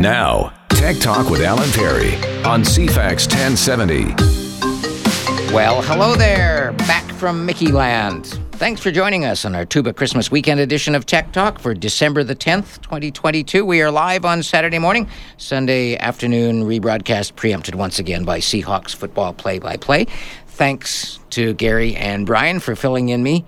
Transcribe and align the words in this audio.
Now, 0.00 0.54
Tech 0.70 0.96
Talk 0.96 1.28
with 1.28 1.42
Alan 1.42 1.70
Perry 1.72 2.14
on 2.46 2.62
CFAX 2.62 3.28
1070. 3.28 4.14
Well, 5.54 5.82
hello 5.82 6.14
there. 6.14 6.72
Back 6.72 7.04
from 7.12 7.44
Mickey 7.44 7.70
Land. 7.70 8.40
Thanks 8.52 8.80
for 8.80 8.90
joining 8.90 9.26
us 9.26 9.44
on 9.44 9.54
our 9.54 9.66
Tuba 9.66 9.92
Christmas 9.92 10.30
weekend 10.30 10.58
edition 10.58 10.94
of 10.94 11.04
Tech 11.04 11.32
Talk 11.32 11.58
for 11.58 11.74
December 11.74 12.24
the 12.24 12.34
10th, 12.34 12.80
2022. 12.80 13.62
We 13.62 13.82
are 13.82 13.90
live 13.90 14.24
on 14.24 14.42
Saturday 14.42 14.78
morning, 14.78 15.06
Sunday 15.36 15.98
afternoon, 15.98 16.62
rebroadcast 16.62 17.36
preempted 17.36 17.74
once 17.74 17.98
again 17.98 18.24
by 18.24 18.38
Seahawks 18.38 18.94
football 18.94 19.34
play 19.34 19.58
by 19.58 19.76
play. 19.76 20.06
Thanks 20.46 21.18
to 21.28 21.52
Gary 21.52 21.94
and 21.94 22.24
Brian 22.24 22.58
for 22.60 22.74
filling 22.74 23.10
in 23.10 23.22
me. 23.22 23.44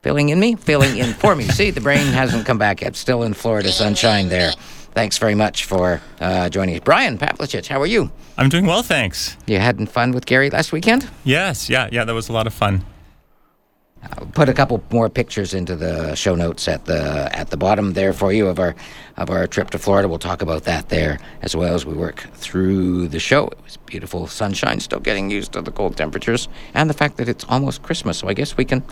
Filling 0.00 0.30
in 0.30 0.40
me? 0.40 0.54
Filling 0.54 0.96
in 0.96 1.12
for 1.12 1.36
me. 1.36 1.44
See, 1.48 1.70
the 1.70 1.82
brain 1.82 2.06
hasn't 2.06 2.46
come 2.46 2.56
back 2.56 2.80
yet. 2.80 2.96
Still 2.96 3.22
in 3.22 3.34
Florida 3.34 3.70
sunshine 3.70 4.30
there. 4.30 4.52
Thanks 4.92 5.18
very 5.18 5.34
much 5.34 5.64
for 5.64 6.00
uh, 6.20 6.48
joining 6.48 6.74
us. 6.74 6.80
Brian 6.84 7.16
Pavlicich, 7.16 7.68
how 7.68 7.80
are 7.80 7.86
you? 7.86 8.10
I'm 8.36 8.48
doing 8.48 8.66
well, 8.66 8.82
thanks. 8.82 9.36
You 9.46 9.58
having 9.58 9.86
fun 9.86 10.12
with 10.12 10.26
Gary 10.26 10.50
last 10.50 10.72
weekend? 10.72 11.08
Yes, 11.24 11.70
yeah, 11.70 11.88
yeah, 11.92 12.04
that 12.04 12.14
was 12.14 12.28
a 12.28 12.32
lot 12.32 12.46
of 12.46 12.54
fun. 12.54 12.84
I'll 14.02 14.26
put 14.26 14.48
a 14.48 14.54
couple 14.54 14.82
more 14.90 15.10
pictures 15.10 15.52
into 15.52 15.76
the 15.76 16.14
show 16.14 16.34
notes 16.34 16.68
at 16.68 16.86
the 16.86 17.28
at 17.36 17.50
the 17.50 17.58
bottom 17.58 17.92
there 17.92 18.14
for 18.14 18.32
you 18.32 18.46
of 18.46 18.58
our 18.58 18.74
of 19.18 19.28
our 19.28 19.46
trip 19.46 19.70
to 19.70 19.78
Florida. 19.78 20.08
We'll 20.08 20.18
talk 20.18 20.40
about 20.40 20.64
that 20.64 20.88
there 20.88 21.18
as 21.42 21.54
well 21.54 21.74
as 21.74 21.84
we 21.84 21.92
work 21.92 22.26
through 22.32 23.08
the 23.08 23.20
show. 23.20 23.48
It 23.48 23.62
was 23.62 23.76
beautiful 23.76 24.26
sunshine, 24.26 24.80
still 24.80 25.00
getting 25.00 25.30
used 25.30 25.52
to 25.52 25.60
the 25.60 25.70
cold 25.70 25.98
temperatures 25.98 26.48
and 26.72 26.88
the 26.88 26.94
fact 26.94 27.18
that 27.18 27.28
it's 27.28 27.44
almost 27.48 27.82
Christmas. 27.82 28.18
So 28.18 28.28
I 28.28 28.32
guess 28.32 28.56
we 28.56 28.64
can 28.64 28.82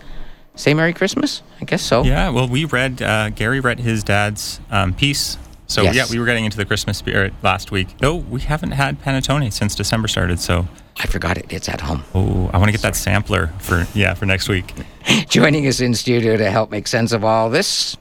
say 0.53 0.75
Merry 0.75 0.93
Christmas. 0.93 1.41
I 1.59 1.65
guess 1.65 1.81
so. 1.81 2.03
Yeah, 2.03 2.29
well, 2.29 2.47
we 2.47 2.65
read 2.65 3.01
uh, 3.01 3.31
Gary 3.31 3.59
read 3.59 3.79
his 3.79 4.03
dad's 4.03 4.59
um, 4.69 4.93
piece 4.93 5.39
so 5.69 5.83
Yes. 5.83 5.95
yeah, 5.95 6.05
we 6.11 6.19
were 6.19 6.25
getting 6.25 6.43
into 6.43 6.57
the 6.57 6.65
Christmas 6.65 6.97
spirit 6.97 7.33
last 7.41 7.71
week. 7.71 7.87
No, 8.01 8.15
we 8.15 8.41
haven't 8.41 8.71
had 8.71 9.01
panettone 9.01 9.51
since 9.53 9.73
December 9.75 10.07
started. 10.09 10.39
So 10.41 10.67
I 10.97 11.07
forgot 11.07 11.37
it. 11.37 11.45
It's 11.49 11.69
at 11.69 11.79
home. 11.79 12.03
oh, 12.13 12.49
I 12.51 12.57
want 12.57 12.65
to 12.67 12.73
get 12.73 12.81
that 12.81 12.95
sampler 12.97 13.47
for 13.59 13.87
yeah 13.93 14.13
for 14.15 14.25
next 14.25 14.49
week. 14.49 14.73
Joining 15.29 15.65
us 15.67 15.79
in 15.79 15.93
studio 15.93 16.35
to 16.35 16.51
help 16.51 16.69
make 16.71 16.87
sense 16.87 17.13
of 17.13 17.23
all 17.23 17.49
this, 17.49 17.95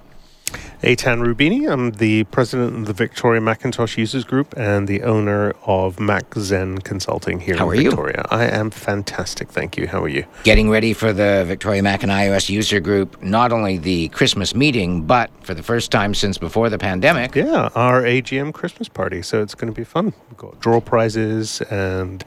Eitan 0.83 1.21
Rubini. 1.27 1.69
I'm 1.69 1.91
the 1.91 2.23
president 2.25 2.77
of 2.77 2.87
the 2.87 2.93
Victoria 2.93 3.41
Macintosh 3.41 3.99
Users 3.99 4.23
Group 4.23 4.55
and 4.57 4.87
the 4.87 5.03
owner 5.03 5.53
of 5.67 5.99
Mac 5.99 6.33
Zen 6.37 6.79
Consulting 6.79 7.41
here 7.41 7.57
How 7.57 7.69
in 7.71 7.79
are 7.79 7.83
you? 7.83 7.91
Victoria. 7.91 8.25
I 8.31 8.45
am 8.45 8.71
fantastic, 8.71 9.49
thank 9.51 9.77
you. 9.77 9.89
How 9.89 10.05
are 10.05 10.09
you? 10.09 10.25
getting 10.45 10.71
ready 10.71 10.93
for 10.93 11.13
the 11.13 11.45
Victoria 11.49 11.83
Mac 11.83 12.05
and 12.05 12.13
iOS 12.13 12.49
user 12.49 12.79
group, 12.79 13.21
not 13.21 13.51
only 13.53 13.77
the 13.77 14.09
Christmas 14.11 14.55
meeting, 14.55 15.03
but 15.03 15.31
for 15.45 15.53
the 15.53 15.65
first 15.65 15.91
time 15.91 16.15
since 16.15 16.39
before 16.39 16.71
the 16.71 16.79
pandemic, 16.79 17.35
Yeah, 17.35 17.71
our 17.75 18.03
AGM 18.03 18.55
Christmas 18.55 18.89
party. 18.89 19.21
So 19.23 19.43
it's 19.43 19.57
going 19.57 19.73
to 19.73 19.77
be 19.77 19.85
fun. 19.85 20.13
We've 20.29 20.37
got 20.37 20.61
draw 20.61 20.81
prizes 20.81 21.61
and 21.63 22.25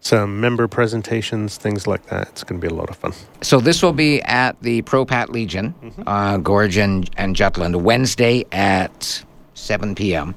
some 0.00 0.40
member 0.40 0.66
presentations, 0.68 1.56
things 1.56 1.86
like 1.86 2.06
that. 2.06 2.28
It's 2.28 2.44
going 2.44 2.60
to 2.60 2.66
be 2.66 2.72
a 2.72 2.76
lot 2.76 2.88
of 2.90 2.96
fun. 2.96 3.12
So 3.42 3.60
this 3.60 3.82
will 3.82 3.92
be 3.92 4.22
at 4.22 4.60
the 4.62 4.82
Pro 4.82 5.04
Pat 5.04 5.30
Legion, 5.30 5.74
uh, 6.06 6.38
Gorge 6.38 6.76
and, 6.78 7.08
and 7.16 7.36
Jutland, 7.36 7.84
Wednesday 7.84 8.44
at 8.52 9.24
7 9.54 9.94
p.m., 9.94 10.34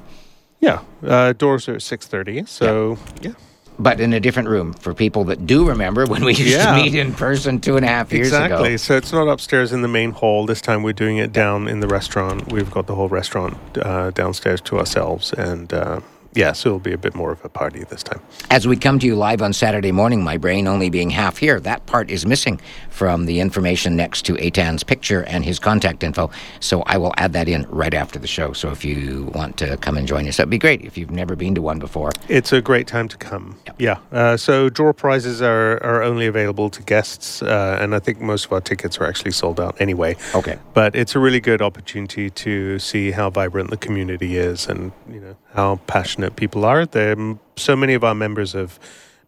Yeah, 0.60 0.80
uh, 1.06 1.34
doors 1.34 1.68
are 1.70 1.76
at 1.76 1.82
six 1.82 2.08
thirty. 2.08 2.46
So 2.46 2.98
yeah, 3.22 3.34
but 3.80 4.00
in 4.00 4.14
a 4.14 4.20
different 4.20 4.48
room 4.50 4.72
for 4.74 4.94
people 4.94 5.24
that 5.26 5.46
do 5.46 5.68
remember 5.68 6.06
when 6.06 6.24
we 6.24 6.34
used 6.36 6.52
Yeah. 6.56 6.76
to 6.76 6.82
meet 6.84 6.96
in 6.96 7.14
person 7.14 7.60
two 7.60 7.76
and 7.76 7.86
a 7.86 7.90
half 7.90 8.14
years 8.14 8.28
exactly. 8.28 8.46
ago. 8.56 8.64
Exactly. 8.64 8.78
So 8.78 8.98
it's 8.98 9.12
not 9.12 9.28
upstairs 9.28 9.74
in 9.74 9.82
the 9.82 9.88
main 9.90 10.12
hall. 10.12 10.46
This 10.46 10.62
time 10.62 10.82
we're 10.84 10.94
doing 10.94 11.18
it 11.18 11.34
down 11.34 11.68
in 11.68 11.80
the 11.82 11.88
restaurant. 11.88 12.52
We've 12.52 12.70
got 12.72 12.88
the 12.88 12.96
whole 12.96 13.10
restaurant 13.10 13.58
uh, 13.78 14.12
downstairs 14.12 14.62
to 14.62 14.80
ourselves, 14.80 15.34
and 15.34 15.74
uh, 15.74 16.00
yeah, 16.36 16.52
so 16.52 16.70
it'll 16.70 16.80
be 16.80 16.94
a 16.94 16.98
bit 16.98 17.16
more 17.16 17.32
of 17.32 17.44
a 17.46 17.50
party 17.50 17.84
this 17.84 18.04
time. 18.04 18.22
As 18.50 18.68
we 18.68 18.76
come 18.78 19.00
to 19.00 19.06
you 19.06 19.16
live 19.16 19.42
on 19.42 19.54
Saturday 19.54 19.92
morning, 19.92 20.24
my 20.24 20.38
brain 20.38 20.68
only 20.68 20.90
being 20.90 21.10
half 21.10 21.38
here, 21.38 21.60
that 21.60 21.86
part 21.86 22.10
is 22.10 22.26
missing 22.26 22.60
from 22.90 23.26
the 23.26 23.40
information 23.40 23.96
next 23.96 24.24
to 24.24 24.36
Aitan's 24.36 24.84
picture 24.84 25.24
and 25.24 25.44
his 25.44 25.60
contact 25.60 26.04
info. 26.04 26.30
So 26.60 26.82
I 26.84 26.98
will 26.98 27.14
add 27.18 27.34
that 27.34 27.48
in 27.48 27.64
right 27.70 27.94
after 27.94 28.20
the 28.20 28.28
show. 28.28 28.54
So 28.54 28.72
if 28.72 28.86
you 28.86 29.32
want 29.34 29.58
to 29.58 29.78
come 29.78 29.98
and 29.98 30.08
join 30.08 30.28
us, 30.28 30.38
that'd 30.38 30.50
be 30.50 30.58
great 30.58 30.82
if 30.82 30.98
you've 30.98 31.12
never 31.12 31.36
been 31.36 31.56
to 31.56 31.62
one 31.62 31.80
before. 31.80 32.12
It's 32.30 32.54
a 32.54 32.62
great 32.62 32.88
time 32.88 33.08
to 33.10 33.18
come. 33.18 33.60
Yeah. 33.78 33.98
Uh, 34.12 34.38
so 34.38 34.70
draw 34.70 34.94
prizes 34.94 35.42
are, 35.42 35.84
are 35.84 36.02
only 36.04 36.28
available 36.28 36.70
to 36.70 36.82
guests, 36.84 37.42
uh, 37.42 37.78
and 37.82 37.94
I 37.96 38.00
think 38.00 38.22
most 38.22 38.46
of 38.46 38.54
our 38.54 38.62
tickets 38.62 38.98
are 39.00 39.06
actually 39.06 39.32
sold 39.32 39.60
out 39.60 39.80
anyway. 39.80 40.16
Okay. 40.34 40.58
But 40.74 40.96
it's 40.96 41.16
a 41.16 41.20
really 41.20 41.40
good 41.40 41.62
opportunity 41.62 42.30
to 42.30 42.80
see 42.80 43.12
how 43.12 43.30
vibrant 43.30 43.70
the 43.70 43.78
community 43.78 44.38
is, 44.38 44.68
and 44.68 44.92
you 45.10 45.20
know 45.20 45.36
how 45.54 45.76
passionate 45.88 46.23
people 46.32 46.66
are. 46.66 46.86
There, 46.86 47.16
so 47.56 47.76
many 47.76 47.94
of 47.94 48.04
our 48.04 48.16
members 48.16 48.54
have 48.54 48.80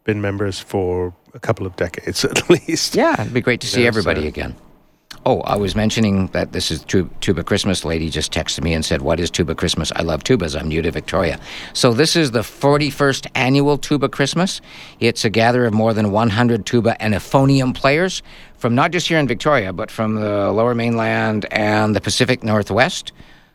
been 0.04 0.20
members 0.20 0.58
for 0.60 1.14
a 1.34 1.38
couple 1.40 1.66
of 1.66 1.76
decades 1.76 2.24
at 2.24 2.48
least. 2.50 2.94
Yeah, 2.94 3.20
it'd 3.20 3.34
be 3.34 3.40
great 3.40 3.60
to 3.62 3.66
see 3.66 3.82
Yeah, 3.82 3.88
everybody 3.88 4.22
so- 4.22 4.28
again. 4.28 4.56
Oh, 5.24 5.40
I 5.40 5.56
was 5.56 5.74
mentioning 5.74 6.28
that 6.28 6.52
this 6.52 6.70
is 6.70 6.84
Tuba 6.84 7.42
Christmas. 7.42 7.84
Lady 7.84 8.10
just 8.10 8.32
texted 8.32 8.62
me 8.62 8.72
and 8.74 8.84
said, 8.84 9.02
What 9.02 9.18
is 9.18 9.28
Tuba 9.28 9.56
Christmas? 9.56 9.90
I 9.96 10.02
love 10.02 10.22
tubas. 10.22 10.56
I'm 10.58 10.68
new 10.68 10.82
to 10.82 10.90
Victoria. 10.92 11.40
So, 11.72 11.92
this 11.92 12.14
is 12.14 12.30
the 12.30 12.40
41st 12.42 13.26
annual 13.34 13.76
Tuba 13.76 14.08
Christmas. 14.08 14.60
It's 15.00 15.24
a 15.24 15.30
gather 15.30 15.64
of 15.66 15.74
more 15.74 15.92
than 15.92 16.12
100 16.12 16.64
tuba 16.64 17.00
and 17.02 17.12
euphonium 17.12 17.74
players 17.74 18.22
from 18.58 18.76
not 18.76 18.92
just 18.92 19.08
here 19.08 19.18
in 19.18 19.26
Victoria, 19.26 19.72
but 19.72 19.90
from 19.90 20.14
the 20.14 20.52
lower 20.52 20.76
mainland 20.76 21.46
and 21.50 21.96
the 21.96 22.00
Pacific 22.00 22.44
Northwest. 22.44 23.12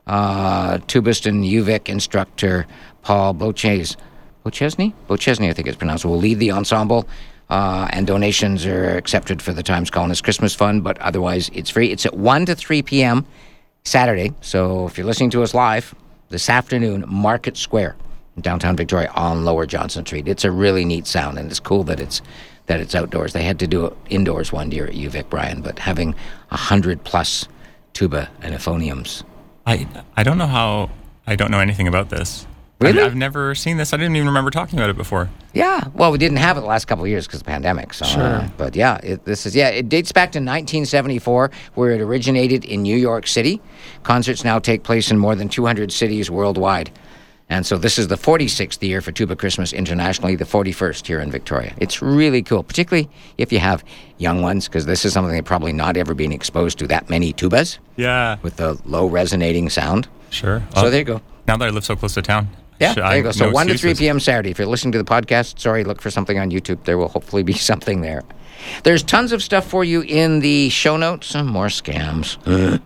Uh, 0.08 0.80
tubist 0.88 1.26
and 1.26 1.46
UVic 1.46 1.88
instructor 1.88 2.66
Paul 3.02 3.34
Boches. 3.34 3.98
Bochesney? 4.46 4.94
Bochesney, 5.08 5.50
I 5.50 5.54
think 5.54 5.68
it's 5.68 5.78
pronounced, 5.78 6.04
will 6.06 6.18
lead 6.18 6.40
the 6.40 6.52
ensemble. 6.52 7.08
Uh, 7.50 7.88
and 7.92 8.08
donations 8.08 8.66
are 8.66 8.96
accepted 8.98 9.42
for 9.42 9.54
the 9.54 9.62
Times 9.62 9.90
Colonist 9.92 10.24
Christmas 10.24 10.56
Fund, 10.56 10.84
but 10.84 10.98
otherwise 11.00 11.50
it's 11.54 11.70
free. 11.70 11.92
It's 11.92 12.06
at 12.06 12.16
1 12.16 12.46
to 12.48 12.56
3 12.56 12.82
p.m. 12.82 13.26
Saturday. 13.84 14.34
So 14.42 14.88
if 14.88 14.98
you're 14.98 15.06
listening 15.06 15.32
to 15.32 15.44
us 15.44 15.54
live 15.54 15.94
this 16.30 16.50
afternoon, 16.50 17.04
Market 17.08 17.58
Square, 17.58 17.98
downtown 18.40 18.78
Victoria 18.78 19.12
on 19.16 19.44
Lower 19.44 19.66
Johnson 19.66 20.06
Street. 20.06 20.28
It's 20.28 20.46
a 20.46 20.52
really 20.52 20.86
neat 20.86 21.08
sound, 21.08 21.38
and 21.38 21.50
it's 21.50 21.60
cool 21.60 21.84
that 21.84 22.00
it's 22.00 22.22
that 22.68 22.80
it's 22.80 22.96
outdoors. 22.96 23.34
They 23.34 23.44
had 23.44 23.60
to 23.60 23.68
do 23.68 23.88
it 23.88 23.94
indoors 24.10 24.54
one 24.54 24.72
year 24.72 24.88
at 24.88 24.94
UVic, 24.94 25.30
Brian, 25.30 25.62
but 25.62 25.80
having 25.80 26.16
a 26.52 26.58
hundred 26.58 27.04
plus 27.04 27.48
tuba 27.94 28.30
and 28.42 28.56
euphoniums. 28.56 29.24
I 29.66 29.88
I 30.16 30.24
don't 30.24 30.38
know 30.38 30.48
how 30.48 30.90
I 31.28 31.36
don't 31.36 31.52
know 31.52 31.60
anything 31.60 31.88
about 31.88 32.10
this. 32.10 32.48
Really? 32.82 33.00
I've, 33.00 33.12
I've 33.12 33.16
never 33.16 33.54
seen 33.56 33.78
this. 33.78 33.94
I 33.94 33.98
didn't 33.98 34.16
even 34.16 34.28
remember 34.28 34.50
talking 34.52 34.80
about 34.80 34.90
it 34.90 34.98
before. 34.98 35.30
Yeah, 35.54 35.84
well, 35.94 36.12
we 36.12 36.18
didn't 36.18 36.38
have 36.38 36.58
it 36.58 36.62
the 36.62 36.66
last 36.68 36.86
couple 36.86 37.04
of 37.04 37.10
years 37.10 37.28
because 37.28 37.42
of 37.42 37.46
the 37.46 37.52
pandemic. 37.52 37.94
So, 37.94 38.06
uh, 38.06 38.48
but 38.58 38.76
yeah, 38.76 38.98
it, 39.04 39.26
this 39.26 39.46
is 39.46 39.56
yeah. 39.56 39.70
It 39.70 39.90
dates 39.90 40.12
back 40.12 40.32
to 40.32 40.40
1974, 40.40 41.52
where 41.76 41.92
it 41.92 42.02
originated 42.02 42.66
in 42.66 42.82
New 42.82 42.98
York 42.98 43.28
City. 43.28 43.62
Concerts 44.04 44.44
now 44.44 44.60
take 44.60 44.84
place 44.84 45.12
in 45.12 45.18
more 45.18 45.36
than 45.36 45.50
200 45.50 45.92
cities 45.92 46.32
worldwide, 46.32 46.90
and 47.50 47.66
so 47.66 47.78
this 47.78 48.00
is 48.00 48.08
the 48.08 48.16
46th 48.16 48.82
year 48.82 49.02
for 49.02 49.12
Tuba 49.12 49.36
Christmas 49.36 49.74
internationally, 49.74 50.36
the 50.36 50.46
41st 50.46 51.06
here 51.06 51.20
in 51.20 51.30
Victoria. 51.32 51.74
It's 51.78 52.02
really 52.02 52.42
cool, 52.42 52.64
particularly 52.64 53.10
if 53.38 53.52
you 53.52 53.60
have 53.60 53.84
young 54.18 54.42
ones, 54.42 54.68
because 54.68 54.86
this 54.86 55.04
is 55.06 55.12
something 55.14 55.34
they've 55.34 55.44
probably 55.44 55.74
not 55.74 55.98
ever 55.98 56.14
been 56.14 56.32
exposed 56.32 56.80
to 56.80 56.88
that 56.88 57.10
many 57.10 57.34
tubas 57.34 57.78
Yeah, 57.98 58.38
with 58.42 58.56
the 58.56 58.80
low 58.86 59.06
resonating 59.08 59.70
sound. 59.70 60.08
sure. 60.30 60.62
So 60.76 60.86
Oh, 60.86 60.90
there 60.90 61.00
you 61.00 61.06
go. 61.06 61.22
now 61.48 61.58
that 61.58 61.68
I 61.68 61.72
live 61.72 61.84
so 61.86 61.96
close 61.96 62.14
to 62.16 62.22
town. 62.22 62.48
Yeah, 62.82 62.94
there 62.94 63.18
you 63.18 63.24
go. 63.24 63.32
So 63.32 63.46
no 63.46 63.52
1 63.52 63.68
to 63.68 63.78
3 63.78 63.94
p.m. 63.96 64.20
Saturday. 64.20 64.52
If 64.52 64.58
you're 64.58 64.68
listening 64.68 64.92
to 64.94 64.98
the 64.98 65.06
podcast, 65.06 65.60
sorry, 65.60 65.84
look 65.84 66.02
for 66.02 66.10
something 66.10 66.40
on 66.40 66.50
YouTube. 66.52 66.84
There 66.84 66.98
will 66.98 67.10
hopefully 67.10 67.44
be 67.44 67.54
something 67.70 68.02
there. 68.02 68.24
There's 68.84 69.04
tons 69.04 69.32
of 69.32 69.42
stuff 69.42 69.68
for 69.68 69.84
you 69.84 70.02
in 70.02 70.40
the 70.40 70.70
show 70.70 70.98
notes. 70.98 71.28
Some 71.28 71.48
more 71.48 71.68
scams. 71.68 72.38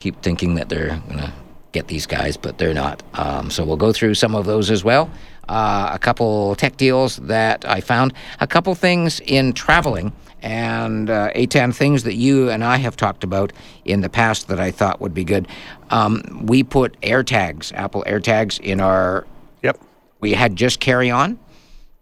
Keep 0.00 0.22
thinking 0.22 0.56
that 0.56 0.68
they're 0.68 1.00
going 1.08 1.18
to 1.20 1.32
get 1.72 1.88
these 1.88 2.06
guys, 2.06 2.36
but 2.36 2.58
they're 2.58 2.74
not. 2.74 3.02
Um, 3.14 3.50
so 3.50 3.64
we'll 3.64 3.76
go 3.76 3.92
through 3.92 4.14
some 4.14 4.34
of 4.34 4.46
those 4.46 4.70
as 4.70 4.84
well. 4.84 5.10
Uh, 5.48 5.90
a 5.92 5.98
couple 5.98 6.54
tech 6.56 6.76
deals 6.76 7.16
that 7.16 7.64
I 7.68 7.80
found, 7.80 8.12
a 8.40 8.46
couple 8.46 8.74
things 8.74 9.20
in 9.20 9.52
traveling, 9.52 10.12
and 10.42 11.08
uh, 11.08 11.30
Eitan 11.34 11.74
things 11.74 12.02
that 12.04 12.14
you 12.14 12.50
and 12.50 12.64
I 12.64 12.76
have 12.76 12.96
talked 12.96 13.24
about 13.24 13.52
in 13.84 14.00
the 14.00 14.08
past 14.08 14.48
that 14.48 14.58
I 14.60 14.70
thought 14.70 15.00
would 15.00 15.14
be 15.14 15.24
good. 15.24 15.46
Um, 15.90 16.22
we 16.46 16.62
put 16.62 17.00
AirTags, 17.00 17.72
Apple 17.74 18.04
AirTags, 18.06 18.60
in 18.60 18.80
our 18.80 19.26
Yep. 19.62 19.78
we 20.20 20.32
had 20.32 20.56
just 20.56 20.80
carry 20.80 21.10
on, 21.10 21.38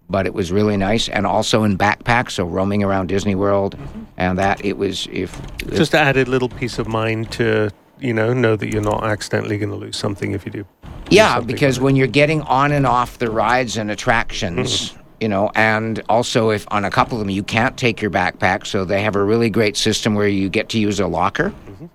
but 0.09 0.27
it 0.27 0.33
was 0.35 0.51
really 0.51 0.77
nice, 0.77 1.09
and 1.09 1.27
also 1.27 1.63
in 1.65 1.77
backpacks, 1.77 2.33
so 2.33 2.45
roaming 2.45 2.83
around 2.83 3.09
Disney 3.09 3.35
World, 3.35 3.77
and 4.17 4.39
that 4.39 4.65
it 4.65 4.79
was 4.79 5.07
if 5.13 5.41
Just 5.69 5.95
added 5.95 6.27
a 6.29 6.31
little 6.31 6.49
peace 6.49 6.79
of 6.79 6.89
mind 6.89 7.31
to 7.33 7.71
you 8.01 8.15
know 8.15 8.33
know 8.33 8.57
that 8.57 8.73
you're 8.73 8.81
not 8.83 9.05
accidentally 9.05 9.59
going 9.59 9.69
to 9.71 9.77
lose 9.77 9.97
something 9.97 10.33
if 10.33 10.47
you 10.47 10.53
do. 10.53 10.65
yeah, 11.11 11.39
because 11.41 11.79
when 11.81 11.97
you're 11.97 12.07
getting 12.07 12.41
on 12.43 12.73
and 12.73 12.87
off 12.87 13.19
the 13.19 13.31
rides 13.31 13.77
and 13.77 13.91
attractions. 13.91 14.95
You 15.21 15.29
know, 15.29 15.51
and 15.55 16.03
also 16.09 16.51
if 16.51 16.67
on 16.71 16.85
a 16.85 16.91
couple 16.91 17.19
of 17.19 17.21
them 17.21 17.31
you 17.31 17.43
can't 17.43 17.77
take 17.77 18.01
your 18.01 18.11
backpack, 18.11 18.67
so 18.67 18.85
they 18.85 19.03
have 19.03 19.17
a 19.17 19.23
really 19.23 19.51
great 19.51 19.77
system 19.77 20.15
where 20.15 20.29
you 20.29 20.49
get 20.49 20.71
to 20.71 20.79
use 20.79 20.99
a 20.99 21.07
locker. 21.07 21.51
Mm-hmm. 21.51 21.87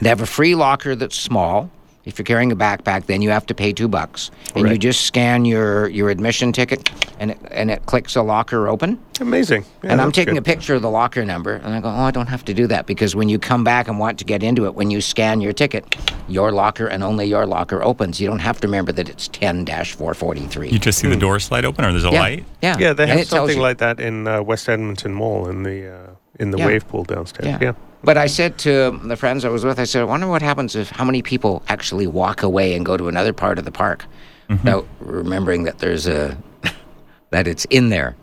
They 0.00 0.08
have 0.08 0.22
a 0.22 0.26
free 0.26 0.54
locker 0.54 0.94
that's 0.94 1.16
small, 1.16 1.70
If 2.04 2.18
you're 2.18 2.24
carrying 2.24 2.50
a 2.50 2.56
backpack, 2.56 3.06
then 3.06 3.22
you 3.22 3.30
have 3.30 3.46
to 3.46 3.54
pay 3.54 3.72
two 3.72 3.86
bucks, 3.86 4.30
and 4.56 4.68
you 4.68 4.76
just 4.76 5.02
scan 5.02 5.44
your 5.44 5.88
your 5.88 6.10
admission 6.10 6.52
ticket, 6.52 6.90
and 7.20 7.30
it, 7.30 7.38
and 7.50 7.70
it 7.70 7.86
clicks 7.86 8.16
a 8.16 8.22
locker 8.22 8.66
open. 8.66 8.98
Amazing. 9.20 9.64
Yeah, 9.84 9.92
and 9.92 10.00
I'm 10.00 10.10
taking 10.10 10.34
good. 10.34 10.40
a 10.40 10.42
picture 10.42 10.74
of 10.74 10.82
the 10.82 10.90
locker 10.90 11.24
number, 11.24 11.54
and 11.54 11.72
I 11.72 11.80
go, 11.80 11.88
oh, 11.88 11.92
I 11.92 12.10
don't 12.10 12.26
have 12.26 12.44
to 12.46 12.54
do 12.54 12.66
that 12.66 12.86
because 12.86 13.14
when 13.14 13.28
you 13.28 13.38
come 13.38 13.62
back 13.62 13.86
and 13.86 14.00
want 14.00 14.18
to 14.18 14.24
get 14.24 14.42
into 14.42 14.66
it, 14.66 14.74
when 14.74 14.90
you 14.90 15.00
scan 15.00 15.40
your 15.40 15.52
ticket, 15.52 15.96
your 16.26 16.50
locker 16.50 16.86
and 16.86 17.04
only 17.04 17.26
your 17.26 17.46
locker 17.46 17.82
opens. 17.82 18.20
You 18.20 18.26
don't 18.26 18.40
have 18.40 18.60
to 18.60 18.66
remember 18.66 18.92
that 18.92 19.08
it's 19.08 19.28
10 19.28 19.66
443. 19.66 20.70
You 20.70 20.78
just 20.78 20.98
see 20.98 21.08
the 21.08 21.16
door 21.16 21.38
slide 21.38 21.64
open, 21.64 21.84
or 21.84 21.92
there's 21.92 22.04
a 22.04 22.10
yeah. 22.10 22.20
light. 22.20 22.44
Yeah. 22.62 22.76
Yeah, 22.78 22.92
they 22.92 23.06
have 23.06 23.26
something 23.26 23.60
like 23.60 23.78
that 23.78 24.00
in 24.00 24.26
uh, 24.26 24.42
West 24.42 24.68
Edmonton 24.68 25.14
Mall 25.14 25.48
in 25.48 25.62
the 25.62 25.94
uh, 25.94 26.10
in 26.40 26.50
the 26.50 26.58
Yeah. 26.58 26.66
wave 26.66 26.88
pool 26.88 27.04
downstairs. 27.04 27.60
Yeah. 27.60 27.74
Yeah. 28.02 28.06
But 28.06 28.16
I 28.18 28.26
said 28.26 28.58
to 28.58 28.98
the 29.04 29.16
friends 29.16 29.44
I 29.44 29.48
was 29.48 29.64
with, 29.64 29.78
I 29.78 29.84
said, 29.84 30.02
I 30.02 30.04
wonder 30.04 30.26
what 30.26 30.42
happens 30.42 30.74
if 30.76 30.90
how 30.90 31.04
many 31.04 31.22
people 31.22 31.62
actually 31.68 32.06
walk 32.06 32.42
away 32.42 32.74
and 32.74 32.84
go 32.84 32.96
to 32.96 33.08
another 33.08 33.32
part 33.32 33.58
of 33.58 33.64
the 33.64 33.72
park 33.72 34.04
Mm-hmm. 34.48 34.66
without 34.66 34.86
remembering 35.00 35.62
that 35.62 35.78
there's 35.78 36.06
a 36.08 36.36
that 37.30 37.46
it's 37.46 37.64
in 37.66 37.88
there. 37.90 38.16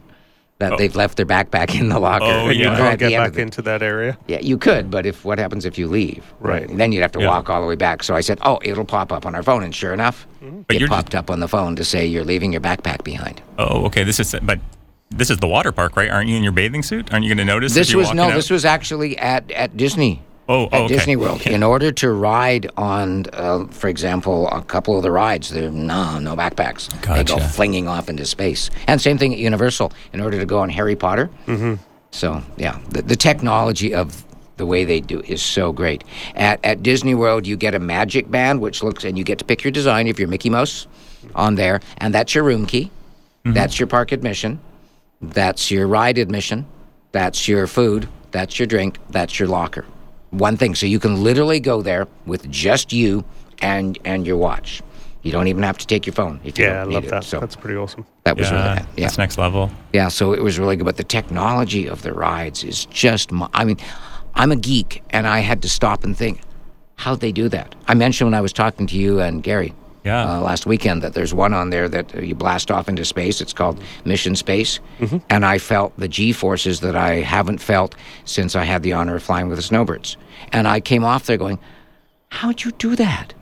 That 0.59 0.77
they've 0.77 0.93
left 0.93 1.15
their 1.15 1.25
backpack 1.25 1.79
in 1.79 1.87
the 1.87 1.97
locker. 1.99 2.25
Oh, 2.25 2.49
And 2.49 2.57
you 2.59 2.65
yeah. 2.65 2.75
Can't 2.77 2.99
get 2.99 3.11
back 3.13 3.31
the- 3.33 3.41
into 3.41 3.61
that 3.61 3.81
area. 3.81 4.17
Yeah, 4.27 4.39
you 4.41 4.57
could, 4.57 4.91
but 4.91 5.05
if 5.05 5.23
what 5.23 5.39
happens 5.39 5.63
if 5.63 5.77
you 5.77 5.87
leave? 5.87 6.25
Right. 6.41 6.67
Then 6.67 6.91
you'd 6.91 7.01
have 7.01 7.13
to 7.13 7.21
Yeah. 7.21 7.29
walk 7.29 7.49
all 7.49 7.61
the 7.61 7.67
way 7.67 7.77
back. 7.77 8.03
So 8.03 8.13
I 8.13 8.19
said, 8.19 8.39
"Oh, 8.43 8.59
it'll 8.61 8.83
pop 8.83 9.13
up 9.13 9.25
on 9.25 9.33
our 9.35 9.41
phone," 9.41 9.63
and 9.63 9.73
sure 9.73 9.93
enough, 9.93 10.27
But 10.41 10.75
it 10.75 10.79
you're 10.81 10.89
just- 10.89 10.91
popped 10.97 11.15
up 11.15 11.31
on 11.31 11.39
the 11.39 11.47
phone 11.47 11.77
to 11.77 11.85
say 11.85 12.05
you're 12.05 12.25
leaving 12.25 12.51
your 12.51 12.59
backpack 12.61 13.05
behind. 13.05 13.41
Oh, 13.57 13.85
okay. 13.85 14.03
This 14.03 14.19
is 14.19 14.35
but 14.43 14.59
this 15.11 15.29
is 15.29 15.37
the 15.37 15.47
water 15.47 15.71
park, 15.71 15.95
right? 15.95 16.09
Aren't 16.09 16.29
you 16.29 16.35
in 16.35 16.43
your 16.43 16.51
bathing 16.51 16.83
suit? 16.83 17.11
Aren't 17.11 17.25
you 17.25 17.29
going 17.29 17.45
to 17.45 17.45
notice? 17.45 17.73
This 17.73 17.89
if 17.89 17.93
you're 17.93 18.01
was 18.01 18.13
no, 18.13 18.25
out? 18.25 18.35
this 18.35 18.49
was 18.49 18.65
actually 18.65 19.17
at 19.17 19.49
at 19.51 19.75
Disney. 19.75 20.21
Oh, 20.47 20.65
at 20.65 20.73
oh, 20.73 20.83
okay. 20.85 20.95
Disney 20.95 21.15
World. 21.15 21.41
Okay. 21.41 21.53
In 21.53 21.61
order 21.61 21.91
to 21.91 22.11
ride 22.11 22.71
on, 22.75 23.25
uh, 23.33 23.65
for 23.67 23.87
example, 23.87 24.47
a 24.49 24.63
couple 24.63 24.97
of 24.97 25.03
the 25.03 25.11
rides, 25.11 25.49
there 25.49 25.69
no 25.69 26.19
no 26.19 26.35
backpacks. 26.35 26.89
They 27.01 27.23
go 27.23 27.39
flinging 27.39 27.87
off 27.87 28.09
into 28.09 28.25
space. 28.25 28.69
And 28.87 28.99
same 28.99 29.17
thing 29.17 29.33
at 29.33 29.39
Universal. 29.39 29.91
In 30.13 30.21
order 30.21 30.39
to 30.39 30.45
go 30.45 30.59
on 30.59 30.69
Harry 30.69 30.95
Potter. 30.95 31.29
Mm-hmm. 31.45 31.75
So 32.11 32.41
yeah, 32.57 32.79
the, 32.89 33.01
the 33.03 33.15
technology 33.15 33.93
of 33.93 34.25
the 34.57 34.65
way 34.65 34.85
they 34.85 34.99
do 34.99 35.21
is 35.21 35.41
so 35.41 35.71
great. 35.71 36.03
At 36.35 36.59
at 36.63 36.83
Disney 36.83 37.15
World, 37.15 37.45
you 37.47 37.57
get 37.57 37.75
a 37.75 37.79
magic 37.79 38.29
band, 38.29 38.61
which 38.61 38.83
looks, 38.83 39.03
and 39.03 39.17
you 39.17 39.23
get 39.23 39.39
to 39.39 39.45
pick 39.45 39.63
your 39.63 39.71
design 39.71 40.07
if 40.07 40.19
you're 40.19 40.27
Mickey 40.27 40.49
Mouse 40.49 40.87
on 41.35 41.55
there, 41.55 41.79
and 41.97 42.13
that's 42.13 42.33
your 42.33 42.43
room 42.43 42.65
key. 42.65 42.91
That's 43.45 43.79
your 43.79 43.87
park 43.87 44.11
admission. 44.11 44.59
That's 45.21 45.69
your 45.71 45.87
ride 45.87 46.17
admission. 46.17 46.65
That's 47.11 47.47
your 47.47 47.67
food. 47.67 48.07
That's 48.31 48.59
your 48.59 48.67
drink. 48.67 48.97
That's 49.09 49.39
your 49.39 49.47
locker. 49.49 49.85
One 50.29 50.57
thing. 50.57 50.75
So 50.75 50.85
you 50.85 50.99
can 50.99 51.23
literally 51.23 51.59
go 51.59 51.81
there 51.81 52.07
with 52.25 52.49
just 52.49 52.93
you 52.93 53.23
and 53.61 53.97
and 54.05 54.25
your 54.25 54.37
watch. 54.37 54.81
You 55.21 55.33
don't 55.33 55.47
even 55.47 55.63
have 55.63 55.77
to 55.79 55.85
take 55.87 56.05
your 56.05 56.13
phone 56.13 56.39
if 56.45 56.57
you 56.57 56.65
Yeah, 56.65 56.81
I 56.81 56.83
don't 56.85 56.93
love 56.93 57.03
need 57.03 57.07
it. 57.07 57.11
that. 57.11 57.23
So 57.25 57.39
That's 57.41 57.55
pretty 57.55 57.75
awesome. 57.77 58.05
that 58.23 58.37
was 58.37 58.49
really 58.49 58.63
Yeah, 58.63 58.73
nice. 58.75 58.85
Yeah. 58.95 59.05
that's 59.05 59.17
next 59.17 59.37
level. 59.37 59.69
Yeah, 59.91 60.07
so 60.07 60.31
it 60.31 60.41
was 60.41 60.57
really 60.57 60.77
good. 60.77 60.85
But 60.85 60.95
the 60.95 61.03
technology 61.03 61.87
of 61.87 62.01
the 62.03 62.13
rides 62.13 62.63
is 62.63 62.85
just, 62.85 63.31
mo- 63.31 63.49
I 63.53 63.65
mean, 63.65 63.77
I'm 64.35 64.51
a 64.53 64.55
geek 64.55 65.03
and 65.09 65.27
I 65.27 65.39
had 65.39 65.61
to 65.63 65.69
stop 65.69 66.05
and 66.05 66.15
think, 66.15 66.39
how'd 66.95 67.19
they 67.19 67.33
do 67.33 67.49
that? 67.49 67.75
I 67.89 67.95
mentioned 67.95 68.27
when 68.27 68.33
I 68.33 68.39
was 68.39 68.53
talking 68.53 68.87
to 68.87 68.95
you 68.95 69.19
and 69.19 69.43
Gary 69.43 69.73
Yeah. 70.09 70.37
uh, 70.37 70.41
last 70.41 70.65
weekend 70.65 71.01
that 71.03 71.13
there's 71.13 71.33
one 71.33 71.53
on 71.53 71.69
there 71.69 71.87
that 71.89 72.13
you 72.23 72.35
blast 72.35 72.71
off 72.71 72.89
into 72.89 73.05
space. 73.05 73.41
It's 73.41 73.53
called 73.53 73.79
Mission 74.05 74.35
Space. 74.35 74.79
And 75.29 75.45
I 75.45 75.57
felt 75.59 75.91
the 75.97 76.07
G 76.07 76.33
forces 76.33 76.79
that 76.81 76.95
I 76.95 77.21
haven't 77.35 77.59
felt 77.59 77.95
since 78.25 78.55
I 78.55 78.63
had 78.63 78.81
the 78.83 78.93
honor 78.93 79.15
of 79.15 79.23
flying 79.23 79.47
with 79.49 79.57
the 79.57 79.63
snowbirds. 79.63 80.17
And 80.51 80.67
I 80.67 80.79
came 80.79 81.03
off 81.03 81.25
there 81.27 81.37
going, 81.37 81.59
how'd 82.29 82.63
you 82.63 82.71
do 82.71 82.95
that? 82.95 83.33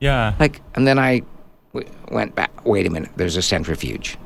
yeah. 0.00 0.34
Like, 0.40 0.60
and 0.74 0.86
then 0.86 0.98
I 0.98 1.22
w- 1.74 1.90
went 2.10 2.34
back. 2.34 2.50
Wait 2.64 2.86
a 2.86 2.90
minute. 2.90 3.10
There's 3.16 3.36
a 3.36 3.42
centrifuge. 3.42 4.16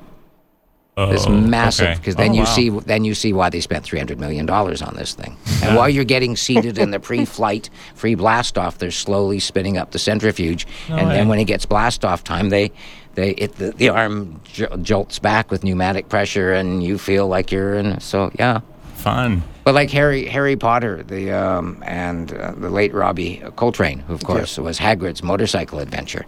Oh, 1.01 1.11
It's 1.13 1.27
massive 1.29 1.87
okay. 1.89 1.95
because 1.97 2.17
then 2.17 2.33
Oh, 2.33 2.35
you 2.35 2.41
wow. 2.41 2.45
see 2.57 2.69
then 2.69 3.05
you 3.05 3.15
see 3.15 3.33
why 3.33 3.49
they 3.49 3.61
spent 3.61 3.85
three 3.85 3.99
hundred 3.99 4.21
million 4.21 4.45
dollars 4.45 4.83
on 4.83 4.95
this 4.97 5.15
thing. 5.15 5.37
And 5.63 5.75
while 5.77 5.89
you're 5.89 6.05
getting 6.05 6.37
seated 6.37 6.77
in 6.79 6.91
the 6.91 7.01
pre-flight 7.09 7.71
free 7.95 8.15
blast 8.15 8.59
off, 8.59 8.79
they're 8.79 8.91
slowly 8.91 9.39
spinning 9.41 9.79
up 9.79 9.93
the 9.93 9.99
centrifuge, 9.99 10.67
and 10.89 11.09
way. 11.09 11.15
then 11.15 11.29
when 11.29 11.39
it 11.39 11.45
gets 11.45 11.65
blast 11.65 12.05
off 12.05 12.23
time, 12.23 12.51
they 12.51 12.71
they 13.15 13.31
it 13.31 13.57
the, 13.57 13.71
the 13.73 13.89
arm 13.89 14.41
j- 14.45 14.67
jolts 14.83 15.19
back 15.19 15.51
with 15.51 15.65
pneumatic 15.65 16.09
pressure, 16.09 16.53
and 16.53 16.83
you 16.83 16.99
feel 16.99 17.27
like 17.29 17.51
you're 17.51 17.75
in. 17.75 17.99
So 18.01 18.31
yeah. 18.39 18.61
fun. 18.97 19.43
But 19.65 19.75
like 19.75 19.91
Harry 19.91 20.27
Harry 20.27 20.57
Potter, 20.57 21.03
the 21.03 21.33
um, 21.33 21.83
and 21.87 22.33
uh, 22.33 22.53
the 22.53 22.71
late 22.71 22.93
Robbie 22.93 23.43
Coltrane, 23.57 24.01
who 24.01 24.15
of 24.15 24.25
course 24.25 24.59
was 24.59 24.79
Hagrid's 24.79 25.23
motorcycle 25.23 25.79
adventure. 25.79 26.27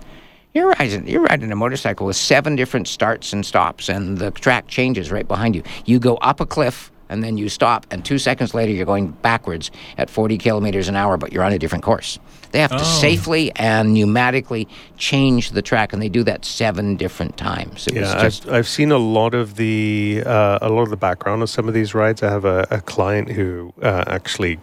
You're 0.55 0.69
riding 0.71 1.07
you're 1.09 1.23
riding 1.23 1.51
a 1.51 1.57
motorcycle 1.57 2.07
with 2.07 2.17
seven 2.17 2.57
different 2.57 2.87
starts 2.89 3.33
and 3.33 3.45
stops, 3.45 3.89
and 3.89 4.19
the 4.19 4.31
track 4.33 4.69
changes 4.69 5.11
right 5.11 5.27
behind 5.27 5.55
you. 5.55 5.63
You 5.87 5.99
go 5.99 6.17
up 6.17 6.41
a 6.41 6.47
cliff 6.47 6.91
and 7.09 7.23
then 7.23 7.37
you 7.37 7.49
stop, 7.51 7.87
and 7.91 8.03
two 8.05 8.19
seconds 8.19 8.55
later 8.55 8.73
you're 8.73 8.87
going 8.87 9.09
backwards 9.11 9.71
at 9.99 10.09
40 10.09 10.39
kilometers 10.39 10.89
an 10.89 10.97
hour, 10.97 11.19
but 11.19 11.31
you're 11.31 11.43
on 11.45 11.53
a 11.53 11.59
different 11.59 11.85
course. 11.85 12.19
They 12.53 12.61
have 12.61 12.71
to 12.71 12.79
Oh. 12.81 12.83
safely 13.01 13.53
and 13.57 13.95
pneumatically 13.95 14.67
change 14.97 15.51
the 15.51 15.61
track, 15.63 15.93
and 15.93 16.01
they 16.01 16.09
do 16.09 16.23
that 16.25 16.45
seven 16.47 16.97
different 16.97 17.37
times. 17.37 17.87
It 17.87 17.99
was 18.01 18.09
Yeah, 18.13 18.23
just 18.23 18.47
I've, 18.49 18.55
I've 18.55 18.69
seen 18.69 18.93
a 18.93 18.99
lot 18.99 19.35
of 19.35 19.57
the 19.57 20.23
uh, 20.25 20.59
a 20.63 20.69
lot 20.71 20.83
of 20.83 20.91
the 20.91 20.97
background 20.97 21.43
of 21.43 21.51
some 21.51 21.67
of 21.69 21.75
these 21.75 21.95
rides. 21.95 22.23
I 22.23 22.31
have 22.31 22.45
a, 22.47 22.67
a 22.71 22.81
client 22.81 23.31
who 23.33 23.73
uh, 23.83 24.05
actually 24.07 24.59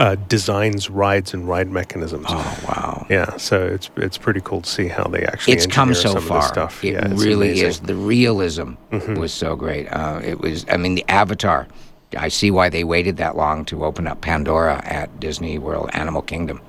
uh, 0.00 0.14
designs 0.28 0.88
rides 0.88 1.34
and 1.34 1.46
ride 1.46 1.68
mechanisms. 1.68 2.24
oh 2.28 2.64
wow. 2.66 3.06
Yeah, 3.10 3.36
so 3.36 3.66
it's 3.66 3.90
it's 3.96 4.16
pretty 4.16 4.40
cool 4.40 4.62
to 4.62 4.68
see 4.68 4.88
how 4.88 5.04
they 5.04 5.24
actually. 5.24 5.52
it's 5.52 5.66
come 5.66 5.94
so 5.94 6.18
far. 6.20 6.42
Stuff. 6.42 6.82
It 6.82 6.94
yeah, 6.94 7.06
really 7.10 7.50
amazing. 7.50 7.56
Mm-hmm. 7.56 7.66
is. 7.66 7.80
The 7.80 7.94
realism 7.94 8.72
was 9.18 9.32
so 9.32 9.54
great. 9.56 9.88
Uh, 9.88 10.20
it 10.24 10.40
was. 10.40 10.64
I 10.70 10.78
mean, 10.78 10.94
the 10.94 11.04
Avatar. 11.08 11.68
I 12.16 12.28
see 12.28 12.50
why 12.50 12.70
they 12.70 12.82
waited 12.82 13.18
that 13.18 13.36
long 13.36 13.64
to 13.66 13.84
open 13.84 14.08
up 14.08 14.20
Pandora 14.20 14.80
at 14.84 15.20
Disney 15.20 15.58
World 15.58 15.90
Animal 15.92 16.22
Kingdom. 16.22 16.60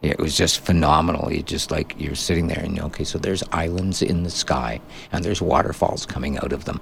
It 0.00 0.18
was 0.18 0.36
just 0.36 0.60
phenomenal. 0.60 1.32
You 1.32 1.42
just 1.42 1.70
like 1.70 1.94
you're 1.98 2.14
sitting 2.14 2.46
there 2.46 2.62
and 2.62 2.78
okay, 2.78 3.04
so 3.04 3.18
there's 3.18 3.42
islands 3.52 4.00
in 4.00 4.22
the 4.22 4.30
sky 4.30 4.80
and 5.12 5.24
there's 5.24 5.42
waterfalls 5.42 6.06
coming 6.06 6.38
out 6.38 6.52
of 6.52 6.66
them. 6.66 6.80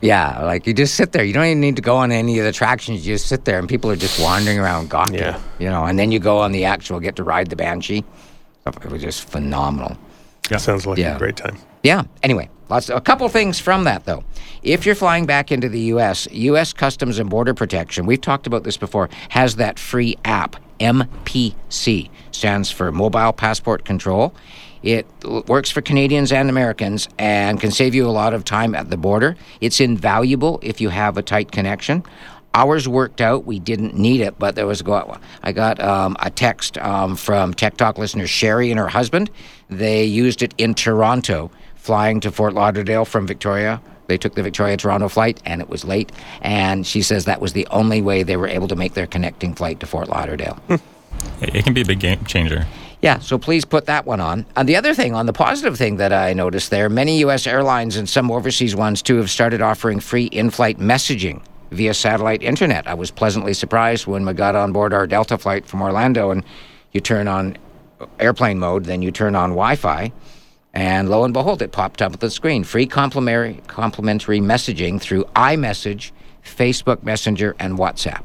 Yeah, 0.00 0.42
like 0.42 0.66
you 0.66 0.74
just 0.74 0.94
sit 0.94 1.12
there. 1.12 1.24
You 1.24 1.32
don't 1.32 1.44
even 1.44 1.60
need 1.60 1.76
to 1.76 1.82
go 1.82 1.96
on 1.96 2.10
any 2.12 2.38
of 2.38 2.44
the 2.44 2.50
attractions. 2.50 3.06
You 3.06 3.14
just 3.14 3.26
sit 3.26 3.44
there 3.44 3.58
and 3.58 3.68
people 3.68 3.90
are 3.90 3.96
just 3.96 4.20
wandering 4.20 4.58
around 4.58 4.90
gawking. 4.90 5.14
Yeah. 5.16 5.40
You 5.58 5.68
know, 5.70 5.84
and 5.84 5.98
then 5.98 6.10
you 6.10 6.18
go 6.18 6.38
on 6.38 6.52
the 6.52 6.64
actual 6.64 7.00
get 7.00 7.16
to 7.16 7.24
ride 7.24 7.48
the 7.50 7.56
Banshee. 7.56 8.04
It 8.66 8.90
was 8.90 9.02
just 9.02 9.24
phenomenal. 9.28 9.96
Yeah, 10.50 10.56
sounds 10.56 10.86
like 10.86 10.98
Yeah. 10.98 11.16
a 11.16 11.18
great 11.18 11.36
time. 11.36 11.56
Yeah. 11.82 12.04
Anyway, 12.22 12.48
lots 12.68 12.88
of, 12.88 12.96
a 12.96 13.00
couple 13.00 13.28
things 13.28 13.58
from 13.58 13.84
that 13.84 14.04
though. 14.04 14.24
If 14.62 14.86
you're 14.86 14.94
flying 14.94 15.26
back 15.26 15.50
into 15.50 15.68
the 15.68 15.80
U.S., 15.80 16.28
U.S. 16.30 16.72
Customs 16.72 17.18
and 17.18 17.28
Border 17.28 17.54
Protection, 17.54 18.06
we've 18.06 18.20
talked 18.20 18.46
about 18.46 18.62
this 18.64 18.76
before, 18.76 19.10
has 19.30 19.56
that 19.56 19.78
free 19.78 20.16
app. 20.24 20.56
MPC 20.80 22.10
stands 22.32 22.70
for 22.70 22.90
Mobile 22.90 23.32
Passport 23.32 23.84
Control. 23.84 24.34
It 24.82 25.06
works 25.24 25.70
for 25.70 25.80
Canadians 25.80 26.32
and 26.32 26.50
Americans 26.50 27.08
and 27.18 27.60
can 27.60 27.70
save 27.70 27.94
you 27.94 28.06
a 28.06 28.10
lot 28.10 28.34
of 28.34 28.44
time 28.44 28.74
at 28.74 28.90
the 28.90 28.96
border. 28.96 29.36
It's 29.60 29.80
invaluable 29.80 30.58
if 30.62 30.80
you 30.80 30.88
have 30.88 31.16
a 31.16 31.22
tight 31.22 31.52
connection. 31.52 32.04
Ours 32.54 32.86
worked 32.86 33.20
out. 33.20 33.46
We 33.46 33.58
didn't 33.60 33.94
need 33.94 34.20
it, 34.20 34.38
but 34.38 34.56
there 34.56 34.66
was 34.66 34.80
a 34.80 34.84
go. 34.84 35.16
I 35.42 35.52
got 35.52 35.80
um, 35.80 36.16
a 36.20 36.30
text 36.30 36.76
um, 36.78 37.16
from 37.16 37.54
Tech 37.54 37.76
Talk 37.76 37.96
listener 37.96 38.26
Sherry 38.26 38.70
and 38.70 38.78
her 38.78 38.88
husband. 38.88 39.30
They 39.70 40.04
used 40.04 40.42
it 40.42 40.52
in 40.58 40.74
Toronto, 40.74 41.50
flying 41.76 42.20
to 42.20 42.30
Fort 42.30 42.52
Lauderdale 42.52 43.04
from 43.04 43.26
Victoria. 43.26 43.80
They 44.08 44.18
took 44.18 44.34
the 44.34 44.42
Victoria 44.42 44.76
Toronto 44.76 45.08
flight, 45.08 45.40
and 45.46 45.62
it 45.62 45.70
was 45.70 45.84
late. 45.84 46.12
And 46.42 46.86
she 46.86 47.00
says 47.00 47.24
that 47.24 47.40
was 47.40 47.54
the 47.54 47.66
only 47.68 48.02
way 48.02 48.22
they 48.22 48.36
were 48.36 48.48
able 48.48 48.68
to 48.68 48.76
make 48.76 48.92
their 48.94 49.06
connecting 49.06 49.54
flight 49.54 49.80
to 49.80 49.86
Fort 49.86 50.08
Lauderdale. 50.08 50.58
It, 50.68 51.54
it 51.54 51.64
can 51.64 51.72
be 51.72 51.82
a 51.82 51.86
big 51.86 52.00
game 52.00 52.24
changer. 52.24 52.66
Yeah, 53.02 53.18
so 53.18 53.36
please 53.36 53.64
put 53.64 53.86
that 53.86 54.06
one 54.06 54.20
on. 54.20 54.46
And 54.54 54.68
the 54.68 54.76
other 54.76 54.94
thing, 54.94 55.12
on 55.12 55.26
the 55.26 55.32
positive 55.32 55.76
thing 55.76 55.96
that 55.96 56.12
I 56.12 56.32
noticed 56.32 56.70
there, 56.70 56.88
many 56.88 57.18
U.S. 57.18 57.48
airlines 57.48 57.96
and 57.96 58.08
some 58.08 58.30
overseas 58.30 58.76
ones 58.76 59.02
too 59.02 59.16
have 59.16 59.28
started 59.28 59.60
offering 59.60 59.98
free 59.98 60.26
in 60.26 60.50
flight 60.50 60.78
messaging 60.78 61.42
via 61.72 61.94
satellite 61.94 62.42
internet. 62.42 62.86
I 62.86 62.94
was 62.94 63.10
pleasantly 63.10 63.54
surprised 63.54 64.06
when 64.06 64.24
we 64.24 64.32
got 64.34 64.54
on 64.54 64.72
board 64.72 64.92
our 64.92 65.08
Delta 65.08 65.36
flight 65.36 65.66
from 65.66 65.82
Orlando 65.82 66.30
and 66.30 66.44
you 66.92 67.00
turn 67.00 67.26
on 67.26 67.58
airplane 68.20 68.60
mode, 68.60 68.84
then 68.84 69.02
you 69.02 69.10
turn 69.10 69.34
on 69.34 69.50
Wi 69.50 69.74
Fi. 69.74 70.12
And 70.72 71.08
lo 71.10 71.24
and 71.24 71.34
behold, 71.34 71.60
it 71.60 71.72
popped 71.72 72.00
up 72.00 72.14
at 72.14 72.20
the 72.20 72.30
screen. 72.30 72.62
Free 72.64 72.86
complimentary, 72.86 73.60
complimentary 73.66 74.40
messaging 74.40 75.00
through 75.00 75.24
iMessage, 75.36 76.12
Facebook 76.44 77.02
Messenger, 77.02 77.56
and 77.58 77.76
WhatsApp. 77.76 78.22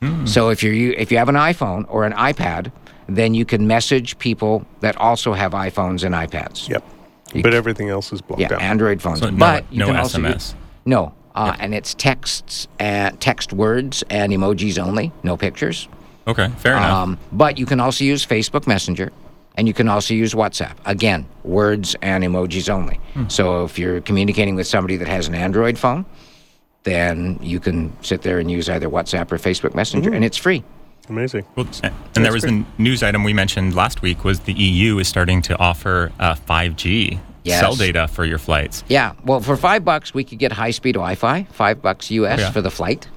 Mm-hmm. 0.00 0.26
So 0.26 0.48
if 0.48 0.62
you 0.62 0.94
if 0.96 1.12
you 1.12 1.18
have 1.18 1.28
an 1.28 1.34
iPhone 1.34 1.84
or 1.88 2.06
an 2.06 2.14
iPad, 2.14 2.72
then 3.16 3.34
you 3.34 3.44
can 3.44 3.66
message 3.66 4.18
people 4.18 4.64
that 4.80 4.96
also 4.96 5.32
have 5.32 5.52
iPhones 5.52 6.04
and 6.04 6.14
iPads. 6.14 6.68
Yep. 6.68 6.84
But 7.42 7.54
everything 7.54 7.88
else 7.88 8.12
is 8.12 8.20
blocked 8.20 8.40
Yeah, 8.40 8.52
out. 8.54 8.62
Android 8.62 9.00
phones. 9.00 9.20
So 9.20 9.30
no- 9.30 9.36
but 9.38 9.64
you 9.70 9.78
no 9.80 9.86
can 9.86 9.96
also 9.96 10.18
SMS. 10.18 10.54
no, 10.84 11.12
uh, 11.34 11.54
and 11.60 11.74
it's 11.74 11.94
texts 11.94 12.66
and 12.78 13.20
text 13.20 13.52
words 13.52 14.02
and 14.10 14.32
emojis 14.32 14.78
only, 14.78 15.12
no 15.22 15.36
pictures. 15.36 15.88
Okay, 16.26 16.48
fair 16.58 16.72
enough. 16.76 16.90
Um, 16.92 17.18
but 17.32 17.58
you 17.58 17.66
can 17.66 17.80
also 17.80 18.04
use 18.04 18.24
Facebook 18.26 18.66
Messenger 18.66 19.10
and 19.56 19.66
you 19.66 19.74
can 19.74 19.88
also 19.88 20.14
use 20.14 20.32
WhatsApp. 20.34 20.74
Again, 20.86 21.26
words 21.44 21.96
and 22.02 22.22
emojis 22.24 22.68
only. 22.68 23.00
So 23.28 23.64
if 23.64 23.78
you're 23.78 24.00
communicating 24.00 24.54
with 24.54 24.66
somebody 24.66 24.96
that 24.98 25.08
has 25.08 25.28
an 25.28 25.34
Android 25.34 25.76
phone, 25.78 26.04
then 26.84 27.38
you 27.42 27.60
can 27.60 27.92
sit 28.02 28.22
there 28.22 28.38
and 28.38 28.50
use 28.50 28.68
either 28.68 28.88
WhatsApp 28.88 29.30
or 29.32 29.38
Facebook 29.38 29.74
Messenger, 29.74 30.12
and 30.14 30.24
it's 30.24 30.36
free. 30.36 30.62
Amazing. 31.10 31.44
Well, 31.56 31.66
and 31.82 32.24
there 32.24 32.32
was 32.32 32.44
a 32.44 32.64
news 32.78 33.02
item 33.02 33.24
we 33.24 33.32
mentioned 33.34 33.74
last 33.74 34.00
week 34.00 34.24
was 34.24 34.40
the 34.40 34.52
EU 34.54 34.98
is 34.98 35.08
starting 35.08 35.42
to 35.42 35.58
offer 35.58 36.10
uh, 36.20 36.34
5G 36.36 37.18
Yes. 37.42 37.60
cell 37.60 37.74
data 37.74 38.06
for 38.06 38.24
your 38.24 38.38
flights. 38.38 38.84
Yeah, 38.88 39.14
well, 39.24 39.40
for 39.40 39.56
five 39.56 39.82
bucks, 39.84 40.12
we 40.14 40.24
could 40.24 40.38
get 40.38 40.52
high 40.52 40.70
speed 40.72 40.94
Wi 40.94 41.14
Fi, 41.16 41.44
five 41.44 41.80
bucks 41.82 42.10
US 42.10 42.38
Oh, 42.38 42.42
yeah. 42.42 42.50
for 42.52 42.60
the 42.62 42.70
flight. 42.70 43.08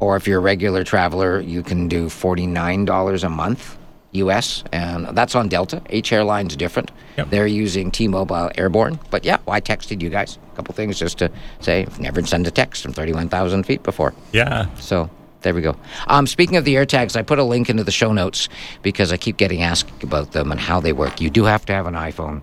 Or 0.00 0.16
if 0.16 0.26
you're 0.26 0.38
a 0.38 0.42
regular 0.42 0.84
traveler, 0.84 1.38
you 1.40 1.62
can 1.62 1.86
do 1.86 2.06
$49 2.08 3.24
a 3.24 3.28
month 3.28 3.76
US, 4.12 4.64
and 4.72 5.06
that's 5.16 5.34
on 5.34 5.48
Delta. 5.48 5.80
H 5.90 6.12
Airline's 6.12 6.56
different. 6.56 6.90
Yep. 7.18 7.30
They're 7.30 7.46
using 7.46 7.90
T 7.90 8.08
Mobile 8.08 8.50
Airborne. 8.56 8.98
But 9.10 9.24
yeah, 9.24 9.36
well, 9.46 9.54
I 9.54 9.60
texted 9.60 10.02
you 10.02 10.08
guys 10.10 10.38
a 10.52 10.56
couple 10.56 10.74
things 10.74 10.98
just 10.98 11.18
to 11.18 11.30
say, 11.60 11.82
I've 11.82 12.00
never 12.00 12.24
sent 12.26 12.46
a 12.46 12.50
text 12.50 12.82
from 12.82 12.92
31,000 12.94 13.64
feet 13.64 13.82
before. 13.82 14.12
Yeah. 14.32 14.66
So 14.76 15.08
there 15.42 15.54
we 15.54 15.60
go. 15.62 15.76
Um, 16.06 16.26
speaking 16.26 16.56
of 16.56 16.64
the 16.64 16.74
AirTags, 16.76 17.16
I 17.16 17.22
put 17.22 17.38
a 17.38 17.44
link 17.44 17.68
into 17.70 17.84
the 17.84 17.90
show 17.92 18.12
notes 18.12 18.48
because 18.82 19.12
I 19.12 19.16
keep 19.16 19.36
getting 19.36 19.62
asked 19.62 20.02
about 20.02 20.32
them 20.32 20.50
and 20.50 20.60
how 20.60 20.80
they 20.80 20.92
work. 20.92 21.20
You 21.20 21.30
do 21.30 21.44
have 21.44 21.64
to 21.66 21.72
have 21.72 21.86
an 21.86 21.94
iPhone 21.94 22.42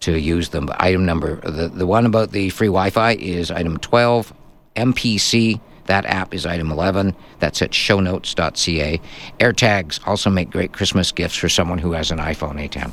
to 0.00 0.18
use 0.20 0.50
them. 0.50 0.66
But 0.66 0.80
item 0.80 1.04
number, 1.06 1.36
the, 1.36 1.68
the 1.68 1.86
one 1.86 2.04
about 2.06 2.32
the 2.32 2.50
free 2.50 2.68
Wi 2.68 2.90
Fi 2.90 3.12
is 3.14 3.50
item 3.50 3.78
12. 3.78 4.32
MPC, 4.76 5.58
that 5.86 6.04
app 6.04 6.34
is 6.34 6.44
item 6.44 6.70
11. 6.70 7.14
That's 7.38 7.62
at 7.62 7.70
shownotes.ca. 7.70 9.00
AirTags 9.40 10.06
also 10.06 10.30
make 10.30 10.50
great 10.50 10.72
Christmas 10.72 11.12
gifts 11.12 11.36
for 11.36 11.48
someone 11.48 11.78
who 11.78 11.92
has 11.92 12.10
an 12.10 12.18
iPhone 12.18 12.54
Eitan. 12.56 12.92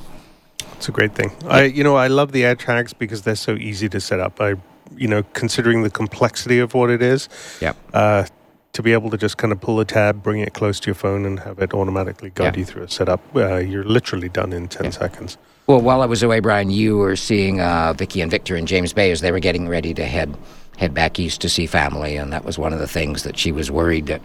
It's 0.77 0.87
a 0.87 0.91
great 0.91 1.15
thing. 1.15 1.31
I, 1.47 1.63
you 1.63 1.83
know, 1.83 1.95
I 1.95 2.07
love 2.07 2.31
the 2.31 2.43
AirTags 2.43 2.93
because 2.97 3.23
they're 3.23 3.35
so 3.35 3.53
easy 3.55 3.89
to 3.89 3.99
set 3.99 4.19
up. 4.19 4.39
I, 4.39 4.55
you 4.95 5.07
know, 5.07 5.23
considering 5.33 5.83
the 5.83 5.89
complexity 5.89 6.59
of 6.59 6.73
what 6.73 6.89
it 6.89 7.01
is, 7.01 7.29
Yep. 7.61 7.77
uh, 7.93 8.25
to 8.73 8.81
be 8.81 8.91
able 8.91 9.11
to 9.11 9.17
just 9.17 9.37
kind 9.37 9.53
of 9.53 9.61
pull 9.61 9.79
a 9.79 9.85
tab, 9.85 10.23
bring 10.23 10.39
it 10.39 10.53
close 10.53 10.79
to 10.81 10.87
your 10.87 10.95
phone, 10.95 11.25
and 11.25 11.39
have 11.41 11.59
it 11.59 11.73
automatically 11.73 12.31
guide 12.33 12.55
Yeah. 12.55 12.59
you 12.59 12.65
through 12.65 12.83
a 12.83 12.89
setup, 12.89 13.21
uh, 13.35 13.57
you're 13.57 13.83
literally 13.83 14.29
done 14.29 14.51
in 14.51 14.67
10 14.67 14.91
seconds. 14.91 15.37
Well, 15.67 15.79
while 15.79 16.01
I 16.01 16.07
was 16.07 16.23
away, 16.23 16.39
Brian, 16.39 16.71
you 16.71 16.97
were 16.97 17.15
seeing 17.15 17.61
uh, 17.61 17.93
Vicky 17.95 18.19
and 18.19 18.29
Victor 18.31 18.55
in 18.55 18.65
James 18.65 18.91
Bay 18.91 19.11
as 19.11 19.21
they 19.21 19.31
were 19.31 19.39
getting 19.39 19.69
ready 19.69 19.93
to 19.93 20.03
head 20.05 20.35
head 20.77 20.91
back 20.91 21.19
east 21.19 21.39
to 21.41 21.47
see 21.49 21.67
family, 21.67 22.17
and 22.17 22.33
that 22.33 22.43
was 22.43 22.57
one 22.57 22.73
of 22.73 22.79
the 22.79 22.87
things 22.87 23.21
that 23.23 23.37
she 23.37 23.51
was 23.51 23.69
worried 23.69 24.07
that. 24.07 24.21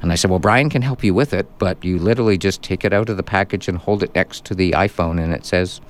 And 0.00 0.12
I 0.12 0.14
said, 0.14 0.30
"Well, 0.30 0.38
Brian 0.38 0.70
can 0.70 0.82
help 0.82 1.02
you 1.02 1.12
with 1.12 1.34
it, 1.34 1.46
but 1.58 1.84
you 1.84 1.98
literally 1.98 2.38
just 2.38 2.62
take 2.62 2.84
it 2.84 2.92
out 2.92 3.08
of 3.08 3.16
the 3.16 3.24
package 3.24 3.66
and 3.66 3.76
hold 3.76 4.04
it 4.04 4.14
next 4.14 4.44
to 4.46 4.54
the 4.54 4.70
iPhone, 4.70 5.20
and 5.22 5.34
it 5.34 5.44
says, 5.44 5.80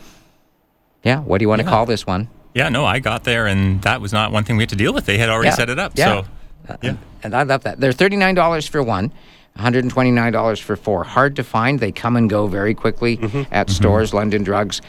yeah, 1.04 1.20
what 1.20 1.38
do 1.38 1.44
you 1.44 1.48
want 1.50 1.60
to 1.60 1.68
call 1.68 1.84
this 1.84 2.06
one?' 2.06 2.28
Yeah, 2.54 2.70
no, 2.70 2.84
I 2.86 2.98
got 2.98 3.24
there 3.24 3.46
and 3.46 3.82
that 3.82 4.00
was 4.00 4.10
not 4.12 4.32
one 4.32 4.42
thing 4.44 4.56
we 4.56 4.62
had 4.62 4.70
to 4.70 4.74
deal 4.76 4.92
with. 4.94 5.04
They 5.04 5.18
had 5.18 5.28
already 5.28 5.50
Yeah. 5.50 5.54
set 5.54 5.68
it 5.70 5.78
up. 5.78 5.92
Yeah. 5.94 6.22
So, 6.22 6.24
Uh, 6.68 6.76
yeah. 6.82 6.96
And 7.22 7.34
I 7.34 7.42
love 7.42 7.62
that. 7.64 7.80
They're 7.80 7.92
thirty 7.92 8.16
nine 8.16 8.34
dollars 8.34 8.66
for 8.66 8.82
one. 8.82 9.12
$129 9.58 10.62
for 10.62 10.76
four. 10.76 11.04
Hard 11.04 11.36
to 11.36 11.44
find. 11.44 11.80
They 11.80 11.92
come 11.92 12.16
and 12.16 12.30
go 12.30 12.46
very 12.46 12.72
quickly 12.72 13.16
mm-hmm. 13.16 13.52
at 13.52 13.66
mm-hmm. 13.66 13.74
stores. 13.74 14.14
London 14.14 14.44
Drugs 14.44 14.80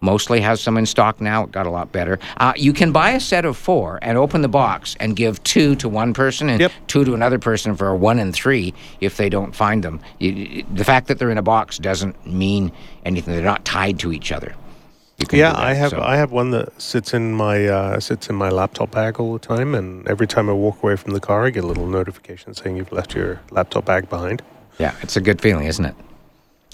mostly 0.00 0.40
has 0.40 0.60
some 0.60 0.76
in 0.76 0.86
stock 0.86 1.20
now. 1.20 1.44
It 1.44 1.52
got 1.52 1.66
a 1.66 1.70
lot 1.70 1.90
better. 1.92 2.18
Uh, 2.36 2.52
you 2.56 2.72
can 2.72 2.92
buy 2.92 3.10
a 3.12 3.20
set 3.20 3.44
of 3.44 3.56
four 3.56 3.98
and 4.02 4.18
open 4.18 4.42
the 4.42 4.48
box 4.48 4.96
and 5.00 5.16
give 5.16 5.42
two 5.44 5.74
to 5.76 5.88
one 5.88 6.12
person 6.12 6.50
and 6.50 6.60
Yep. 6.60 6.72
two 6.86 7.04
to 7.04 7.14
another 7.14 7.38
person 7.38 7.74
for 7.74 7.88
a 7.88 7.96
one 7.96 8.18
and 8.18 8.34
three 8.34 8.74
if 9.00 9.16
they 9.16 9.28
don't 9.28 9.54
find 9.56 9.82
them. 9.82 10.00
You- 10.18 10.64
the 10.72 10.84
fact 10.84 11.08
that 11.08 11.18
they're 11.18 11.30
in 11.30 11.38
a 11.38 11.42
box 11.42 11.78
doesn't 11.78 12.26
mean 12.26 12.70
anything. 13.04 13.34
They're 13.34 13.44
not 13.44 13.64
tied 13.64 13.98
to 14.00 14.12
each 14.12 14.30
other. 14.30 14.54
You 15.18 15.26
can 15.26 15.38
Yeah, 15.38 15.52
that, 15.52 15.60
I 15.60 15.74
have 15.74 15.90
so- 15.90 16.00
I 16.02 16.16
have 16.16 16.32
one 16.32 16.50
that 16.50 16.80
sits 16.80 17.14
in 17.14 17.34
my 17.34 17.66
uh, 17.66 18.00
sits 18.00 18.28
in 18.28 18.34
my 18.34 18.48
laptop 18.50 18.90
bag 18.90 19.20
all 19.20 19.32
the 19.32 19.38
time, 19.38 19.74
and 19.74 20.06
every 20.08 20.26
time 20.26 20.50
I 20.50 20.52
walk 20.52 20.82
away 20.82 20.96
from 20.96 21.12
the 21.12 21.20
car, 21.20 21.46
I 21.46 21.50
get 21.50 21.62
a 21.64 21.66
little 21.66 21.86
notification 21.86 22.54
saying 22.54 22.76
you've 22.76 22.92
left 22.92 23.14
your 23.14 23.40
laptop 23.50 23.84
bag 23.84 24.08
behind. 24.08 24.42
yeah, 24.78 24.94
it's 25.02 25.16
a 25.16 25.20
good 25.20 25.40
feeling, 25.40 25.66
isn't 25.66 25.84
it? 25.84 25.94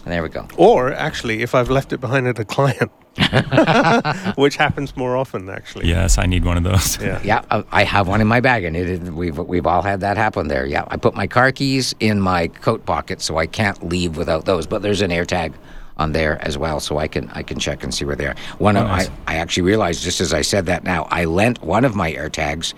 And 0.05 0.13
there 0.13 0.23
we 0.23 0.31
go. 0.31 0.49
Or 0.57 0.91
actually, 0.95 1.43
if 1.43 1.55
I've 1.55 1.69
left 1.69 1.93
it 1.93 2.01
behind 2.01 2.27
at 2.27 2.39
a 2.39 2.45
client, 2.47 2.91
which 4.37 4.57
happens 4.57 4.97
more 4.97 5.15
often, 5.17 5.51
actually. 5.51 5.87
Yes, 5.89 6.17
I 6.17 6.25
need 6.25 6.43
one 6.47 6.57
of 6.57 6.63
those. 6.63 6.99
Yeah. 7.03 7.21
Yeah, 7.23 7.43
I- 7.51 7.65
I 7.71 7.85
have 7.85 8.09
one 8.09 8.23
in 8.23 8.27
my 8.27 8.41
bag, 8.41 8.65
and 8.65 8.75
it 8.75 8.89
is, 8.89 9.11
we've 9.11 9.37
we've 9.37 9.67
all 9.67 9.83
had 9.83 10.01
that 10.01 10.17
happen 10.17 10.49
there. 10.49 10.65
Yeah, 10.65 10.85
I 10.89 10.97
put 10.97 11.15
my 11.15 11.27
car 11.27 11.53
keys 11.53 11.95
in 12.01 12.19
my 12.21 12.49
coat 12.49 12.87
pocket, 12.87 13.21
so 13.21 13.37
I 13.37 13.47
can't 13.47 13.87
leave 13.87 14.17
without 14.17 14.47
those. 14.47 14.67
But 14.67 14.81
there's 14.81 15.03
an 15.03 15.11
AirTag 15.11 15.53
on 16.01 16.13
there 16.13 16.43
as 16.45 16.57
well, 16.59 16.81
so 16.81 16.99
I 16.99 17.07
can 17.07 17.31
I 17.31 17.43
can 17.43 17.59
check 17.59 17.85
and 17.85 17.95
see 17.95 18.05
where 18.05 18.17
they 18.17 18.27
are. 18.27 18.35
One 18.59 18.77
of 18.77 18.87
nice. 18.87 19.09
I, 19.27 19.35
I 19.35 19.37
actually 19.37 19.65
realized 19.65 20.03
just 20.03 20.21
as 20.21 20.33
I 20.33 20.41
said 20.41 20.67
that 20.67 20.83
now, 20.83 21.07
I 21.11 21.27
lent 21.27 21.63
one 21.63 21.85
of 21.85 21.95
my 21.95 22.13
AirTags 22.13 22.73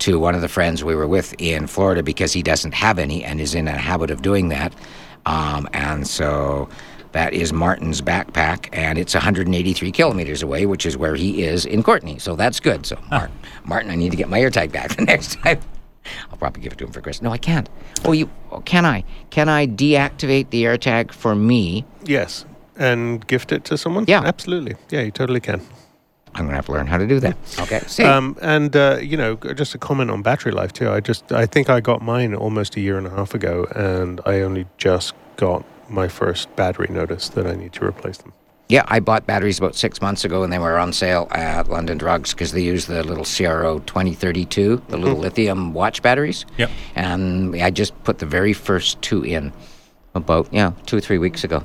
to 0.00 0.18
one 0.18 0.34
of 0.34 0.40
the 0.40 0.48
friends 0.48 0.82
we 0.82 0.94
were 0.94 1.06
with 1.06 1.34
in 1.38 1.68
Florida 1.68 2.02
because 2.02 2.32
he 2.32 2.42
doesn't 2.42 2.74
have 2.74 2.98
any 2.98 3.24
and 3.24 3.40
is 3.40 3.54
in 3.54 3.68
a 3.68 3.78
habit 3.78 4.10
of 4.10 4.20
doing 4.20 4.48
that, 4.50 4.74
um, 5.24 5.68
and 5.72 6.06
so. 6.06 6.68
That 7.12 7.32
is 7.32 7.52
Martin's 7.52 8.00
backpack, 8.02 8.68
and 8.72 8.98
it's 8.98 9.14
183 9.14 9.92
kilometers 9.92 10.42
away, 10.42 10.66
which 10.66 10.84
is 10.84 10.96
where 10.96 11.14
he 11.14 11.44
is 11.44 11.64
in 11.64 11.84
Courtenay. 11.84 12.18
So 12.18 12.34
that's 12.34 12.58
good. 12.58 12.84
So, 12.84 12.98
Mar- 13.08 13.30
Martin, 13.64 13.92
I 13.92 13.94
need 13.94 14.10
to 14.10 14.16
get 14.16 14.28
my 14.28 14.40
AirTag 14.40 14.72
back 14.72 14.96
the 14.96 15.04
next 15.04 15.34
time. 15.36 15.60
I'll 16.32 16.38
probably 16.38 16.60
give 16.60 16.72
it 16.72 16.78
to 16.78 16.84
him 16.84 16.90
for 16.90 17.00
Christmas. 17.00 17.22
No, 17.22 17.30
I 17.30 17.38
can't. 17.38 17.68
Oh, 18.04 18.10
you? 18.10 18.28
Oh, 18.50 18.62
can 18.62 18.84
I? 18.84 19.04
Can 19.30 19.48
I 19.48 19.64
deactivate 19.64 20.50
the 20.50 20.64
AirTag 20.64 21.12
for 21.12 21.36
me? 21.36 21.84
Yes. 22.04 22.44
And 22.76 23.26
gift 23.26 23.52
it 23.52 23.64
to 23.64 23.78
someone? 23.78 24.04
Yeah. 24.08 24.22
Absolutely. 24.24 24.76
Yeah, 24.90 25.02
you 25.02 25.10
totally 25.10 25.40
can. 25.40 25.60
I'm 26.34 26.46
gonna 26.46 26.56
have 26.56 26.66
to 26.66 26.72
learn 26.72 26.88
how 26.88 26.98
to 26.98 27.06
do 27.06 27.20
that. 27.20 27.36
Okay. 27.60 27.80
See. 27.86 28.02
Um, 28.02 28.36
and 28.42 28.74
uh, 28.74 28.98
you 29.00 29.16
know, 29.16 29.36
just 29.36 29.74
a 29.74 29.78
comment 29.78 30.10
on 30.10 30.22
battery 30.22 30.52
life 30.52 30.72
too. 30.72 30.90
I 30.90 31.00
just, 31.00 31.30
I 31.30 31.46
think 31.46 31.70
I 31.70 31.80
got 31.80 32.02
mine 32.02 32.34
almost 32.34 32.76
a 32.76 32.80
year 32.80 32.98
and 32.98 33.06
a 33.06 33.10
half 33.10 33.34
ago, 33.34 33.66
and 33.76 34.20
I 34.26 34.40
only 34.40 34.66
just 34.76 35.14
got 35.36 35.64
my 35.88 36.08
first 36.08 36.54
battery 36.56 36.88
notice 36.90 37.28
that 37.30 37.46
I 37.46 37.54
need 37.54 37.72
to 37.74 37.84
replace 37.84 38.18
them. 38.18 38.32
Yeah, 38.68 38.84
I 38.88 38.98
bought 38.98 39.26
batteries 39.26 39.58
about 39.58 39.74
six 39.74 40.00
months 40.00 40.24
ago, 40.24 40.42
and 40.42 40.52
they 40.52 40.58
were 40.58 40.78
on 40.78 40.92
sale 40.92 41.28
at 41.32 41.68
London 41.68 41.98
Drugs 41.98 42.32
because 42.32 42.52
they 42.52 42.62
use 42.62 42.86
the 42.86 43.04
little 43.04 43.24
CRO 43.24 43.80
2032, 43.80 44.82
the 44.88 44.96
little 44.96 45.18
lithium 45.18 45.74
watch 45.74 46.00
batteries. 46.00 46.46
Yep. 46.56 46.70
And 46.94 47.54
I 47.62 47.70
just 47.70 47.92
put 48.04 48.18
the 48.18 48.26
very 48.26 48.54
first 48.54 49.00
two 49.02 49.22
in 49.22 49.52
about, 50.14 50.48
yeah, 50.50 50.72
two 50.86 50.96
or 50.96 51.00
three 51.00 51.18
weeks 51.18 51.44
ago. 51.44 51.62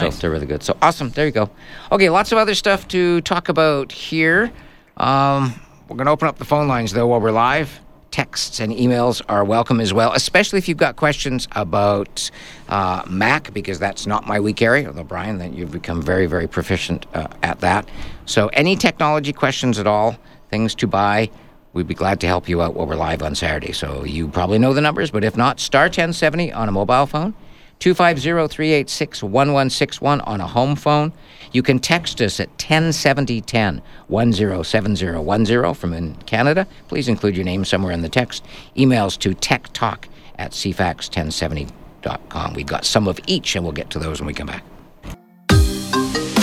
So 0.00 0.06
Nice. 0.06 0.18
they're 0.18 0.30
really 0.30 0.46
good. 0.46 0.62
So 0.62 0.76
awesome. 0.80 1.10
There 1.10 1.26
you 1.26 1.30
go. 1.32 1.50
Okay, 1.92 2.08
lots 2.08 2.32
of 2.32 2.38
other 2.38 2.54
stuff 2.54 2.88
to 2.88 3.20
talk 3.20 3.50
about 3.50 3.92
here. 3.92 4.50
Um, 4.96 5.54
we're 5.88 5.96
going 5.96 6.06
to 6.06 6.12
open 6.12 6.26
up 6.26 6.38
the 6.38 6.44
phone 6.46 6.68
lines, 6.68 6.92
though, 6.92 7.06
while 7.06 7.20
we're 7.20 7.32
live. 7.32 7.80
Texts 8.10 8.60
and 8.60 8.72
emails 8.72 9.20
are 9.28 9.44
welcome 9.44 9.78
as 9.78 9.92
well, 9.92 10.12
especially 10.14 10.58
if 10.58 10.68
you've 10.68 10.78
got 10.78 10.96
questions 10.96 11.46
about 11.52 12.30
uh, 12.70 13.02
Mac, 13.08 13.52
because 13.52 13.78
that's 13.78 14.06
not 14.06 14.26
my 14.26 14.40
weak 14.40 14.62
area. 14.62 14.86
Although, 14.88 15.04
Brian, 15.04 15.36
that 15.38 15.52
you've 15.52 15.70
become 15.70 16.00
very, 16.02 16.26
very 16.26 16.48
proficient 16.48 17.04
uh, 17.14 17.28
at 17.42 17.60
that. 17.60 17.86
So, 18.24 18.48
any 18.48 18.74
technology 18.76 19.32
questions 19.34 19.78
at 19.78 19.86
all, 19.86 20.16
things 20.48 20.74
to 20.76 20.86
buy, 20.86 21.30
we'd 21.74 21.86
be 21.86 21.94
glad 21.94 22.20
to 22.20 22.26
help 22.26 22.48
you 22.48 22.62
out 22.62 22.74
while 22.74 22.86
we're 22.86 22.96
live 22.96 23.22
on 23.22 23.34
Saturday. 23.34 23.72
So, 23.72 24.02
you 24.04 24.28
probably 24.28 24.58
know 24.58 24.72
the 24.72 24.80
numbers, 24.80 25.10
but 25.10 25.22
if 25.24 25.36
not, 25.36 25.60
star 25.60 25.84
1070 25.84 26.52
on 26.52 26.68
a 26.68 26.72
mobile 26.72 27.06
phone. 27.06 27.34
250-386-1161 27.80 30.26
on 30.26 30.40
a 30.40 30.46
home 30.46 30.76
phone. 30.76 31.12
You 31.52 31.62
can 31.62 31.78
text 31.78 32.20
us 32.20 32.38
at 32.38 32.48
107010 32.50 33.80
107010 34.08 35.74
from 35.74 35.92
in 35.92 36.14
Canada. 36.26 36.66
Please 36.88 37.08
include 37.08 37.36
your 37.36 37.44
name 37.44 37.64
somewhere 37.64 37.92
in 37.92 38.02
the 38.02 38.08
text. 38.08 38.44
Emails 38.76 39.18
to 39.18 39.34
techtalk 39.34 40.04
at 40.38 40.52
cfax1070.com. 40.52 42.54
We've 42.54 42.66
got 42.66 42.84
some 42.84 43.08
of 43.08 43.18
each, 43.26 43.56
and 43.56 43.64
we'll 43.64 43.72
get 43.72 43.90
to 43.90 43.98
those 43.98 44.20
when 44.20 44.26
we 44.26 44.34
come 44.34 44.46
back. 44.46 44.62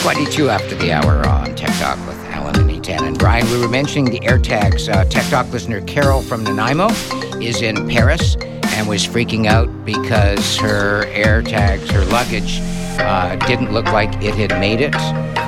22 0.07 0.49
after 0.49 0.75
the 0.75 0.91
hour 0.91 1.27
on 1.27 1.55
Tech 1.55 1.75
Talk 1.79 1.97
with 2.07 2.17
Alan 2.27 2.59
and 2.59 2.69
Eitan. 2.69 3.01
And 3.01 3.19
Brian, 3.19 3.45
we 3.51 3.59
were 3.59 3.67
mentioning 3.67 4.05
the 4.05 4.19
AirTags. 4.21 4.93
Uh, 4.93 5.03
Tech 5.05 5.25
Talk 5.29 5.51
listener 5.51 5.81
Carol 5.81 6.21
from 6.21 6.43
Nanaimo 6.43 6.87
is 7.41 7.61
in 7.61 7.87
Paris 7.89 8.37
and 8.77 8.87
was 8.87 9.05
freaking 9.07 9.47
out 9.47 9.67
because 9.85 10.55
her 10.57 11.03
AirTags, 11.07 11.89
her 11.91 12.05
luggage, 12.05 12.59
uh, 12.99 13.35
didn't 13.47 13.71
look 13.73 13.85
like 13.87 14.09
it 14.23 14.35
had 14.35 14.51
made 14.59 14.81
it 14.81 14.93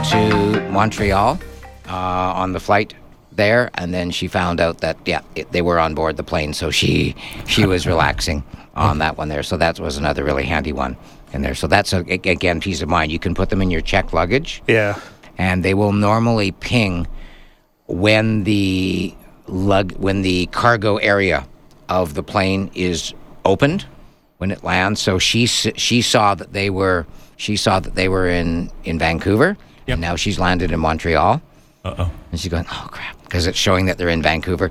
to 0.09 0.69
Montreal 0.71 1.39
uh, 1.87 1.93
on 1.93 2.53
the 2.53 2.59
flight 2.59 2.93
there, 3.31 3.69
and 3.75 3.93
then 3.93 4.11
she 4.11 4.27
found 4.27 4.59
out 4.59 4.79
that 4.79 4.97
yeah, 5.05 5.21
it, 5.35 5.51
they 5.51 5.61
were 5.61 5.79
on 5.79 5.93
board 5.95 6.17
the 6.17 6.23
plane, 6.23 6.53
so 6.53 6.71
she 6.71 7.15
she 7.47 7.65
was 7.65 7.85
relaxing 7.93 8.43
on 8.75 8.97
that 8.99 9.17
one 9.17 9.29
there. 9.29 9.43
So 9.43 9.57
that 9.57 9.79
was 9.79 9.97
another 9.97 10.23
really 10.23 10.43
handy 10.45 10.73
one 10.73 10.97
in 11.33 11.41
there. 11.41 11.55
So 11.55 11.67
that's 11.67 11.93
a, 11.93 11.99
a- 12.11 12.29
again 12.31 12.59
peace 12.59 12.81
of 12.81 12.89
mind. 12.89 13.11
You 13.11 13.19
can 13.19 13.33
put 13.35 13.49
them 13.49 13.61
in 13.61 13.69
your 13.71 13.81
checked 13.81 14.13
luggage, 14.13 14.61
Yeah. 14.67 14.99
and 15.37 15.63
they 15.63 15.73
will 15.75 15.93
normally 15.93 16.51
ping 16.51 17.07
when 17.87 18.43
the 18.43 19.13
lug 19.47 19.93
when 19.93 20.21
the 20.21 20.45
cargo 20.47 20.97
area 20.97 21.47
of 21.89 22.13
the 22.13 22.23
plane 22.23 22.71
is 22.73 23.13
opened 23.45 23.85
when 24.37 24.51
it 24.51 24.63
lands. 24.63 25.01
So 25.01 25.19
she 25.19 25.45
she 25.47 26.01
saw 26.01 26.35
that 26.35 26.53
they 26.53 26.69
were 26.69 27.05
she 27.37 27.55
saw 27.57 27.79
that 27.79 27.95
they 27.95 28.07
were 28.09 28.27
in 28.29 28.71
in 28.83 28.97
Vancouver, 28.99 29.57
Yep. 29.87 29.95
and 29.95 30.01
now 30.01 30.15
she's 30.15 30.39
landed 30.39 30.71
in 30.71 30.79
Montreal. 30.79 31.41
Uh 31.83 31.95
oh. 31.97 32.11
And 32.31 32.39
she's 32.39 32.51
going, 32.51 32.65
oh 32.71 32.87
crap, 32.91 33.21
because 33.23 33.47
it's 33.47 33.57
showing 33.57 33.85
that 33.87 33.97
they're 33.97 34.09
in 34.09 34.21
Vancouver. 34.21 34.69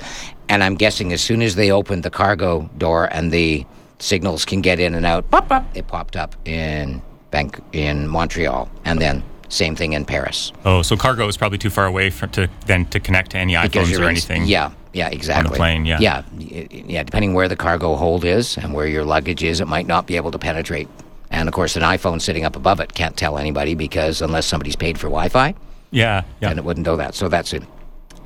And 0.49 0.63
I'm 0.65 0.77
guessing 0.77 1.13
as 1.13 1.21
soon 1.21 1.43
as 1.43 1.55
they 1.57 1.71
opened 1.71 2.03
the 2.05 2.11
cargo 2.11 2.71
door 2.79 3.07
and 3.13 3.31
the 3.33 3.67
signals 3.99 4.45
can 4.45 4.61
get 4.63 4.79
in 4.79 4.95
and 4.95 5.05
out, 5.05 5.29
pop, 5.31 5.49
pop, 5.49 5.65
it 5.77 5.87
popped 5.89 6.17
up 6.17 6.37
in 6.47 7.03
Bank 7.31 7.61
in 7.73 8.07
Montreal, 8.09 8.71
and 8.85 9.01
then 9.01 9.23
same 9.49 9.75
thing 9.75 9.95
in 9.95 10.05
Paris. 10.05 10.53
Oh, 10.65 10.83
so 10.83 10.97
cargo 10.97 11.27
is 11.29 11.37
probably 11.37 11.59
too 11.59 11.71
far 11.71 11.87
away 11.87 12.11
for, 12.11 12.27
to 12.29 12.49
then 12.67 12.85
to 12.87 13.01
connect 13.01 13.31
to 13.33 13.39
any 13.39 13.55
iPhones 13.55 13.99
or 13.99 14.03
in- 14.05 14.09
anything. 14.11 14.45
Yeah, 14.47 14.71
yeah, 14.99 15.09
exactly. 15.09 15.51
On 15.51 15.55
a 15.55 15.57
plane, 15.57 15.85
yeah. 15.87 15.99
yeah, 16.01 16.23
yeah. 16.37 17.03
Depending 17.05 17.33
where 17.35 17.49
the 17.49 17.57
cargo 17.57 17.95
hold 17.95 18.25
is 18.25 18.57
and 18.59 18.75
where 18.75 18.87
your 18.87 19.05
luggage 19.05 19.45
is, 19.45 19.61
it 19.61 19.69
might 19.69 19.87
not 19.87 20.07
be 20.07 20.17
able 20.17 20.33
to 20.33 20.39
penetrate. 20.39 20.89
And 21.31 21.49
of 21.49 21.55
course, 21.55 21.77
an 21.77 21.83
iPhone 21.83 22.21
sitting 22.21 22.45
up 22.45 22.57
above 22.57 22.81
it 22.81 22.95
can't 22.95 23.17
tell 23.17 23.39
anybody 23.39 23.75
because 23.75 24.21
unless 24.21 24.47
somebody's 24.47 24.77
paid 24.77 24.99
for 24.99 25.07
Wi-Fi. 25.07 25.55
Yeah. 25.91 26.25
Yeah. 26.41 26.51
and 26.51 26.59
it 26.59 26.65
wouldn't 26.65 26.85
know 26.85 26.97
that. 26.97 27.15
So 27.15 27.29
that's 27.29 27.53
it. 27.53 27.63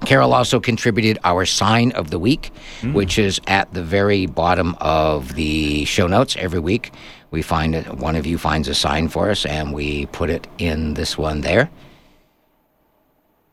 Carol 0.06 0.34
also 0.34 0.58
contributed 0.58 1.18
our 1.22 1.46
sign 1.46 1.92
of 1.92 2.10
the 2.10 2.18
week, 2.18 2.50
mm. 2.80 2.92
which 2.92 3.18
is 3.18 3.40
at 3.46 3.72
the 3.72 3.82
very 3.82 4.26
bottom 4.26 4.74
of 4.80 5.34
the 5.34 5.84
show 5.84 6.08
notes 6.08 6.36
every 6.36 6.58
week. 6.58 6.92
We 7.30 7.42
find 7.42 7.74
it, 7.74 7.86
one 7.98 8.16
of 8.16 8.26
you 8.26 8.36
finds 8.36 8.66
a 8.66 8.74
sign 8.74 9.08
for 9.08 9.30
us, 9.30 9.46
and 9.46 9.72
we 9.72 10.06
put 10.06 10.28
it 10.28 10.48
in 10.58 10.94
this 10.94 11.16
one 11.16 11.42
there. 11.42 11.70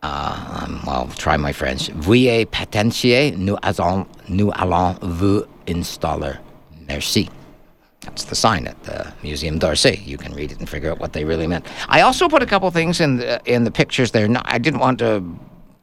Um, 0.01 0.81
well, 0.85 1.09
try 1.17 1.35
my 1.37 1.51
French. 1.51 1.89
Veuillez 1.89 2.45
patentier, 2.45 3.35
nous 3.37 3.57
allons, 3.63 4.07
nous 4.29 4.51
allons 4.51 4.97
vous 5.01 5.45
installer. 5.67 6.39
Merci. 6.87 7.29
That's 8.01 8.23
the 8.23 8.35
sign 8.35 8.65
at 8.65 8.81
the 8.83 9.13
Museum 9.23 9.59
d'Orsay. 9.59 10.05
You 10.05 10.17
can 10.17 10.33
read 10.33 10.51
it 10.51 10.59
and 10.59 10.69
figure 10.69 10.89
out 10.89 10.99
what 10.99 11.11
they 11.11 11.25
really 11.25 11.47
meant. 11.47 11.65
I 11.89 12.01
also 12.01 12.29
put 12.29 12.41
a 12.41 12.45
couple 12.45 12.71
things 12.71 13.01
in 13.01 13.17
the, 13.17 13.41
in 13.45 13.65
the 13.65 13.71
pictures 13.71 14.11
there. 14.11 14.27
I 14.45 14.57
didn't 14.57 14.79
want 14.79 14.99
to 14.99 15.21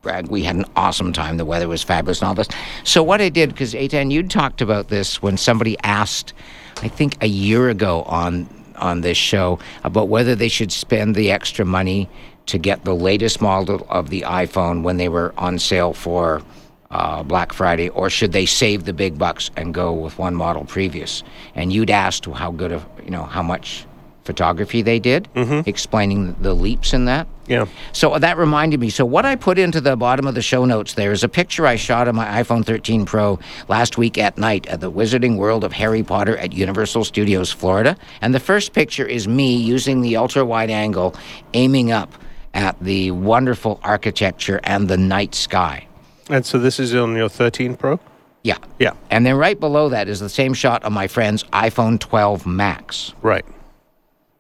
brag. 0.01 0.29
We 0.29 0.43
had 0.43 0.57
an 0.57 0.65
awesome 0.77 1.13
time. 1.13 1.37
The 1.37 1.45
weather 1.45 1.69
was 1.69 1.83
fabulous 1.83 2.21
and 2.21 2.29
all 2.29 2.35
this. 2.35 2.49
So 2.85 3.03
what 3.03 3.21
I 3.21 3.29
did, 3.29 3.51
because 3.51 3.75
Eitan, 3.75 4.11
you'd 4.11 4.31
talked 4.31 4.63
about 4.63 4.89
this 4.89 5.21
when 5.21 5.37
somebody 5.37 5.77
asked, 5.83 6.33
I 6.81 6.89
think 6.89 7.17
a 7.23 7.27
year 7.27 7.69
ago 7.69 8.03
on 8.05 8.49
on 8.77 9.01
this 9.01 9.17
show 9.17 9.59
about 9.85 10.09
whether 10.09 10.35
they 10.35 10.49
should 10.49 10.71
spend 10.71 11.15
the 11.15 11.31
extra 11.31 11.65
money 11.65 12.09
to 12.47 12.59
get 12.59 12.85
the 12.85 12.95
latest 12.95 13.41
model 13.41 13.87
of 13.89 14.11
the 14.11 14.23
iPhone 14.23 14.83
when 14.83 14.97
they 14.97 15.09
were 15.09 15.35
on 15.37 15.59
sale 15.59 15.93
for 15.93 16.43
uh, 16.91 17.23
Black 17.23 17.53
Friday, 17.53 17.89
or 17.91 18.09
should 18.09 18.33
they 18.33 18.47
save 18.47 18.85
the 18.85 18.93
big 18.93 19.19
bucks 19.19 19.51
and 19.57 19.75
go 19.75 19.93
with 19.93 20.19
one 20.19 20.35
model 20.35 20.65
previous? 20.65 21.23
And 21.55 21.73
you'd 21.73 21.91
asked 21.91 22.27
how 22.27 22.53
good 22.53 22.73
of 22.73 22.87
you 23.05 23.11
know 23.11 23.25
how 23.25 23.43
much 23.43 23.87
photography 24.25 24.83
they 24.83 24.99
did, 24.99 25.29
explaining 25.67 26.35
the 26.41 26.53
leaps 26.53 26.93
in 26.93 27.05
that. 27.05 27.29
Yeah. 27.47 27.67
So 27.93 28.19
that 28.19 28.37
reminded 28.37 28.81
me. 28.81 28.91
So 28.91 29.05
what 29.05 29.25
I 29.25 29.37
put 29.37 29.57
into 29.57 29.81
the 29.81 29.97
bottom 29.97 30.27
of 30.27 30.35
the 30.35 30.43
show 30.43 30.65
notes 30.65 30.95
there 30.95 31.13
is 31.13 31.23
a 31.23 31.29
picture 31.29 31.65
I 31.65 31.77
shot 31.77 32.09
on 32.09 32.17
my 32.17 32.43
iPhone 32.43 32.65
13 32.67 33.07
Pro 33.07 33.39
last 33.69 33.97
week 33.97 34.19
at 34.19 34.37
night 34.37 34.67
at 34.67 34.81
the 34.81 34.91
Wizarding 34.91 35.37
World 35.37 35.63
of 35.63 35.73
Harry 35.73 36.03
Potter 36.03 36.37
at 36.39 36.53
Universal 36.53 37.05
Studios, 37.05 37.53
Florida. 37.53 37.97
And 38.21 38.35
the 38.35 38.41
first 38.41 38.73
picture 38.73 39.07
is 39.07 39.29
me 39.29 39.57
using 39.57 40.01
the 40.01 40.17
ultra 40.17 40.45
wide 40.45 40.71
angle, 40.71 41.15
aiming 41.55 41.93
up 41.93 42.13
at 42.57 42.77
the 42.81 43.11
wonderful 43.13 43.79
architecture 43.85 44.59
and 44.65 44.89
the 44.89 44.97
night 44.97 45.35
sky. 45.35 45.87
And 46.31 46.45
so 46.45 46.59
this 46.59 46.81
is 46.81 46.95
on 46.95 47.15
your 47.15 47.29
13 47.29 47.77
Pro? 47.77 48.01
Yeah. 48.43 48.57
Yeah. 48.79 48.95
And 49.11 49.25
then 49.27 49.37
right 49.37 49.61
below 49.61 49.89
that 49.91 50.09
is 50.09 50.19
the 50.21 50.29
same 50.29 50.55
shot 50.55 50.83
on 50.85 50.93
my 50.93 51.07
friend's 51.07 51.45
iPhone 51.53 52.01
12 52.01 52.47
Max. 52.47 53.13
Right. 53.23 53.45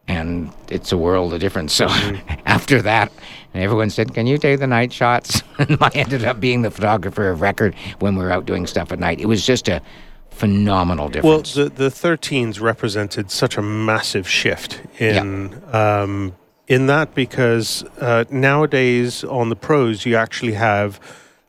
and 0.08 0.52
it's 0.68 0.92
a 0.92 0.96
world 0.96 1.34
of 1.34 1.40
difference. 1.40 1.72
So 1.72 1.86
after 2.46 2.80
that, 2.82 3.10
everyone 3.54 3.90
said, 3.90 4.14
"Can 4.14 4.26
you 4.28 4.38
take 4.38 4.60
the 4.60 4.66
night 4.66 4.92
shots?" 4.92 5.42
and 5.58 5.76
I 5.80 5.90
ended 5.94 6.24
up 6.24 6.38
being 6.38 6.62
the 6.62 6.70
photographer 6.70 7.28
of 7.28 7.40
record 7.40 7.74
when 7.98 8.14
we 8.16 8.22
were 8.22 8.30
out 8.30 8.46
doing 8.46 8.66
stuff 8.68 8.92
at 8.92 9.00
night. 9.00 9.20
It 9.20 9.26
was 9.26 9.44
just 9.44 9.68
a 9.68 9.82
phenomenal 10.30 11.08
difference. 11.08 11.56
Well, 11.56 11.68
the, 11.68 11.70
the 11.74 11.88
13s 11.88 12.60
represented 12.60 13.30
such 13.32 13.56
a 13.56 13.62
massive 13.62 14.28
shift 14.28 14.80
in 15.00 15.60
um, 15.72 16.36
in 16.68 16.86
that 16.86 17.14
because 17.14 17.84
uh, 18.00 18.24
nowadays 18.30 19.24
on 19.24 19.48
the 19.48 19.56
pros 19.56 20.04
you 20.04 20.16
actually 20.16 20.54
have 20.54 21.00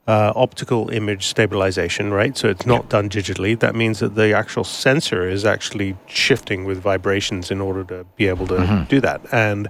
uh, 0.08 0.32
optical 0.38 0.90
image 0.90 1.26
stabilization, 1.28 2.14
right? 2.14 2.38
So 2.38 2.48
it's 2.48 2.66
not 2.66 2.88
done 2.88 3.10
digitally. 3.10 3.60
That 3.60 3.76
means 3.76 4.00
that 4.00 4.16
the 4.16 4.32
actual 4.32 4.64
sensor 4.64 5.28
is 5.28 5.44
actually 5.44 5.98
shifting 6.08 6.64
with 6.64 6.78
vibrations 6.78 7.52
in 7.52 7.60
order 7.60 7.84
to 7.84 8.06
be 8.16 8.28
able 8.28 8.48
to 8.48 8.86
do 8.88 9.02
that. 9.02 9.22
And 9.34 9.68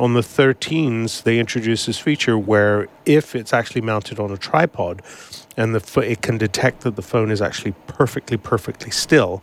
on 0.00 0.14
the 0.14 0.22
13s, 0.22 1.22
they 1.22 1.38
introduced 1.38 1.86
this 1.86 2.00
feature 2.00 2.36
where 2.36 2.88
if 3.04 3.36
it's 3.36 3.52
actually 3.52 3.82
mounted 3.82 4.18
on 4.18 4.32
a 4.32 4.36
tripod 4.36 5.02
and 5.56 5.72
the 5.72 5.80
pho- 5.80 6.00
it 6.00 6.20
can 6.20 6.36
detect 6.36 6.80
that 6.80 6.96
the 6.96 7.02
phone 7.02 7.30
is 7.30 7.40
actually 7.40 7.74
perfectly, 7.86 8.36
perfectly 8.36 8.90
still, 8.90 9.40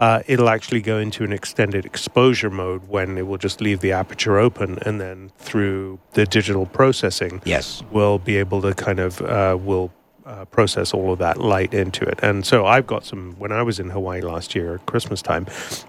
uh, 0.00 0.22
it'll 0.26 0.48
actually 0.48 0.80
go 0.80 0.98
into 0.98 1.24
an 1.24 1.32
extended 1.32 1.84
exposure 1.84 2.50
mode 2.50 2.88
when 2.88 3.16
it 3.16 3.26
will 3.26 3.38
just 3.38 3.60
leave 3.60 3.80
the 3.80 3.92
aperture 3.92 4.38
open 4.38 4.78
and 4.82 5.00
then 5.00 5.30
through 5.38 5.98
the 6.12 6.26
digital 6.26 6.66
processing 6.66 7.40
yes. 7.44 7.82
we'll 7.90 8.18
be 8.18 8.36
able 8.36 8.60
to 8.62 8.74
kind 8.74 8.98
of 8.98 9.20
uh, 9.22 9.56
will 9.60 9.90
uh, 10.26 10.44
process 10.46 10.92
all 10.92 11.12
of 11.12 11.20
that 11.20 11.38
light 11.38 11.72
into 11.72 12.04
it. 12.04 12.18
And 12.20 12.44
so 12.44 12.66
I've 12.66 12.86
got 12.86 13.04
some. 13.04 13.36
When 13.38 13.52
I 13.52 13.62
was 13.62 13.78
in 13.78 13.90
Hawaii 13.90 14.20
last 14.20 14.56
year 14.56 14.74
at 14.74 14.86
Christmas 14.86 15.22
time, 15.22 15.46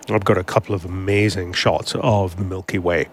I've 0.09 0.25
got 0.25 0.37
a 0.37 0.43
couple 0.43 0.75
of 0.75 0.85
amazing 0.85 1.53
shots 1.53 1.95
of 1.95 2.37
the 2.37 2.43
Milky 2.43 2.77
Way, 2.77 3.07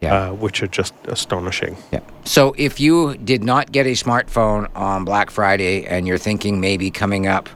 Yeah. 0.00 0.14
uh, 0.14 0.32
which 0.32 0.62
are 0.62 0.66
just 0.66 0.94
astonishing. 1.04 1.76
Yeah. 1.92 2.00
So 2.24 2.54
if 2.56 2.80
you 2.80 3.16
did 3.18 3.44
not 3.44 3.70
get 3.70 3.86
a 3.86 3.90
smartphone 3.90 4.74
on 4.74 5.04
Black 5.04 5.30
Friday 5.30 5.84
and 5.84 6.06
you're 6.06 6.16
thinking 6.16 6.58
maybe 6.60 6.90
coming 6.90 7.26
up 7.26 7.50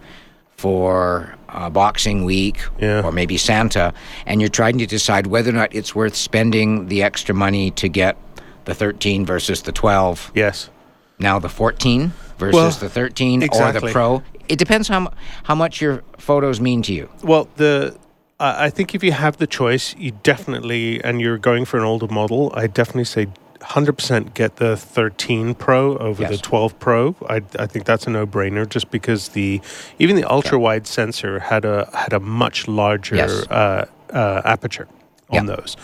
for 0.57 1.36
uh, 1.49 1.71
Boxing 1.71 2.25
Week 2.25 2.59
Yeah. 2.79 3.03
or 3.05 3.13
maybe 3.13 3.37
Santa, 3.37 3.93
and 4.27 4.41
you're 4.41 4.51
trying 4.51 4.79
to 4.79 4.87
decide 4.87 5.27
whether 5.27 5.51
or 5.51 5.55
not 5.55 5.75
it's 5.75 5.95
worth 5.95 6.15
spending 6.17 6.87
the 6.89 7.03
extra 7.03 7.35
money 7.35 7.71
to 7.73 7.89
get 7.89 8.17
the 8.65 8.75
13 8.75 9.25
versus 9.25 9.63
the 9.63 9.73
12, 9.73 10.33
Yes. 10.35 10.71
now 11.19 11.39
the 11.39 11.49
14 11.49 12.13
versus 12.39 12.55
Well, 12.55 12.71
the 12.71 12.89
13 12.89 13.39
or 13.39 13.41
the 13.41 13.47
exactly. 13.47 13.93
Pro, 13.93 14.23
it 14.49 14.59
depends 14.59 14.89
how, 14.89 15.13
how 15.45 15.55
much 15.55 15.81
your 15.81 16.03
photos 16.19 16.61
mean 16.61 16.83
to 16.83 16.93
you. 16.93 17.09
Well, 17.23 17.49
the 17.57 17.97
I 18.39 18.69
think 18.69 18.95
if 18.95 19.03
you 19.03 19.13
have 19.13 19.39
the 19.39 19.47
choice, 19.47 19.95
you 19.97 20.11
definitely 20.23 21.03
and 21.03 21.23
you're 21.23 21.39
going 21.39 21.65
for 21.65 21.79
an 21.79 21.85
older 21.85 22.07
model, 22.09 22.53
I 22.55 22.67
definitely 22.67 23.05
say 23.05 23.29
100% 23.67 24.35
get 24.35 24.57
the 24.57 24.77
13 24.77 25.55
Pro 25.55 25.97
over 25.99 26.25
the 26.25 26.39
12 26.39 26.79
Pro. 26.79 27.15
I, 27.29 27.43
I 27.59 27.67
think 27.67 27.85
that's 27.85 28.07
a 28.07 28.11
no-brainer 28.11 28.69
just 28.69 28.91
because 28.91 29.31
the 29.31 29.61
even 29.99 30.17
the 30.17 30.25
ultra 30.31 30.59
wide 30.59 30.87
sensor 30.87 31.41
had 31.41 31.65
a 31.65 31.89
had 31.95 32.13
a 32.13 32.21
much 32.21 32.69
larger 32.69 33.17
Yes. 33.17 33.31
uh, 33.49 33.87
uh, 34.13 34.43
aperture 34.45 34.89
on 35.31 35.47
Yeah. 35.49 35.57
those. 35.57 35.77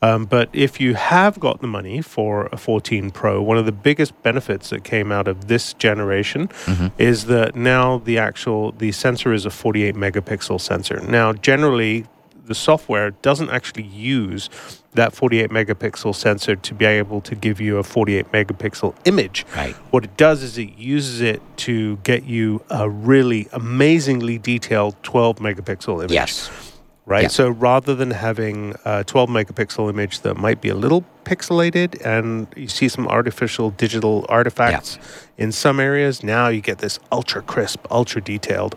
Um, 0.00 0.26
but 0.26 0.48
if 0.52 0.80
you 0.80 0.94
have 0.94 1.40
got 1.40 1.60
the 1.60 1.66
money 1.66 2.00
for 2.02 2.46
a 2.52 2.56
14 2.56 3.10
Pro, 3.10 3.42
one 3.42 3.58
of 3.58 3.66
the 3.66 3.72
biggest 3.72 4.20
benefits 4.22 4.70
that 4.70 4.84
came 4.84 5.10
out 5.10 5.26
of 5.26 5.48
this 5.48 5.72
generation 5.74 6.48
is 6.98 7.24
that 7.26 7.56
now 7.56 7.98
the 7.98 8.16
actual 8.16 8.70
the 8.72 8.92
sensor 8.92 9.32
is 9.32 9.44
a 9.44 9.50
48 9.50 9.96
megapixel 9.96 10.60
sensor. 10.60 11.00
Now, 11.00 11.32
generally, 11.32 12.06
the 12.48 12.54
software 12.54 13.12
doesn't 13.12 13.50
actually 13.50 13.84
use 13.84 14.50
that 14.94 15.12
48 15.12 15.50
megapixel 15.50 16.14
sensor 16.14 16.56
to 16.56 16.74
be 16.74 16.84
able 16.84 17.20
to 17.20 17.34
give 17.36 17.60
you 17.60 17.76
a 17.78 17.82
48 17.84 18.32
megapixel 18.32 18.94
image. 19.04 19.46
Right. 19.54 19.74
What 19.92 20.04
it 20.04 20.16
does 20.16 20.42
is 20.42 20.58
it 20.58 20.76
uses 20.76 21.20
it 21.20 21.40
to 21.58 21.96
get 21.98 22.24
you 22.24 22.62
a 22.70 22.88
really 22.88 23.48
amazingly 23.52 24.38
detailed 24.38 24.96
12 25.02 25.36
megapixel 25.38 25.98
image 25.98 26.10
Yes. 26.10 26.50
right? 27.06 27.22
Yeah. 27.24 27.28
So 27.28 27.48
rather 27.50 27.94
than 27.94 28.10
having 28.10 28.74
a 28.84 29.04
12 29.04 29.28
megapixel 29.28 29.88
image 29.88 30.20
that 30.20 30.36
might 30.36 30.60
be 30.60 30.68
a 30.70 30.74
little 30.74 31.04
pixelated 31.24 32.00
and 32.04 32.48
you 32.56 32.66
see 32.68 32.88
some 32.88 33.06
artificial 33.06 33.70
digital 33.70 34.24
artifacts 34.28 34.98
in 35.36 35.52
some 35.52 35.78
areas, 35.78 36.22
now 36.22 36.48
you 36.48 36.60
get 36.62 36.78
this 36.78 36.98
ultra 37.12 37.42
crisp, 37.42 37.86
ultra 37.90 38.20
detailed. 38.22 38.74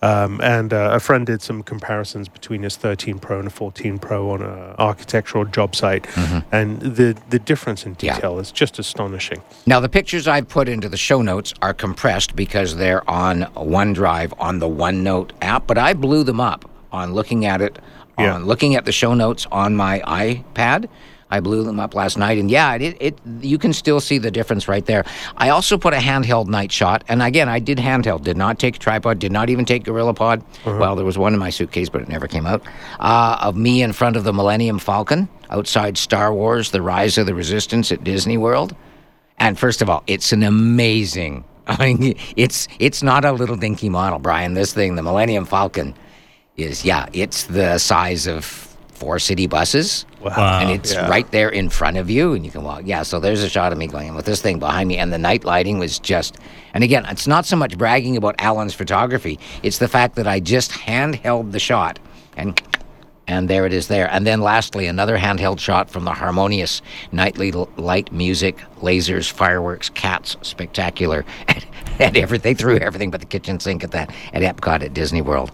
Um, 0.00 0.40
and 0.44 0.72
uh, 0.72 0.90
a 0.92 1.00
friend 1.00 1.26
did 1.26 1.42
some 1.42 1.64
comparisons 1.64 2.28
between 2.28 2.62
his 2.62 2.76
13 2.76 3.18
Pro 3.18 3.40
and 3.40 3.48
a 3.48 3.50
14 3.50 3.98
Pro 3.98 4.30
on 4.30 4.42
an 4.42 4.74
architectural 4.78 5.44
job 5.44 5.74
site, 5.74 6.06
and 6.52 6.80
the 6.80 7.16
the 7.30 7.38
difference 7.40 7.84
in 7.84 7.96
Mm-hmm. 7.96 8.06
Yeah. 8.06 8.14
detail 8.14 8.38
is 8.38 8.52
just 8.52 8.78
astonishing. 8.78 9.42
Now, 9.66 9.80
the 9.80 9.88
pictures 9.88 10.28
I've 10.28 10.48
put 10.48 10.68
into 10.68 10.88
the 10.88 10.96
show 10.96 11.20
notes 11.22 11.52
are 11.62 11.74
compressed 11.74 12.36
because 12.36 12.76
they're 12.76 13.08
on 13.10 13.42
OneDrive 13.56 14.34
on 14.38 14.60
the 14.60 14.68
OneNote 14.68 15.32
app, 15.42 15.66
but 15.66 15.78
I 15.78 15.94
blew 15.94 16.22
them 16.22 16.40
up 16.40 16.64
on 16.92 17.12
looking 17.14 17.44
at 17.44 17.60
it, 17.60 17.78
Yeah. 18.20 18.34
on 18.34 18.44
looking 18.46 18.76
at 18.76 18.84
the 18.84 18.92
show 18.92 19.14
notes 19.14 19.46
on 19.50 19.74
my 19.74 19.98
iPad. 20.06 20.88
I 21.30 21.40
blew 21.40 21.62
them 21.62 21.78
up 21.78 21.94
last 21.94 22.16
night, 22.16 22.38
and 22.38 22.50
yeah, 22.50 22.74
it, 22.74 22.96
it 23.00 23.18
you 23.40 23.58
can 23.58 23.72
still 23.72 24.00
see 24.00 24.18
the 24.18 24.30
difference 24.30 24.68
right 24.68 24.84
there. 24.84 25.04
I 25.36 25.50
also 25.50 25.76
put 25.76 25.94
a 25.94 25.98
handheld 25.98 26.48
night 26.48 26.72
shot, 26.72 27.04
and 27.08 27.22
again, 27.22 27.48
I 27.48 27.58
did 27.58 27.78
handheld. 27.78 28.24
Did 28.24 28.36
not 28.36 28.58
take 28.58 28.76
a 28.76 28.78
tripod. 28.78 29.18
Did 29.18 29.32
not 29.32 29.50
even 29.50 29.64
take 29.64 29.84
Gorilla 29.84 30.14
Pod. 30.14 30.42
Well, 30.64 30.96
there 30.96 31.04
was 31.04 31.18
one 31.18 31.34
in 31.34 31.38
my 31.38 31.50
suitcase, 31.50 31.88
but 31.88 32.00
it 32.00 32.08
never 32.08 32.26
came 32.26 32.46
out. 32.46 32.62
Uh, 32.98 33.38
of 33.40 33.56
me 33.56 33.82
in 33.82 33.92
front 33.92 34.16
of 34.16 34.24
the 34.24 34.32
Millennium 34.32 34.78
Falcon 34.78 35.28
outside 35.50 35.98
Star 35.98 36.32
Wars: 36.32 36.70
The 36.70 36.82
Rise 36.82 37.18
of 37.18 37.26
the 37.26 37.34
Resistance 37.34 37.92
at 37.92 38.04
Disney 38.04 38.38
World. 38.38 38.74
And 39.38 39.58
first 39.58 39.82
of 39.82 39.88
all, 39.88 40.02
it's 40.06 40.32
an 40.32 40.42
amazing. 40.42 41.44
I 41.66 41.94
mean, 41.94 42.18
it's 42.36 42.68
it's 42.78 43.02
not 43.02 43.24
a 43.24 43.32
little 43.32 43.56
dinky 43.56 43.88
model, 43.88 44.18
Brian. 44.18 44.54
This 44.54 44.72
thing, 44.72 44.94
the 44.94 45.02
Millennium 45.02 45.44
Falcon, 45.44 45.94
is 46.56 46.84
yeah, 46.84 47.06
it's 47.12 47.44
the 47.44 47.78
size 47.78 48.26
of 48.26 48.67
four 48.98 49.18
city 49.18 49.46
buses. 49.46 50.04
Wow. 50.20 50.58
And 50.60 50.70
it's 50.70 50.92
Yeah. 50.92 51.08
right 51.08 51.30
there 51.30 51.48
in 51.48 51.68
front 51.68 51.96
of 51.96 52.10
you, 52.10 52.32
and 52.34 52.44
you 52.44 52.50
can 52.50 52.64
walk. 52.64 52.82
Yeah, 52.84 53.02
so 53.04 53.20
there's 53.20 53.42
a 53.42 53.48
shot 53.48 53.72
of 53.72 53.78
me 53.78 53.86
going 53.86 54.08
in 54.08 54.14
with 54.14 54.24
this 54.26 54.42
thing 54.42 54.58
behind 54.58 54.88
me, 54.88 54.98
and 54.98 55.12
the 55.12 55.18
night 55.18 55.44
lighting 55.44 55.78
was 55.78 55.98
just. 55.98 56.36
And 56.74 56.82
again, 56.84 57.06
it's 57.08 57.26
not 57.26 57.46
so 57.46 57.56
much 57.56 57.78
bragging 57.78 58.16
about 58.16 58.34
Alan's 58.38 58.74
photography; 58.74 59.38
it's 59.62 59.78
the 59.78 59.88
fact 59.88 60.16
that 60.16 60.26
I 60.26 60.40
just 60.40 60.72
handheld 60.72 61.52
the 61.52 61.58
shot, 61.60 61.98
and 62.36 62.60
and 63.28 63.48
there 63.48 63.66
it 63.66 63.72
is 63.74 63.88
there. 63.88 64.10
And 64.10 64.26
then 64.26 64.40
lastly, 64.40 64.86
another 64.86 65.18
handheld 65.18 65.58
shot 65.60 65.90
from 65.90 66.04
the 66.04 66.12
harmonious 66.14 66.80
nightly 67.12 67.52
l- 67.52 67.68
light 67.76 68.10
music, 68.10 68.56
lasers, 68.80 69.30
fireworks, 69.30 69.90
cats, 69.90 70.36
spectacular, 70.42 71.24
and, 71.48 71.66
and 71.98 72.16
everything. 72.16 72.42
They 72.50 72.54
threw 72.58 72.78
everything 72.78 73.10
but 73.10 73.20
the 73.20 73.26
kitchen 73.26 73.60
sink 73.60 73.84
at 73.84 73.90
that 73.92 74.10
at 74.32 74.42
Epcot 74.42 74.82
at 74.82 74.94
Disney 74.94 75.20
World. 75.22 75.52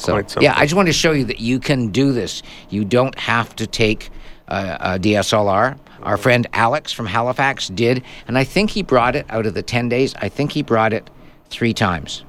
So 0.00 0.12
quite 0.12 0.30
something. 0.30 0.44
yeah, 0.44 0.54
I 0.56 0.64
just 0.64 0.74
want 0.74 0.86
to 0.88 0.92
show 0.92 1.12
you 1.12 1.24
that 1.24 1.40
you 1.40 1.58
can 1.58 1.88
do 1.88 2.12
this. 2.12 2.42
You 2.70 2.84
don't 2.84 3.18
have 3.18 3.54
to 3.56 3.66
take 3.66 4.10
uh, 4.48 4.76
a 4.80 4.98
DSLR. 4.98 5.78
Our 6.02 6.16
friend 6.16 6.46
Alex 6.52 6.92
from 6.92 7.06
Halifax 7.06 7.68
did, 7.68 8.02
and 8.28 8.38
I 8.38 8.44
think 8.44 8.70
he 8.70 8.82
brought 8.82 9.16
it 9.16 9.26
out 9.28 9.46
of 9.46 9.54
the 9.54 9.62
ten 9.62 9.88
days. 9.88 10.14
I 10.16 10.28
think 10.28 10.52
he 10.52 10.62
brought 10.62 10.92
it 10.92 11.10
three 11.50 11.74
times. 11.74 12.24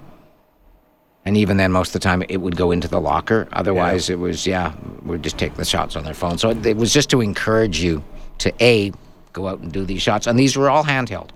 And 1.25 1.35
even 1.35 1.57
then, 1.57 1.73
most 1.73 1.89
of 1.89 1.93
the 1.93 1.99
time, 1.99 2.23
it 2.29 2.37
would 2.37 2.55
go 2.55 2.71
into 2.71 2.87
the 2.87 3.01
locker. 3.01 3.49
Otherwise, 3.51 4.09
it 4.09 4.17
was, 4.17 4.47
yeah, 4.47 4.73
we'd 5.03 5.23
just 5.23 5.37
take 5.37 5.55
the 5.55 5.65
shots 5.65 5.97
on 5.97 6.05
their 6.05 6.13
phone. 6.13 6.37
So 6.37 6.51
it 6.51 6.77
was 6.77 6.93
just 6.93 7.09
to 7.09 7.19
encourage 7.19 7.81
you 7.81 8.01
to 8.37 8.53
A, 8.63 8.93
go 9.33 9.49
out 9.49 9.59
and 9.59 9.69
do 9.69 9.83
these 9.83 10.01
shots. 10.01 10.25
And 10.25 10.39
these 10.39 10.55
were 10.55 10.69
all 10.69 10.85
handheld. 10.85 11.31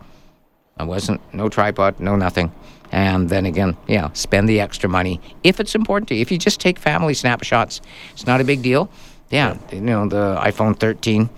I 0.77 0.83
wasn't, 0.85 1.19
no 1.33 1.49
tripod, 1.49 1.99
no 1.99 2.15
nothing. 2.15 2.53
And 2.91 3.30
then 3.30 3.45
again, 3.45 3.77
yeah, 3.88 4.10
spend 4.13 4.49
the 4.49 4.60
extra 4.60 4.89
money 4.89 5.19
if 5.43 5.60
it's 5.60 5.75
important 5.75 6.10
to 6.10 6.15
you. 6.15 6.21
If 6.21 6.32
you 6.32 6.38
just 6.38 6.60
take 6.60 6.77
family 6.77 7.13
snapshots, 7.13 7.82
it's 8.12 8.27
not 8.27 8.41
a 8.41 8.43
big 8.43 8.62
deal. 8.62 8.89
Yeah, 9.30 9.58
you 9.71 9.80
know, 9.80 10.08
the 10.10 10.38
iPhone 10.41 10.77
13, 10.77 11.30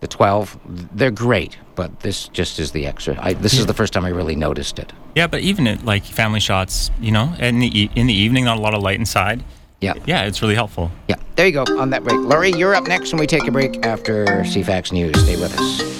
the 0.00 0.06
12, 0.06 0.56
they're 0.94 1.10
great. 1.10 1.58
But 1.74 2.00
this 2.00 2.28
just 2.28 2.58
is 2.60 2.70
the 2.72 2.86
extra. 2.86 3.16
I, 3.20 3.32
this 3.32 3.54
is 3.54 3.66
the 3.66 3.74
first 3.74 3.92
time 3.92 4.04
I 4.04 4.10
really 4.10 4.36
noticed 4.36 4.78
it. 4.78 4.92
Yeah, 5.16 5.26
but 5.26 5.40
even 5.40 5.66
at 5.66 5.84
like 5.84 6.04
family 6.04 6.40
shots, 6.40 6.90
you 7.00 7.10
know, 7.10 7.34
in 7.40 7.58
the 7.58 7.80
e- 7.82 7.90
in 7.96 8.06
the 8.06 8.14
evening, 8.14 8.44
not 8.44 8.58
a 8.58 8.60
lot 8.60 8.74
of 8.74 8.82
light 8.82 8.98
inside. 8.98 9.42
Yeah. 9.80 9.94
Yeah, 10.06 10.24
it's 10.24 10.42
really 10.42 10.54
helpful. 10.54 10.90
Yeah, 11.08 11.16
there 11.36 11.46
you 11.46 11.52
go 11.52 11.64
on 11.78 11.90
that 11.90 12.04
break. 12.04 12.18
Laurie, 12.20 12.52
you're 12.52 12.74
up 12.74 12.86
next 12.86 13.12
when 13.12 13.18
we 13.20 13.26
take 13.26 13.48
a 13.48 13.50
break 13.50 13.84
after 13.84 14.26
CFAX 14.26 14.92
News. 14.92 15.18
Stay 15.22 15.36
with 15.40 15.58
us. 15.58 15.99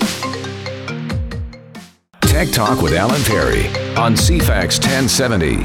Tech 2.41 2.53
Talk 2.55 2.81
with 2.81 2.95
Alan 2.95 3.23
Perry 3.25 3.67
on 3.99 4.15
CFAX 4.15 4.81
1070. 4.81 5.57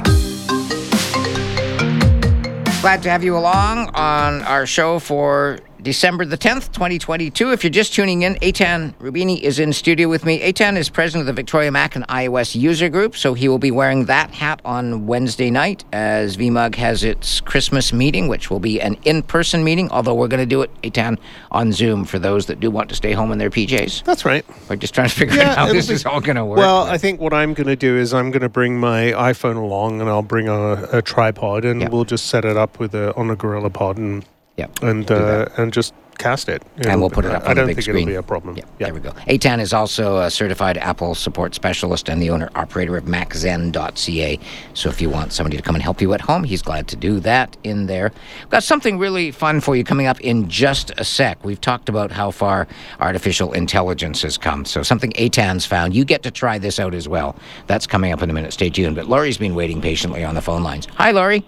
Glad 2.82 3.02
to 3.02 3.10
have 3.10 3.24
you 3.24 3.38
along 3.38 3.88
on 3.96 4.42
our 4.42 4.66
show 4.66 5.00
for 5.00 5.60
December 5.86 6.26
the 6.26 6.36
10th, 6.38 6.72
2022. 6.72 7.52
If 7.52 7.64
you're 7.64 7.70
just 7.70 7.94
tuning 7.94 8.24
in, 8.24 8.34
Aitan 8.42 8.96
Rubini 8.96 9.40
is 9.40 9.60
in 9.60 9.72
studio 9.72 10.10
with 10.10 10.26
me. 10.26 10.40
Aitan 10.42 10.78
is 10.78 10.90
president 10.90 11.22
of 11.22 11.28
the 11.28 11.34
Victoria 11.40 11.72
Mac 11.72 11.96
and 11.96 12.04
iOS 12.08 12.60
user 12.60 12.90
group, 12.90 13.16
so 13.16 13.36
he 13.36 13.48
will 13.48 13.60
be 13.60 13.70
wearing 13.70 14.06
that 14.06 14.32
hat 14.32 14.62
on 14.66 15.06
Wednesday 15.06 15.52
night 15.52 15.84
as 15.94 16.38
VMUG 16.38 16.74
has 16.74 17.04
its 17.04 17.40
Christmas 17.40 17.94
meeting, 17.94 18.28
which 18.28 18.50
will 18.50 18.60
be 18.60 18.82
an 18.82 18.98
in 19.04 19.22
person 19.22 19.64
meeting, 19.64 19.88
although 19.92 20.16
we're 20.16 20.28
going 20.28 20.40
to 20.42 20.48
do 20.48 20.64
it, 20.64 20.72
Aitan, 20.82 21.20
on 21.52 21.72
Zoom 21.72 22.04
for 22.04 22.18
those 22.18 22.48
that 22.48 22.60
do 22.60 22.72
want 22.72 22.90
to 22.90 22.96
stay 22.96 23.12
home 23.12 23.32
in 23.32 23.38
their 23.38 23.52
PJs. 23.52 24.04
That's 24.06 24.26
right. 24.26 24.44
We're 24.68 24.78
just 24.78 24.96
trying 24.96 25.10
to 25.10 25.16
figure 25.16 25.36
Yeah, 25.38 25.52
out 25.52 25.58
how 25.58 25.66
this 25.72 25.88
be- 25.90 25.94
is 25.94 26.04
all 26.08 26.20
going 26.20 26.38
to 26.38 26.46
work. 26.46 26.58
Well, 26.58 26.82
I 26.82 26.98
think 26.98 27.22
what 27.22 27.32
I'm 27.32 27.54
going 27.54 27.68
to 27.68 27.76
do 27.76 27.96
is 27.96 28.12
I'm 28.12 28.32
going 28.32 28.42
to 28.42 28.50
bring 28.50 28.80
my 28.80 29.12
iPhone 29.12 29.58
along, 29.58 30.02
and 30.02 30.10
I'll 30.10 30.24
bring 30.24 30.48
a, 30.48 30.88
a 30.94 31.04
tripod, 31.04 31.64
and 31.64 31.82
Yeah. 31.82 31.90
we'll 31.90 32.06
just 32.06 32.26
set 32.26 32.44
it 32.44 32.58
up 32.58 32.80
with 32.80 32.96
a 32.96 33.16
on 33.16 33.30
a 33.30 33.36
Gorilla 33.36 33.70
Pod, 33.70 33.98
and 34.00 34.26
yeah, 34.58 34.68
and 34.82 35.10
we'll 35.10 35.42
uh, 35.42 35.50
and 35.58 35.74
just 35.74 35.94
cast 36.18 36.48
it. 36.50 36.64
and 36.78 37.02
we'll 37.02 37.10
put 37.10 37.26
it 37.26 37.32
up 37.32 37.44
on 37.44 37.52
I 37.52 37.54
the 37.54 37.62
don't 37.62 37.68
think 37.76 37.88
it'll 37.88 38.06
be 38.06 38.16
a 38.16 38.24
problem. 38.24 38.56
Yeah, 38.56 38.64
there 38.80 38.94
we 38.94 39.00
go. 39.00 39.12
ATAN 39.28 39.60
is 39.60 39.74
also 39.74 40.20
a 40.20 40.32
certified 40.32 40.78
Apple 40.78 41.14
support 41.16 41.54
specialist 41.54 42.10
and 42.10 42.22
the 42.22 42.30
owner 42.30 42.50
operator 42.56 42.96
of 42.98 43.04
MacZen.ca. 43.04 44.40
So 44.74 44.90
if 44.90 45.02
you 45.02 45.10
want 45.10 45.34
somebody 45.34 45.58
to 45.58 45.64
come 45.64 45.76
and 45.76 45.84
help 45.84 46.02
you 46.02 46.14
at 46.14 46.22
home, 46.22 46.44
he's 46.44 46.62
glad 46.62 46.88
to 46.90 46.96
do 46.96 47.20
that 47.22 47.58
in 47.64 47.88
there. 47.88 48.12
We've 48.40 48.50
got 48.50 48.64
something 48.64 48.98
really 48.98 49.32
fun 49.32 49.60
for 49.62 49.76
you 49.76 49.84
coming 49.84 50.08
up 50.08 50.20
in 50.22 50.50
just 50.50 50.92
a 50.98 51.04
sec. 51.04 51.44
We've 51.44 51.62
talked 51.62 51.90
about 51.90 52.12
how 52.12 52.32
far 52.32 52.68
artificial 53.00 53.54
intelligence 53.54 54.22
has 54.22 54.38
come. 54.38 54.66
So 54.66 54.84
something 54.84 55.12
ATAN's 55.14 55.66
found. 55.66 55.94
You 55.94 56.06
get 56.06 56.24
to 56.24 56.32
try 56.32 56.58
this 56.58 56.80
out 56.80 56.94
as 56.94 57.08
well. 57.08 57.36
That's 57.68 57.88
coming 57.88 58.14
up 58.14 58.22
in 58.22 58.30
a 58.30 58.34
minute. 58.34 58.54
Stay 58.54 58.70
tuned. 58.70 58.96
But 58.96 59.08
Laurie's 59.08 59.38
been 59.38 59.56
waiting 59.56 59.82
patiently 59.82 60.24
on 60.24 60.36
the 60.36 60.42
phone 60.42 60.64
lines. 60.64 60.88
Hi, 60.96 61.12
Laurie. 61.12 61.46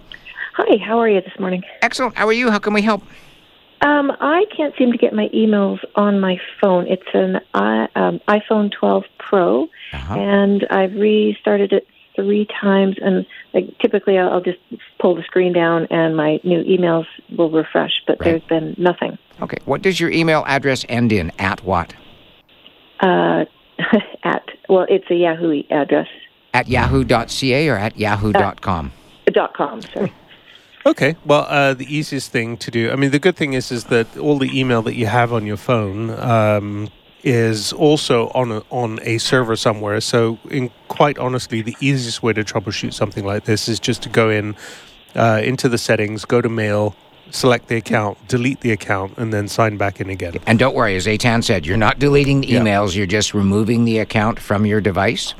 Hi, 0.58 0.78
how 0.84 0.98
are 1.00 1.08
you 1.10 1.22
this 1.22 1.40
morning? 1.40 1.62
Excellent. 1.82 2.18
How 2.18 2.26
are 2.28 2.34
you? 2.34 2.50
How 2.50 2.58
can 2.60 2.74
we 2.74 2.82
help? 2.82 3.04
Um, 3.82 4.12
I 4.20 4.46
can't 4.56 4.74
seem 4.76 4.92
to 4.92 4.98
get 4.98 5.14
my 5.14 5.30
emails 5.30 5.78
on 5.96 6.20
my 6.20 6.38
phone. 6.60 6.88
It's 6.88 7.04
an 7.14 7.40
I, 7.54 7.88
um, 7.96 8.20
iPhone 8.28 8.72
12 8.72 9.04
Pro, 9.20 9.68
Uh-huh. 9.94 10.16
and 10.16 10.66
I've 10.72 10.94
restarted 10.94 11.74
it 11.74 11.86
three 12.16 12.48
times. 12.60 12.96
And 13.00 13.24
like 13.54 13.78
typically, 13.78 14.18
I'll, 14.18 14.30
I'll 14.34 14.42
just 14.42 14.58
pull 15.00 15.14
the 15.16 15.22
screen 15.22 15.54
down, 15.54 15.86
and 15.92 16.18
my 16.18 16.40
new 16.44 16.64
emails 16.64 17.06
will 17.38 17.52
refresh. 17.52 18.02
But 18.08 18.20
Right. 18.20 18.26
there's 18.26 18.44
been 18.50 18.74
nothing. 18.80 19.20
Okay. 19.42 19.58
What 19.66 19.84
does 19.84 20.00
your 20.00 20.10
email 20.10 20.44
address 20.48 20.84
end 20.90 21.12
in? 21.14 21.32
At 21.38 21.64
what? 21.64 21.94
Uh, 23.00 23.46
at 24.24 24.42
well, 24.70 24.88
it's 24.90 25.06
a 25.12 25.16
Yahoo 25.16 25.62
address. 25.70 26.08
At 26.56 26.68
yahoo.ca 26.68 27.70
or 27.70 27.76
at 27.78 28.00
yahoo.com? 28.00 28.92
Dot 29.28 29.54
com. 29.54 29.82
Sorry. 29.84 30.12
Okay. 30.88 31.18
Well, 31.26 31.46
uh, 31.50 31.74
the 31.74 31.94
easiest 31.94 32.32
thing 32.32 32.56
to 32.58 32.72
do. 32.72 32.92
I 32.92 32.96
mean, 32.96 33.12
the 33.12 33.20
good 33.20 33.36
thing 33.36 33.54
is, 33.54 33.72
is 33.74 33.86
that 33.86 34.18
all 34.18 34.38
the 34.38 34.58
email 34.58 34.82
that 34.84 34.96
you 34.96 35.06
have 35.06 35.34
on 35.34 35.46
your 35.46 35.58
phone 35.58 36.12
um, 36.12 36.88
is 37.24 37.74
also 37.74 38.30
on 38.30 38.54
a, 38.54 38.64
on 38.70 39.00
a 39.02 39.18
server 39.18 39.58
somewhere. 39.58 40.00
So, 40.00 40.40
in 40.50 40.72
quite 40.88 41.18
honestly, 41.18 41.62
the 41.62 41.76
easiest 41.82 42.24
way 42.24 42.32
to 42.32 42.44
troubleshoot 42.44 42.94
something 42.94 43.26
like 43.26 43.44
this 43.44 43.68
is 43.68 43.82
just 43.82 44.02
to 44.04 44.10
go 44.10 44.30
in 44.30 44.56
uh, 45.14 45.42
into 45.44 45.68
the 45.68 45.78
settings, 45.78 46.24
go 46.24 46.40
to 46.40 46.48
Mail, 46.48 46.96
select 47.32 47.68
the 47.68 47.76
account, 47.76 48.18
delete 48.30 48.62
the 48.62 48.72
account, 48.72 49.18
and 49.18 49.34
then 49.34 49.50
sign 49.50 49.76
back 49.76 50.00
in 50.00 50.10
again. 50.10 50.36
And 50.46 50.58
don't 50.58 50.74
worry, 50.76 50.96
as 50.96 51.06
Aitan 51.06 51.44
said, 51.44 51.66
you're 51.66 51.76
not 51.76 52.00
deleting 52.00 52.42
the 52.42 52.48
Yeah. 52.48 52.62
emails, 52.62 52.96
you're 52.96 53.06
just 53.06 53.34
removing 53.34 53.84
the 53.84 54.00
account 54.00 54.40
from 54.40 54.66
your 54.66 54.80
device. 54.80 55.34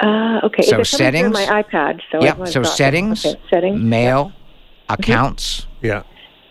Uh, 0.00 0.40
okay. 0.42 0.62
So 0.62 0.80
it's 0.80 0.90
settings? 0.90 1.32
my 1.32 1.62
iPad. 1.62 2.00
So 2.10 2.22
Yeah, 2.22 2.44
so 2.46 2.64
settings, 2.64 3.24
Okay, 3.24 3.40
settings, 3.48 3.80
Mail, 3.80 4.32
accounts, 4.88 5.66
Yeah. 5.82 6.02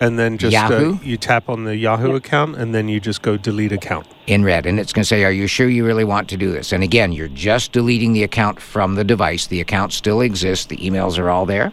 And 0.01 0.19
then 0.19 0.37
just 0.37 0.51
Yahoo? 0.51 0.95
Uh, 0.95 0.99
you 1.03 1.15
tap 1.15 1.47
on 1.47 1.63
the 1.63 1.77
Yahoo 1.77 2.15
account, 2.15 2.57
and 2.57 2.75
then 2.75 2.89
you 2.89 2.99
just 2.99 3.21
go 3.21 3.37
delete 3.37 3.71
account. 3.71 4.05
in 4.27 4.43
red. 4.43 4.65
And 4.65 4.77
it's 4.77 4.91
going 4.91 5.03
to 5.03 5.07
say, 5.07 5.23
Are 5.23 5.31
you 5.31 5.47
sure 5.47 5.69
you 5.69 5.85
really 5.85 6.03
want 6.03 6.27
to 6.29 6.37
do 6.37 6.51
this? 6.51 6.73
And 6.73 6.83
again, 6.83 7.13
you're 7.13 7.29
just 7.29 7.71
deleting 7.71 8.11
the 8.11 8.23
account 8.23 8.59
from 8.59 8.95
the 8.95 9.05
device. 9.05 9.47
The 9.47 9.61
account 9.61 9.93
still 9.93 10.19
exists, 10.19 10.65
the 10.65 10.77
emails 10.77 11.17
are 11.17 11.29
all 11.29 11.45
there. 11.45 11.71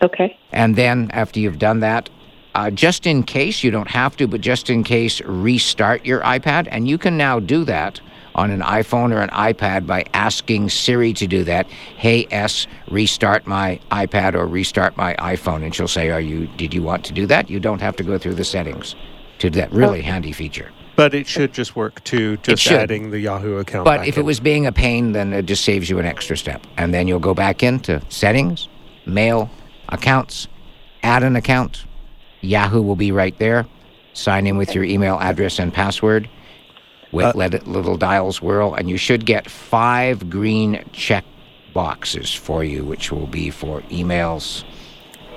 Okay. 0.00 0.36
And 0.50 0.76
then 0.76 1.10
after 1.12 1.40
you've 1.40 1.58
done 1.58 1.80
that, 1.80 2.08
uh, 2.54 2.70
just 2.70 3.06
in 3.06 3.22
case, 3.22 3.62
you 3.62 3.70
don't 3.70 3.90
have 3.90 4.16
to, 4.16 4.26
but 4.26 4.40
just 4.40 4.70
in 4.70 4.82
case, 4.82 5.20
restart 5.22 6.04
your 6.06 6.20
iPad. 6.22 6.68
And 6.70 6.88
you 6.88 6.98
can 6.98 7.16
now 7.16 7.38
do 7.38 7.64
that 7.64 8.00
on 8.34 8.50
an 8.50 8.60
iPhone 8.60 9.12
or 9.12 9.20
an 9.20 9.30
iPad 9.30 9.86
by 9.86 10.04
asking 10.14 10.68
Siri 10.70 11.12
to 11.14 11.26
do 11.26 11.44
that. 11.44 11.66
Hey 11.96 12.26
S, 12.30 12.66
restart 12.90 13.46
my 13.46 13.80
iPad 13.90 14.34
or 14.34 14.46
restart 14.46 14.96
my 14.96 15.14
iPhone, 15.14 15.62
and 15.64 15.74
she'll 15.74 15.88
say, 15.88 16.10
"Are 16.10 16.20
you? 16.20 16.46
Did 16.56 16.74
you 16.74 16.82
want 16.82 17.04
to 17.06 17.12
do 17.12 17.26
that?" 17.26 17.50
You 17.50 17.60
don't 17.60 17.80
have 17.80 17.96
to 17.96 18.02
go 18.02 18.18
through 18.18 18.34
the 18.34 18.44
settings 18.44 18.94
to 19.38 19.50
do 19.50 19.60
that. 19.60 19.72
Really 19.72 20.02
handy 20.02 20.32
feature. 20.32 20.70
But 20.94 21.14
it 21.14 21.26
should 21.26 21.52
just 21.54 21.74
work 21.74 22.04
to 22.04 22.36
just 22.38 22.62
should. 22.62 22.78
adding 22.78 23.10
the 23.10 23.18
Yahoo 23.18 23.56
account. 23.56 23.84
But 23.84 24.00
back 24.00 24.08
if 24.08 24.18
it 24.18 24.24
was 24.24 24.40
being 24.40 24.66
a 24.66 24.72
pain, 24.72 25.12
then 25.12 25.32
it 25.32 25.46
just 25.46 25.64
saves 25.64 25.88
you 25.88 25.98
an 25.98 26.04
extra 26.04 26.36
step. 26.36 26.66
And 26.76 26.92
then 26.92 27.08
you'll 27.08 27.18
go 27.18 27.34
back 27.34 27.62
into 27.62 28.02
settings, 28.10 28.68
mail, 29.06 29.50
accounts, 29.88 30.48
add 31.02 31.22
an 31.22 31.34
account. 31.34 31.86
Yahoo 32.42 32.82
will 32.82 32.96
be 32.96 33.10
right 33.10 33.36
there. 33.38 33.66
Sign 34.12 34.46
in 34.46 34.58
with 34.58 34.74
your 34.74 34.84
email 34.84 35.18
address 35.18 35.58
and 35.58 35.72
password. 35.72 36.28
With 37.12 37.26
Uh, 37.26 37.32
let 37.34 37.54
it 37.54 37.66
little 37.68 37.96
dials 37.96 38.40
whirl, 38.42 38.74
and 38.74 38.88
you 38.90 38.96
should 38.96 39.26
get 39.26 39.50
five 39.50 40.28
green 40.30 40.82
check 40.92 41.24
boxes 41.74 42.32
for 42.34 42.64
you, 42.64 42.84
which 42.84 43.12
will 43.12 43.26
be 43.26 43.50
for 43.50 43.82
emails, 43.90 44.64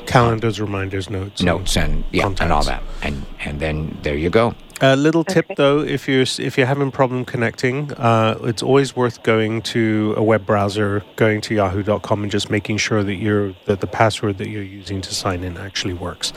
calendars, 0.05 0.59
reminders, 0.59 1.09
notes, 1.09 1.41
and- 1.41 1.45
notes, 1.47 1.75
and 1.77 2.03
yeah, 2.11 2.31
and 2.39 2.51
all 2.51 2.63
that. 2.63 2.81
And 3.01 3.25
and 3.43 3.59
then 3.59 3.97
there 4.03 4.15
you 4.15 4.29
go. 4.29 4.53
A 4.81 4.95
little 4.97 5.23
tip 5.23 5.45
Okay. 5.45 5.55
though, 5.55 5.79
if 5.79 6.07
you're 6.07 6.25
if 6.39 6.57
you're 6.57 6.67
having 6.67 6.91
problem 6.91 7.23
connecting, 7.23 7.93
uh, 7.93 8.38
it's 8.43 8.61
always 8.61 8.93
worth 8.95 9.23
going 9.23 9.61
to 9.73 10.13
a 10.17 10.23
web 10.23 10.45
browser, 10.45 11.01
going 11.15 11.39
to 11.41 11.55
Yahoo.com, 11.55 12.23
and 12.23 12.31
just 12.31 12.49
making 12.49 12.77
sure 12.77 13.01
that 13.03 13.15
you're 13.15 13.53
that 13.65 13.79
the 13.79 13.88
password 13.88 14.38
that 14.38 14.49
you're 14.49 14.63
using 14.63 14.99
to 15.01 15.13
sign 15.15 15.43
in 15.45 15.57
actually 15.57 15.93
works. 15.93 16.33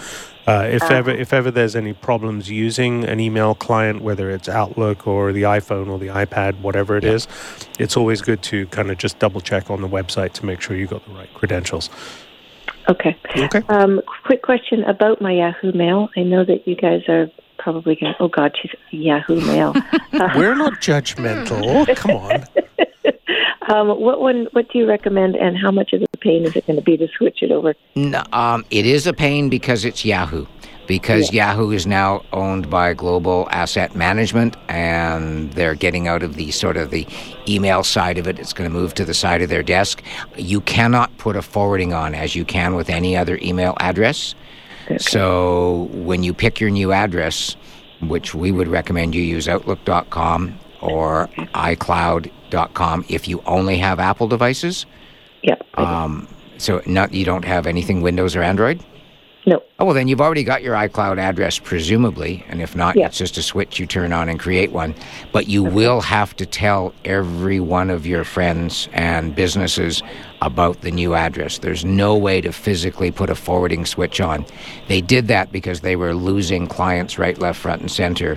Uh, 0.49 0.63
if 0.63 0.83
ever 0.91 1.11
if 1.11 1.35
ever 1.35 1.51
there's 1.51 1.77
any 1.77 1.93
problems 1.93 2.51
using 2.51 3.05
an 3.05 3.21
email 3.21 3.55
client, 3.55 4.01
whether 4.01 4.31
it's 4.31 4.49
Outlook 4.49 5.07
or 5.07 5.31
the 5.31 5.43
iPhone 5.43 5.89
or 5.89 5.99
the 5.99 6.07
iPad, 6.07 6.59
whatever 6.61 6.97
it 6.97 7.05
is, 7.05 7.29
it's 7.79 7.99
always 7.99 8.23
good 8.23 8.43
to 8.45 8.67
kind 8.69 8.91
of 8.91 8.97
just 8.97 9.19
double 9.19 9.43
check 9.43 9.71
on 9.71 9.83
the 9.83 9.89
website 9.89 10.33
to 10.33 10.47
make 10.47 10.63
sure 10.63 10.75
you 10.75 10.87
got 10.87 11.05
the 11.05 11.13
right 11.13 11.33
credentials. 11.35 11.91
Okay. 12.89 13.15
Okay. 13.37 13.63
Um, 13.69 14.01
quick 14.25 14.41
question 14.43 14.83
about 14.85 15.21
my 15.21 15.33
Yahoo 15.33 15.73
Mail. 15.73 16.09
I 16.17 16.23
know 16.23 16.47
that 16.47 16.67
you 16.67 16.75
guys 16.75 17.03
are 17.09 17.31
probably 17.59 17.97
going. 17.97 18.15
Oh 18.19 18.29
God, 18.29 18.57
she's 18.61 18.73
Yahoo 18.91 19.43
Mail. 19.43 19.75
We're 20.35 20.55
not 20.55 20.81
judgmental. 20.81 21.95
Come 21.95 22.13
on. 22.13 22.45
um, 23.69 23.89
what 23.89 24.21
one? 24.21 24.49
What 24.53 24.71
do 24.71 24.79
you 24.79 24.89
recommend, 24.89 25.37
and 25.37 25.57
how 25.57 25.71
much 25.71 25.93
of 25.93 26.03
a 26.03 26.17
pain 26.19 26.45
is 26.45 26.57
it 26.57 26.67
going 26.67 26.79
to 26.79 26.85
be 26.85 26.97
to 26.97 27.09
switch 27.17 27.43
it 27.43 27.51
over? 27.51 27.75
No, 27.95 28.23
um, 28.33 28.65
it 28.71 28.87
is 28.87 29.07
a 29.07 29.13
pain 29.13 29.49
because 29.49 29.85
it's 29.85 30.05
Yahoo. 30.05 30.47
Because 30.87 31.35
Yahoo 31.35 31.71
is 31.71 31.87
now 31.87 32.25
owned 32.33 32.71
by 32.71 32.95
Global 32.95 33.47
Asset 33.51 33.95
Management, 33.95 34.57
and 34.71 35.53
they're 35.53 35.75
getting 35.75 36.09
out 36.09 36.23
of 36.23 36.37
the 36.37 36.51
sort 36.51 36.79
of 36.79 36.91
the 36.91 37.07
email 37.47 37.85
side 37.85 38.17
of 38.17 38.27
it. 38.27 38.39
It's 38.39 38.55
going 38.55 38.71
to 38.71 38.75
move 38.75 38.95
to 38.95 39.05
the 39.05 39.13
side 39.13 39.43
of 39.43 39.51
their 39.51 39.63
desk. 39.63 40.03
You 40.37 40.63
cannot 40.63 41.15
put 41.19 41.37
a 41.37 41.43
forwarding 41.43 41.93
on 41.93 42.15
as 42.15 42.35
you 42.35 42.47
can 42.47 42.75
with 42.75 42.89
any 42.89 43.19
other 43.19 43.39
email 43.43 43.77
address. 43.81 44.35
So 44.97 45.91
when 45.93 46.23
you 46.23 46.33
pick 46.33 46.59
your 46.59 46.71
new 46.71 46.93
address, 46.93 47.55
which 48.01 48.35
we 48.35 48.51
would 48.51 48.69
recommend 48.69 49.15
you 49.15 49.21
use 49.21 49.47
Outlook.com 49.47 50.59
or 50.81 51.29
iCloud.com 52.51 53.05
if 53.09 53.29
you 53.29 53.43
only 53.47 53.79
have 53.79 54.01
Apple 54.01 54.29
devices. 54.29 54.87
Yep. 55.43 55.63
Um, 55.79 56.29
so 56.59 56.83
not 56.87 57.13
you 57.15 57.25
don't 57.25 57.45
have 57.45 57.67
anything 57.67 58.03
Windows 58.03 58.35
or 58.35 58.43
Android. 58.43 58.85
no. 59.47 59.63
Oh 59.81 59.85
well, 59.85 59.95
then 59.95 60.09
you've 60.09 60.21
already 60.21 60.43
got 60.43 60.63
your 60.65 60.75
iCloud 60.75 61.19
address, 61.19 61.61
presumably, 61.61 62.45
and 62.49 62.61
if 62.61 62.75
not, 62.75 62.97
Yeah. 62.97 63.07
it's 63.07 63.17
just 63.17 63.39
a 63.39 63.43
switch 63.43 63.79
you 63.79 63.87
turn 63.87 64.13
on 64.13 64.29
and 64.29 64.41
create 64.41 64.73
one. 64.73 64.93
But 65.33 65.47
you 65.49 65.63
will 65.63 66.01
have 66.01 66.35
to 66.37 66.47
tell 66.47 66.93
every 67.05 67.61
one 67.61 67.89
of 67.91 68.05
your 68.05 68.25
friends 68.25 68.89
and 68.93 69.37
businesses 69.37 70.03
about 70.43 70.81
the 70.81 70.91
new 70.91 71.15
address. 71.15 71.59
There's 71.59 71.85
no 71.85 72.17
way 72.17 72.41
to 72.41 72.51
physically 72.53 73.13
put 73.13 73.31
a 73.31 73.37
forwarding 73.37 73.87
switch 73.87 74.21
on. 74.21 74.45
They 74.89 75.01
did 75.01 75.29
that 75.29 75.53
because 75.53 75.81
they 75.81 75.95
were 75.95 76.13
losing 76.15 76.67
clients 76.67 77.17
right, 77.17 77.39
left, 77.39 77.61
front, 77.61 77.81
and 77.81 77.91
center. 77.91 78.37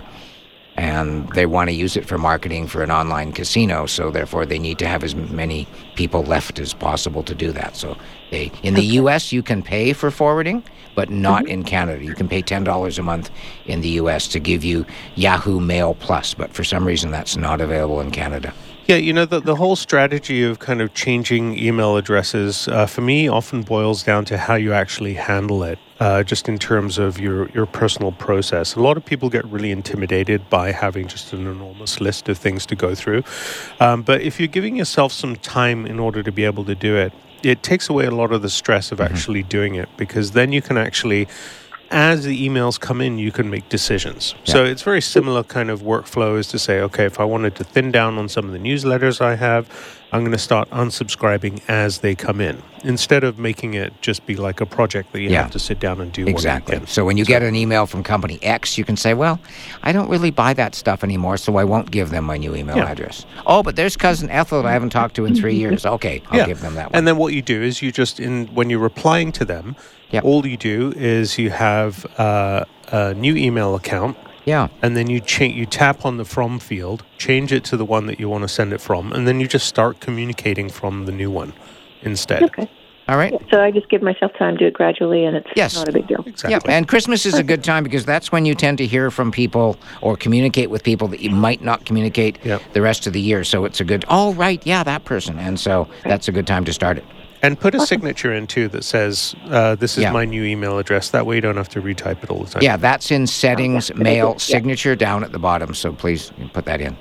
And 0.78 1.30
they 1.34 1.46
want 1.46 1.70
to 1.70 1.76
use 1.76 1.98
it 1.98 2.06
for 2.06 2.18
marketing 2.18 2.68
for 2.68 2.82
an 2.82 2.92
online 2.92 3.34
casino, 3.34 3.86
so 3.86 4.10
therefore 4.10 4.46
they 4.46 4.58
need 4.58 4.80
to 4.80 4.88
have 4.88 5.04
as 5.04 5.14
many 5.16 5.68
people 5.96 6.24
left 6.24 6.60
as 6.60 6.74
possible 6.74 7.24
to 7.24 7.36
do 7.36 7.52
that. 7.52 7.76
So 7.76 7.98
they, 8.32 8.52
in 8.64 8.76
the 8.76 8.86
U.S., 9.02 9.34
you 9.34 9.44
can 9.44 9.62
pay 9.62 9.92
for 9.92 10.10
forwarding, 10.12 10.64
but 10.96 11.10
not 11.10 11.44
mm-hmm. 11.44 11.52
in 11.52 11.64
Canada. 11.66 12.04
You 12.04 12.16
can 12.16 12.30
pay 12.30 12.42
ten 12.42 12.64
dollars 12.64 12.98
a 12.98 13.04
month 13.04 13.30
in 13.66 13.82
the 13.82 13.90
U.S. 13.90 14.28
to 14.30 14.40
give 14.40 14.64
you 14.64 14.86
Yahoo 15.16 15.60
Mail 15.60 15.94
Plus, 15.96 16.34
but 16.34 16.54
for 16.54 16.64
some 16.64 16.88
reason 16.88 17.12
that's 17.12 17.36
not 17.36 17.60
available 17.60 18.00
in 18.00 18.12
Canada. 18.12 18.54
Yeah, 18.92 18.98
you 18.98 19.14
know, 19.14 19.24
the, 19.24 19.40
the 19.40 19.56
whole 19.56 19.78
strategy 19.78 20.44
of 20.44 20.60
kind 20.60 20.82
of 20.82 20.94
changing 20.94 21.58
email 21.58 21.96
addresses 21.96 22.68
uh, 22.68 22.86
for 22.86 23.00
me 23.00 23.30
often 23.30 23.62
boils 23.62 24.04
down 24.04 24.26
to 24.26 24.38
how 24.38 24.56
you 24.56 24.74
actually 24.74 25.14
handle 25.14 25.64
it, 25.64 25.80
uh, 26.02 26.24
just 26.24 26.50
in 26.50 26.60
terms 26.60 26.98
of 26.98 27.18
your, 27.18 27.50
your 27.52 27.66
personal 27.66 28.12
process. 28.12 28.76
A 28.76 28.82
lot 28.82 28.98
of 28.98 29.06
people 29.06 29.30
get 29.30 29.46
really 29.46 29.72
intimidated 29.72 30.42
by 30.50 30.74
having 30.74 31.08
just 31.08 31.32
an 31.32 31.48
enormous 31.48 32.02
list 32.02 32.28
of 32.28 32.38
things 32.38 32.66
to 32.66 32.76
go 32.76 32.94
through. 32.94 33.24
Um, 33.80 34.02
but 34.02 34.20
if 34.24 34.42
you're 34.42 34.48
giving 34.50 34.76
yourself 34.76 35.14
some 35.14 35.38
time 35.38 35.86
in 35.86 35.98
order 35.98 36.22
to 36.22 36.32
be 36.34 36.44
able 36.44 36.66
to 36.66 36.76
do 36.76 36.98
it, 36.98 37.14
it 37.44 37.64
takes 37.64 37.88
away 37.88 38.08
a 38.08 38.12
lot 38.12 38.34
of 38.34 38.42
the 38.42 38.50
stress 38.50 38.92
of 38.92 39.00
actually 39.00 39.42
doing 39.44 39.76
it 39.76 39.88
because 39.96 40.32
then 40.32 40.52
you 40.52 40.62
can 40.62 40.78
actually 40.78 41.30
as 41.92 42.24
the 42.24 42.48
emails 42.48 42.80
come 42.80 43.02
in, 43.02 43.18
you 43.18 43.32
can 43.32 43.50
make 43.50 43.68
decisions. 43.70 44.34
So 44.46 44.64
it's 44.64 44.82
very 44.82 45.02
similar 45.02 45.44
kind 45.44 45.70
of 45.70 45.82
workflow 45.82 46.38
is 46.40 46.48
to 46.48 46.60
say, 46.60 46.80
okay, 46.82 47.06
if 47.06 47.20
I 47.20 47.24
wanted 47.26 47.56
to 47.56 47.64
thin 47.64 47.92
down 47.92 48.18
on 48.18 48.30
some 48.30 48.46
of 48.46 48.52
the 48.54 48.60
newsletters 48.60 49.22
I 49.22 49.36
have, 49.36 49.70
I'm 50.14 50.22
going 50.22 50.32
to 50.34 50.38
start 50.38 50.70
unsubscribing 50.72 51.62
as 51.70 52.00
they 52.00 52.16
come 52.16 52.42
in 52.42 52.62
instead 52.84 53.24
of 53.24 53.38
making 53.40 53.76
it 53.76 53.94
just 54.02 54.26
be 54.26 54.36
like 54.36 54.60
a 54.60 54.66
project 54.66 55.12
that 55.14 55.22
you 55.22 55.30
Yeah. 55.30 55.44
have 55.44 55.52
to 55.52 55.60
sit 55.60 55.80
down 55.80 56.02
and 56.02 56.12
do. 56.12 56.26
Exactly. 56.28 56.82
So 56.88 57.06
when 57.06 57.16
you 57.18 57.24
get 57.26 57.44
an 57.44 57.56
email 57.56 57.86
from 57.86 58.04
company 58.04 58.40
X, 58.42 58.78
you 58.78 58.84
can 58.84 58.98
say, 58.98 59.14
"Well, 59.14 59.40
I 59.84 59.92
don't 59.94 60.10
really 60.10 60.32
buy 60.32 60.54
that 60.56 60.76
stuff 60.76 61.04
anymore, 61.04 61.38
so 61.38 61.56
I 61.58 61.64
won't 61.64 61.92
give 61.92 62.10
them 62.10 62.26
my 62.26 62.38
new 62.38 62.56
email 62.56 62.76
Yeah. 62.78 62.90
address." 62.92 63.26
Oh, 63.46 63.64
but 63.64 63.76
there's 63.78 63.96
cousin 63.96 64.30
Ethel 64.30 64.62
that 64.64 64.68
I 64.68 64.74
haven't 64.74 64.90
talked 64.90 65.16
to 65.16 65.26
in 65.26 65.36
three 65.36 65.56
years. 65.64 65.86
Okay, 65.86 66.22
I'll 66.30 66.40
yeah. 66.40 66.46
give 66.48 66.60
them 66.62 66.76
that 66.76 66.88
one. 66.92 66.96
And 66.98 67.08
then 67.08 67.18
what 67.18 67.34
you 67.34 67.42
do 67.42 67.62
is 67.62 67.82
you 67.82 67.92
just 67.92 68.20
in 68.20 68.48
when 68.48 68.70
you're 68.70 68.80
replying 68.80 69.32
to 69.34 69.46
them, 69.46 69.76
Yep. 70.12 70.24
all 70.26 70.46
you 70.46 70.58
do 70.58 70.94
is 70.96 71.38
you 71.38 71.50
have 71.50 72.06
uh, 72.20 72.66
a 72.90 73.14
new 73.14 73.36
email 73.36 73.76
account. 73.76 74.18
yeah. 74.46 74.68
and 74.82 74.98
then 74.98 75.10
you 75.10 75.20
cha- 75.20 75.46
you 75.46 75.66
tap 75.66 76.06
on 76.06 76.18
the 76.18 76.26
from 76.26 76.60
field, 76.60 77.04
change 77.18 77.54
it 77.54 77.64
to 77.66 77.78
the 77.78 77.86
one 77.86 78.06
that 78.08 78.20
you 78.20 78.28
want 78.30 78.44
to 78.44 78.48
send 78.48 78.74
it 78.74 78.82
from, 78.82 79.14
and 79.14 79.28
then 79.28 79.40
you 79.40 79.48
just 79.48 79.68
start 79.68 80.00
communicating 80.00 80.70
from 80.70 81.06
the 81.06 81.12
new 81.12 81.30
one 81.32 81.54
instead. 82.02 82.44
Okay. 82.44 82.70
All 83.08 83.18
right. 83.18 83.34
So 83.52 83.60
I 83.62 83.72
just 83.72 83.90
give 83.90 84.02
myself 84.02 84.32
time 84.38 84.54
to 84.56 84.60
do 84.60 84.68
it 84.68 84.74
gradually, 84.74 85.26
and 85.26 85.36
it's 85.36 85.50
Yes. 85.56 85.76
not 85.76 85.90
a 85.90 85.92
big 85.92 86.08
deal. 86.08 86.24
Exactly. 86.26 86.52
Yep. 86.52 86.64
And 86.70 86.88
Christmas 86.88 87.26
is 87.26 87.34
a 87.34 87.44
good 87.44 87.64
time 87.64 87.84
because 87.84 88.06
that's 88.06 88.32
when 88.32 88.46
you 88.46 88.56
tend 88.56 88.78
to 88.78 88.86
hear 88.86 89.12
from 89.12 89.32
people 89.32 89.76
or 90.02 90.16
communicate 90.16 90.70
with 90.70 90.84
people 90.84 91.08
that 91.10 91.20
you 91.20 91.30
might 91.32 91.62
not 91.62 91.84
communicate 91.86 92.38
Yep. 92.46 92.62
the 92.74 92.82
rest 92.82 93.08
of 93.08 93.14
the 93.14 93.20
year. 93.20 93.44
So 93.44 93.66
it's 93.66 93.82
a 93.82 93.84
good. 93.84 94.06
Oh, 94.08 94.34
right. 94.36 94.62
Yeah, 94.66 94.84
that 94.84 95.04
person. 95.04 95.38
And 95.40 95.60
so 95.60 95.88
that's 96.06 96.28
a 96.30 96.32
good 96.32 96.48
time 96.48 96.64
to 96.66 96.74
start 96.74 96.98
it. 97.00 97.06
And 97.44 97.60
put 97.60 97.74
a 97.74 97.80
signature 97.80 98.32
in 98.34 98.46
too 98.48 98.68
that 98.70 98.84
says, 98.84 99.36
uh, 99.50 99.76
"This 99.76 99.98
is 99.98 100.04
Yeah. 100.04 100.12
my 100.12 100.26
new 100.26 100.44
email 100.44 100.78
address." 100.78 101.10
That 101.10 101.26
way, 101.26 101.36
you 101.36 101.42
don't 101.42 101.58
have 101.58 101.70
to 101.70 101.82
retype 101.82 102.24
it 102.24 102.30
all 102.30 102.44
the 102.44 102.50
time. 102.52 102.64
Yeah, 102.64 102.78
that's 102.78 103.10
in 103.12 103.26
settings, 103.28 103.90
good 103.90 103.98
mail, 104.00 104.30
Yeah. 104.34 104.38
signature 104.38 104.96
down 104.96 105.24
at 105.24 105.32
the 105.32 105.40
bottom. 105.40 105.74
So 105.74 105.92
please 105.92 106.32
put 106.54 106.66
that 106.66 106.82
in. 106.82 106.96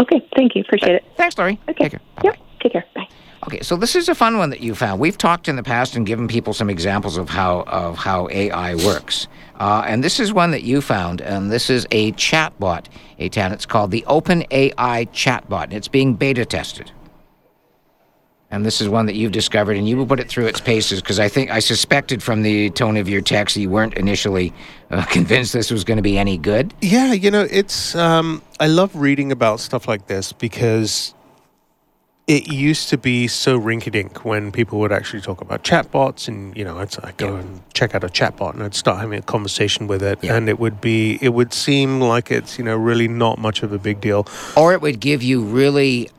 Okay. 0.00 0.20
Thank 0.36 0.54
you. 0.54 0.62
Appreciate 0.62 0.94
it. 0.96 1.04
Thanks, 1.16 1.36
Laurie. 1.38 1.58
Okay. 1.68 1.84
Take 1.84 1.90
care. 1.92 2.00
Bye-bye. 2.16 2.28
Yep. 2.30 2.36
Take 2.62 2.72
care. 2.72 2.84
Bye. 2.94 3.06
Okay, 3.46 3.60
so 3.62 3.76
this 3.76 3.94
is 3.94 4.08
a 4.08 4.14
fun 4.14 4.36
one 4.36 4.50
that 4.50 4.60
you 4.60 4.74
found. 4.74 5.00
We've 5.00 5.16
talked 5.16 5.48
in 5.48 5.54
the 5.56 5.62
past 5.62 5.94
and 5.96 6.04
given 6.04 6.26
people 6.28 6.52
some 6.52 6.68
examples 6.68 7.16
of 7.16 7.30
how 7.30 7.60
of 7.68 7.96
how 7.96 8.28
AI 8.30 8.74
works, 8.74 9.28
uh, 9.60 9.84
and 9.86 10.02
this 10.02 10.18
is 10.20 10.32
one 10.32 10.50
that 10.50 10.64
you 10.64 10.80
found, 10.80 11.20
and 11.20 11.50
this 11.50 11.70
is 11.70 11.86
a 11.92 12.12
chatbot. 12.12 12.86
Atan, 13.20 13.52
it's 13.52 13.64
called 13.64 13.90
the 13.92 14.04
OpenAI 14.08 15.06
chatbot, 15.14 15.64
and 15.64 15.74
it's 15.74 15.88
being 15.88 16.14
beta 16.14 16.44
tested. 16.44 16.90
And 18.50 18.64
this 18.64 18.80
is 18.80 18.88
one 18.88 19.04
that 19.06 19.14
you've 19.14 19.32
discovered, 19.32 19.76
and 19.76 19.86
you 19.86 19.98
will 19.98 20.06
put 20.06 20.20
it 20.20 20.28
through 20.30 20.46
its 20.46 20.58
paces 20.60 21.02
because 21.02 21.20
I 21.20 21.28
think 21.28 21.50
I 21.50 21.58
suspected 21.58 22.22
from 22.22 22.40
the 22.42 22.70
tone 22.70 22.96
of 22.96 23.06
your 23.06 23.20
text 23.20 23.56
you 23.58 23.68
weren't 23.68 23.92
initially 23.94 24.54
uh, 24.90 25.04
convinced 25.10 25.52
this 25.52 25.70
was 25.70 25.84
going 25.84 25.98
to 25.98 26.02
be 26.02 26.16
any 26.16 26.38
good. 26.38 26.72
Yeah, 26.80 27.12
you 27.12 27.30
know, 27.30 27.46
it's. 27.50 27.94
Um, 27.94 28.42
I 28.58 28.66
love 28.68 28.96
reading 28.96 29.32
about 29.32 29.60
stuff 29.60 29.86
like 29.86 30.06
this 30.06 30.32
because 30.32 31.12
it 32.26 32.50
used 32.50 32.88
to 32.90 32.96
be 32.98 33.26
so 33.26 33.58
rinky-dink 33.58 34.24
when 34.24 34.50
people 34.52 34.78
would 34.80 34.92
actually 34.92 35.20
talk 35.20 35.42
about 35.42 35.62
chatbots, 35.62 36.26
and 36.26 36.56
you 36.56 36.64
know, 36.64 36.78
I'd, 36.78 36.94
I'd 37.04 37.16
go 37.18 37.36
and 37.36 37.60
check 37.74 37.94
out 37.94 38.02
a 38.02 38.08
chatbot, 38.08 38.54
and 38.54 38.62
I'd 38.62 38.74
start 38.74 38.98
having 39.00 39.18
a 39.18 39.22
conversation 39.22 39.86
with 39.88 40.02
it, 40.02 40.18
Yeah. 40.22 40.36
and 40.36 40.48
it 40.48 40.58
would 40.58 40.80
be, 40.80 41.18
it 41.20 41.34
would 41.34 41.52
seem 41.52 42.00
like 42.00 42.30
it's, 42.30 42.58
you 42.58 42.64
know, 42.64 42.76
really 42.76 43.08
not 43.08 43.38
much 43.38 43.62
of 43.62 43.74
a 43.74 43.78
big 43.78 44.00
deal. 44.00 44.26
or 44.56 44.72
it 44.72 44.80
would 44.80 45.00
give 45.00 45.22
you 45.22 45.42
really 45.42 46.10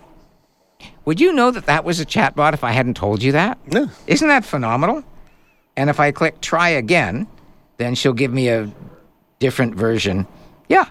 Would 1.06 1.18
you 1.18 1.32
know 1.32 1.50
that 1.50 1.64
that 1.64 1.84
was 1.84 2.00
a 2.00 2.04
chatbot 2.04 2.52
if 2.52 2.62
I 2.62 2.72
hadn't 2.72 2.98
told 2.98 3.22
you 3.22 3.32
that? 3.32 3.56
No. 3.72 3.88
Isn't 4.06 4.28
that 4.28 4.44
phenomenal? 4.44 5.02
And 5.74 5.88
if 5.88 5.98
I 5.98 6.12
click 6.12 6.42
try 6.42 6.68
again, 6.68 7.26
then 7.78 7.94
she'll 7.94 8.12
give 8.12 8.30
me 8.30 8.50
a 8.50 8.70
different 9.38 9.74
version. 9.74 10.26
Yeah. 10.68 10.84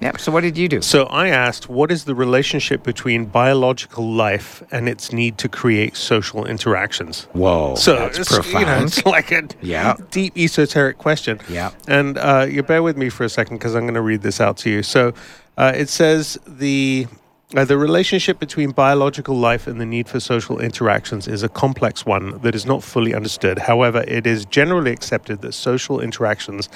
Yep. 0.00 0.20
So 0.20 0.30
what 0.30 0.42
did 0.42 0.58
you 0.58 0.68
do? 0.68 0.82
So 0.82 1.04
I 1.04 1.28
asked, 1.28 1.68
what 1.70 1.90
is 1.90 2.04
the 2.04 2.14
relationship 2.14 2.82
between 2.82 3.24
biological 3.24 4.04
life 4.06 4.62
and 4.70 4.88
its 4.88 5.12
need 5.12 5.38
to 5.38 5.48
create 5.48 5.96
social 5.96 6.44
interactions? 6.44 7.28
Whoa. 7.32 7.74
So 7.76 7.96
that's 7.96 8.18
it's, 8.18 8.30
you 8.30 8.36
know, 8.36 8.42
profound. 8.42 8.84
it's 8.88 9.04
like 9.16 9.32
a 9.32 9.48
Yeah. 9.62 9.94
deep 10.10 10.36
esoteric 10.36 10.98
question. 10.98 11.40
Yeah. 11.48 11.70
And 11.88 12.18
uh, 12.18 12.46
you 12.48 12.62
bear 12.62 12.82
with 12.82 12.96
me 12.98 13.08
for 13.08 13.24
a 13.24 13.28
second 13.30 13.56
because 13.56 13.74
I'm 13.74 13.82
going 13.84 13.94
to 13.94 14.02
read 14.02 14.20
this 14.22 14.40
out 14.40 14.58
to 14.58 14.70
you. 14.70 14.82
So 14.82 15.14
uh, 15.56 15.72
it 15.74 15.88
says 15.88 16.38
the 16.46 17.06
uh, 17.54 17.64
the 17.64 17.78
relationship 17.78 18.40
between 18.40 18.72
biological 18.72 19.36
life 19.36 19.68
and 19.68 19.80
the 19.80 19.86
need 19.86 20.08
for 20.08 20.18
social 20.18 20.58
interactions 20.58 21.28
is 21.28 21.44
a 21.44 21.48
complex 21.48 22.04
one 22.04 22.36
that 22.42 22.56
is 22.56 22.66
not 22.66 22.82
fully 22.82 23.14
understood. 23.14 23.60
However, 23.60 24.04
it 24.08 24.26
is 24.26 24.44
generally 24.46 24.90
accepted 24.90 25.42
that 25.42 25.52
social 25.52 26.00
interactions 26.00 26.68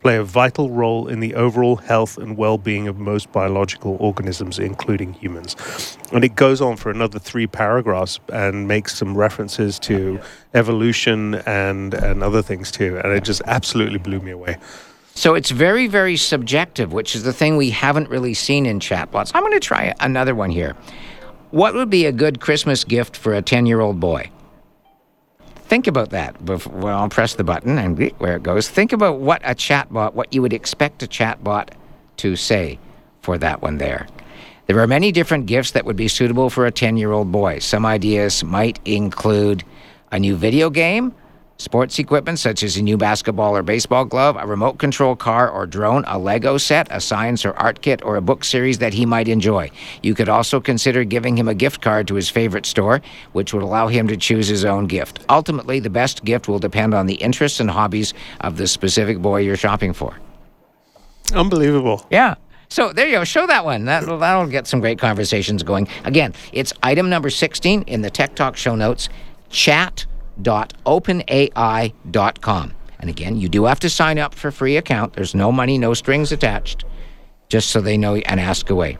play 0.00 0.16
a 0.16 0.22
vital 0.22 0.70
role 0.70 1.08
in 1.08 1.20
the 1.20 1.34
overall 1.34 1.76
health 1.76 2.18
and 2.18 2.36
well-being 2.36 2.86
of 2.86 2.98
most 2.98 3.32
biological 3.32 3.96
organisms, 3.98 4.58
including 4.58 5.12
humans. 5.12 5.56
And 6.12 6.24
it 6.24 6.36
goes 6.36 6.60
on 6.60 6.76
for 6.76 6.90
another 6.90 7.18
three 7.18 7.46
paragraphs 7.46 8.20
and 8.32 8.68
makes 8.68 8.96
some 8.96 9.16
references 9.16 9.78
to 9.80 10.20
evolution 10.54 11.36
and 11.46 11.94
and 11.94 12.22
other 12.22 12.42
things 12.42 12.70
too. 12.70 12.98
And 13.02 13.12
it 13.12 13.24
just 13.24 13.42
absolutely 13.46 13.98
blew 13.98 14.20
me 14.20 14.30
away. 14.30 14.58
So 15.14 15.34
it's 15.34 15.50
very, 15.50 15.88
very 15.88 16.16
subjective, 16.16 16.92
which 16.92 17.16
is 17.16 17.24
the 17.24 17.32
thing 17.32 17.56
we 17.56 17.70
haven't 17.70 18.08
really 18.08 18.34
seen 18.34 18.66
in 18.66 18.78
chatbots. 18.78 19.32
I'm 19.34 19.42
going 19.42 19.52
to 19.52 19.58
try 19.58 19.92
another 19.98 20.32
one 20.32 20.50
here. 20.50 20.76
What 21.50 21.74
would 21.74 21.90
be 21.90 22.06
a 22.06 22.12
good 22.12 22.40
Christmas 22.40 22.84
gift 22.84 23.16
for 23.16 23.34
a 23.34 23.42
10 23.42 23.66
year 23.66 23.80
old 23.80 23.98
boy? 23.98 24.30
Think 25.68 25.86
about 25.86 26.10
that. 26.10 26.38
Bef- 26.44 26.66
Well, 26.66 26.98
I'll 26.98 27.08
press 27.10 27.34
the 27.34 27.44
button 27.44 27.78
and 27.78 27.98
where 28.18 28.36
it 28.36 28.42
goes. 28.42 28.68
Think 28.68 28.92
about 28.92 29.18
what 29.20 29.42
a 29.44 29.54
chatbot, 29.54 30.14
what 30.14 30.32
you 30.32 30.40
would 30.42 30.54
expect 30.54 31.02
a 31.02 31.06
chatbot 31.06 31.68
to 32.18 32.36
say 32.36 32.78
for 33.20 33.36
that 33.38 33.60
one 33.60 33.76
there. 33.78 34.06
There 34.66 34.80
are 34.80 34.86
many 34.86 35.12
different 35.12 35.46
gifts 35.46 35.72
that 35.72 35.84
would 35.84 35.96
be 35.96 36.08
suitable 36.08 36.48
for 36.50 36.64
a 36.66 36.70
10 36.70 36.96
year 36.96 37.12
old 37.12 37.30
boy. 37.30 37.58
Some 37.58 37.84
ideas 37.86 38.42
might 38.42 38.80
include 38.86 39.62
a 40.10 40.18
new 40.18 40.36
video 40.36 40.70
game, 40.70 41.14
sports 41.58 41.98
equipment 41.98 42.38
such 42.38 42.62
as 42.62 42.76
a 42.76 42.82
new 42.82 42.96
basketball 42.96 43.56
or 43.56 43.62
baseball 43.62 44.04
glove, 44.04 44.36
a 44.38 44.46
remote 44.46 44.78
control 44.78 45.16
car 45.16 45.50
or 45.50 45.66
drone, 45.66 46.04
a 46.06 46.18
Lego 46.18 46.56
set, 46.56 46.86
a 46.90 47.00
science 47.00 47.44
or 47.44 47.52
art 47.54 47.82
kit, 47.82 48.00
or 48.04 48.16
a 48.16 48.20
book 48.20 48.44
series 48.44 48.78
that 48.78 48.94
he 48.94 49.04
might 49.04 49.26
enjoy. 49.26 49.70
You 50.02 50.14
could 50.14 50.28
also 50.28 50.60
consider 50.60 51.02
giving 51.02 51.36
him 51.36 51.48
a 51.48 51.54
gift 51.54 51.80
card 51.80 52.06
to 52.08 52.14
his 52.14 52.30
favorite 52.30 52.64
store, 52.64 53.02
which 53.32 53.52
would 53.52 53.62
allow 53.62 53.88
him 53.88 54.06
to 54.08 54.16
choose 54.16 54.46
his 54.46 54.64
own 54.64 54.86
gift. 54.86 55.20
Ultimately, 55.28 55.80
the 55.80 55.90
best 55.90 56.24
gift 56.24 56.46
will 56.46 56.60
depend 56.60 56.94
on 56.94 57.06
the 57.06 57.16
interests 57.16 57.58
and 57.58 57.70
hobbies 57.70 58.14
of 58.40 58.56
the 58.56 58.68
specific 58.68 59.18
boy 59.18 59.40
you're 59.40 59.56
shopping 59.56 59.92
for. 59.92 60.16
Unbelievable. 61.34 62.06
Yeah. 62.10 62.36
So 62.68 62.92
there 62.92 63.06
you 63.06 63.12
go. 63.12 63.24
Show 63.24 63.46
that 63.46 63.64
one. 63.64 63.86
That'll, 63.86 64.18
that'll 64.18 64.46
get 64.46 64.66
some 64.66 64.80
great 64.80 64.98
conversations 64.98 65.62
going. 65.62 65.88
Again, 66.04 66.34
it's 66.52 66.72
item 66.82 67.10
number 67.10 67.30
16 67.30 67.82
in 67.82 68.02
the 68.02 68.10
Tech 68.10 68.34
Talk 68.36 68.56
show 68.56 68.76
notes 68.76 69.08
chat.openai.com. 70.42 72.74
And 73.00 73.10
again, 73.10 73.36
you 73.36 73.48
do 73.48 73.64
have 73.64 73.80
to 73.80 73.88
sign 73.88 74.18
up 74.18 74.34
for 74.34 74.50
free 74.50 74.76
account. 74.76 75.14
There's 75.14 75.34
no 75.34 75.52
money, 75.52 75.78
no 75.78 75.94
strings 75.94 76.32
attached, 76.32 76.84
just 77.48 77.70
so 77.70 77.80
they 77.80 77.96
know 77.96 78.16
and 78.16 78.40
ask 78.40 78.70
away. 78.70 78.98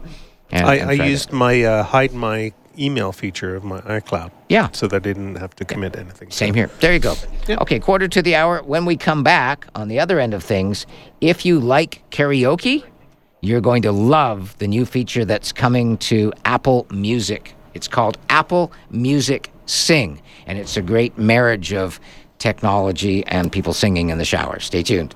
And, 0.50 0.66
I, 0.66 0.74
and 0.76 0.90
I 0.90 0.96
to- 0.96 1.08
used 1.08 1.32
my 1.32 1.62
uh, 1.62 1.82
hide 1.82 2.12
my 2.12 2.52
email 2.78 3.10
feature 3.10 3.56
of 3.56 3.64
my 3.64 3.80
iCloud. 3.80 4.30
Yeah. 4.48 4.68
So 4.70 4.86
that 4.86 4.96
I 4.96 4.98
didn't 5.00 5.34
have 5.34 5.54
to 5.56 5.64
commit 5.64 5.96
anything. 5.96 6.30
Same 6.30 6.54
here. 6.54 6.70
There 6.78 6.92
you 6.92 7.00
go. 7.00 7.16
Yep. 7.48 7.60
Okay, 7.62 7.80
quarter 7.80 8.06
to 8.06 8.22
the 8.22 8.36
hour. 8.36 8.62
When 8.62 8.84
we 8.84 8.96
come 8.96 9.24
back 9.24 9.66
on 9.74 9.88
the 9.88 9.98
other 9.98 10.20
end 10.20 10.32
of 10.32 10.44
things, 10.44 10.86
if 11.20 11.44
you 11.44 11.58
like 11.58 12.08
karaoke, 12.12 12.84
you're 13.40 13.60
going 13.60 13.82
to 13.82 13.90
love 13.90 14.56
the 14.58 14.68
new 14.68 14.86
feature 14.86 15.24
that's 15.24 15.50
coming 15.52 15.98
to 15.98 16.32
Apple 16.44 16.86
Music. 16.90 17.54
It's 17.74 17.88
called 17.88 18.16
Apple 18.30 18.70
Music 18.90 19.50
Sing, 19.66 20.22
and 20.48 20.58
it's 20.58 20.76
a 20.76 20.82
great 20.82 21.16
marriage 21.16 21.72
of 21.72 22.00
technology 22.38 23.24
and 23.26 23.52
people 23.52 23.72
singing 23.72 24.08
in 24.08 24.18
the 24.18 24.24
shower. 24.24 24.58
Stay 24.58 24.82
tuned. 24.82 25.14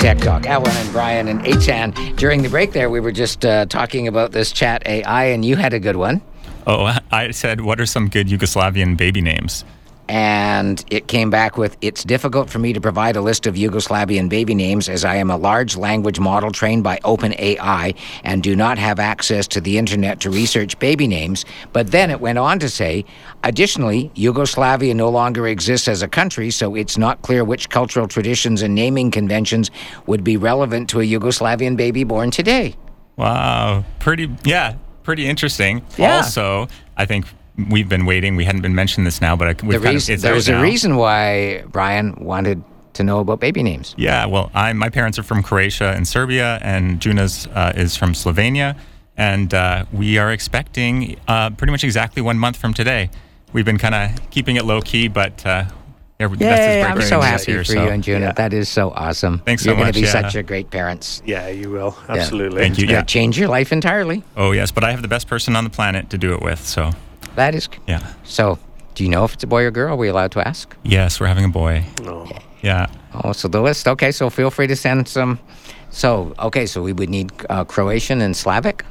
Tech 0.00 0.18
Talk. 0.18 0.46
Alan 0.46 0.70
and 0.70 0.92
Brian 0.92 1.28
and 1.28 1.40
Eitan. 1.44 2.16
During 2.16 2.42
the 2.42 2.48
break 2.50 2.72
there, 2.72 2.90
we 2.90 3.00
were 3.00 3.12
just 3.12 3.44
uh, 3.46 3.64
talking 3.66 4.06
about 4.06 4.32
this 4.32 4.52
chat 4.52 4.86
AI, 4.86 5.24
and 5.24 5.44
you 5.44 5.56
had 5.56 5.72
a 5.72 5.80
good 5.80 5.96
one. 5.96 6.20
Oh, 6.66 6.94
I 7.10 7.30
said, 7.30 7.62
what 7.62 7.80
are 7.80 7.86
some 7.86 8.08
good 8.08 8.28
Yugoslavian 8.28 8.96
baby 8.96 9.22
names? 9.22 9.64
And 10.08 10.84
it 10.90 11.08
came 11.08 11.30
back 11.30 11.56
with 11.56 11.76
it's 11.80 12.04
difficult 12.04 12.50
for 12.50 12.58
me 12.58 12.72
to 12.72 12.80
provide 12.80 13.16
a 13.16 13.20
list 13.20 13.46
of 13.46 13.54
Yugoslavian 13.54 14.28
baby 14.28 14.54
names 14.54 14.88
as 14.88 15.04
I 15.04 15.16
am 15.16 15.30
a 15.30 15.36
large 15.36 15.76
language 15.76 16.20
model 16.20 16.50
trained 16.50 16.84
by 16.84 16.98
OpenAI 16.98 17.96
and 18.22 18.42
do 18.42 18.54
not 18.54 18.78
have 18.78 18.98
access 18.98 19.46
to 19.48 19.60
the 19.60 19.78
internet 19.78 20.20
to 20.20 20.30
research 20.30 20.78
baby 20.78 21.06
names. 21.06 21.44
But 21.72 21.90
then 21.90 22.10
it 22.10 22.20
went 22.20 22.38
on 22.38 22.58
to 22.58 22.68
say, 22.68 23.04
additionally, 23.42 24.10
Yugoslavia 24.14 24.94
no 24.94 25.08
longer 25.08 25.46
exists 25.46 25.88
as 25.88 26.02
a 26.02 26.08
country, 26.08 26.50
so 26.50 26.74
it's 26.74 26.98
not 26.98 27.22
clear 27.22 27.44
which 27.44 27.70
cultural 27.70 28.06
traditions 28.06 28.62
and 28.62 28.74
naming 28.74 29.10
conventions 29.10 29.70
would 30.06 30.22
be 30.22 30.36
relevant 30.36 30.90
to 30.90 31.00
a 31.00 31.04
Yugoslavian 31.04 31.76
baby 31.76 32.04
born 32.04 32.30
today. 32.30 32.76
Wow, 33.16 33.84
pretty, 34.00 34.28
yeah, 34.44 34.74
pretty 35.02 35.26
interesting. 35.26 35.82
Yeah. 35.96 36.16
Also, 36.16 36.68
I 36.96 37.06
think 37.06 37.26
we've 37.70 37.88
been 37.88 38.06
waiting. 38.06 38.36
We 38.36 38.44
hadn't 38.44 38.62
been 38.62 38.74
mentioned 38.74 39.06
this 39.06 39.20
now, 39.20 39.36
but 39.36 39.48
I, 39.48 39.52
The 39.54 39.66
we've 39.66 39.82
kind 39.82 39.96
of, 39.96 40.08
it's 40.08 40.22
there's 40.22 40.48
out 40.48 40.54
a 40.54 40.56
now. 40.58 40.62
reason 40.62 40.96
why 40.96 41.62
Brian 41.68 42.14
wanted 42.20 42.62
to 42.94 43.02
know 43.04 43.18
about 43.20 43.40
baby 43.40 43.62
names. 43.62 43.94
Yeah, 43.98 44.26
well, 44.26 44.50
I 44.54 44.72
my 44.72 44.88
parents 44.88 45.18
are 45.18 45.22
from 45.24 45.42
Croatia 45.42 45.92
and 45.96 46.06
Serbia, 46.06 46.58
and 46.62 47.00
Juna's 47.00 47.46
uh, 47.48 47.72
is 47.74 47.96
from 47.96 48.12
Slovenia, 48.12 48.76
and 49.16 49.52
uh, 49.52 49.84
we 49.92 50.18
are 50.18 50.30
expecting 50.32 51.16
uh, 51.28 51.50
pretty 51.50 51.70
much 51.72 51.82
exactly 51.84 52.22
one 52.22 52.38
month 52.38 52.56
from 52.56 52.72
today. 52.74 53.10
We've 53.52 53.64
been 53.64 53.78
kind 53.78 53.94
of 53.94 54.30
keeping 54.30 54.56
it 54.56 54.64
low 54.64 54.80
key, 54.80 55.08
but 55.08 55.44
uh, 55.46 55.64
yeah, 56.20 56.28
that's 56.28 56.90
I'm 56.90 57.02
so 57.02 57.20
happy 57.20 57.52
here, 57.52 57.58
for 57.64 57.72
so- 57.72 57.84
you 57.84 57.88
and 57.90 58.02
Juna. 58.02 58.26
yeah. 58.26 58.32
That 58.32 58.52
is 58.52 58.68
so 58.68 58.90
awesome. 58.90 59.40
Thanks 59.40 59.62
so 59.64 59.70
You're 59.70 59.76
going 59.80 59.92
to 59.92 60.00
be 60.00 60.06
yeah. 60.06 60.12
such 60.12 60.36
a 60.36 60.42
great 60.44 60.70
parents. 60.70 61.20
Yeah, 61.26 61.48
you 61.48 61.70
will. 61.70 61.96
Absolutely. 62.08 62.60
Thank 62.60 62.78
you. 62.78 62.84
It's 62.84 62.90
going 62.92 62.96
Yeah. 62.98 63.00
to 63.02 63.06
change 63.06 63.38
your 63.38 63.48
life 63.48 63.72
entirely. 63.72 64.22
Oh 64.36 64.52
yes, 64.52 64.70
but 64.70 64.84
I 64.84 64.92
have 64.92 65.02
the 65.02 65.08
best 65.08 65.26
person 65.26 65.56
on 65.56 65.64
the 65.64 65.70
planet 65.70 66.10
to 66.10 66.18
do 66.18 66.32
it 66.32 66.40
with. 66.42 66.64
So 66.64 66.92
That 67.36 67.54
is. 67.54 67.68
yeah, 67.86 68.12
So, 68.24 68.58
do 68.94 69.02
you 69.04 69.10
know 69.10 69.24
if 69.24 69.34
it's 69.34 69.42
a 69.44 69.46
boy 69.46 69.64
or 69.64 69.70
girl? 69.70 69.92
Are 69.94 69.96
we 69.96 70.08
allowed 70.08 70.30
to 70.32 70.46
ask? 70.46 70.76
yes, 70.84 71.18
we're 71.20 71.26
having 71.26 71.44
a 71.44 71.48
boy. 71.48 71.84
No. 72.02 72.26
Yeah. 72.62 72.86
Oh, 73.12 73.32
so 73.32 73.48
the 73.48 73.60
list. 73.60 73.86
Okay, 73.88 74.10
so 74.12 74.30
feel 74.30 74.50
free 74.50 74.66
to 74.68 74.76
send 74.76 75.08
some. 75.08 75.38
So, 75.90 76.32
okay, 76.38 76.66
so 76.66 76.82
we 76.82 76.92
would 76.92 77.10
need 77.10 77.30
uh, 77.50 77.64
Croatian 77.64 78.20
and 78.20 78.34
Slavic. 78.36 78.84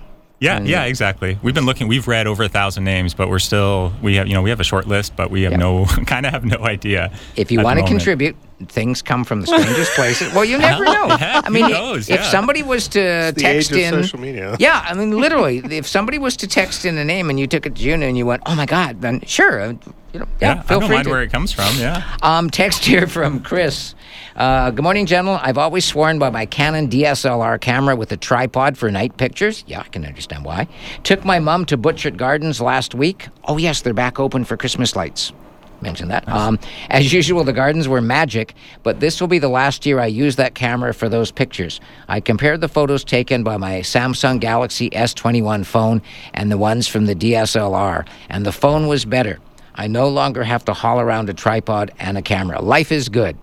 Yeah, 0.43 0.59
yeah, 0.61 0.83
exactly. 0.83 1.37
We've 1.41 1.55
been 1.55 1.65
looking. 1.65 1.87
We've 1.87 2.07
read 2.07 2.27
over 2.27 2.43
a 2.43 2.49
thousand 2.49 2.83
names, 2.83 3.13
but 3.13 3.29
we're 3.29 3.39
still 3.39 3.93
we 4.01 4.15
have 4.15 4.27
you 4.27 4.33
know 4.33 4.41
we 4.41 4.49
have 4.49 4.59
a 4.59 4.63
short 4.65 4.87
list, 4.87 5.15
but 5.15 5.31
we 5.31 5.43
have 5.43 5.53
Yeah. 5.53 5.57
no 5.59 5.85
kind 6.05 6.25
of 6.25 6.33
have 6.33 6.43
no 6.43 6.57
idea. 6.65 7.11
If 7.37 7.49
you 7.51 7.61
want 7.61 7.79
to 7.79 7.85
contribute, 7.85 8.35
things 8.67 9.01
come 9.01 9.23
from 9.23 9.39
the 9.41 9.47
strangest 9.47 9.91
places. 9.95 10.33
Well, 10.33 10.43
you 10.43 10.57
never 10.57 10.83
know. 10.83 11.07
Heck, 11.15 11.45
I 11.45 11.49
mean, 11.49 11.65
who 11.65 11.71
knows? 11.71 12.09
if 12.09 12.19
Yeah. 12.19 12.29
somebody 12.29 12.61
was 12.61 12.89
to 12.89 12.99
the 12.99 13.33
text 13.37 13.71
age 13.71 13.77
in, 13.87 13.93
of 13.93 14.03
social 14.05 14.19
media. 14.19 14.55
yeah, 14.59 14.83
I 14.85 14.93
mean, 14.93 15.11
literally, 15.17 15.59
if 15.71 15.87
somebody 15.87 16.19
was 16.19 16.35
to 16.37 16.47
text 16.47 16.83
in 16.83 16.97
a 16.97 17.05
name 17.05 17.29
and 17.29 17.39
you 17.39 17.47
took 17.47 17.65
it 17.65 17.75
to 17.75 17.81
Juna 17.81 18.05
and 18.07 18.17
you 18.17 18.25
went, 18.25 18.41
"Oh 18.45 18.55
my 18.55 18.65
God," 18.65 18.99
then 19.01 19.21
sure, 19.25 19.61
uh, 19.61 19.67
you 20.13 20.19
know, 20.19 20.27
Yeah, 20.41 20.55
yeah, 20.55 20.59
I 20.59 20.63
feel 20.63 20.79
don't 20.81 20.87
free 20.89 20.95
mind 20.97 21.05
to. 21.05 21.11
where 21.11 21.23
it 21.23 21.31
comes 21.31 21.53
from. 21.53 21.73
Yeah. 21.79 22.03
Um, 22.21 22.49
text 22.49 22.83
here 22.85 23.07
from 23.07 23.39
Chris. 23.39 23.95
Uh, 24.35 24.71
good 24.71 24.81
morning, 24.81 25.05
gentlemen. 25.05 25.39
I've 25.43 25.59
always 25.59 25.85
sworn 25.85 26.17
by 26.17 26.31
my 26.31 26.47
Canon 26.47 26.89
DSLR 26.89 27.61
camera 27.61 27.95
with 27.95 28.11
a 28.11 28.17
tripod 28.17 28.77
for 28.77 28.89
night 28.89 29.15
pictures. 29.17 29.63
Yeah, 29.67 29.81
I 29.81 29.87
can 29.89 30.05
understand 30.05 30.43
why. 30.43 30.67
Took 31.03 31.23
my 31.23 31.37
mum 31.37 31.65
to 31.65 31.77
Butchart 31.77 32.17
Gardens 32.17 32.59
last 32.59 32.95
week. 32.95 33.27
Oh, 33.43 33.57
yes, 33.57 33.81
they're 33.81 33.93
back 33.93 34.19
open 34.19 34.43
for 34.43 34.57
Christmas 34.57 34.95
lights. 34.95 35.33
Mention 35.81 36.07
that. 36.07 36.27
Um, 36.29 36.57
as 36.89 37.13
usual, 37.13 37.43
the 37.43 37.53
gardens 37.53 37.87
were 37.87 38.01
magic, 38.01 38.55
but 38.81 39.01
this 39.01 39.21
will 39.21 39.27
be 39.27 39.37
the 39.37 39.49
last 39.49 39.85
year 39.85 39.99
I 39.99 40.05
use 40.07 40.37
that 40.37 40.55
camera 40.55 40.93
for 40.93 41.09
those 41.09 41.29
pictures. 41.29 41.79
I 42.07 42.19
compared 42.19 42.61
the 42.61 42.69
photos 42.69 43.03
taken 43.03 43.43
by 43.43 43.57
my 43.57 43.81
Samsung 43.81 44.39
Galaxy 44.39 44.89
S21 44.91 45.65
phone 45.65 46.01
and 46.33 46.49
the 46.49 46.57
ones 46.57 46.87
from 46.87 47.05
the 47.05 47.15
DSLR, 47.15 48.07
and 48.29 48.45
the 48.45 48.51
phone 48.53 48.87
was 48.87 49.05
better. 49.05 49.39
I 49.75 49.87
no 49.87 50.07
longer 50.07 50.43
have 50.43 50.63
to 50.65 50.73
haul 50.73 50.99
around 50.99 51.29
a 51.29 51.33
tripod 51.33 51.91
and 51.99 52.17
a 52.17 52.21
camera. 52.21 52.61
Life 52.61 52.91
is 52.91 53.09
good. 53.09 53.37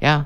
Yeah. 0.00 0.24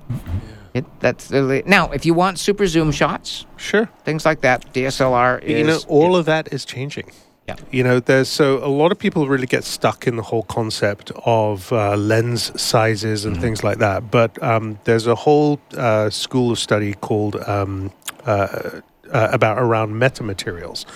It, 0.73 0.85
that's 1.01 1.29
the- 1.29 1.63
now. 1.67 1.91
If 1.93 2.05
you 2.05 2.15
want 2.15 2.39
super 2.39 2.67
zoom 2.67 2.91
shots, 2.93 3.47
Sure. 3.57 3.89
things 4.05 4.25
like 4.25 4.41
that, 4.41 4.73
DSLR 4.73 5.39
is. 5.43 5.59
you 5.59 5.65
know, 5.65 5.79
all 5.89 6.17
of 6.17 6.27
that 6.27 6.53
is 6.53 6.65
changing. 6.65 7.11
Yeah. 7.47 7.57
You 7.71 7.85
know, 7.85 8.01
there's 8.01 8.29
so 8.31 8.65
a 8.65 8.69
lot 8.69 8.91
of 8.91 8.99
people 8.99 9.29
really 9.29 9.47
get 9.47 9.65
stuck 9.65 10.07
in 10.07 10.17
the 10.17 10.23
whole 10.23 10.45
concept 10.45 11.13
of 11.27 11.71
uh, 11.73 11.95
lens 11.97 12.51
sizes 12.61 13.25
and 13.27 13.39
things 13.41 13.63
like 13.63 13.79
that. 13.79 14.11
But 14.11 14.43
um, 14.43 14.79
there's 14.85 15.07
a 15.07 15.15
whole 15.15 15.61
uh, 15.77 16.09
school 16.11 16.51
of 16.53 16.59
study 16.59 16.95
called 16.95 17.37
um, 17.47 17.93
uh, 18.27 18.81
uh, 19.13 19.29
about 19.31 19.59
around 19.59 19.93
metamaterials, 19.93 20.87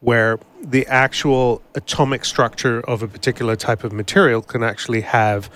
where 0.00 0.38
the 0.62 0.86
actual 0.86 1.62
atomic 1.74 2.24
structure 2.26 2.80
of 2.82 3.02
a 3.02 3.08
particular 3.08 3.56
type 3.56 3.82
of 3.82 3.92
material 3.92 4.42
can 4.42 4.62
actually 4.62 5.00
have 5.00 5.48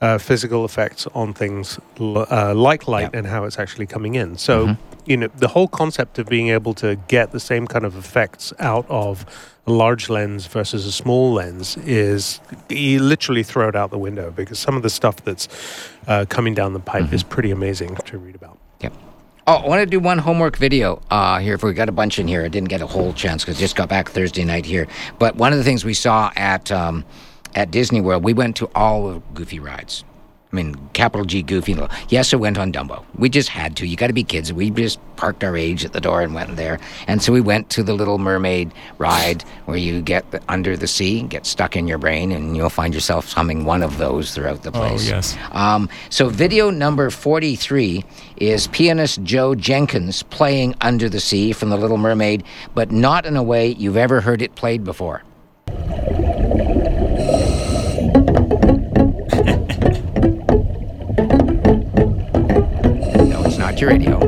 uh, 0.00 0.18
physical 0.18 0.64
effects 0.64 1.06
on 1.14 1.34
things 1.34 1.78
l- 1.98 2.26
uh, 2.30 2.54
like 2.54 2.88
light 2.88 3.10
Yeah. 3.12 3.18
and 3.18 3.26
how 3.26 3.44
it's 3.44 3.58
actually 3.58 3.86
coming 3.86 4.14
in. 4.14 4.36
So, 4.38 4.76
you 5.04 5.16
know, 5.16 5.28
the 5.36 5.48
whole 5.48 5.68
concept 5.68 6.18
of 6.18 6.26
being 6.26 6.48
able 6.48 6.72
to 6.74 6.96
get 7.08 7.32
the 7.32 7.40
same 7.40 7.66
kind 7.66 7.84
of 7.84 7.96
effects 7.96 8.52
out 8.58 8.86
of 8.88 9.26
a 9.66 9.70
large 9.72 10.08
lens 10.08 10.46
versus 10.46 10.86
a 10.86 10.92
small 10.92 11.32
lens 11.34 11.76
is 11.78 12.40
you 12.70 13.00
literally 13.00 13.42
throw 13.42 13.68
it 13.68 13.76
out 13.76 13.90
the 13.90 13.98
window 13.98 14.30
because 14.30 14.58
some 14.58 14.74
of 14.76 14.82
the 14.82 14.88
stuff 14.90 15.16
that's 15.24 15.48
uh, 16.06 16.24
coming 16.28 16.54
down 16.54 16.72
the 16.72 16.80
pipe 16.80 17.12
is 17.12 17.22
pretty 17.22 17.50
amazing 17.50 17.94
to 18.06 18.16
read 18.16 18.34
about. 18.34 18.56
Yep. 18.80 18.94
Oh, 19.46 19.54
I 19.56 19.68
want 19.68 19.80
to 19.80 19.86
do 19.86 20.00
one 20.00 20.18
homework 20.18 20.56
video 20.56 21.02
uh, 21.10 21.40
here. 21.40 21.54
If 21.54 21.62
we 21.62 21.74
got 21.74 21.88
a 21.90 21.92
bunch 21.92 22.18
in 22.18 22.26
here, 22.26 22.42
I 22.44 22.48
didn't 22.48 22.68
get 22.70 22.80
a 22.80 22.86
whole 22.86 23.12
chance 23.12 23.44
because 23.44 23.58
just 23.58 23.76
got 23.76 23.88
back 23.90 24.08
Thursday 24.10 24.44
night 24.44 24.64
here. 24.64 24.86
But 25.18 25.36
one 25.36 25.52
of 25.52 25.58
the 25.58 25.64
things 25.64 25.84
we 25.84 25.92
saw 25.94 26.30
at 26.36 26.70
um, 26.72 27.04
at 27.54 27.70
Disney 27.70 28.00
World, 28.00 28.24
we 28.24 28.32
went 28.32 28.56
to 28.56 28.70
all 28.74 29.08
of 29.08 29.34
Goofy 29.34 29.58
rides. 29.58 30.04
I 30.52 30.56
mean, 30.56 30.74
capital 30.94 31.24
G 31.24 31.42
Goofy. 31.42 31.76
Yes, 32.08 32.34
I 32.34 32.36
went 32.36 32.58
on 32.58 32.72
Dumbo. 32.72 33.04
We 33.16 33.28
just 33.28 33.48
had 33.50 33.76
to. 33.76 33.86
You 33.86 33.96
got 33.96 34.08
to 34.08 34.12
be 34.12 34.24
kids. 34.24 34.52
We 34.52 34.70
just 34.70 34.98
parked 35.14 35.44
our 35.44 35.56
age 35.56 35.84
at 35.84 35.92
the 35.92 36.00
door 36.00 36.22
and 36.22 36.34
went 36.34 36.56
there. 36.56 36.80
And 37.06 37.22
so 37.22 37.32
we 37.32 37.40
went 37.40 37.70
to 37.70 37.84
the 37.84 37.94
Little 37.94 38.18
Mermaid 38.18 38.72
ride 38.98 39.44
where 39.66 39.76
you 39.76 40.02
get 40.02 40.28
the, 40.32 40.42
under 40.48 40.76
the 40.76 40.88
sea, 40.88 41.22
get 41.22 41.46
stuck 41.46 41.76
in 41.76 41.86
your 41.86 41.98
brain, 41.98 42.32
and 42.32 42.56
you'll 42.56 42.68
find 42.68 42.92
yourself 42.92 43.32
humming 43.32 43.64
one 43.64 43.80
of 43.80 43.98
those 43.98 44.34
throughout 44.34 44.64
the 44.64 44.72
place. 44.72 45.08
Oh, 45.08 45.14
yes. 45.14 45.38
Um, 45.52 45.88
so, 46.08 46.28
video 46.28 46.70
number 46.70 47.10
43 47.10 48.04
is 48.38 48.66
pianist 48.68 49.22
Joe 49.22 49.54
Jenkins 49.54 50.24
playing 50.24 50.74
Under 50.80 51.08
the 51.08 51.20
Sea 51.20 51.52
from 51.52 51.70
The 51.70 51.76
Little 51.76 51.98
Mermaid, 51.98 52.42
but 52.74 52.90
not 52.90 53.24
in 53.24 53.36
a 53.36 53.42
way 53.42 53.68
you've 53.68 53.96
ever 53.96 54.20
heard 54.20 54.42
it 54.42 54.56
played 54.56 54.82
before. 54.82 55.22
Radio. 63.86 64.18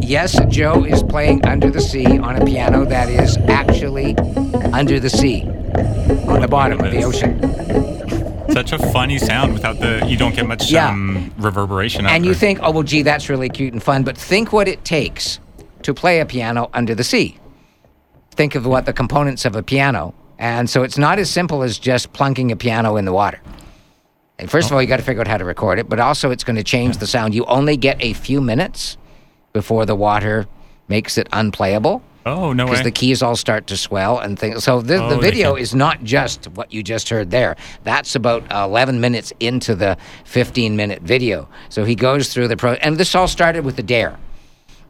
Yes, 0.00 0.38
Joe 0.48 0.84
is 0.84 1.02
playing 1.02 1.46
Under 1.46 1.70
the 1.70 1.80
Sea 1.82 2.18
on 2.18 2.40
a 2.40 2.44
piano 2.44 2.84
that 2.86 3.08
is 3.10 3.36
actually 3.48 4.16
under 4.72 4.98
the 4.98 5.10
sea, 5.10 5.42
on 6.26 6.40
the 6.40 6.48
bottom 6.48 6.80
of 6.80 6.90
the 6.90 7.02
ocean. 7.04 7.38
Such 8.50 8.72
a 8.72 8.78
funny 8.90 9.18
sound 9.18 9.52
without 9.52 9.78
the. 9.80 10.04
You 10.06 10.16
don't 10.16 10.34
get 10.34 10.46
much 10.46 10.70
Yeah. 10.70 10.88
um, 10.88 11.30
reverberation. 11.36 12.06
And 12.06 12.24
you 12.24 12.32
think, 12.34 12.60
oh, 12.62 12.70
well, 12.70 12.82
gee, 12.82 13.02
that's 13.02 13.28
really 13.28 13.50
cute 13.50 13.74
and 13.74 13.82
fun, 13.82 14.02
but 14.02 14.16
think 14.16 14.52
what 14.52 14.66
it 14.66 14.84
takes 14.84 15.40
to 15.82 15.92
play 15.92 16.20
a 16.20 16.26
piano 16.26 16.70
under 16.72 16.94
the 16.94 17.04
sea. 17.04 17.36
Think 18.30 18.54
of 18.54 18.64
what 18.66 18.86
the 18.86 18.92
components 18.94 19.44
of 19.44 19.54
a 19.56 19.62
piano. 19.62 20.14
And 20.38 20.70
so 20.70 20.82
it's 20.84 20.96
not 20.96 21.18
as 21.18 21.28
simple 21.28 21.62
as 21.62 21.78
just 21.78 22.12
plunking 22.14 22.50
a 22.50 22.56
piano 22.56 22.96
in 22.96 23.04
the 23.04 23.12
water. 23.12 23.40
First 24.46 24.68
of 24.68 24.74
all, 24.74 24.80
you 24.80 24.88
got 24.88 24.98
to 24.98 25.02
figure 25.02 25.20
out 25.20 25.28
how 25.28 25.38
to 25.38 25.44
record 25.44 25.78
it, 25.78 25.88
but 25.88 25.98
also 25.98 26.30
it's 26.30 26.44
going 26.44 26.56
to 26.56 26.62
change 26.64 26.98
the 26.98 27.06
sound. 27.06 27.34
You 27.34 27.44
only 27.46 27.76
get 27.76 27.96
a 28.00 28.12
few 28.12 28.40
minutes 28.40 28.96
before 29.52 29.84
the 29.84 29.96
water 29.96 30.46
makes 30.88 31.18
it 31.18 31.28
unplayable 31.32 32.02
Oh 32.28 32.52
no 32.52 32.66
because 32.66 32.82
the 32.82 32.90
keys 32.90 33.22
all 33.22 33.36
start 33.36 33.66
to 33.68 33.76
swell 33.76 34.18
and 34.18 34.38
things. 34.38 34.62
So 34.62 34.82
the, 34.82 35.02
Oh, 35.02 35.08
the 35.08 35.18
video 35.18 35.54
is 35.56 35.74
not 35.74 36.04
just 36.04 36.44
what 36.48 36.72
you 36.72 36.82
just 36.82 37.08
heard 37.08 37.30
there. 37.30 37.56
That's 37.84 38.14
about 38.14 38.44
11 38.52 39.00
minutes 39.00 39.32
into 39.40 39.74
the 39.74 39.96
15 40.24 40.76
minute 40.76 41.00
video. 41.00 41.48
So 41.70 41.84
he 41.84 41.94
goes 41.94 42.32
through 42.32 42.48
the 42.48 42.56
pro, 42.56 42.72
and 42.74 42.98
this 42.98 43.14
all 43.14 43.28
started 43.28 43.64
with 43.64 43.76
the 43.76 43.82
dare. 43.82 44.18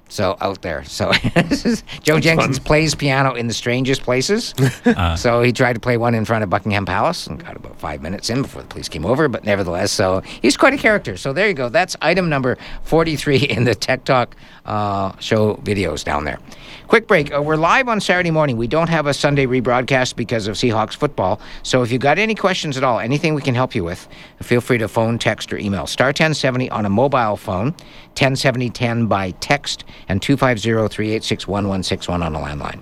So 0.09 0.37
out 0.41 0.63
there, 0.63 0.85
so 0.85 1.13
Joe 2.03 2.19
Jenkins 2.19 2.59
plays 2.59 2.95
piano 2.95 3.35
in 3.35 3.47
the 3.47 3.55
strangest 3.55 4.03
places. 4.03 4.55
Uh. 4.89 5.17
so 5.17 5.43
he 5.43 5.53
tried 5.53 5.75
to 5.75 5.81
play 5.81 5.97
one 5.97 6.15
in 6.15 6.25
front 6.25 6.43
of 6.43 6.49
Buckingham 6.49 6.87
Palace 6.87 7.27
and 7.27 7.43
got 7.45 7.57
about 7.57 7.79
five 7.79 8.01
minutes 8.01 8.31
in 8.31 8.43
before 8.43 8.63
the 8.63 8.69
police 8.69 8.89
came 8.89 9.05
over. 9.05 9.29
But 9.29 9.45
nevertheless, 9.45 9.93
so 9.93 10.21
he's 10.21 10.57
quite 10.57 10.73
a 10.73 10.79
character. 10.79 11.17
So 11.17 11.33
there 11.33 11.47
you 11.47 11.55
go. 11.55 11.69
That's 11.69 11.95
item 12.01 12.29
number 12.29 12.57
forty-three 12.85 13.37
in 13.51 13.65
the 13.65 13.75
Tech 13.75 14.05
Talk 14.05 14.35
uh, 14.65 15.13
show 15.19 15.57
videos 15.57 16.05
down 16.05 16.25
there. 16.25 16.39
Quick 16.89 17.07
break. 17.07 17.35
Uh, 17.35 17.43
we're 17.43 17.57
live 17.57 17.87
on 17.89 18.01
Saturday 18.01 18.31
morning. 18.31 18.57
We 18.57 18.67
don't 18.67 18.89
have 18.89 19.07
a 19.07 19.13
Sunday 19.13 19.45
rebroadcast 19.47 20.17
because 20.17 20.49
of 20.49 20.57
Seahawks 20.57 20.97
football. 20.97 21.39
So 21.63 21.83
if 21.83 21.93
you've 21.93 22.01
got 22.01 22.19
any 22.19 22.35
questions 22.35 22.79
at 22.79 22.85
all, 22.85 22.99
anything 22.99 23.35
we 23.35 23.43
can 23.43 23.55
help 23.55 23.75
you 23.75 23.85
with, 23.85 24.09
feel 24.43 24.63
free 24.63 24.79
to 24.79 24.89
phone, 24.89 25.19
text, 25.19 25.53
or 25.53 25.59
email. 25.59 25.87
Star 25.87 26.09
1070 26.09 26.71
on 26.71 26.87
a 26.87 26.89
mobile 26.89 27.37
phone, 27.37 27.75
107010 28.19 29.07
by 29.07 29.31
text, 29.33 29.85
and 30.09 30.21
250 30.21 30.95
386 30.95 31.47
1161 31.47 32.23
on 32.23 32.35
a 32.35 32.39
landline. 32.39 32.81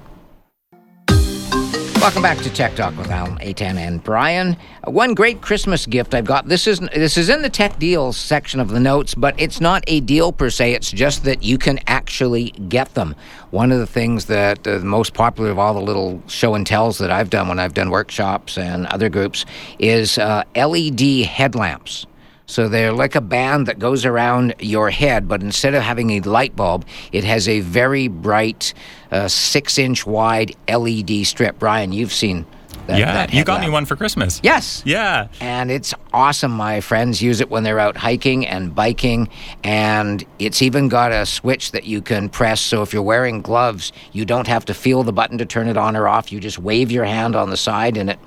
Welcome 2.01 2.23
back 2.23 2.39
to 2.39 2.51
Tech 2.51 2.77
Talk 2.77 2.97
with 2.97 3.11
Alan, 3.11 3.37
Eitan, 3.39 3.77
and 3.77 4.05
Brian. 4.05 4.57
Uh, 4.87 4.93
one 4.93 5.13
great 5.13 5.41
Christmas 5.41 5.87
gift 5.87 6.15
I've 6.15 6.25
got. 6.25 6.47
This 6.47 6.67
is 6.69 6.79
this 6.79 7.19
is 7.19 7.29
in 7.29 7.43
the 7.43 7.51
tech 7.51 7.79
deals 7.81 8.17
section 8.17 8.61
of 8.61 8.69
the 8.69 8.79
notes, 8.79 9.15
but 9.15 9.35
it's 9.41 9.61
not 9.61 9.83
a 9.89 10.01
deal 10.01 10.31
per 10.31 10.49
se. 10.49 10.75
It's 10.75 10.93
just 10.93 11.25
that 11.25 11.43
you 11.43 11.59
can 11.59 11.81
actually 11.89 12.51
get 12.69 12.95
them. 12.95 13.17
One 13.51 13.73
of 13.73 13.81
the 13.81 13.87
things 13.87 14.27
that 14.27 14.65
uh, 14.67 14.79
the 14.79 14.85
most 14.85 15.15
popular 15.15 15.51
of 15.51 15.59
all 15.59 15.75
the 15.75 15.81
little 15.81 16.23
show 16.29 16.55
and 16.55 16.67
tells 16.67 16.99
that 16.99 17.11
I've 17.11 17.29
done 17.29 17.49
when 17.49 17.59
I've 17.59 17.75
done 17.75 17.91
workshops 17.91 18.57
and 18.57 18.87
other 18.87 19.09
groups 19.09 19.45
is 19.81 20.17
uh, 20.17 20.45
LED 20.55 21.27
headlamps. 21.27 22.07
So 22.47 22.69
they're 22.69 22.93
like 22.93 23.15
a 23.15 23.21
band 23.21 23.67
that 23.67 23.79
goes 23.79 24.05
around 24.05 24.55
your 24.61 24.91
head, 24.91 25.29
but 25.29 25.43
instead 25.43 25.75
of 25.75 25.83
having 25.83 26.11
a 26.11 26.21
light 26.21 26.55
bulb, 26.55 26.87
it 27.13 27.25
has 27.25 27.49
a 27.49 27.61
very 27.61 28.09
bright, 28.09 28.73
uh, 29.11 29.29
six 29.29 29.79
inch 29.79 30.07
wide 30.07 30.55
LED 30.69 31.27
strip. 31.27 31.59
Brian, 31.59 31.93
you've 31.93 32.13
seen 32.13 32.47
that. 32.87 32.99
yeah, 32.99 33.13
that 33.13 33.35
you 33.35 33.45
got 33.45 33.61
me 33.61 33.69
one 33.69 33.85
for 33.85 33.97
Christmas. 33.97 34.41
Yes. 34.45 34.83
Yeah. 34.87 35.27
And 35.41 35.71
it's 35.73 35.93
awesome. 36.13 36.53
My 36.53 36.81
friends 36.81 37.21
use 37.21 37.41
it 37.41 37.51
when 37.51 37.65
they're 37.65 37.81
out 37.81 37.97
hiking 37.97 38.47
and 38.47 38.73
biking. 38.75 39.29
And 39.65 40.25
it's 40.39 40.63
even 40.63 40.89
got 40.89 41.11
a 41.11 41.27
switch 41.27 41.73
that 41.73 41.85
you 41.85 42.01
can 42.01 42.29
press. 42.29 42.61
So 42.61 42.83
if 42.83 42.93
you're 42.93 43.03
wearing 43.03 43.43
gloves, 43.43 43.93
you 44.13 44.25
don't 44.25 44.47
have 44.47 44.65
to 44.67 44.75
feel 44.75 45.03
the 45.03 45.13
button 45.13 45.39
to 45.39 45.47
turn 45.47 45.67
it 45.69 45.77
on 45.77 45.97
or 45.97 46.07
off. 46.07 46.31
You 46.31 46.39
just 46.39 46.61
wave 46.61 46.93
your 46.93 47.05
hand 47.05 47.35
on 47.35 47.51
the 47.51 47.57
side 47.57 47.97
and 47.97 48.11
it 48.11 48.19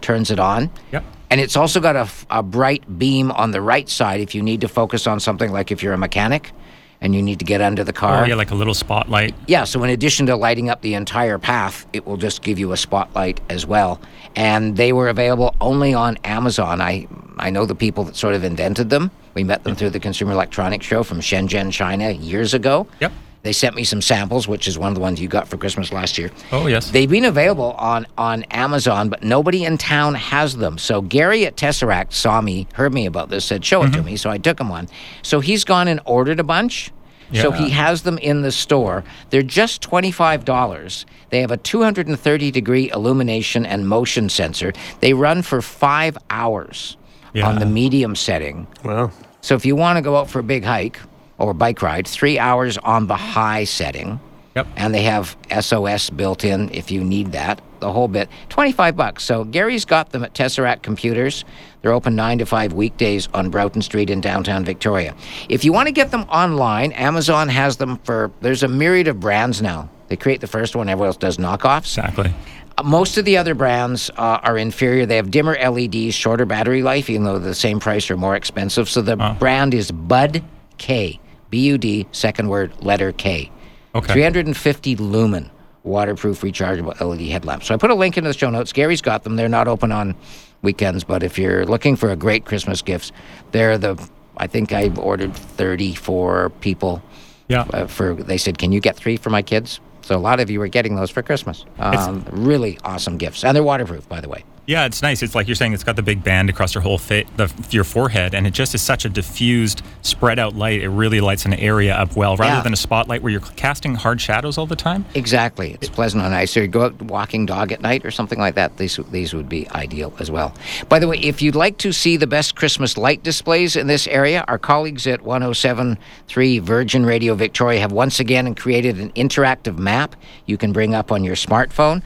turns 0.00 0.30
it 0.32 0.40
on. 0.40 0.70
Yep. 0.92 1.04
And 1.30 1.40
it's 1.40 1.56
also 1.56 1.80
got 1.80 1.96
a, 1.96 2.08
a 2.30 2.42
bright 2.42 2.98
beam 2.98 3.30
on 3.32 3.50
the 3.50 3.60
right 3.60 3.88
side 3.88 4.20
if 4.20 4.34
you 4.34 4.42
need 4.42 4.60
to 4.62 4.68
focus 4.68 5.06
on 5.06 5.20
something 5.20 5.52
like 5.52 5.70
if 5.70 5.82
you're 5.82 5.92
a 5.92 5.98
mechanic 5.98 6.52
and 7.00 7.14
you 7.14 7.22
need 7.22 7.38
to 7.38 7.44
get 7.44 7.60
under 7.60 7.84
the 7.84 7.92
car. 7.92 8.24
Oh 8.24 8.26
yeah, 8.26 8.34
like 8.34 8.50
a 8.50 8.54
little 8.54 8.74
spotlight. 8.74 9.34
Yeah, 9.46 9.64
so 9.64 9.82
in 9.84 9.90
addition 9.90 10.26
to 10.26 10.36
lighting 10.36 10.68
up 10.68 10.80
the 10.80 10.94
entire 10.94 11.38
path, 11.38 11.86
it 11.92 12.06
will 12.06 12.16
just 12.16 12.42
give 12.42 12.58
you 12.58 12.72
a 12.72 12.76
spotlight 12.76 13.40
as 13.48 13.66
well. 13.66 14.00
And 14.34 14.76
they 14.76 14.92
were 14.92 15.08
available 15.08 15.54
only 15.60 15.94
on 15.94 16.16
Amazon. 16.24 16.80
I 16.80 17.06
I 17.38 17.50
know 17.50 17.66
the 17.66 17.74
people 17.74 18.04
that 18.04 18.16
sort 18.16 18.34
of 18.34 18.42
invented 18.42 18.90
them. 18.90 19.10
We 19.34 19.44
met 19.44 19.62
them 19.62 19.76
through 19.76 19.90
the 19.90 20.00
Consumer 20.00 20.32
Electronics 20.32 20.84
Show 20.84 21.04
from 21.04 21.20
Shenzhen, 21.20 21.70
China, 21.70 22.10
years 22.10 22.54
ago. 22.54 22.88
Yep. 23.00 23.12
They 23.42 23.52
sent 23.52 23.74
me 23.74 23.84
some 23.84 24.02
samples, 24.02 24.48
which 24.48 24.66
is 24.66 24.78
one 24.78 24.88
of 24.88 24.94
the 24.94 25.00
ones 25.00 25.20
you 25.20 25.28
got 25.28 25.48
for 25.48 25.56
Christmas 25.56 25.92
last 25.92 26.18
year. 26.18 26.30
Oh 26.52 26.66
yes. 26.66 26.90
They've 26.90 27.08
been 27.08 27.24
available 27.24 27.72
on, 27.72 28.06
on 28.16 28.42
Amazon, 28.44 29.08
but 29.08 29.22
nobody 29.22 29.64
in 29.64 29.78
town 29.78 30.14
has 30.14 30.56
them. 30.56 30.78
So 30.78 31.00
Gary 31.00 31.46
at 31.46 31.56
Tesseract 31.56 32.12
saw 32.12 32.40
me, 32.40 32.66
heard 32.74 32.92
me 32.92 33.06
about 33.06 33.28
this, 33.28 33.44
said, 33.44 33.64
show 33.64 33.82
it 33.82 33.92
to 33.92 33.98
mm-hmm. 33.98 34.06
me. 34.06 34.16
So 34.16 34.30
I 34.30 34.38
took 34.38 34.60
him 34.60 34.68
one. 34.68 34.88
So 35.22 35.40
he's 35.40 35.64
gone 35.64 35.88
and 35.88 36.00
ordered 36.04 36.40
a 36.40 36.44
bunch. 36.44 36.92
So 37.34 37.50
he 37.50 37.68
has 37.70 38.02
them 38.02 38.16
in 38.18 38.40
the 38.40 38.50
store. 38.50 39.04
They're 39.28 39.42
just 39.42 39.82
$25. 39.82 41.04
They 41.28 41.40
have 41.40 41.50
a 41.50 41.58
230 41.58 42.50
degree 42.50 42.90
illumination 42.90 43.66
and 43.66 43.86
motion 43.86 44.28
sensor. 44.28 44.72
They 45.00 45.12
run 45.12 45.42
for 45.42 45.60
five 45.60 46.16
hours 46.30 46.96
on 47.42 47.58
the 47.58 47.66
medium 47.66 48.16
setting. 48.16 48.66
Wow. 48.82 49.12
So 49.40 49.54
if 49.54 49.66
you 49.66 49.76
want 49.76 49.98
to 49.98 50.02
go 50.02 50.16
out 50.16 50.30
for 50.30 50.38
a 50.38 50.42
big 50.42 50.64
hike 50.64 50.98
or 51.38 51.54
bike 51.54 51.82
ride, 51.82 52.06
three 52.06 52.38
hours 52.38 52.76
on 52.78 53.06
the 53.06 53.16
high 53.16 53.64
setting. 53.64 54.20
Yep. 54.56 54.66
And 54.76 54.92
they 54.94 55.02
have 55.02 55.36
SOS 55.60 56.10
built 56.10 56.44
in 56.44 56.68
if 56.70 56.90
you 56.90 57.04
need 57.04 57.30
that, 57.32 57.60
the 57.78 57.92
whole 57.92 58.08
bit. 58.08 58.28
25 58.48 58.96
bucks. 58.96 59.22
So 59.22 59.44
Gary's 59.44 59.84
got 59.84 60.10
them 60.10 60.24
at 60.24 60.34
Tesseract 60.34 60.82
Computers. 60.82 61.44
They're 61.80 61.92
open 61.92 62.16
9 62.16 62.38
to 62.38 62.46
5 62.46 62.72
weekdays 62.72 63.28
on 63.34 63.50
Broughton 63.50 63.82
Street 63.82 64.10
in 64.10 64.20
downtown 64.20 64.64
Victoria. 64.64 65.14
If 65.48 65.64
you 65.64 65.72
want 65.72 65.86
to 65.86 65.92
get 65.92 66.10
them 66.10 66.22
online, 66.22 66.90
Amazon 66.92 67.48
has 67.48 67.76
them 67.76 67.98
for, 67.98 68.32
there's 68.40 68.64
a 68.64 68.68
myriad 68.68 69.06
of 69.06 69.20
brands 69.20 69.62
now. 69.62 69.88
They 70.08 70.16
create 70.16 70.40
the 70.40 70.48
first 70.48 70.74
one, 70.74 70.88
everyone 70.88 71.08
else 71.08 71.18
does 71.18 71.36
knockoffs. 71.36 71.98
Exactly. 71.98 72.34
Uh, 72.76 72.82
Most 72.82 73.16
of 73.16 73.24
the 73.26 73.36
other 73.36 73.54
brands 73.54 74.10
uh, 74.16 74.40
are 74.42 74.58
inferior. 74.58 75.06
They 75.06 75.16
have 75.16 75.30
dimmer 75.30 75.56
LEDs, 75.56 76.14
shorter 76.14 76.46
battery 76.46 76.82
life, 76.82 77.08
even 77.10 77.22
though 77.24 77.38
the 77.38 77.54
same 77.54 77.78
price 77.78 78.10
or 78.10 78.16
more 78.16 78.34
expensive. 78.34 78.88
So 78.88 79.02
the 79.02 79.36
brand 79.38 79.74
is 79.74 79.92
Bud 79.92 80.42
K, 80.78 81.20
B 81.50 81.60
U 81.66 81.78
D, 81.78 82.06
second 82.12 82.48
word, 82.48 82.72
letter 82.82 83.12
K. 83.12 83.50
Okay. 83.94 84.12
350 84.12 84.96
lumen 84.96 85.50
waterproof 85.82 86.42
rechargeable 86.42 87.00
LED 87.00 87.28
headlamp. 87.28 87.64
So 87.64 87.74
I 87.74 87.78
put 87.78 87.90
a 87.90 87.94
link 87.94 88.18
in 88.18 88.24
the 88.24 88.32
show 88.32 88.50
notes. 88.50 88.72
Gary's 88.72 89.00
got 89.00 89.24
them. 89.24 89.36
They're 89.36 89.48
not 89.48 89.68
open 89.68 89.90
on 89.90 90.14
weekends, 90.62 91.04
but 91.04 91.22
if 91.22 91.38
you're 91.38 91.64
looking 91.64 91.96
for 91.96 92.10
a 92.10 92.16
great 92.16 92.44
Christmas 92.44 92.82
gifts, 92.82 93.12
they're 93.52 93.78
the. 93.78 93.96
I 94.36 94.46
think 94.46 94.72
I've 94.72 94.98
ordered 94.98 95.34
34 95.34 96.50
people. 96.60 97.02
Yeah. 97.48 97.62
Uh, 97.72 97.86
for 97.86 98.14
they 98.14 98.38
said, 98.38 98.58
can 98.58 98.70
you 98.70 98.80
get 98.80 98.94
three 98.96 99.16
for 99.16 99.30
my 99.30 99.42
kids? 99.42 99.80
So 100.02 100.16
a 100.16 100.20
lot 100.20 100.38
of 100.38 100.48
you 100.48 100.62
are 100.62 100.68
getting 100.68 100.94
those 100.94 101.10
for 101.10 101.22
Christmas. 101.22 101.64
Um, 101.78 102.24
really 102.30 102.78
awesome 102.84 103.16
gifts, 103.18 103.44
and 103.44 103.54
they're 103.56 103.62
waterproof, 103.64 104.08
by 104.08 104.20
the 104.20 104.28
way. 104.28 104.44
Yeah, 104.68 104.84
it's 104.84 105.00
nice. 105.00 105.22
It's 105.22 105.34
like 105.34 105.48
you're 105.48 105.54
saying, 105.54 105.72
it's 105.72 105.82
got 105.82 105.96
the 105.96 106.02
big 106.02 106.22
band 106.22 106.50
across 106.50 106.74
your 106.74 106.82
whole 106.82 106.98
fit, 106.98 107.26
the, 107.38 107.50
your 107.70 107.84
forehead, 107.84 108.34
and 108.34 108.46
it 108.46 108.50
just 108.50 108.74
is 108.74 108.82
such 108.82 109.06
a 109.06 109.08
diffused, 109.08 109.80
spread 110.02 110.38
out 110.38 110.56
light. 110.56 110.82
It 110.82 110.90
really 110.90 111.22
lights 111.22 111.46
an 111.46 111.54
area 111.54 111.94
up 111.94 112.14
well, 112.16 112.36
rather 112.36 112.56
Yeah. 112.56 112.60
than 112.62 112.74
a 112.74 112.76
spotlight 112.76 113.22
where 113.22 113.32
you're 113.32 113.40
casting 113.40 113.94
hard 113.94 114.20
shadows 114.20 114.58
all 114.58 114.66
the 114.66 114.76
time. 114.76 115.06
Exactly. 115.14 115.78
It's 115.80 115.88
pleasant 115.88 116.22
on 116.22 116.34
ice. 116.34 116.54
Or 116.54 116.60
you 116.60 116.68
go 116.68 116.82
out 116.82 117.00
walking 117.00 117.46
dog 117.46 117.72
at 117.72 117.80
night 117.80 118.04
or 118.04 118.10
something 118.10 118.38
like 118.38 118.56
that. 118.56 118.76
These 118.76 119.00
these 119.10 119.32
would 119.32 119.48
be 119.48 119.66
ideal 119.70 120.12
as 120.18 120.30
well. 120.30 120.52
By 120.90 120.98
the 120.98 121.08
way, 121.08 121.16
if 121.16 121.40
you'd 121.40 121.56
like 121.56 121.78
to 121.78 121.90
see 121.90 122.18
the 122.18 122.26
best 122.26 122.54
Christmas 122.54 122.98
light 122.98 123.22
displays 123.22 123.74
in 123.74 123.86
this 123.86 124.06
area, 124.06 124.44
our 124.48 124.58
colleagues 124.58 125.06
at 125.06 125.20
107.3 125.22 126.60
Virgin 126.60 127.06
Radio 127.06 127.34
Victoria 127.34 127.80
have 127.80 127.92
once 127.92 128.20
again 128.20 128.54
created 128.54 128.98
an 128.98 129.12
interactive 129.12 129.78
map 129.78 130.14
you 130.44 130.58
can 130.58 130.72
bring 130.72 130.94
up 130.94 131.10
on 131.10 131.24
your 131.24 131.36
smartphone. 131.36 132.02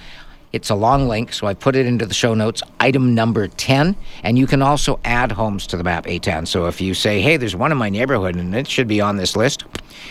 It's 0.53 0.69
a 0.69 0.75
long 0.75 1.09
link, 1.09 1.33
so 1.33 1.47
I 1.47 1.55
put 1.55 1.77
it 1.77 1.87
into 1.87 2.05
the 2.05 2.13
show 2.13 2.35
notes, 2.35 2.63
item 2.79 3.15
number 3.15 3.49
10. 3.49 3.97
And 4.23 4.39
you 4.39 4.47
can 4.47 4.61
also 4.61 5.01
add 5.05 5.33
homes 5.33 5.67
to 5.69 5.79
the 5.79 5.83
map, 5.85 6.05
Eitan. 6.05 6.47
So 6.47 6.67
if 6.67 6.81
you 6.81 6.93
say, 6.93 7.23
hey, 7.23 7.39
there's 7.39 7.57
one 7.57 7.73
in 7.73 7.79
my 7.79 7.89
neighborhood 7.89 8.37
and 8.37 8.55
it 8.55 8.69
should 8.69 8.87
be 8.87 9.01
on 9.01 9.17
this 9.17 9.35
list, 9.35 9.65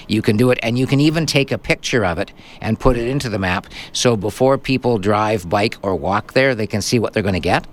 you 0.08 0.24
can 0.24 0.38
do 0.38 0.50
it. 0.50 0.58
And 0.64 0.80
you 0.80 0.88
can 0.88 1.00
even 1.00 1.28
take 1.28 1.52
a 1.52 1.60
picture 1.60 2.04
of 2.04 2.18
it 2.18 2.34
and 2.60 2.80
put 2.80 2.98
it 2.98 3.08
into 3.08 3.30
the 3.30 3.38
map. 3.38 3.68
So 3.94 4.18
before 4.18 4.58
people 4.58 4.98
drive, 4.98 5.48
bike, 5.48 5.78
or 5.84 5.96
walk 5.96 6.34
there, 6.34 6.56
they 6.56 6.68
can 6.68 6.82
see 6.82 6.98
what 6.98 7.14
they're 7.14 7.22
going 7.22 7.34
to 7.34 7.40
get 7.40 7.68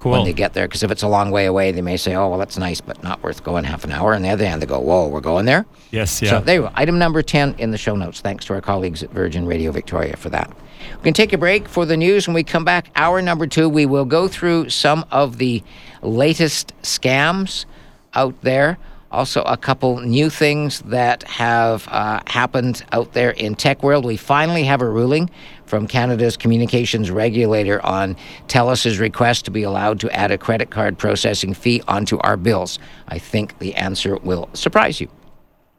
when 0.00 0.24
they 0.24 0.32
get 0.32 0.52
there. 0.52 0.66
Because 0.66 0.82
if 0.82 0.90
it's 0.90 1.02
a 1.02 1.08
long 1.08 1.32
way 1.32 1.46
away, 1.46 1.72
they 1.72 1.82
may 1.82 1.96
say, 1.96 2.14
oh, 2.14 2.28
well, 2.28 2.38
that's 2.38 2.58
nice, 2.58 2.80
but 2.80 3.02
not 3.02 3.22
worth 3.22 3.42
going 3.42 3.64
half 3.64 3.84
an 3.84 3.92
hour. 3.92 4.14
On 4.14 4.22
the 4.22 4.28
other 4.28 4.46
hand, 4.46 4.62
they 4.62 4.66
go, 4.66 4.78
whoa, 4.80 5.08
we're 5.08 5.20
going 5.20 5.44
there? 5.44 5.66
Yes, 5.90 6.22
yeah. 6.22 6.30
So 6.30 6.40
there 6.40 6.54
you 6.56 6.62
go. 6.62 6.70
Item 6.74 6.98
number 6.98 7.22
10 7.22 7.56
in 7.58 7.72
the 7.72 7.78
show 7.78 7.96
notes. 7.96 8.20
Thanks 8.20 8.44
to 8.46 8.54
our 8.54 8.60
colleagues 8.60 9.02
at 9.02 9.10
Virgin 9.10 9.44
Radio 9.44 9.72
Victoria 9.72 10.16
for 10.16 10.28
that. 10.30 10.52
We 10.98 11.04
can 11.04 11.14
take 11.14 11.32
a 11.32 11.38
break 11.38 11.68
for 11.68 11.86
the 11.86 11.96
news. 11.96 12.26
When 12.26 12.34
we 12.34 12.44
come 12.44 12.64
back, 12.64 12.88
hour 12.96 13.20
number 13.22 13.46
two, 13.46 13.68
we 13.68 13.86
will 13.86 14.04
go 14.04 14.28
through 14.28 14.70
some 14.70 15.04
of 15.10 15.38
the 15.38 15.62
latest 16.02 16.72
scams 16.82 17.64
out 18.14 18.40
there. 18.42 18.78
Also, 19.10 19.42
a 19.42 19.58
couple 19.58 20.00
new 20.00 20.30
things 20.30 20.80
that 20.86 21.22
have 21.24 21.86
uh, 21.88 22.20
happened 22.26 22.82
out 22.92 23.12
there 23.12 23.32
in 23.32 23.54
tech 23.54 23.82
world. 23.82 24.06
We 24.06 24.16
finally 24.16 24.64
have 24.64 24.80
a 24.80 24.88
ruling 24.88 25.30
from 25.66 25.86
Canada's 25.86 26.38
communications 26.38 27.10
regulator 27.10 27.84
on 27.84 28.16
TELUS's 28.48 28.98
request 28.98 29.44
to 29.44 29.50
be 29.50 29.64
allowed 29.64 30.00
to 30.00 30.10
add 30.16 30.30
a 30.30 30.38
credit 30.38 30.70
card 30.70 30.96
processing 30.96 31.52
fee 31.52 31.82
onto 31.88 32.18
our 32.20 32.38
bills. 32.38 32.78
I 33.08 33.18
think 33.18 33.58
the 33.58 33.74
answer 33.74 34.16
will 34.16 34.48
surprise 34.54 34.98
you. 34.98 35.08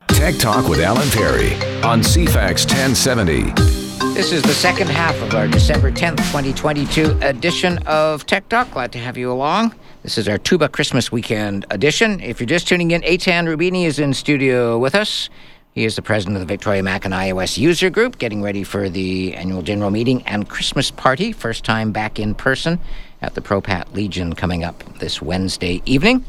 Tech 0.10 0.36
Talk 0.36 0.70
with 0.70 0.80
Alan 0.80 1.10
Perry 1.10 1.54
on 1.82 2.01
CFAX 2.01 2.66
1070. 2.68 3.82
This 4.12 4.32
is 4.32 4.43
the 4.43 4.54
second 4.54 4.89
half 4.89 5.20
of 5.24 5.34
our 5.34 5.47
December 5.47 5.91
10th, 5.91 6.18
2022 6.18 7.18
edition 7.22 7.80
of 7.88 8.26
Tech 8.28 8.47
Talk. 8.49 8.70
Glad 8.72 8.91
to 8.91 8.99
have 8.99 9.18
you 9.18 9.32
along. 9.32 9.74
This 10.04 10.20
is 10.20 10.28
our 10.28 10.38
Tuba 10.38 10.70
Christmas 10.70 11.12
Weekend 11.12 11.66
edition. 11.72 12.20
If 12.20 12.39
you're 12.39 12.45
just 12.45 12.68
tuning 12.68 12.91
in, 12.91 13.01
Eitan 13.01 13.47
Rubini 13.47 13.86
is 13.86 13.97
in 13.97 14.14
studio 14.14 14.78
with 14.78 14.93
us. 14.93 15.30
He 15.72 15.86
is 15.86 15.95
the 15.95 16.04
president 16.04 16.36
of 16.36 16.41
the 16.41 16.45
Victoria 16.45 16.84
Mac 16.84 17.06
and 17.06 17.14
iOS 17.14 17.58
User 17.58 17.89
Group, 17.89 18.20
getting 18.20 18.43
ready 18.43 18.64
for 18.64 18.89
the 18.89 19.34
annual 19.36 19.64
general 19.64 19.89
meeting 19.89 20.22
and 20.28 20.47
Christmas 20.47 20.91
party. 20.91 21.32
First 21.32 21.64
time 21.64 21.91
back 21.91 22.20
in 22.20 22.36
person 22.36 22.80
at 23.24 23.34
the 23.34 23.41
ProPat 23.41 23.93
Legion 23.95 24.34
coming 24.34 24.64
up 24.64 24.84
this 24.99 25.22
Wednesday 25.22 25.82
evening. 25.86 26.24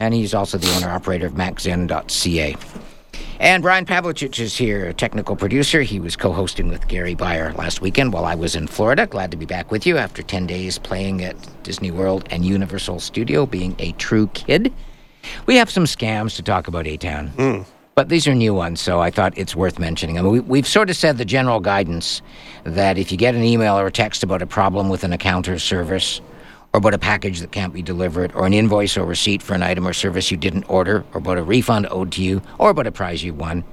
And 0.00 0.14
he's 0.14 0.34
also 0.34 0.58
the 0.58 0.74
owner 0.74 0.88
operator 0.88 1.26
of 1.26 1.34
MacZen.ca. 1.34 2.56
And 3.40 3.62
Brian 3.62 3.86
Pavlicich 3.86 4.40
is 4.40 4.56
here, 4.56 4.86
a 4.88 4.92
technical 4.92 5.36
producer. 5.36 5.82
He 5.82 6.00
was 6.00 6.16
co 6.16 6.32
hosting 6.32 6.68
with 6.68 6.88
Gary 6.88 7.14
Byer 7.14 7.56
last 7.56 7.80
weekend 7.80 8.12
while 8.12 8.24
I 8.24 8.34
was 8.34 8.56
in 8.56 8.66
Florida. 8.66 9.06
Glad 9.06 9.30
to 9.30 9.36
be 9.36 9.46
back 9.46 9.70
with 9.70 9.86
you 9.86 9.96
after 9.96 10.24
10 10.24 10.48
days 10.48 10.76
playing 10.78 11.22
at 11.22 11.36
Disney 11.62 11.92
World 11.92 12.26
and 12.30 12.44
Universal 12.44 12.98
Studio, 12.98 13.46
being 13.46 13.76
a 13.78 13.92
true 13.92 14.26
kid. 14.34 14.72
We 15.46 15.54
have 15.54 15.70
some 15.70 15.84
scams 15.84 16.34
to 16.34 16.42
talk 16.42 16.66
about, 16.66 16.86
Eitan. 16.86 17.28
Hmm. 17.30 17.62
But 17.94 18.08
these 18.08 18.26
are 18.26 18.34
new 18.34 18.54
ones, 18.54 18.80
so 18.80 19.00
I 19.00 19.10
thought 19.10 19.36
it's 19.36 19.54
worth 19.54 19.78
mentioning. 19.78 20.18
I 20.18 20.22
mean, 20.22 20.32
we, 20.32 20.40
we've 20.40 20.66
sort 20.66 20.90
of 20.90 20.96
said 20.96 21.18
the 21.18 21.24
general 21.24 21.60
guidance 21.60 22.22
that 22.64 22.98
if 22.98 23.12
you 23.12 23.18
get 23.18 23.36
an 23.36 23.44
email 23.44 23.78
or 23.78 23.86
a 23.86 23.92
text 23.92 24.24
about 24.24 24.42
a 24.42 24.46
problem 24.46 24.88
with 24.88 25.04
an 25.04 25.12
account 25.12 25.48
or 25.48 25.58
service, 25.60 26.20
or 26.78 26.80
about 26.80 26.94
a 26.94 26.98
package 26.98 27.40
that 27.40 27.50
can't 27.50 27.74
be 27.74 27.82
delivered, 27.82 28.32
or 28.36 28.46
an 28.46 28.54
invoice 28.54 28.96
or 28.96 29.04
receipt 29.04 29.42
for 29.42 29.54
an 29.54 29.64
item 29.64 29.86
or 29.86 29.92
service 29.92 30.30
you 30.30 30.36
didn't 30.36 30.62
order, 30.70 31.04
or 31.12 31.18
about 31.18 31.36
a 31.36 31.42
refund 31.42 31.88
owed 31.90 32.12
to 32.12 32.22
you, 32.22 32.40
or 32.56 32.70
about 32.70 32.86
a 32.86 32.92
prize 32.92 33.24
you 33.24 33.34
won, 33.34 33.64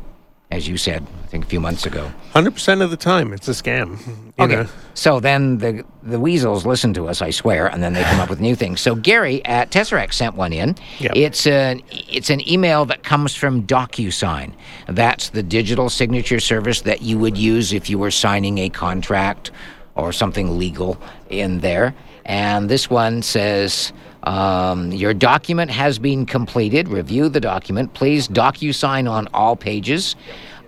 as 0.49 0.67
you 0.67 0.75
said, 0.75 1.05
I 1.23 1.27
think 1.27 1.45
a 1.45 1.47
few 1.47 1.59
months 1.59 1.85
ago. 1.85 2.11
100% 2.33 2.81
of 2.81 2.89
the 2.89 2.97
time, 2.97 3.31
it's 3.31 3.47
a 3.47 3.51
scam. 3.51 3.99
Okay. 4.37 4.53
know. 4.53 4.67
So 4.95 5.21
then 5.21 5.59
the 5.59 5.85
the 6.03 6.19
weasels 6.19 6.65
listen 6.65 6.93
to 6.95 7.07
us, 7.07 7.21
I 7.21 7.29
swear, 7.29 7.67
and 7.67 7.81
then 7.81 7.93
they 7.93 8.03
come 8.03 8.19
up 8.19 8.29
with 8.29 8.41
new 8.41 8.53
things. 8.53 8.81
So 8.81 8.93
Gary 8.93 9.43
at 9.45 9.71
Tesseract 9.71 10.11
sent 10.11 10.35
one 10.35 10.51
in. 10.51 10.75
Yep. 10.99 11.13
It's 11.15 11.47
an 11.47 11.81
it's 11.89 12.29
an 12.29 12.45
email 12.45 12.83
that 12.83 13.03
comes 13.03 13.33
from 13.33 13.65
DocuSign. 13.65 14.51
That's 14.89 15.29
the 15.29 15.41
digital 15.41 15.89
signature 15.89 16.41
service 16.41 16.81
that 16.81 17.01
you 17.01 17.17
would 17.17 17.37
use 17.37 17.71
if 17.71 17.89
you 17.89 17.97
were 17.97 18.11
signing 18.11 18.57
a 18.57 18.67
contract 18.67 19.51
or 19.95 20.11
something 20.11 20.59
legal 20.59 20.97
in 21.29 21.61
there. 21.61 21.95
And 22.25 22.69
this 22.69 22.89
one 22.89 23.21
says. 23.21 23.93
Um, 24.23 24.91
your 24.91 25.13
document 25.13 25.69
has 25.69 25.99
been 25.99 26.25
completed. 26.25 26.87
Review 26.87 27.29
the 27.29 27.39
document. 27.39 27.93
Please 27.93 28.27
DocuSign 28.27 29.07
on 29.07 29.27
all 29.35 29.55
pages. 29.55 30.15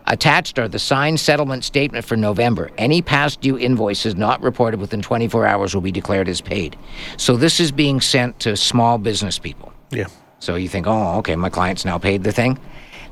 Attached 0.09 0.57
are 0.57 0.69
the 0.69 0.79
signed 0.79 1.19
settlement 1.19 1.65
statement 1.65 2.05
for 2.05 2.15
November. 2.15 2.71
Any 2.77 3.01
past 3.01 3.41
due 3.41 3.57
invoices 3.57 4.15
not 4.15 4.41
reported 4.41 4.79
within 4.79 5.01
24 5.01 5.45
hours 5.45 5.75
will 5.75 5.81
be 5.81 5.91
declared 5.91 6.29
as 6.29 6.39
paid. 6.39 6.77
So 7.17 7.35
this 7.35 7.59
is 7.59 7.73
being 7.73 7.99
sent 7.99 8.39
to 8.41 8.55
small 8.55 8.99
business 8.99 9.37
people. 9.37 9.73
Yeah. 9.91 10.07
So 10.39 10.55
you 10.55 10.69
think, 10.69 10.87
oh, 10.87 11.17
okay, 11.17 11.35
my 11.35 11.49
client's 11.49 11.83
now 11.83 11.97
paid 11.97 12.23
the 12.23 12.31
thing. 12.31 12.57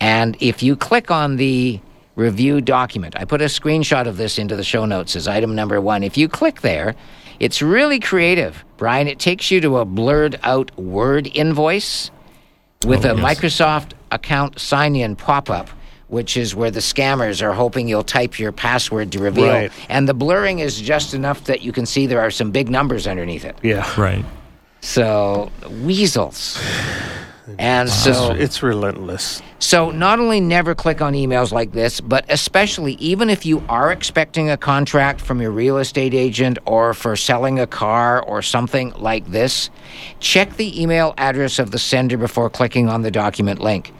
And 0.00 0.36
if 0.40 0.62
you 0.62 0.76
click 0.76 1.10
on 1.10 1.36
the 1.36 1.80
review 2.16 2.60
document, 2.60 3.14
I 3.18 3.24
put 3.24 3.40
a 3.42 3.46
screenshot 3.46 4.06
of 4.06 4.16
this 4.16 4.38
into 4.38 4.56
the 4.56 4.64
show 4.64 4.84
notes 4.86 5.14
as 5.16 5.28
item 5.28 5.54
number 5.54 5.80
one. 5.80 6.02
If 6.02 6.16
you 6.16 6.28
click 6.28 6.62
there, 6.62 6.94
it's 7.38 7.62
really 7.62 8.00
creative, 8.00 8.64
Brian. 8.76 9.08
It 9.08 9.18
takes 9.18 9.50
you 9.50 9.60
to 9.62 9.78
a 9.78 9.84
blurred 9.84 10.38
out 10.42 10.76
Word 10.78 11.30
invoice 11.34 12.10
with 12.84 13.04
Oh, 13.06 13.12
a 13.12 13.16
yes. 13.16 13.38
Microsoft 13.38 13.92
account 14.10 14.58
sign 14.58 14.96
in 14.96 15.16
pop 15.16 15.48
up, 15.50 15.68
which 16.08 16.36
is 16.36 16.54
where 16.54 16.70
the 16.70 16.80
scammers 16.80 17.42
are 17.42 17.52
hoping 17.52 17.88
you'll 17.88 18.02
type 18.02 18.38
your 18.38 18.52
password 18.52 19.12
to 19.12 19.18
reveal. 19.18 19.48
Right. 19.48 19.72
And 19.88 20.08
the 20.08 20.14
blurring 20.14 20.58
is 20.58 20.80
just 20.80 21.14
enough 21.14 21.44
that 21.44 21.62
you 21.62 21.72
can 21.72 21.86
see 21.86 22.06
there 22.06 22.20
are 22.20 22.30
some 22.30 22.50
big 22.50 22.68
numbers 22.70 23.06
underneath 23.06 23.44
it. 23.44 23.56
Yeah. 23.62 23.88
Right. 24.00 24.24
So, 24.82 25.50
weasels. 25.70 26.58
And 27.58 27.88
so 27.88 28.32
It's 28.32 28.62
relentless. 28.62 29.42
So, 29.58 29.90
not 29.90 30.20
only 30.20 30.40
never 30.40 30.74
click 30.74 31.00
on 31.02 31.12
emails 31.12 31.52
like 31.52 31.72
this, 31.72 32.00
but 32.00 32.24
especially 32.28 32.94
even 32.94 33.28
if 33.28 33.44
you 33.44 33.62
are 33.68 33.92
expecting 33.92 34.50
a 34.50 34.56
contract 34.56 35.20
from 35.20 35.40
your 35.40 35.50
real 35.50 35.78
estate 35.78 36.14
agent 36.14 36.58
or 36.66 36.94
for 36.94 37.16
selling 37.16 37.58
a 37.58 37.66
car 37.66 38.22
or 38.22 38.42
something 38.42 38.92
like 38.96 39.26
this, 39.30 39.70
check 40.18 40.56
the 40.56 40.80
email 40.80 41.14
address 41.18 41.58
of 41.58 41.70
the 41.70 41.78
sender 41.78 42.16
before 42.16 42.48
clicking 42.50 42.88
on 42.88 43.02
the 43.02 43.10
document 43.10 43.60
link. 43.60 43.92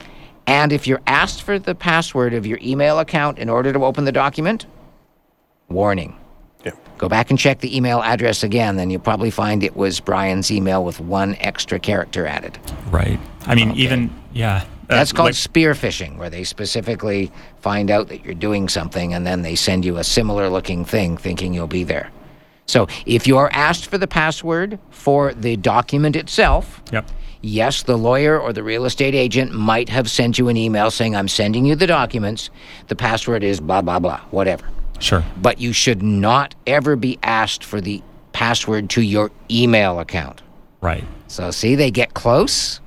And 0.47 0.71
if 0.71 0.87
you're 0.87 1.01
asked 1.07 1.43
for 1.43 1.59
the 1.59 1.75
password 1.75 2.33
of 2.33 2.45
your 2.45 2.59
email 2.61 2.99
account 2.99 3.37
in 3.37 3.49
order 3.49 3.71
to 3.71 3.85
open 3.85 4.05
the 4.05 4.11
document, 4.11 4.65
warning. 5.69 6.17
Yeah. 6.65 6.71
Go 6.97 7.09
back 7.09 7.29
and 7.31 7.39
check 7.39 7.59
the 7.59 7.75
email 7.75 8.01
address 8.03 8.43
again, 8.43 8.75
then 8.75 8.89
you'll 8.89 9.01
probably 9.01 9.31
find 9.31 9.63
it 9.63 9.75
was 9.75 9.99
Brian's 9.99 10.51
email 10.51 10.83
with 10.83 10.99
one 10.99 11.35
extra 11.39 11.79
character 11.79 12.27
added. 12.27 12.59
Right. 12.91 13.19
I 13.47 13.55
mean, 13.55 13.71
Okay. 13.71 13.79
even 13.81 14.13
yeah. 14.33 14.57
uh, 14.57 14.65
That's 14.87 15.11
called 15.11 15.27
like- 15.29 15.35
spear 15.35 15.73
phishing, 15.73 16.17
where 16.17 16.29
they 16.29 16.43
specifically 16.43 17.31
find 17.61 17.89
out 17.89 18.09
that 18.09 18.23
you're 18.23 18.35
doing 18.35 18.69
something 18.69 19.13
and 19.13 19.25
then 19.25 19.41
they 19.41 19.55
send 19.55 19.85
you 19.85 19.97
a 19.97 20.03
similar 20.03 20.49
looking 20.49 20.85
thing 20.85 21.17
thinking 21.17 21.53
you'll 21.53 21.65
be 21.67 21.83
there. 21.83 22.11
So 22.67 22.87
if 23.05 23.25
you 23.27 23.37
are 23.37 23.49
asked 23.51 23.87
for 23.87 23.97
the 23.97 24.07
password 24.07 24.77
for 24.91 25.33
the 25.33 25.57
document 25.57 26.15
itself, 26.15 26.81
Yep. 26.93 27.09
yes, 27.41 27.81
the 27.83 27.97
lawyer 27.97 28.39
or 28.39 28.53
the 28.53 28.63
real 28.63 28.85
estate 28.85 29.15
agent 29.15 29.51
might 29.51 29.89
have 29.89 30.09
sent 30.09 30.37
you 30.37 30.47
an 30.47 30.55
email 30.57 30.91
saying, 30.91 31.15
I'm 31.15 31.27
sending 31.27 31.65
you 31.65 31.75
the 31.75 31.87
documents. 31.87 32.49
The 32.87 32.95
password 32.95 33.43
is 33.43 33.59
blah, 33.59 33.81
blah, 33.81 33.97
blah, 33.99 34.19
whatever. 34.29 34.65
Sure. 35.01 35.23
But 35.41 35.59
you 35.59 35.73
should 35.73 36.01
not 36.01 36.55
ever 36.67 36.95
be 36.95 37.17
asked 37.23 37.63
for 37.63 37.81
the 37.81 38.01
password 38.33 38.89
to 38.91 39.01
your 39.01 39.31
email 39.49 39.99
account. 39.99 40.41
Right. 40.79 41.03
So, 41.27 41.51
see, 41.51 41.75
they 41.75 41.91
get 41.91 42.13
close 42.13 42.79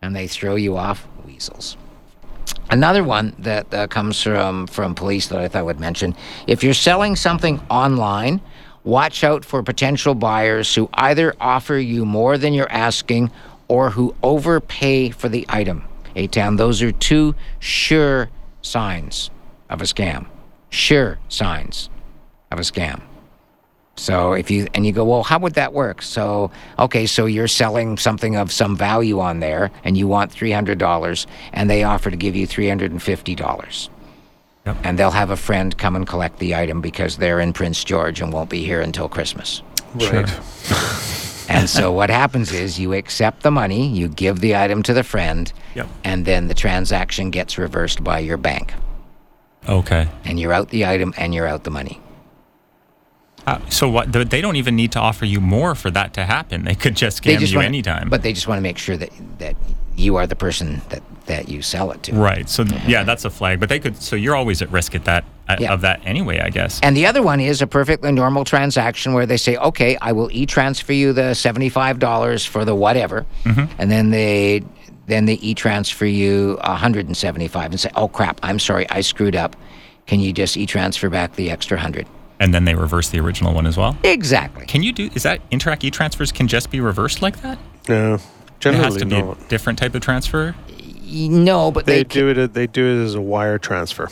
and 0.00 0.16
they 0.16 0.26
throw 0.26 0.56
you 0.56 0.76
off 0.76 1.06
weasels. 1.24 1.76
Another 2.70 3.04
one 3.04 3.34
that 3.38 3.72
uh, 3.72 3.86
comes 3.86 4.22
from, 4.22 4.66
from 4.66 4.94
police 4.94 5.28
that 5.28 5.38
I 5.38 5.48
thought 5.48 5.58
I 5.58 5.62
would 5.62 5.78
mention 5.78 6.16
if 6.46 6.64
you're 6.64 6.74
selling 6.74 7.16
something 7.16 7.60
online, 7.70 8.40
watch 8.82 9.22
out 9.22 9.44
for 9.44 9.62
potential 9.62 10.14
buyers 10.14 10.74
who 10.74 10.88
either 10.94 11.34
offer 11.40 11.76
you 11.76 12.04
more 12.04 12.38
than 12.38 12.54
you're 12.54 12.72
asking 12.72 13.30
or 13.68 13.90
who 13.90 14.14
overpay 14.22 15.10
for 15.10 15.28
the 15.28 15.44
item. 15.48 15.84
Eitan, 16.16 16.56
those 16.56 16.82
are 16.82 16.92
two 16.92 17.34
sure 17.58 18.30
signs 18.62 19.30
of 19.68 19.80
a 19.80 19.84
scam. 19.84 20.26
Sure 20.72 21.18
signs 21.28 21.90
of 22.50 22.58
a 22.58 22.62
scam. 22.62 23.00
So 23.96 24.32
if 24.32 24.50
you 24.50 24.66
and 24.74 24.86
you 24.86 24.92
go, 24.92 25.04
well, 25.04 25.22
how 25.22 25.38
would 25.38 25.52
that 25.54 25.74
work? 25.74 26.00
So 26.00 26.50
okay, 26.78 27.04
so 27.06 27.26
you're 27.26 27.46
selling 27.46 27.98
something 27.98 28.36
of 28.36 28.50
some 28.50 28.74
value 28.74 29.20
on 29.20 29.40
there, 29.40 29.70
and 29.84 29.98
you 29.98 30.08
want 30.08 30.32
three 30.32 30.50
hundred 30.50 30.78
dollars, 30.78 31.26
and 31.52 31.68
they 31.68 31.84
offer 31.84 32.10
to 32.10 32.16
give 32.16 32.34
you 32.34 32.46
three 32.46 32.68
hundred 32.68 32.90
and 32.90 33.02
fifty 33.02 33.34
dollars, 33.34 33.90
Yep. 34.64 34.76
and 34.84 34.98
they'll 34.98 35.10
have 35.10 35.28
a 35.30 35.36
friend 35.36 35.76
come 35.76 35.94
and 35.94 36.06
collect 36.06 36.38
the 36.38 36.54
item 36.54 36.80
because 36.80 37.18
they're 37.18 37.38
in 37.38 37.52
Prince 37.52 37.84
George 37.84 38.22
and 38.22 38.32
won't 38.32 38.48
be 38.48 38.64
here 38.64 38.80
until 38.80 39.08
Christmas. 39.10 39.62
Right. 39.94 40.28
And 41.48 41.68
so 41.68 41.92
what 41.92 42.08
happens 42.08 42.50
is 42.52 42.78
you 42.80 42.94
accept 42.94 43.42
the 43.42 43.50
money, 43.50 43.86
you 43.88 44.08
give 44.08 44.40
the 44.40 44.56
item 44.56 44.82
to 44.84 44.94
the 44.94 45.02
friend, 45.02 45.52
Yep. 45.74 45.86
and 46.02 46.24
then 46.24 46.48
the 46.48 46.54
transaction 46.54 47.30
gets 47.30 47.58
reversed 47.58 48.02
by 48.02 48.20
your 48.20 48.38
bank, 48.38 48.72
Okay. 49.68 50.08
and 50.24 50.38
you're 50.40 50.52
out 50.52 50.68
the 50.70 50.86
item 50.86 51.14
and 51.16 51.34
you're 51.34 51.46
out 51.46 51.64
the 51.64 51.70
money. 51.70 52.00
Uh, 53.46 53.58
so 53.68 53.88
what? 53.88 54.12
They 54.12 54.40
don't 54.40 54.54
even 54.56 54.76
need 54.76 54.92
to 54.92 55.00
offer 55.00 55.24
you 55.24 55.40
more 55.40 55.74
for 55.74 55.90
that 55.90 56.14
to 56.14 56.24
happen. 56.24 56.64
They 56.64 56.76
could 56.76 56.94
just 56.96 57.22
scam 57.22 57.40
you 57.40 57.56
wanna- 57.56 57.66
anytime. 57.66 58.08
but 58.08 58.22
they 58.22 58.32
just 58.32 58.46
want 58.46 58.58
to 58.58 58.62
make 58.62 58.78
sure 58.78 58.96
that 58.96 59.10
that 59.38 59.56
you 59.96 60.16
are 60.16 60.26
the 60.28 60.36
person 60.36 60.80
that 60.90 61.02
that 61.26 61.48
you 61.48 61.60
sell 61.60 61.90
it 61.90 62.02
to. 62.04 62.14
right. 62.14 62.48
So 62.48 62.64
yeah, 62.86 63.02
that's 63.02 63.24
a 63.24 63.30
flag. 63.30 63.58
But 63.58 63.68
they 63.68 63.80
could. 63.80 64.00
So 64.00 64.14
you're 64.14 64.36
always 64.36 64.62
at 64.62 64.70
risk 64.70 64.94
at 64.94 65.04
that 65.06 65.24
uh, 65.48 65.56
Yeah. 65.58 65.72
of 65.72 65.80
that 65.80 66.00
anyway. 66.04 66.38
I 66.38 66.50
guess. 66.50 66.78
And 66.84 66.96
the 66.96 67.04
other 67.06 67.20
one 67.20 67.40
is 67.40 67.60
a 67.62 67.66
perfectly 67.66 68.12
normal 68.12 68.44
transaction 68.44 69.12
where 69.12 69.26
they 69.26 69.36
say, 69.36 69.56
"Okay, 69.56 69.96
I 70.00 70.12
will 70.12 70.28
e-transfer 70.32 70.92
you 70.92 71.12
the 71.12 71.34
seventy-five 71.34 71.98
dollars 71.98 72.44
for 72.46 72.64
the 72.64 72.76
whatever," 72.76 73.26
and 73.44 73.90
then 73.90 74.10
they 74.10 74.62
then 75.12 75.26
they 75.26 75.34
e-transfer 75.34 76.06
you 76.06 76.58
one 76.64 76.76
hundred 76.76 77.06
and 77.06 77.16
seventy-five 77.16 77.70
and 77.70 77.78
say, 77.78 77.90
"Oh 77.94 78.08
crap, 78.08 78.40
I'm 78.42 78.58
sorry, 78.58 78.88
I 78.90 79.02
screwed 79.02 79.36
up. 79.36 79.54
Can 80.06 80.18
you 80.18 80.32
just 80.32 80.56
e-transfer 80.56 81.08
back 81.10 81.36
the 81.36 81.50
extra 81.50 81.78
hundred? 81.78 82.06
and 82.40 82.52
then 82.52 82.64
they 82.64 82.74
reverse 82.74 83.08
the 83.10 83.20
original 83.20 83.54
one 83.54 83.68
as 83.68 83.76
well. 83.76 83.96
Exactly. 84.02 84.66
Can 84.66 84.82
you 84.82 84.92
do? 84.92 85.08
Is 85.14 85.22
that 85.22 85.48
Interac 85.50 85.84
e-transfers 85.84 86.32
can 86.32 86.48
just 86.48 86.72
be 86.72 86.80
reversed 86.80 87.22
like 87.22 87.40
that? 87.42 87.56
No, 87.88 88.18
generally 88.58 88.80
It 88.80 88.84
has 88.84 88.96
generally 88.96 88.98
to 88.98 89.06
be 89.06 89.22
not. 89.22 89.40
a 89.40 89.48
different 89.48 89.78
type 89.78 89.94
of 89.94 90.00
transfer. 90.02 90.56
No, 91.06 91.70
but 91.70 91.86
They 91.86 91.98
they, 91.98 92.04
do 92.04 92.28
it. 92.30 92.52
They 92.52 92.66
do 92.66 92.84
it 92.84 93.04
as 93.04 93.14
a 93.14 93.20
wire 93.20 93.58
transfer. 93.58 94.08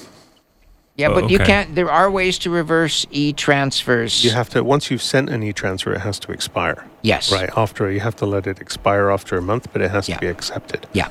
Yeah, 1.00 1.08
Oh, 1.08 1.14
but 1.20 1.30
you 1.30 1.38
can't. 1.38 1.74
There 1.74 1.90
are 1.90 2.10
ways 2.10 2.38
to 2.40 2.50
reverse 2.50 3.06
e-transfers. 3.10 4.22
You 4.24 4.30
have 4.32 4.50
to 4.50 4.62
once 4.62 4.90
you've 4.90 5.02
sent 5.02 5.30
an 5.30 5.42
e-transfer, 5.42 5.92
it 5.94 6.00
has 6.00 6.18
to 6.20 6.32
expire. 6.32 6.84
yes, 7.02 7.32
Right 7.32 7.50
after 7.56 7.90
you 7.90 8.00
have 8.00 8.16
to 8.16 8.26
let 8.26 8.46
it 8.46 8.60
expire 8.60 9.10
after 9.10 9.36
a 9.38 9.42
month, 9.42 9.68
but 9.72 9.80
it 9.82 9.90
has 9.90 10.08
Yeah. 10.08 10.16
to 10.16 10.20
be 10.20 10.26
accepted. 10.26 10.86
Yeah. 10.92 11.08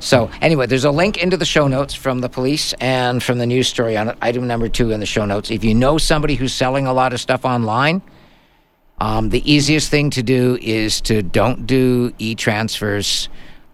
So 0.00 0.30
anyway, 0.40 0.66
there's 0.66 0.84
a 0.84 0.90
link 0.90 1.18
into 1.18 1.36
the 1.36 1.44
show 1.44 1.68
notes 1.68 1.94
from 1.94 2.20
the 2.20 2.28
police 2.28 2.72
and 2.80 3.22
from 3.22 3.38
the 3.38 3.46
news 3.46 3.68
story 3.68 3.96
on 3.96 4.08
it. 4.08 4.16
Item 4.20 4.46
number 4.46 4.68
two 4.68 4.90
in 4.90 4.98
the 5.00 5.06
show 5.06 5.24
notes. 5.26 5.50
If 5.50 5.62
you 5.62 5.74
know 5.74 5.98
somebody 5.98 6.34
who's 6.34 6.52
selling 6.54 6.86
a 6.86 6.92
lot 6.92 7.12
of 7.12 7.20
stuff 7.20 7.44
online, 7.44 8.00
um, 9.00 9.28
the 9.30 9.42
easiest 9.50 9.90
thing 9.90 10.10
to 10.10 10.22
do 10.22 10.58
is 10.60 11.00
to 11.02 11.22
don't 11.22 11.66
do 11.66 12.12
e-transfers. 12.18 13.28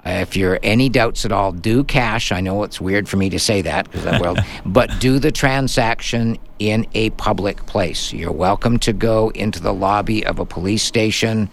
Uh, 0.07 0.21
if 0.21 0.37
you're 0.37 0.61
any 0.63 0.89
doubts 0.89 1.25
at 1.25 1.33
all, 1.33 1.51
do 1.51 1.83
cash. 1.83 2.31
I 2.31 2.41
know 2.41 2.63
it's 2.63 2.81
weird 2.81 3.09
for 3.09 3.17
me 3.17 3.29
to 3.31 3.41
say 3.41 3.61
that 3.63 3.87
because 3.87 4.05
that 4.05 4.21
world, 4.21 4.39
but 4.67 4.89
do 5.01 5.19
the 5.19 5.33
transaction 5.33 6.39
in 6.61 6.87
a 6.95 7.11
public 7.11 7.67
place. 7.67 8.13
You're 8.13 8.31
welcome 8.31 8.79
to 8.81 8.93
go 8.93 9.31
into 9.31 9.61
the 9.61 9.75
lobby 9.75 10.25
of 10.25 10.39
a 10.39 10.45
police 10.45 10.85
station 10.85 11.51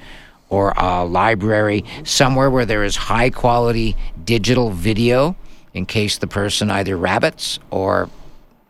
or 0.50 0.74
a 0.78 1.04
library, 1.04 1.84
somewhere 2.04 2.52
where 2.52 2.66
there 2.66 2.84
is 2.84 2.96
high 2.96 3.32
quality 3.32 3.96
digital 4.24 4.70
video 4.70 5.36
in 5.74 5.88
case 5.88 6.20
the 6.20 6.28
person 6.28 6.70
either 6.70 6.96
rabbits 6.96 7.58
or 7.72 8.08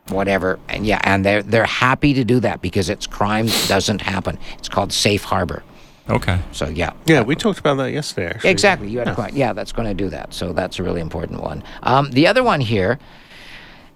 whatever. 0.07 0.59
And 0.69 0.85
yeah, 0.85 1.01
and 1.03 1.25
they're 1.25 1.43
they're 1.43 1.65
happy 1.65 2.13
to 2.13 2.23
do 2.23 2.39
that 2.39 2.61
because 2.61 2.87
it's 2.89 3.05
crime 3.05 3.47
doesn't 3.67 4.01
happen. 4.01 4.39
It's 4.57 4.69
called 4.69 4.93
safe 4.93 5.23
harbor. 5.25 5.61
Okay. 6.09 6.39
So 6.51 6.67
yeah. 6.67 6.91
Yeah, 7.05 7.21
we 7.21 7.35
talked 7.35 7.59
about 7.59 7.75
that 7.75 7.91
yesterday. 7.91 8.31
Actually, 8.31 8.49
Exactly. 8.49 8.89
You 8.89 8.99
had 8.99 9.07
a 9.07 9.15
client. 9.15 9.35
Yeah, 9.35 9.53
that's 9.53 9.71
going 9.71 9.87
to 9.87 9.93
do 9.93 10.09
that. 10.09 10.33
So 10.33 10.51
that's 10.53 10.79
a 10.79 10.83
really 10.83 11.01
important 11.01 11.41
one. 11.41 11.63
Um, 11.83 12.11
the 12.11 12.27
other 12.27 12.43
one 12.43 12.59
here, 12.61 12.99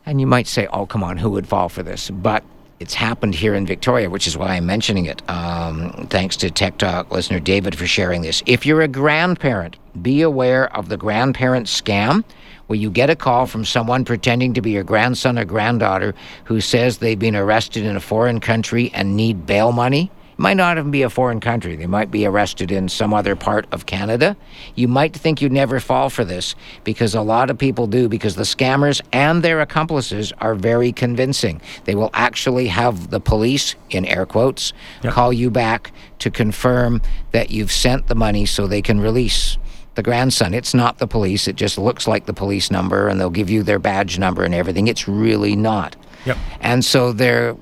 and 0.06 0.22
you 0.22 0.28
might 0.28 0.48
say, 0.48 0.68
"Oh, 0.68 0.86
come 0.86 1.04
on, 1.04 1.18
who 1.18 1.30
would 1.32 1.48
fall 1.48 1.68
for 1.70 1.84
this?" 1.84 2.10
But 2.10 2.44
it's 2.80 2.94
happened 2.94 3.36
here 3.36 3.54
in 3.56 3.66
Victoria, 3.66 4.10
which 4.10 4.28
is 4.28 4.38
why 4.38 4.56
I'm 4.56 4.66
mentioning 4.66 5.06
it. 5.06 5.28
Um, 5.30 6.08
thanks 6.10 6.38
to 6.38 6.52
Tech 6.52 6.78
Talk 6.78 7.12
listener 7.12 7.40
David 7.40 7.78
for 7.78 7.88
sharing 7.88 8.22
this. 8.22 8.42
If 8.46 8.66
you're 8.66 8.82
a 8.82 8.88
grandparent, 8.88 9.76
be 10.02 10.22
aware 10.22 10.74
of 10.76 10.88
the 10.90 10.98
grandparent 10.98 11.68
scam. 11.68 12.24
Where 12.68 12.78
you 12.78 12.90
get 12.90 13.10
a 13.10 13.16
call 13.16 13.46
from 13.48 13.64
someone 13.64 14.04
pretending 14.04 14.54
to 14.56 14.62
be 14.62 14.72
your 14.72 14.84
grandson 14.84 15.40
or 15.40 15.46
granddaughter 15.46 16.14
who 16.44 16.60
says 16.60 16.98
they've 16.98 17.18
been 17.18 17.34
arrested 17.34 17.86
in 17.86 17.96
a 17.96 18.02
foreign 18.02 18.42
country 18.42 18.92
and 18.94 19.16
need 19.16 19.46
bail 19.46 19.72
money. 19.72 20.12
Might 20.40 20.56
not 20.58 20.78
even 20.78 20.92
be 20.92 21.02
a 21.02 21.10
foreign 21.10 21.40
country. 21.40 21.76
They 21.76 21.88
might 21.88 22.12
be 22.12 22.26
arrested 22.26 22.72
in 22.72 22.90
some 22.90 23.14
other 23.14 23.36
part 23.36 23.66
of 23.72 23.88
Canada. 23.88 24.38
You 24.76 24.88
might 24.88 25.16
think 25.16 25.42
you'd 25.42 25.52
never 25.52 25.80
fall 25.80 26.10
for 26.12 26.24
this 26.24 26.54
because 26.84 27.16
a 27.16 27.22
lot 27.22 27.50
of 27.50 27.58
people 27.58 27.88
do 27.88 28.08
because 28.08 28.36
the 28.36 28.44
scammers 28.44 29.02
and 29.12 29.42
their 29.44 29.62
accomplices 29.62 30.32
are 30.40 30.54
very 30.54 30.92
convincing. 30.92 31.60
They 31.86 31.96
will 31.96 32.12
actually 32.14 32.68
have 32.68 33.10
the 33.10 33.20
police, 33.20 33.76
in 33.90 34.06
air 34.06 34.26
quotes, 34.28 34.74
Yep. 35.04 35.14
call 35.14 35.34
you 35.34 35.50
back 35.50 35.92
to 36.20 36.30
confirm 36.30 37.02
that 37.32 37.50
you've 37.50 37.72
sent 37.72 38.08
the 38.08 38.16
money 38.16 38.46
so 38.46 38.68
they 38.68 38.82
can 38.82 39.00
release 39.00 39.58
the 39.96 40.04
grandson. 40.04 40.54
It's 40.54 40.76
not 40.76 41.00
the 41.00 41.08
police. 41.08 41.48
It 41.48 41.56
just 41.56 41.80
looks 41.80 42.08
like 42.08 42.28
the 42.28 42.34
police 42.34 42.70
number 42.70 43.08
and 43.08 43.20
they'll 43.20 43.32
give 43.32 43.50
you 43.50 43.64
their 43.64 43.80
badge 43.80 44.20
number 44.20 44.44
and 44.44 44.54
everything. 44.54 44.88
It's 44.88 45.08
really 45.08 45.56
not. 45.56 45.96
Yep. 46.26 46.38
And 46.62 46.86
so 46.86 47.12
they're 47.12 47.56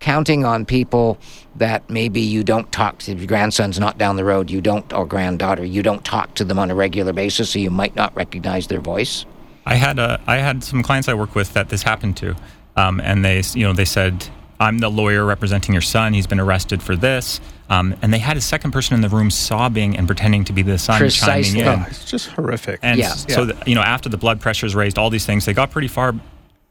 counting 0.00 0.44
on 0.44 0.64
people 0.64 1.18
that 1.56 1.88
maybe 1.88 2.20
you 2.20 2.44
don't 2.44 2.70
talk 2.70 2.98
to. 3.00 3.14
Your 3.14 3.26
grandson's 3.26 3.78
not 3.78 3.98
down 3.98 4.16
the 4.16 4.24
road. 4.24 4.50
You 4.50 4.60
don't, 4.60 4.90
or 4.92 5.06
granddaughter, 5.06 5.64
you 5.64 5.82
don't 5.82 6.04
talk 6.04 6.34
to 6.34 6.44
them 6.44 6.58
on 6.58 6.70
a 6.70 6.74
regular 6.74 7.12
basis, 7.12 7.50
so 7.50 7.58
you 7.58 7.70
might 7.70 7.96
not 7.96 8.14
recognize 8.14 8.66
their 8.66 8.80
voice. 8.80 9.24
I 9.64 9.74
had 9.74 9.98
a, 9.98 10.20
I 10.26 10.36
had 10.36 10.62
some 10.62 10.82
clients 10.82 11.08
I 11.08 11.14
work 11.14 11.34
with 11.34 11.52
that 11.54 11.70
this 11.70 11.82
happened 11.82 12.16
to, 12.18 12.36
um, 12.76 13.00
and 13.00 13.24
they 13.24 13.42
you 13.54 13.64
know 13.66 13.72
they 13.72 13.84
said 13.86 14.28
I'm 14.60 14.78
the 14.78 14.88
lawyer 14.90 15.24
representing 15.24 15.72
your 15.74 15.82
son. 15.82 16.12
He's 16.14 16.26
been 16.26 16.38
arrested 16.40 16.82
for 16.82 16.94
this, 16.94 17.40
um, 17.68 17.96
and 18.00 18.12
they 18.14 18.18
had 18.18 18.36
a 18.36 18.40
second 18.40 18.70
person 18.70 18.94
in 18.94 19.00
the 19.00 19.08
room 19.08 19.30
sobbing 19.30 19.96
and 19.96 20.06
pretending 20.06 20.44
to 20.44 20.52
be 20.52 20.62
the 20.62 20.78
son 20.78 20.98
Precisely. 20.98 21.60
chiming 21.62 21.74
in. 21.74 21.80
Oh, 21.82 21.86
it's 21.88 22.04
just 22.04 22.28
horrific. 22.28 22.78
And 22.82 22.98
Yeah. 22.98 23.08
so, 23.08 23.40
Yeah. 23.40 23.44
that, 23.54 23.66
you 23.68 23.74
know, 23.74 23.82
after 23.82 24.08
the 24.08 24.16
blood 24.16 24.40
pressure 24.40 24.66
is 24.66 24.74
raised, 24.74 24.98
all 24.98 25.10
these 25.10 25.26
things, 25.26 25.44
they 25.46 25.52
got 25.52 25.70
pretty 25.72 25.88
far 25.88 26.14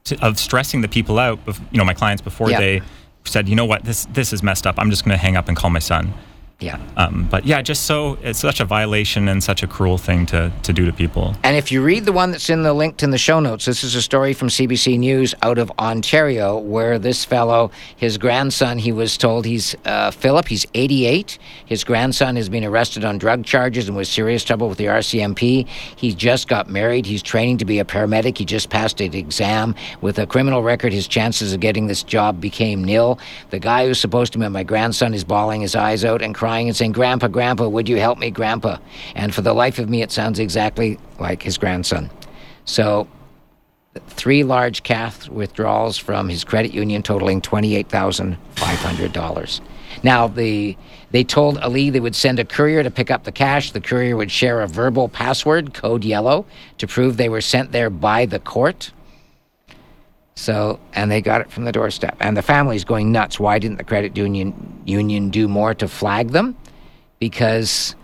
to, 0.05 0.26
of 0.26 0.39
stressing 0.39 0.82
the 0.82 0.88
people 0.88 1.19
out, 1.19 1.38
you 1.71 1.78
know, 1.78 1.84
my 1.86 1.93
clients 1.93 2.21
before 2.21 2.49
Yeah. 2.49 2.59
they 2.59 2.82
said, 3.28 3.49
you 3.49 3.55
know 3.55 3.65
what, 3.65 3.84
this 3.84 4.05
this 4.05 4.34
is 4.34 4.43
messed 4.43 4.67
up. 4.67 4.76
I'm 4.78 4.89
just 4.89 5.05
going 5.05 5.17
to 5.17 5.21
hang 5.21 5.36
up 5.36 5.47
and 5.47 5.57
call 5.57 5.69
my 5.69 5.80
son. 5.80 6.13
Yeah. 6.61 6.79
Um, 6.95 7.27
but 7.29 7.45
yeah, 7.45 7.61
just 7.61 7.85
so 7.85 8.17
it's 8.23 8.39
such 8.39 8.61
a 8.61 8.65
violation 8.65 9.27
and 9.27 9.43
such 9.43 9.61
a 9.61 9.67
cruel 9.67 9.97
thing 9.97 10.25
to, 10.27 10.53
to 10.63 10.71
do 10.71 10.85
to 10.85 10.93
people. 10.93 11.35
And 11.43 11.57
if 11.57 11.69
you 11.69 11.83
read 11.83 12.05
the 12.05 12.13
one 12.13 12.31
that's 12.31 12.49
in 12.49 12.63
the 12.63 12.73
linked 12.73 13.03
in 13.03 13.11
the 13.11 13.17
show 13.17 13.41
notes, 13.41 13.65
this 13.65 13.83
is 13.83 13.93
a 13.93 14.01
story 14.01 14.33
from 14.33 14.47
CBC 14.47 14.97
News 14.97 15.35
out 15.41 15.57
of 15.57 15.69
Ontario, 15.77 16.57
where 16.57 16.97
this 16.97 17.25
fellow, 17.25 17.71
his 17.97 18.17
grandson, 18.17 18.77
he 18.77 18.93
was 18.93 19.17
told 19.17 19.45
he's 19.45 19.75
uh, 19.83 20.11
Philip, 20.11 20.47
he's 20.47 20.65
88. 20.73 21.37
His 21.65 21.83
grandson 21.83 22.37
has 22.37 22.47
been 22.47 22.63
arrested 22.63 23.03
on 23.03 23.17
drug 23.17 23.43
charges 23.43 23.89
and 23.89 23.97
was 23.97 24.07
serious 24.07 24.45
trouble 24.45 24.69
with 24.69 24.77
the 24.77 24.85
RCMP. 24.85 25.67
He 25.67 26.13
just 26.15 26.47
got 26.47 26.69
married. 26.69 27.05
He's 27.05 27.21
training 27.21 27.57
to 27.57 27.65
be 27.65 27.79
a 27.79 27.85
paramedic. 27.85 28.37
He 28.37 28.45
just 28.45 28.69
passed 28.69 29.01
an 29.01 29.13
exam. 29.13 29.75
With 29.99 30.17
a 30.19 30.25
criminal 30.25 30.63
record, 30.63 30.93
his 30.93 31.07
chances 31.07 31.51
of 31.51 31.59
getting 31.59 31.87
this 31.87 32.01
job 32.01 32.39
became 32.39 32.81
nil. 32.81 33.19
The 33.49 33.59
guy 33.59 33.85
who's 33.85 33.99
supposed 33.99 34.31
to 34.33 34.39
be 34.39 34.47
my 34.47 34.63
grandson 34.63 35.13
is 35.13 35.25
bawling 35.25 35.59
his 35.59 35.75
eyes 35.75 36.05
out 36.05 36.21
and 36.21 36.33
crying 36.33 36.44
and 36.45 36.75
saying, 36.75 36.93
Grandpa, 36.93 37.27
Grandpa, 37.27 37.67
would 37.67 37.89
you 37.89 37.97
help 37.97 38.19
me, 38.19 38.29
Grandpa? 38.31 38.77
And 39.15 39.33
for 39.33 39.41
the 39.41 39.53
life 39.53 39.79
of 39.79 39.89
me, 39.89 40.01
it 40.01 40.11
sounds 40.11 40.39
exactly 40.39 40.99
like 41.19 41.41
his 41.41 41.57
grandson. 41.57 42.09
So, 42.65 43.07
three 44.07 44.43
large 44.43 44.83
cash 44.83 45.29
withdrawals 45.29 45.97
from 45.97 46.27
his 46.29 46.43
credit 46.43 46.73
union 46.73 47.01
totaling 47.01 47.41
$28,500. 47.41 49.61
Now, 50.03 50.27
the 50.27 50.77
they 51.11 51.23
told 51.23 51.57
Ali 51.59 51.89
they 51.89 52.01
would 52.01 52.15
send 52.15 52.39
a 52.39 52.45
courier 52.45 52.83
to 52.83 52.91
pick 52.91 53.09
up 53.09 53.23
the 53.23 53.31
cash. 53.31 53.71
The 53.71 53.79
courier 53.79 54.17
would 54.17 54.31
share 54.31 54.61
a 54.61 54.67
verbal 54.67 55.07
password, 55.07 55.73
code 55.73 56.03
yellow, 56.03 56.45
to 56.77 56.87
prove 56.87 57.15
they 57.15 57.29
were 57.29 57.39
sent 57.39 57.71
there 57.71 57.89
by 57.89 58.25
the 58.25 58.39
court. 58.39 58.91
So, 60.38 60.79
and 60.93 61.09
they 61.09 61.21
got 61.21 61.41
it 61.41 61.49
from 61.49 61.63
the 61.63 61.71
doorstep. 61.71 62.17
And 62.19 62.36
the 62.36 62.41
family's 62.41 62.83
going 62.83 63.11
nuts. 63.11 63.39
Why 63.39 63.57
didn't 63.57 63.77
the 63.77 63.83
credit 63.83 64.17
union 64.17 64.81
union 64.86 65.29
do 65.29 65.47
more 65.47 65.73
to 65.75 65.88
flag 65.88 66.31
them? 66.31 66.57
Because 67.19 67.95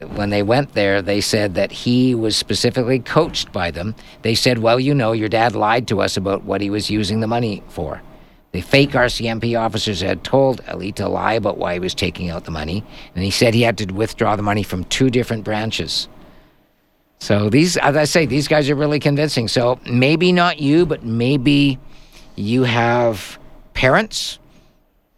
when 0.00 0.30
they 0.30 0.42
went 0.42 0.74
there, 0.74 1.02
they 1.02 1.20
said 1.20 1.54
that 1.54 1.72
he 1.72 2.14
was 2.14 2.36
specifically 2.36 3.00
coached 3.00 3.52
by 3.52 3.70
them. 3.70 3.94
They 4.22 4.34
said, 4.34 4.58
Well, 4.58 4.78
you 4.78 4.94
know, 4.94 5.12
your 5.12 5.28
dad 5.28 5.56
lied 5.56 5.88
to 5.88 6.00
us 6.00 6.16
about 6.16 6.44
what 6.44 6.60
he 6.60 6.70
was 6.70 6.90
using 6.90 7.20
the 7.20 7.26
money 7.26 7.62
for. 7.68 8.02
The 8.52 8.60
fake 8.60 8.92
RCMP 8.92 9.58
officers 9.58 10.00
had 10.00 10.22
told 10.22 10.62
Ali 10.68 10.92
to 10.92 11.08
lie 11.08 11.34
about 11.34 11.58
why 11.58 11.74
he 11.74 11.80
was 11.80 11.94
taking 11.94 12.30
out 12.30 12.44
the 12.44 12.50
money, 12.50 12.84
and 13.14 13.24
he 13.24 13.30
said 13.30 13.52
he 13.52 13.62
had 13.62 13.76
to 13.78 13.92
withdraw 13.92 14.36
the 14.36 14.42
money 14.42 14.62
from 14.62 14.84
two 14.84 15.10
different 15.10 15.44
branches. 15.44 16.08
So 17.18 17.48
these, 17.48 17.76
as 17.78 17.96
I 17.96 18.04
say, 18.04 18.26
these 18.26 18.48
guys 18.48 18.68
are 18.70 18.74
really 18.74 19.00
convincing. 19.00 19.48
So 19.48 19.80
maybe 19.86 20.32
not 20.32 20.60
you, 20.60 20.86
but 20.86 21.02
maybe 21.02 21.78
you 22.36 22.64
have 22.64 23.38
parents 23.74 24.38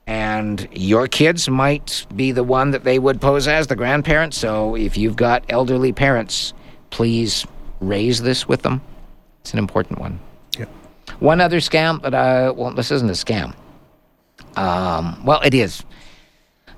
and 0.07 0.67
your 0.73 1.07
kids 1.07 1.51
might 1.51 2.07
be 2.17 2.33
the 2.33 2.43
one 2.43 2.71
that 2.71 2.85
they 2.85 2.99
would 2.99 3.21
pose 3.21 3.47
as 3.47 3.67
the 3.67 3.77
grandparents. 3.77 4.39
So 4.39 4.75
if 4.75 4.97
you've 4.97 5.17
got 5.17 5.45
elderly 5.51 5.93
parents, 5.93 6.55
please 6.91 7.47
raise 7.81 8.23
this 8.23 8.49
with 8.49 8.63
them. 8.63 8.81
It's 9.43 9.53
an 9.53 9.59
important 9.59 9.99
one. 9.99 10.19
Yeah. 10.59 10.65
One 11.19 11.41
other 11.41 11.59
scam 11.59 12.01
but 12.01 12.15
I, 12.15 12.51
well, 12.51 12.73
this 12.73 12.91
isn't 12.91 13.09
a 13.11 13.13
scam. 13.13 13.55
Um, 14.57 15.23
well, 15.25 15.41
it 15.43 15.53
is. 15.53 15.85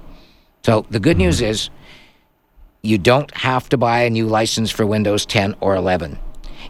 So 0.64 0.86
the 0.90 1.00
good 1.00 1.18
news 1.18 1.38
mm-hmm. 1.38 1.52
is 1.52 1.70
you 2.82 2.98
don't 2.98 3.32
have 3.36 3.70
to 3.70 3.78
buy 3.78 4.02
a 4.02 4.10
new 4.10 4.28
license 4.28 4.70
for 4.72 4.86
Windows 4.86 5.26
10 5.26 5.56
or 5.60 5.76
11. 5.76 6.20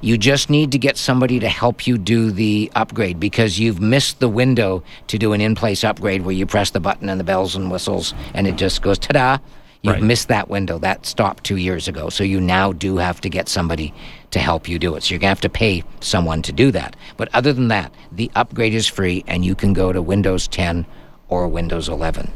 You 0.02 0.18
just 0.18 0.50
need 0.50 0.72
to 0.74 0.78
get 0.78 0.98
somebody 0.98 1.40
to 1.40 1.50
help 1.50 1.88
you 1.88 1.98
do 1.98 2.30
the 2.30 2.72
upgrade 2.76 3.20
because 3.20 3.60
you've 3.60 3.80
missed 3.82 4.20
the 4.20 4.30
window 4.30 4.84
to 5.08 5.18
do 5.18 5.34
an 5.34 5.42
in 5.42 5.56
place 5.56 5.84
upgrade 5.84 6.24
where 6.24 6.36
you 6.36 6.46
press 6.46 6.70
the 6.70 6.80
button 6.80 7.10
and 7.10 7.20
the 7.20 7.24
bells 7.24 7.56
and 7.56 7.72
whistles 7.72 8.14
and 8.34 8.48
it 8.48 8.56
just 8.56 8.82
goes 8.82 9.00
ta 9.00 9.14
da. 9.14 9.38
You've 9.86 9.94
Right. 9.94 10.04
missed 10.04 10.30
that 10.30 10.50
window. 10.50 10.80
That 10.80 11.06
stopped 11.06 11.44
two 11.44 11.58
years 11.58 11.88
ago. 11.88 12.10
So 12.10 12.24
you 12.24 12.42
now 12.42 12.74
do 12.74 12.98
have 12.98 13.22
to 13.22 13.30
get 13.30 13.48
somebody 13.48 13.94
to 14.32 14.40
help 14.40 14.68
you 14.68 14.80
do 14.80 14.96
it. 14.96 15.04
So 15.04 15.12
you're 15.14 15.20
going 15.20 15.28
to 15.28 15.38
have 15.38 15.42
to 15.42 15.50
pay 15.50 15.84
someone 16.00 16.42
to 16.42 16.52
do 16.52 16.72
that. 16.72 16.96
But 17.18 17.30
other 17.36 17.54
than 17.54 17.68
that, 17.68 17.94
the 18.12 18.32
upgrade 18.34 18.74
is 18.74 18.88
free 18.88 19.24
and 19.28 19.46
you 19.46 19.54
can 19.54 19.74
go 19.74 19.94
to 19.94 20.02
Windows 20.02 20.48
10 20.48 20.88
or 21.30 21.48
Windows 21.48 21.88
11. 21.88 22.32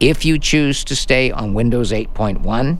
If 0.00 0.24
you 0.24 0.40
choose 0.40 0.82
to 0.84 0.96
stay 0.96 1.30
on 1.30 1.54
Windows 1.54 1.92
8.1, 1.92 2.78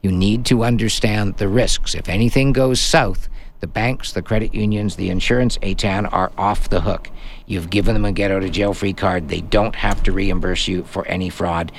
you 0.00 0.12
need 0.12 0.44
to 0.46 0.62
understand 0.62 1.38
the 1.38 1.48
risks. 1.48 1.92
If 1.96 2.08
anything 2.08 2.52
goes 2.52 2.80
south, 2.80 3.28
the 3.58 3.66
banks, 3.66 4.12
the 4.12 4.22
credit 4.22 4.54
unions, 4.54 4.94
the 4.94 5.10
insurance, 5.10 5.58
Eitan 5.58 6.08
are 6.12 6.30
off 6.38 6.68
the 6.68 6.82
hook. 6.82 7.10
You've 7.46 7.70
given 7.70 7.94
them 7.94 8.04
a 8.04 8.12
get 8.12 8.30
out 8.30 8.44
of 8.44 8.52
jail 8.52 8.74
free 8.74 8.92
card. 8.92 9.28
They 9.28 9.40
don't 9.40 9.74
have 9.74 10.02
to 10.04 10.12
reimburse 10.12 10.68
you 10.68 10.84
for 10.84 11.04
any 11.08 11.30
fraud 11.30 11.72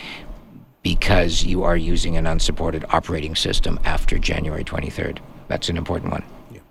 because 0.88 1.43
you 1.43 1.63
are 1.63 1.75
using 1.75 2.15
an 2.15 2.25
unsupported 2.25 2.85
operating 2.91 3.35
system 3.35 3.77
after 3.83 4.17
January 4.17 4.63
23rd. 4.63 5.17
That's 5.49 5.67
an 5.67 5.75
important 5.75 6.13
one. 6.13 6.23
Yeah. 6.49 6.61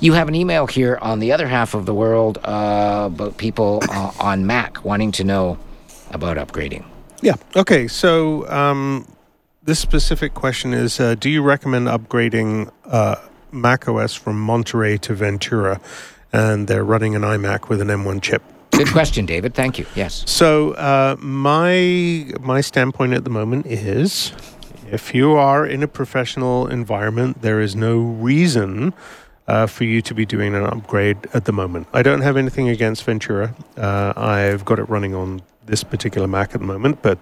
You 0.00 0.14
have 0.14 0.28
an 0.28 0.34
email 0.34 0.66
here 0.66 0.96
on 1.02 1.18
the 1.18 1.32
other 1.32 1.46
half 1.46 1.74
of 1.74 1.84
the 1.84 1.92
world 1.92 2.38
uh, 2.38 3.10
about 3.12 3.36
people 3.36 3.82
uh, 3.90 4.12
on 4.18 4.46
Mac 4.46 4.82
wanting 4.82 5.12
to 5.12 5.24
know 5.24 5.58
about 6.10 6.38
upgrading. 6.38 6.84
Yeah. 7.20 7.34
Okay. 7.54 7.86
So 7.86 8.48
um, 8.48 9.06
this 9.62 9.78
specific 9.78 10.32
question 10.32 10.72
is: 10.72 10.98
uh, 10.98 11.14
Do 11.16 11.28
you 11.28 11.42
recommend 11.42 11.86
upgrading 11.86 12.70
uh, 12.86 13.16
Mac 13.52 13.86
OS 13.86 14.14
from 14.14 14.40
Monterey 14.40 14.96
to 14.98 15.12
Ventura? 15.12 15.82
And 16.32 16.66
they're 16.66 16.84
running 16.84 17.14
an 17.14 17.22
iMac 17.22 17.68
with 17.68 17.82
an 17.82 17.88
M1 17.88 18.22
chip. 18.22 18.42
Good 18.84 18.92
question, 18.92 19.26
David. 19.26 19.54
Thank 19.54 19.78
you. 19.78 19.86
Yes. 19.94 20.24
So 20.26 20.72
uh, 20.72 21.16
my 21.20 22.32
my 22.40 22.60
standpoint 22.60 23.12
at 23.12 23.24
the 23.24 23.30
moment 23.30 23.66
is, 23.66 24.32
if 24.90 25.14
you 25.14 25.32
are 25.32 25.66
in 25.66 25.82
a 25.82 25.88
professional 25.88 26.66
environment, 26.66 27.42
there 27.42 27.60
is 27.60 27.76
no 27.76 27.98
reason 27.98 28.94
uh, 29.46 29.66
for 29.66 29.84
you 29.84 30.00
to 30.02 30.14
be 30.14 30.24
doing 30.24 30.54
an 30.54 30.64
upgrade 30.64 31.18
at 31.34 31.44
the 31.44 31.52
moment. 31.52 31.88
I 31.92 32.02
don't 32.02 32.22
have 32.22 32.36
anything 32.36 32.68
against 32.68 33.04
Ventura. 33.04 33.54
Uh, 33.76 34.12
I've 34.16 34.64
got 34.64 34.78
it 34.78 34.88
running 34.88 35.14
on 35.14 35.42
this 35.66 35.84
particular 35.84 36.26
Mac 36.26 36.54
at 36.54 36.60
the 36.60 36.66
moment, 36.66 37.02
but 37.02 37.18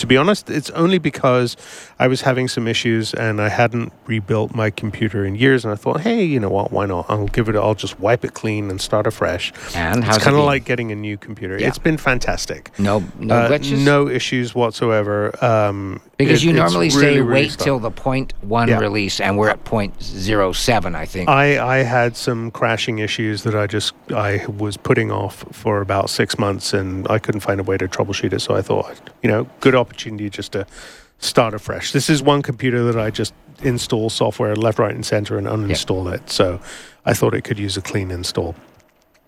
to 0.00 0.06
be 0.06 0.16
honest, 0.16 0.48
it's 0.50 0.70
only 0.70 0.98
because 0.98 1.56
I 1.98 2.08
was 2.08 2.22
having 2.22 2.48
some 2.48 2.66
issues 2.66 3.12
and 3.14 3.40
I 3.40 3.48
hadn't 3.50 3.92
rebuilt 4.06 4.54
my 4.54 4.70
computer 4.70 5.24
in 5.24 5.34
years. 5.34 5.64
And 5.64 5.72
I 5.72 5.76
thought, 5.76 6.00
hey, 6.00 6.24
you 6.24 6.40
know 6.40 6.48
what? 6.48 6.72
Why 6.72 6.86
not? 6.86 7.06
I'll 7.08 7.26
give 7.28 7.48
it. 7.48 7.54
I'll 7.56 7.74
just 7.74 8.00
wipe 8.00 8.24
it 8.24 8.32
clean 8.34 8.70
and 8.70 8.80
start 8.80 9.06
afresh. 9.06 9.52
And 9.74 10.02
how's 10.02 10.16
it's 10.16 10.24
kind 10.24 10.34
of 10.36 10.40
been? 10.40 10.46
like 10.46 10.64
getting 10.64 10.90
a 10.90 10.94
new 10.94 11.16
computer. 11.18 11.58
Yeah. 11.58 11.68
It's 11.68 11.78
been 11.78 11.98
fantastic. 11.98 12.70
No, 12.78 13.04
no 13.18 13.34
Uh, 13.34 13.48
glitches. 13.50 13.84
no 13.84 14.08
issues 14.08 14.54
whatsoever. 14.54 15.32
Um, 15.44 16.00
because 16.16 16.42
it- 16.42 16.46
you 16.46 16.52
normally 16.54 16.88
say 16.90 17.18
really, 17.18 17.22
wait 17.22 17.52
stuck. 17.52 17.64
till 17.64 17.78
the 17.78 17.90
point 17.90 18.32
one 18.40 18.68
Yeah. 18.68 18.78
release, 18.78 19.20
and 19.20 19.36
we're 19.36 19.50
at 19.50 19.62
point 19.64 20.02
zero 20.02 20.52
seven, 20.52 20.94
I 20.94 21.04
think. 21.04 21.28
I, 21.28 21.78
I 21.80 21.82
had 21.82 22.16
some 22.16 22.50
crashing 22.50 22.98
issues 22.98 23.42
that 23.42 23.54
I 23.54 23.66
just 23.66 23.92
I 24.14 24.44
was 24.58 24.76
putting 24.78 25.10
off 25.12 25.44
for 25.52 25.80
about 25.82 26.08
six 26.10 26.38
months, 26.38 26.72
and 26.72 27.06
I 27.10 27.18
couldn't 27.18 27.40
find 27.40 27.60
a 27.60 27.62
way 27.62 27.76
to 27.76 27.86
troubleshoot 27.86 28.32
it. 28.32 28.40
So 28.40 28.54
I 28.56 28.62
thought, 28.62 28.98
you 29.22 29.28
know, 29.30 29.46
good 29.60 29.74
opportunity 29.74 29.89
just 29.96 30.52
to 30.52 30.66
start 31.18 31.54
afresh. 31.54 31.92
This 31.92 32.08
is 32.08 32.22
one 32.22 32.42
computer 32.42 32.84
that 32.84 32.98
I 32.98 33.10
just 33.10 33.34
install 33.62 34.08
software 34.10 34.56
left, 34.56 34.78
right, 34.78 34.94
and 34.94 35.04
center 35.04 35.36
and 35.36 35.46
uninstall 35.46 36.12
it. 36.12 36.30
So 36.30 36.60
I 37.04 37.14
thought 37.14 37.34
it 37.34 37.42
could 37.42 37.58
use 37.58 37.76
a 37.76 37.82
clean 37.82 38.10
install. 38.10 38.54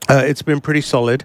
Uh, 0.08 0.22
it's 0.26 0.42
been 0.42 0.60
pretty 0.60 0.80
solid. 0.80 1.24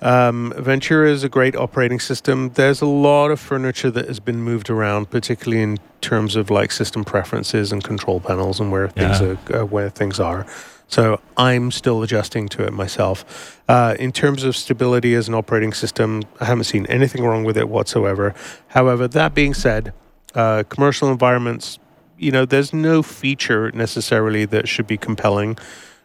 Um, 0.00 0.52
Ventura 0.56 1.10
is 1.10 1.24
a 1.24 1.28
great 1.28 1.56
operating 1.56 1.98
system. 2.00 2.50
There's 2.54 2.80
a 2.82 2.86
lot 2.86 3.30
of 3.30 3.40
furniture 3.40 3.90
that 3.90 4.06
has 4.08 4.20
been 4.20 4.40
moved 4.42 4.70
around, 4.70 5.10
particularly 5.10 5.62
in 5.62 5.78
terms 6.00 6.36
of 6.36 6.50
like 6.50 6.70
system 6.72 7.04
preferences 7.04 7.72
and 7.72 7.82
control 7.82 8.20
panels 8.20 8.60
and 8.60 8.70
where 8.70 8.88
things 8.88 9.20
Yeah. 9.20 9.36
are, 9.50 9.62
uh, 9.62 9.64
where 9.64 9.90
things 9.90 10.20
are. 10.20 10.46
So 10.88 11.20
I'm 11.36 11.70
still 11.70 12.02
adjusting 12.02 12.48
to 12.50 12.64
it 12.64 12.72
myself. 12.72 13.60
Uh, 13.68 13.96
in 13.98 14.12
terms 14.12 14.44
of 14.44 14.54
stability 14.54 15.14
as 15.14 15.28
an 15.28 15.34
operating 15.34 15.72
system, 15.72 16.22
I 16.40 16.44
haven't 16.44 16.64
seen 16.64 16.86
anything 16.86 17.24
wrong 17.24 17.44
with 17.44 17.56
it 17.56 17.68
whatsoever. 17.68 18.34
However, 18.68 19.08
that 19.08 19.34
being 19.34 19.54
said, 19.54 19.92
uh, 20.34 20.64
commercial 20.68 21.10
environments, 21.10 21.78
you 22.18 22.30
know, 22.30 22.44
there's 22.44 22.72
no 22.72 23.02
feature 23.02 23.70
necessarily 23.72 24.44
that 24.46 24.68
should 24.68 24.86
be 24.86 24.96
compelling 24.96 25.58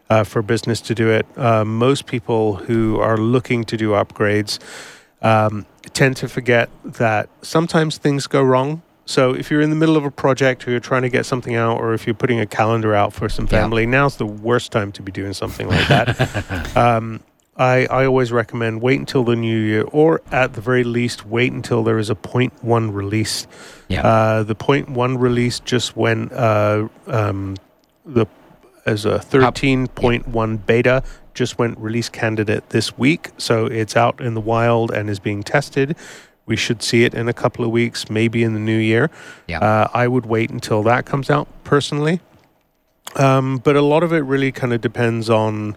uh, 0.08 0.24
for 0.24 0.42
business 0.42 0.80
to 0.80 0.94
do 0.94 1.10
it. 1.10 1.26
Uh, 1.36 1.64
most 1.64 2.06
people 2.06 2.56
who 2.56 2.98
are 2.98 3.16
looking 3.16 3.64
to 3.64 3.76
do 3.76 3.90
upgrades 3.90 4.58
um, 5.22 5.66
tend 5.92 6.16
to 6.16 6.28
forget 6.28 6.68
that 6.84 7.28
sometimes 7.42 7.98
things 7.98 8.26
go 8.26 8.42
wrong. 8.42 8.82
So 9.10 9.32
if 9.34 9.50
you're 9.50 9.60
in 9.60 9.70
the 9.70 9.76
middle 9.76 9.96
of 9.96 10.04
a 10.04 10.10
project 10.10 10.68
or 10.68 10.70
you're 10.70 10.78
trying 10.78 11.02
to 11.02 11.08
get 11.08 11.26
something 11.26 11.56
out, 11.56 11.80
or 11.80 11.94
if 11.94 12.06
you're 12.06 12.14
putting 12.14 12.38
a 12.38 12.46
calendar 12.46 12.94
out 12.94 13.12
for 13.12 13.28
some 13.28 13.46
Yeah. 13.46 13.60
family, 13.62 13.84
now's 13.84 14.16
the 14.18 14.24
worst 14.26 14.70
time 14.70 14.92
to 14.92 15.02
be 15.02 15.10
doing 15.10 15.32
something 15.32 15.66
like 15.66 15.88
that. 15.88 16.76
um, 16.76 17.18
I, 17.56 17.86
I 17.86 18.06
always 18.06 18.30
recommend 18.30 18.80
wait 18.80 19.00
until 19.00 19.24
the 19.24 19.34
new 19.34 19.58
year, 19.58 19.82
or 19.90 20.22
at 20.30 20.52
the 20.52 20.60
very 20.60 20.84
least, 20.84 21.26
wait 21.26 21.52
until 21.52 21.82
there 21.82 21.98
is 21.98 22.08
a 22.08 22.14
point 22.14 22.52
one 22.62 22.92
release. 22.92 23.48
Yeah. 23.88 24.06
Uh, 24.06 24.42
the 24.44 24.54
point 24.54 24.88
one 24.88 25.18
release 25.18 25.58
just 25.58 25.96
went 25.96 26.32
uh, 26.32 26.86
um, 27.08 27.56
the 28.06 28.26
as 28.86 29.04
a 29.04 29.18
thirteen 29.18 29.88
point 29.88 30.28
one 30.28 30.56
beta 30.56 31.02
just 31.34 31.58
went 31.58 31.78
release 31.78 32.08
candidate 32.08 32.70
this 32.70 32.96
week, 32.96 33.30
so 33.38 33.66
it's 33.66 33.96
out 33.96 34.20
in 34.20 34.34
the 34.34 34.40
wild 34.40 34.90
and 34.92 35.10
is 35.10 35.18
being 35.18 35.42
tested. 35.42 35.96
We 36.50 36.56
should 36.56 36.82
see 36.82 37.04
it 37.04 37.14
in 37.14 37.28
a 37.28 37.32
couple 37.32 37.64
of 37.64 37.70
weeks, 37.70 38.10
maybe 38.10 38.42
in 38.42 38.54
the 38.54 38.58
new 38.58 38.76
year. 38.76 39.08
Yeah. 39.46 39.60
Uh, 39.60 39.88
I 39.94 40.08
would 40.08 40.26
wait 40.26 40.50
until 40.50 40.82
that 40.82 41.06
comes 41.06 41.30
out 41.30 41.46
personally. 41.62 42.18
Um, 43.14 43.58
but 43.58 43.76
a 43.76 43.80
lot 43.82 44.02
of 44.02 44.12
it 44.12 44.24
really 44.24 44.50
kind 44.50 44.72
of 44.72 44.80
depends 44.80 45.30
on, 45.30 45.76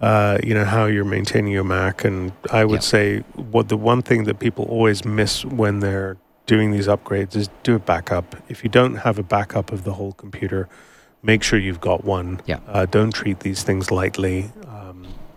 uh, 0.00 0.38
you 0.44 0.54
know, 0.54 0.64
how 0.64 0.84
you're 0.86 1.04
maintaining 1.04 1.52
your 1.52 1.64
Mac. 1.64 2.04
And 2.04 2.30
I 2.52 2.64
would 2.64 2.82
Yeah. 2.84 2.92
say 2.94 3.18
what 3.34 3.68
the 3.68 3.76
one 3.76 4.00
thing 4.00 4.24
that 4.24 4.38
people 4.38 4.64
always 4.66 5.04
miss 5.04 5.44
when 5.44 5.80
they're 5.80 6.18
doing 6.46 6.70
these 6.70 6.86
upgrades 6.86 7.34
is 7.34 7.48
do 7.64 7.74
a 7.74 7.80
backup. 7.80 8.36
If 8.48 8.62
you 8.62 8.70
don't 8.70 8.98
have 8.98 9.18
a 9.18 9.24
backup 9.24 9.72
of 9.72 9.82
the 9.82 9.94
whole 9.94 10.12
computer, 10.12 10.68
make 11.24 11.42
sure 11.42 11.58
you've 11.58 11.80
got 11.80 12.04
one. 12.04 12.40
Yeah. 12.46 12.58
Uh, 12.68 12.86
don't 12.86 13.10
treat 13.12 13.40
these 13.40 13.64
things 13.64 13.90
lightly. 13.90 14.52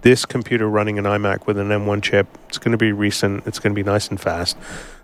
This 0.02 0.26
computer 0.26 0.70
running 0.70 0.97
an 0.97 1.06
iMac 1.06 1.45
with 1.45 1.58
an 1.58 1.70
M1 1.70 2.02
chip, 2.02 2.28
it's 2.47 2.58
going 2.58 2.72
to 2.72 2.78
be 2.78 2.91
recent. 2.91 3.45
It's 3.45 3.60
going 3.60 3.74
to 3.74 3.76
be 3.76 3.84
nice 3.84 4.08
and 4.08 4.20
fast, 4.20 4.58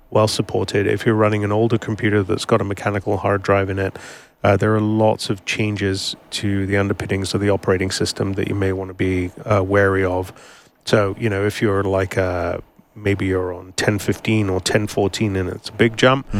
well 0.10 0.28
supported. 0.28 0.88
If 0.88 1.06
you're 1.06 1.16
running 1.16 1.44
an 1.44 1.52
older 1.52 1.78
computer 1.78 2.24
that's 2.24 2.46
got 2.46 2.62
a 2.62 2.64
mechanical 2.64 3.18
hard 3.18 3.42
drive 3.42 3.70
in 3.70 3.78
it, 3.78 3.98
uh, 4.44 4.56
there 4.56 4.74
are 4.76 4.82
lots 4.82 5.30
of 5.30 5.44
changes 5.46 6.16
to 6.30 6.66
the 6.66 6.78
underpinnings 6.78 7.34
of 7.34 7.42
the 7.42 7.50
operating 7.50 7.92
system 7.92 8.34
that 8.34 8.48
you 8.48 8.56
may 8.56 8.72
want 8.72 8.90
to 8.90 8.94
be 8.94 9.32
uh, 9.44 9.62
wary 9.64 10.06
of. 10.06 10.32
So, 10.86 11.16
you 11.20 11.30
know, 11.30 11.46
if 11.46 11.62
you're 11.62 11.84
like 11.84 12.18
uh, 12.18 12.60
maybe 12.94 13.26
you're 13.26 13.52
on 13.54 13.66
1015 13.66 14.50
or 14.50 14.54
1014 14.54 15.36
and 15.36 15.50
it's 15.50 15.70
a 15.70 15.74
big 15.74 15.98
jump, 15.98 16.32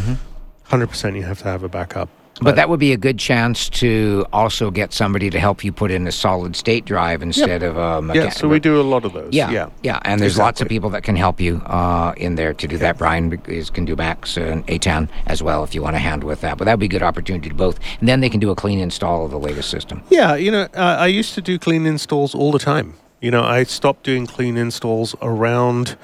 100% 0.70 1.16
you 1.16 1.24
have 1.24 1.40
to 1.40 1.46
have 1.46 1.64
a 1.64 1.70
backup. 1.70 2.10
But 2.42 2.58
that 2.58 2.68
would 2.68 2.82
be 2.82 2.92
a 2.92 2.98
good 2.98 3.18
chance 3.18 3.70
to 3.70 4.26
also 4.34 4.70
get 4.70 4.92
somebody 4.92 5.30
to 5.30 5.40
help 5.40 5.64
you 5.64 5.72
put 5.72 5.90
in 5.90 6.06
a 6.06 6.12
solid 6.12 6.56
state 6.58 6.84
drive 6.84 7.22
instead 7.24 7.64
of 7.64 7.78
a 7.78 8.02
mecha- 8.02 8.16
Yeah, 8.16 8.30
so 8.30 8.50
we 8.50 8.60
do 8.60 8.80
a 8.80 8.84
lot 8.84 9.06
of 9.06 9.14
those. 9.14 9.34
Yeah, 9.34 9.52
yeah. 9.52 9.70
yeah, 9.84 10.00
and 10.04 10.20
there's 10.20 10.38
lots 10.38 10.60
of 10.60 10.68
people 10.68 10.90
that 10.90 11.04
can 11.04 11.16
help 11.16 11.40
you 11.40 11.62
uh, 11.66 12.14
in 12.18 12.36
there 12.36 12.54
to 12.54 12.68
do 12.68 12.78
that. 12.80 12.98
Brian 12.98 13.42
is, 13.48 13.70
can 13.70 13.86
do 13.86 13.96
Macs 13.96 14.36
and 14.36 14.68
Eitan 14.68 15.08
as 15.28 15.42
well 15.42 15.64
if 15.64 15.74
you 15.74 15.82
want 15.82 15.96
a 15.96 16.00
hand 16.00 16.26
with 16.26 16.42
that. 16.42 16.58
But 16.58 16.66
that 16.66 16.74
would 16.74 16.82
be 16.82 16.88
a 16.88 16.90
good 16.90 17.04
opportunity 17.04 17.48
to 17.48 17.56
both. 17.56 17.80
And 18.02 18.10
then 18.10 18.20
they 18.20 18.30
can 18.30 18.42
do 18.42 18.52
a 18.52 18.56
clean 18.56 18.80
install 18.80 19.24
of 19.26 19.32
the 19.32 19.40
latest 19.40 19.70
system. 19.70 20.04
Yeah, 20.10 20.36
you 20.36 20.52
know, 20.52 20.64
uh, 20.76 20.98
I 21.00 21.08
used 21.08 21.36
to 21.36 21.42
do 21.42 21.58
clean 21.58 21.86
installs 21.86 22.36
all 22.36 22.52
the 22.52 22.60
time. 22.60 22.96
You 23.22 23.32
know, 23.32 23.44
I 23.44 23.64
stopped 23.64 24.04
doing 24.04 24.28
clean 24.28 24.58
installs 24.58 25.16
around, 25.22 25.96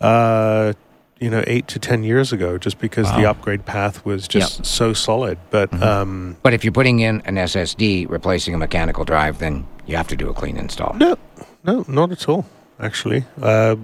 uh, 0.00 0.72
you 1.20 1.30
know, 1.30 1.42
eight 1.46 1.66
to 1.68 1.78
ten 1.78 2.04
years 2.04 2.32
ago, 2.32 2.58
just 2.58 2.78
because 2.78 3.06
the 3.16 3.26
upgrade 3.26 3.64
path 3.66 4.04
was 4.04 4.28
just 4.28 4.64
so 4.64 4.92
solid. 4.92 5.38
But 5.50 5.72
um, 5.82 6.36
But 6.42 6.52
if 6.54 6.64
you're 6.64 6.72
putting 6.72 7.00
in 7.00 7.20
an 7.24 7.36
SSD 7.36 8.08
replacing 8.08 8.54
a 8.54 8.58
mechanical 8.58 9.04
drive, 9.04 9.38
then 9.38 9.66
you 9.86 9.96
have 9.96 10.08
to 10.08 10.16
do 10.16 10.28
a 10.28 10.34
clean 10.34 10.56
install. 10.56 10.94
no, 10.94 11.16
no, 11.64 11.84
not 11.88 12.12
at 12.12 12.28
all. 12.28 12.46
Actually, 12.80 13.24
uh, 13.42 13.74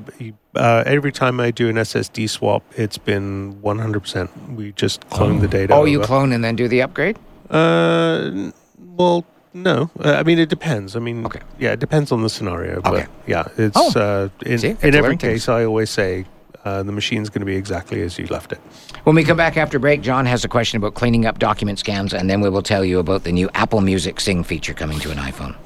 uh, 0.55 0.85
every 0.87 1.11
time 1.11 1.41
I 1.41 1.51
do 1.51 1.68
an 1.68 1.74
SSD 1.74 2.30
swap, 2.30 2.62
it's 2.76 2.97
been 2.99 3.61
one 3.61 3.78
hundred 3.80 4.01
percent. 4.01 4.30
We 4.53 4.70
just 4.72 5.09
clone 5.11 5.41
the 5.41 5.49
data. 5.49 5.74
Oh, 5.74 5.85
you 5.85 5.99
clone 6.01 6.30
and 6.32 6.45
then 6.45 6.55
do 6.55 6.68
the 6.68 6.80
upgrade? 6.82 7.18
Uh, 7.51 8.53
well, 8.97 9.24
no. 9.53 9.91
Uh, 9.99 10.12
I 10.12 10.22
mean, 10.22 10.39
it 10.39 10.49
depends. 10.49 10.95
I 10.95 11.01
mean, 11.01 11.26
Okay. 11.26 11.41
yeah, 11.59 11.72
it 11.72 11.80
depends 11.80 12.12
on 12.12 12.22
the 12.22 12.28
scenario. 12.30 12.80
But 12.82 12.93
Okay. 12.95 13.07
yeah, 13.26 13.49
it's 13.59 13.76
Oh. 13.76 14.01
uh, 14.01 14.28
in, 14.47 14.59
See, 14.59 14.68
get 14.74 14.85
in 14.85 14.95
every 14.95 15.11
learn 15.11 15.18
things. 15.18 15.32
case. 15.47 15.49
I 15.49 15.64
always 15.64 15.91
say 15.91 16.24
uh, 16.65 16.83
the 16.83 16.93
machine's 16.93 17.29
going 17.29 17.41
to 17.41 17.47
be 17.47 17.57
exactly 17.57 18.03
as 18.03 18.19
you 18.19 18.27
left 18.27 18.53
it. 18.53 18.59
When 19.05 19.15
we 19.15 19.25
come 19.25 19.37
back 19.37 19.57
after 19.57 19.79
break, 19.79 20.01
John 20.01 20.27
has 20.27 20.45
a 20.45 20.49
question 20.49 20.79
about 20.79 20.95
cleaning 20.95 21.27
up 21.27 21.39
document 21.39 21.79
scans, 21.79 22.15
and 22.15 22.29
then 22.29 22.41
we 22.41 22.49
will 22.49 22.62
tell 22.62 22.85
you 22.85 22.99
about 22.99 23.25
the 23.25 23.33
new 23.33 23.51
Apple 23.55 23.81
Music 23.81 24.21
Sing 24.21 24.43
feature 24.43 24.75
coming 24.75 24.99
to 25.01 25.11
an 25.11 25.19
iPhone. 25.19 25.57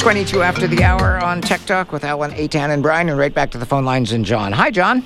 22 0.00 0.42
after 0.42 0.66
the 0.66 0.82
hour 0.84 1.22
on 1.22 1.40
Tech 1.40 1.60
Talk 1.66 1.92
with 1.92 2.04
Alan, 2.04 2.30
Eitan, 2.32 2.70
and 2.70 2.82
Brian, 2.82 3.08
and 3.08 3.18
right 3.18 3.34
back 3.34 3.50
to 3.50 3.58
the 3.58 3.66
phone 3.66 3.84
lines 3.84 4.12
and 4.12 4.24
John. 4.24 4.52
Hi, 4.52 4.70
John. 4.70 5.04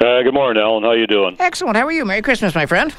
Uh, 0.00 0.22
good 0.22 0.34
morning, 0.34 0.62
Alan. 0.62 0.82
How 0.82 0.92
you 0.92 1.06
doing? 1.06 1.36
Excellent. 1.40 1.76
How 1.76 1.86
are 1.86 1.92
you? 1.92 2.04
Merry 2.04 2.22
Christmas, 2.22 2.54
my 2.54 2.66
friend. 2.66 2.94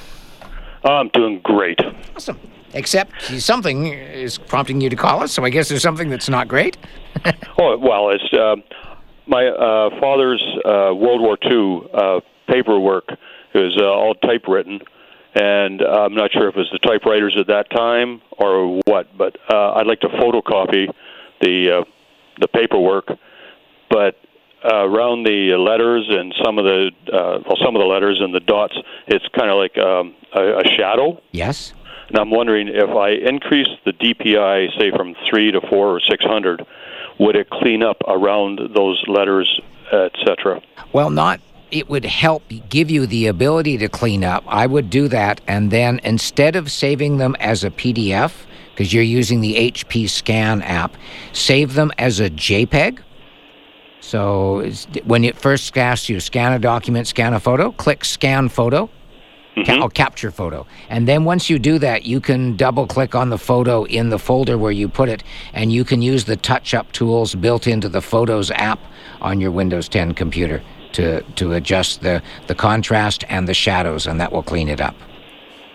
I'm 0.83 1.09
doing 1.09 1.39
great. 1.43 1.79
Awesome. 2.15 2.39
Except 2.73 3.21
something 3.39 3.87
is 3.87 4.37
prompting 4.37 4.81
you 4.81 4.89
to 4.89 4.95
call 4.95 5.23
us, 5.23 5.31
so 5.31 5.43
I 5.45 5.49
guess 5.49 5.69
there's 5.69 5.81
something 5.81 6.09
that's 6.09 6.29
not 6.29 6.47
great. 6.47 6.77
Oh 7.59 7.75
well, 7.79 8.11
it's 8.11 8.31
uh, 8.31 8.55
my 9.27 9.47
uh, 9.47 9.89
father's 9.99 10.43
uh, 10.65 10.93
World 10.95 11.21
War 11.21 11.37
II 11.43 11.89
uh, 11.93 12.19
paperwork 12.47 13.09
is 13.53 13.77
uh, 13.77 13.85
all 13.85 14.15
typewritten, 14.15 14.79
and 15.35 15.81
I'm 15.81 16.15
not 16.15 16.31
sure 16.31 16.47
if 16.49 16.55
it 16.55 16.59
was 16.59 16.69
the 16.71 16.79
typewriters 16.79 17.35
at 17.39 17.47
that 17.47 17.69
time 17.69 18.21
or 18.31 18.79
what. 18.85 19.15
But 19.17 19.37
uh, 19.51 19.73
I'd 19.73 19.87
like 19.87 19.99
to 20.01 20.09
photocopy 20.09 20.87
the 21.41 21.79
uh, 21.79 21.83
the 22.39 22.47
paperwork, 22.47 23.09
but 23.89 24.15
uh, 24.63 24.85
around 24.85 25.23
the 25.23 25.55
letters 25.55 26.05
and 26.09 26.33
some 26.43 26.57
of 26.57 26.65
the 26.65 26.91
uh, 27.11 27.39
well, 27.45 27.57
some 27.63 27.75
of 27.75 27.79
the 27.79 27.87
letters 27.87 28.19
and 28.21 28.33
the 28.33 28.39
dots, 28.39 28.75
it's 29.07 29.25
kind 29.37 29.49
of 29.49 29.57
like 29.57 29.77
um, 29.77 30.15
a, 30.33 30.59
a 30.59 30.67
shadow. 30.75 31.21
Yes? 31.31 31.73
And 32.09 32.17
I'm 32.17 32.31
wondering 32.31 32.69
if 32.69 32.89
I 32.89 33.09
increase 33.09 33.67
the 33.85 33.91
DPI, 33.91 34.79
say 34.79 34.91
from 34.91 35.13
three 35.29 35.51
to 35.51 35.59
four 35.69 35.95
or 35.95 35.99
six 35.99 36.23
hundred, 36.23 36.65
would 37.19 37.35
it 37.35 37.49
clean 37.49 37.83
up 37.83 37.97
around 38.07 38.59
those 38.75 39.03
letters, 39.07 39.59
etc.? 39.91 40.61
Well, 40.93 41.09
not. 41.09 41.39
It 41.69 41.89
would 41.89 42.05
help 42.05 42.43
give 42.69 42.89
you 42.89 43.05
the 43.05 43.27
ability 43.27 43.77
to 43.79 43.89
clean 43.89 44.23
up. 44.23 44.43
I 44.47 44.67
would 44.67 44.89
do 44.89 45.07
that, 45.09 45.41
and 45.47 45.69
then 45.69 45.99
instead 46.03 46.55
of 46.55 46.71
saving 46.71 47.17
them 47.17 47.35
as 47.39 47.63
a 47.65 47.69
PDF, 47.69 48.45
because 48.71 48.93
you're 48.93 49.03
using 49.03 49.41
the 49.41 49.71
HP 49.71 50.09
Scan 50.09 50.61
app, 50.61 50.95
save 51.33 51.73
them 51.73 51.91
as 51.97 52.19
a 52.19 52.29
JPEG. 52.29 52.99
So 53.99 54.69
when 55.03 55.25
it 55.25 55.37
first 55.37 55.77
asks 55.77 56.07
you 56.07 56.21
scan 56.21 56.53
a 56.53 56.59
document, 56.59 57.07
scan 57.07 57.33
a 57.33 57.39
photo, 57.41 57.73
click 57.73 58.05
scan 58.05 58.47
photo, 58.47 58.89
ca- 59.65 59.81
or 59.81 59.89
capture 59.89 60.31
photo. 60.31 60.65
And 60.89 61.07
then 61.07 61.23
once 61.23 61.49
you 61.49 61.59
do 61.59 61.79
that, 61.79 62.05
you 62.05 62.19
can 62.19 62.55
double 62.55 62.87
click 62.87 63.15
on 63.15 63.29
the 63.29 63.37
photo 63.37 63.83
in 63.85 64.09
the 64.09 64.19
folder 64.19 64.57
where 64.57 64.71
you 64.71 64.87
put 64.87 65.09
it, 65.09 65.23
and 65.53 65.71
you 65.71 65.83
can 65.83 66.01
use 66.01 66.25
the 66.25 66.35
touch 66.35 66.73
up 66.73 66.91
tools 66.91 67.35
built 67.35 67.67
into 67.67 67.89
the 67.89 68.01
Photos 68.01 68.51
app 68.51 68.79
on 69.21 69.39
your 69.39 69.51
Windows 69.51 69.89
10 69.89 70.13
computer 70.13 70.61
to, 70.93 71.21
to 71.21 71.53
adjust 71.53 72.01
the, 72.01 72.21
the 72.47 72.55
contrast 72.55 73.23
and 73.29 73.47
the 73.47 73.53
shadows, 73.53 74.07
and 74.07 74.19
that 74.19 74.31
will 74.31 74.43
clean 74.43 74.69
it 74.69 74.81
up. 74.81 74.95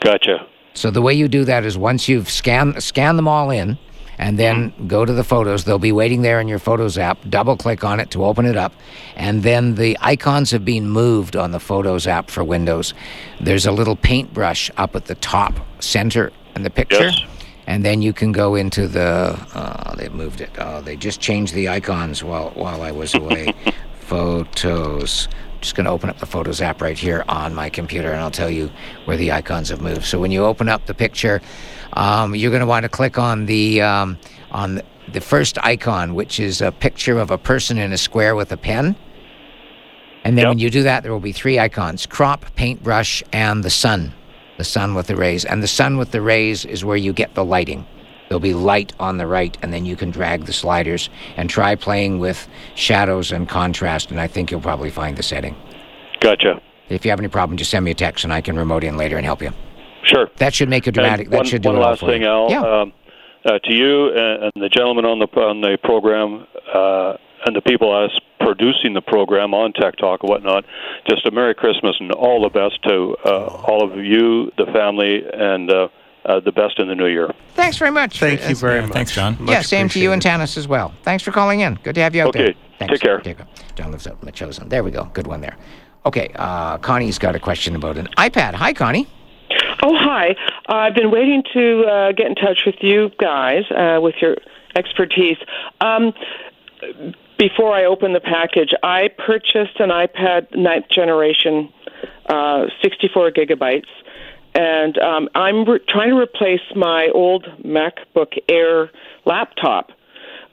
Gotcha. 0.01 0.47
So 0.74 0.91
the 0.91 1.03
way 1.03 1.14
you 1.14 1.28
do 1.28 1.45
that 1.45 1.64
is 1.64 1.76
once 1.76 2.09
you've 2.09 2.30
scanned 2.30 2.83
scan 2.83 3.16
them 3.16 3.28
all 3.28 3.51
in, 3.51 3.78
and 4.19 4.39
then 4.39 4.73
go 4.87 5.05
to 5.05 5.13
the 5.13 5.25
photos. 5.25 5.65
They'll 5.65 5.79
be 5.79 5.93
waiting 5.93 6.23
there 6.23 6.41
in 6.41 6.49
your 6.49 6.59
Photos 6.59 6.99
app. 6.99 7.19
Double 7.29 7.57
click 7.57 7.85
on 7.85 8.01
it 8.01 8.11
to 8.13 8.25
open 8.25 8.47
it 8.47 8.57
up, 8.57 8.73
and 9.17 9.43
then 9.43 9.75
the 9.75 9.97
icons 10.01 10.51
have 10.51 10.65
been 10.65 10.89
moved 10.89 11.37
on 11.37 11.51
the 11.51 11.61
Photos 11.61 12.07
app 12.07 12.31
for 12.31 12.45
Windows. 12.45 12.95
There's 13.41 13.67
a 13.67 13.73
little 13.73 13.97
paintbrush 13.97 14.71
up 14.77 14.95
at 14.97 15.07
the 15.07 15.15
top 15.17 15.55
center 15.81 16.33
in 16.55 16.63
the 16.63 16.71
picture. 16.71 17.05
Yes. 17.05 17.21
And 17.67 17.85
then 17.85 18.03
you 18.03 18.13
can 18.13 18.33
go 18.33 18.57
into 18.57 18.89
the. 18.89 19.39
Oh, 19.55 19.95
they 19.97 20.09
moved 20.09 20.41
it. 20.41 20.51
Oh, 20.59 20.81
they 20.81 20.97
just 20.97 21.21
changed 21.21 21.55
the 21.55 21.69
icons 21.69 22.23
while 22.25 22.51
while 22.51 22.83
I 22.83 22.91
was 22.91 23.15
away. 23.15 23.55
Photos. 24.01 25.29
Just 25.63 25.77
going 25.77 25.87
to 25.87 25.93
open 25.93 26.11
up 26.11 26.19
the 26.19 26.27
Photos 26.27 26.61
app 26.61 26.83
right 26.83 26.99
here 26.99 27.25
on 27.29 27.55
my 27.55 27.71
computer, 27.71 28.11
and 28.11 28.21
I'll 28.21 28.33
tell 28.33 28.51
you 28.51 28.69
where 29.05 29.17
the 29.17 29.31
icons 29.31 29.69
have 29.69 29.81
moved. 29.81 30.05
So 30.05 30.19
when 30.19 30.33
you 30.33 30.45
open 30.45 30.69
up 30.69 30.87
the 30.87 30.95
picture, 30.95 31.41
um, 31.93 32.35
you're 32.35 32.51
going 32.51 32.61
to 32.61 32.67
want 32.67 32.83
to 32.83 32.89
click 32.89 33.17
on 33.17 33.47
the 33.47 33.81
um, 33.81 34.19
on 34.51 34.83
the, 35.13 35.21
first 35.21 35.59
icon, 35.65 36.15
which 36.15 36.41
is 36.41 36.61
a 36.61 36.73
picture 36.73 37.19
of 37.19 37.31
a 37.31 37.39
person 37.39 37.79
in 37.79 37.93
a 37.93 37.97
square 37.99 38.35
with 38.35 38.51
a 38.51 38.57
pen. 38.57 38.97
And 40.25 40.37
then 40.37 40.43
Yep. 40.45 40.49
when 40.51 40.59
you 40.59 40.71
do 40.71 40.83
that, 40.83 41.05
there 41.05 41.13
will 41.13 41.21
be 41.21 41.33
three 41.33 41.59
icons 41.59 42.07
crop, 42.07 42.45
paintbrush, 42.57 43.23
and 43.33 43.63
the 43.63 43.71
sun. 43.71 44.13
The 44.59 44.65
sun 44.65 44.95
with 44.95 45.07
the 45.07 45.17
rays. 45.17 45.45
And 45.45 45.63
the 45.63 45.69
sun 45.69 45.97
with 45.97 46.11
the 46.11 46.21
rays 46.21 46.65
is 46.65 46.85
where 46.85 46.97
you 46.97 47.13
get 47.13 47.35
the 47.35 47.45
lighting. 47.45 47.87
There'll 48.33 48.41
be 48.41 48.55
light 48.55 48.95
on 48.99 49.18
the 49.18 49.26
right, 49.26 49.55
and 49.61 49.74
then 49.74 49.85
you 49.85 49.95
can 49.95 50.11
drag 50.11 50.47
the 50.47 50.55
sliders 50.55 51.11
and 51.37 51.51
try 51.51 51.74
playing 51.74 52.18
with 52.18 52.49
shadows 52.74 53.30
and 53.30 53.47
contrast, 53.47 54.11
and 54.11 54.18
I 54.18 54.26
think 54.26 54.51
you'll 54.51 54.62
probably 54.62 54.89
find 54.89 55.18
the 55.18 55.22
setting. 55.22 55.55
Gotcha. 56.18 56.62
If 56.89 57.05
you 57.05 57.11
have 57.11 57.20
any 57.20 57.28
problem, 57.28 57.59
just 57.59 57.70
send 57.70 57.85
me 57.85 57.91
a 57.91 57.95
text, 57.95 58.24
and 58.24 58.33
I 58.33 58.41
can 58.41 58.57
remote 58.57 58.85
in 58.85 58.97
later 58.97 59.18
and 59.18 59.26
help 59.26 59.43
you. 59.43 59.51
Sure. 60.05 60.30
That 60.39 60.55
should 60.55 60.70
make 60.70 60.87
a 60.87 60.93
dramatic. 60.93 61.26
And 61.26 61.35
that 61.35 61.37
one, 61.41 61.47
should 61.47 61.61
do 61.61 61.68
one 61.68 61.76
it 61.76 61.80
last 61.80 62.01
thing, 62.01 62.22
you. 62.22 62.26
Al. 62.26 62.51
Yeah. 62.51 62.61
Um, 62.62 62.95
uh, 63.45 63.59
to 63.64 63.74
you 63.74 64.14
and, 64.14 64.45
and 64.45 64.64
the 64.64 64.70
gentleman 64.70 65.05
on 65.05 65.18
the 65.18 65.26
on 65.39 65.61
the 65.61 65.76
program, 65.85 66.47
uh, 66.72 67.18
and 67.45 67.55
the 67.55 67.61
people 67.61 67.95
us 67.95 68.18
producing 68.41 68.95
the 68.95 69.03
program 69.03 69.53
on 69.53 69.74
Tech 69.74 69.97
Talk 69.97 70.22
and 70.22 70.30
whatnot, 70.30 70.64
just 71.07 71.26
a 71.26 71.30
Merry 71.30 71.55
Christmas 71.55 71.97
and 72.01 72.11
all 72.12 72.43
the 72.43 72.49
best 72.49 72.83
to 72.85 73.14
uh, 73.26 73.45
all 73.68 73.85
of 73.85 74.03
you, 74.03 74.51
the 74.57 74.72
family, 74.72 75.20
and 75.35 75.70
uh, 76.25 76.41
the 76.41 76.53
best 76.53 76.79
in 76.79 76.89
the 76.89 76.95
new 76.95 77.07
year. 77.07 77.31
Thanks 77.55 77.77
very 77.79 77.91
much. 77.91 78.18
Thank 78.20 78.33
you 78.33 78.39
That's- 78.39 78.61
very 78.61 78.77
yeah, 78.81 78.87
much. 78.87 78.93
thanks, 78.93 79.12
John. 79.14 79.37
Much 79.41 79.51
yeah, 79.51 79.62
same 79.62 79.89
to 79.91 79.99
you 80.01 80.12
and 80.12 80.23
appreciated. 80.23 80.43
Tanis 80.43 80.57
as 80.57 80.68
well. 80.68 80.93
Thanks 81.03 81.23
for 81.23 81.33
calling 81.33 81.61
in. 81.61 81.75
Good 81.83 81.95
to 81.97 82.01
have 82.03 82.14
you 82.14 82.23
out 82.23 82.29
Okay, 82.29 82.45
there. 82.45 82.55
Thanks. 82.79 82.93
take 82.95 83.01
care. 83.01 83.18
Take 83.20 83.39
care. 83.39 83.47
John 83.75 83.91
lives 83.91 84.07
out 84.07 84.18
in 84.20 84.27
the 84.27 84.33
chosen. 84.33 84.68
There 84.68 84.83
we 84.85 84.91
go. 84.91 85.05
Good 85.12 85.27
one 85.27 85.41
there. 85.41 85.57
Okay, 86.05 86.31
uh, 86.35 86.79
Connie's 86.79 87.18
got 87.18 87.35
a 87.37 87.39
question 87.41 87.77
about 87.77 87.97
an 87.97 88.09
iPad. 88.18 88.55
Hi, 88.55 88.73
Connie. 88.73 89.07
Oh, 89.85 89.97
hi. 89.97 90.37
Uh, 90.68 90.75
I've 90.75 90.95
been 90.95 91.11
waiting 91.11 91.43
to 91.53 91.85
uh, 91.85 92.12
get 92.12 92.27
in 92.27 92.35
touch 92.35 92.61
with 92.66 92.77
you 92.81 93.11
guys 93.18 93.64
uh, 93.70 93.99
with 94.01 94.14
your 94.20 94.37
expertise. 94.77 95.37
Um, 95.81 96.12
before 97.39 97.75
I 97.75 97.85
open 97.85 98.12
the 98.12 98.20
package, 98.20 98.73
I 98.83 99.09
purchased 99.18 99.79
an 99.81 99.91
iPad 99.91 100.57
ninth 100.57 100.89
generation, 100.89 101.73
uh, 102.27 102.66
64 102.83 103.31
gigabytes, 103.33 103.87
and 104.55 104.99
um, 104.99 105.29
I'm 105.35 105.65
re- 105.65 105.81
trying 105.89 106.11
to 106.11 106.19
replace 106.19 106.61
my 106.75 107.09
old 107.15 107.45
MacBook 107.65 108.39
Air 108.49 108.91
laptop. 109.25 109.91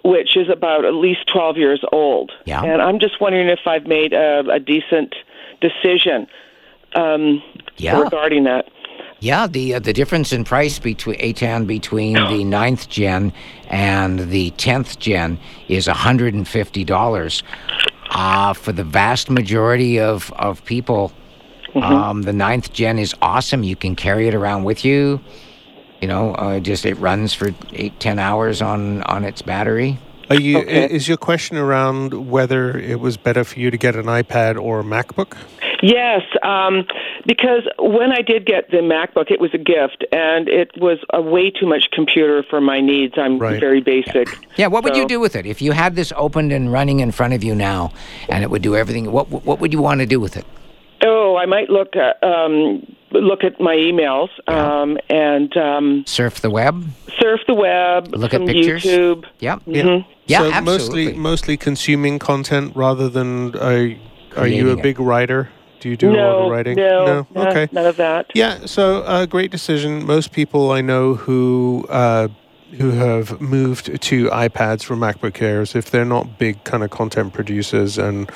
Which 0.02 0.38
is 0.38 0.48
about 0.48 0.86
at 0.86 0.94
least 0.94 1.28
12 1.28 1.58
years 1.58 1.84
old. 1.92 2.32
Yeah. 2.46 2.64
And 2.64 2.82
I'm 2.82 3.00
just 3.00 3.20
wondering 3.20 3.50
if 3.50 3.60
I've 3.66 3.86
made 3.86 4.14
a, 4.14 4.50
a 4.50 4.58
decent 4.58 5.14
decision 5.60 6.26
um, 6.96 7.44
Yeah. 7.76 8.00
regarding 8.00 8.46
that. 8.46 8.70
Yeah, 9.20 9.46
the 9.48 9.76
uh, 9.76 9.80
the 9.80 9.92
difference 9.92 10.32
in 10.32 10.46
price 10.46 10.80
between 10.80 11.18
Eitan 11.20 11.68
between 11.68 12.14
the 12.14 12.46
ninth 12.46 12.88
gen 12.88 13.34
and 13.68 14.20
the 14.32 14.52
tenth 14.52 14.98
gen 15.00 15.38
is 15.68 15.88
hundred 15.88 16.34
and 16.34 16.48
fifty 16.48 16.86
dollars. 16.86 17.44
Uh, 18.12 18.54
for 18.54 18.72
the 18.72 18.86
vast 18.86 19.30
majority 19.30 20.00
of 20.00 20.32
of 20.38 20.64
people, 20.64 21.12
um, 21.76 22.24
the 22.24 22.34
ninth 22.34 22.74
gen 22.74 23.00
is 23.00 23.14
awesome. 23.22 23.64
You 23.64 23.76
can 23.76 23.96
carry 23.96 24.28
it 24.28 24.34
around 24.36 24.64
with 24.64 24.84
you. 24.86 25.20
You 26.02 26.08
know, 26.08 26.34
uh, 26.36 26.60
just 26.60 26.86
it 26.86 26.96
runs 26.96 27.34
for 27.34 27.50
eight 27.74 28.00
ten 28.00 28.20
hours 28.20 28.62
on 28.62 29.04
on 29.04 29.26
its 29.26 29.42
battery. 29.42 30.00
Are 30.30 30.40
you? 30.40 30.60
Okay. 30.60 30.86
Is 30.86 31.08
your 31.08 31.18
question 31.18 31.58
around 31.58 32.30
whether 32.30 32.78
it 32.78 33.00
was 33.00 33.18
better 33.18 33.44
for 33.44 33.60
you 33.60 33.72
to 33.72 33.78
get 33.78 33.96
an 33.96 34.06
iPad 34.06 34.62
or 34.62 34.80
a 34.82 34.84
MacBook? 34.84 35.36
Yes, 35.82 36.22
um, 36.44 36.86
because 37.26 37.64
when 37.80 38.12
I 38.12 38.22
did 38.22 38.46
get 38.46 38.70
the 38.70 38.78
MacBook, 38.78 39.32
it 39.32 39.40
was 39.40 39.52
a 39.54 39.58
gift, 39.58 40.06
and 40.12 40.50
it 40.50 40.72
was 40.78 41.00
a 41.14 41.22
way 41.22 41.50
too 41.50 41.66
much 41.66 41.90
computer 41.92 42.44
for 42.50 42.60
my 42.60 42.82
needs. 42.82 43.14
I'm 43.18 43.40
Right. 43.40 43.60
very 43.60 43.82
basic. 43.82 44.28
Yeah, 44.58 44.68
what 44.68 44.84
would 44.84 44.96
you 44.98 45.08
do 45.08 45.20
with 45.20 45.36
it 45.36 45.46
if 45.46 45.62
you 45.62 45.72
had 45.72 45.96
this 45.96 46.12
opened 46.16 46.52
and 46.52 46.72
running 46.72 47.00
in 47.00 47.12
front 47.12 47.34
of 47.34 47.44
you 47.44 47.56
now, 47.56 47.92
and 48.28 48.44
it 48.44 48.50
would 48.50 48.62
do 48.62 48.76
everything? 48.76 49.12
What 49.12 49.30
what 49.30 49.60
would 49.60 49.74
you 49.74 49.82
want 49.82 50.02
to 50.02 50.06
do 50.06 50.20
with 50.20 50.38
it? 50.38 50.46
Oh, 51.02 51.38
I 51.38 51.46
might 51.46 51.70
look 51.70 51.96
at 51.96 52.22
um, 52.24 52.86
look 53.12 53.44
at 53.44 53.60
my 53.60 53.76
emails 53.76 54.30
um, 54.48 54.98
and 55.10 55.56
um, 55.58 56.04
Surf 56.06 56.42
the 56.42 56.50
web? 56.50 56.86
surf 57.20 57.42
the 57.48 57.54
web, 57.54 58.08
Look 58.16 58.34
at 58.34 58.46
pictures? 58.46 58.84
YouTube. 58.84 59.26
Yep. 59.40 59.66
Mhm. 59.66 60.06
Yeah, 60.28 60.40
so 60.40 60.52
absolutely. 60.52 61.06
mostly 61.06 61.14
mostly 61.18 61.58
consuming 61.58 62.20
content 62.20 62.74
rather 62.76 63.10
than 63.10 63.56
are, 63.58 63.62
are 63.72 63.78
you 63.86 63.96
Creating 64.32 64.68
a 64.70 64.74
it. 64.74 64.82
big 64.84 65.00
writer? 65.00 65.50
Do 65.80 65.90
you 65.90 65.96
do 65.98 66.12
a 66.12 66.16
lot 66.16 66.44
of 66.46 66.52
writing? 66.52 66.76
no, 66.76 67.26
no, 67.34 67.48
Okay. 67.48 67.70
none 67.72 67.86
of 67.86 67.96
that. 67.98 68.26
Yeah, 68.36 68.66
so 68.66 69.02
uh, 69.04 69.26
great 69.26 69.50
decision. 69.52 70.06
Most 70.06 70.34
people 70.34 70.72
I 70.72 70.82
know 70.82 71.16
who 71.16 71.86
uh, 71.90 72.28
who 72.78 72.92
have 72.92 73.40
moved 73.42 73.86
to 74.02 74.26
iPads 74.30 74.84
from 74.84 75.00
MacBook 75.00 75.42
Airs, 75.42 75.76
if 75.76 75.90
they're 75.90 76.06
not 76.06 76.38
big 76.38 76.64
kind 76.66 76.84
of 76.84 76.90
content 76.90 77.34
producers, 77.34 77.98
and 77.98 78.30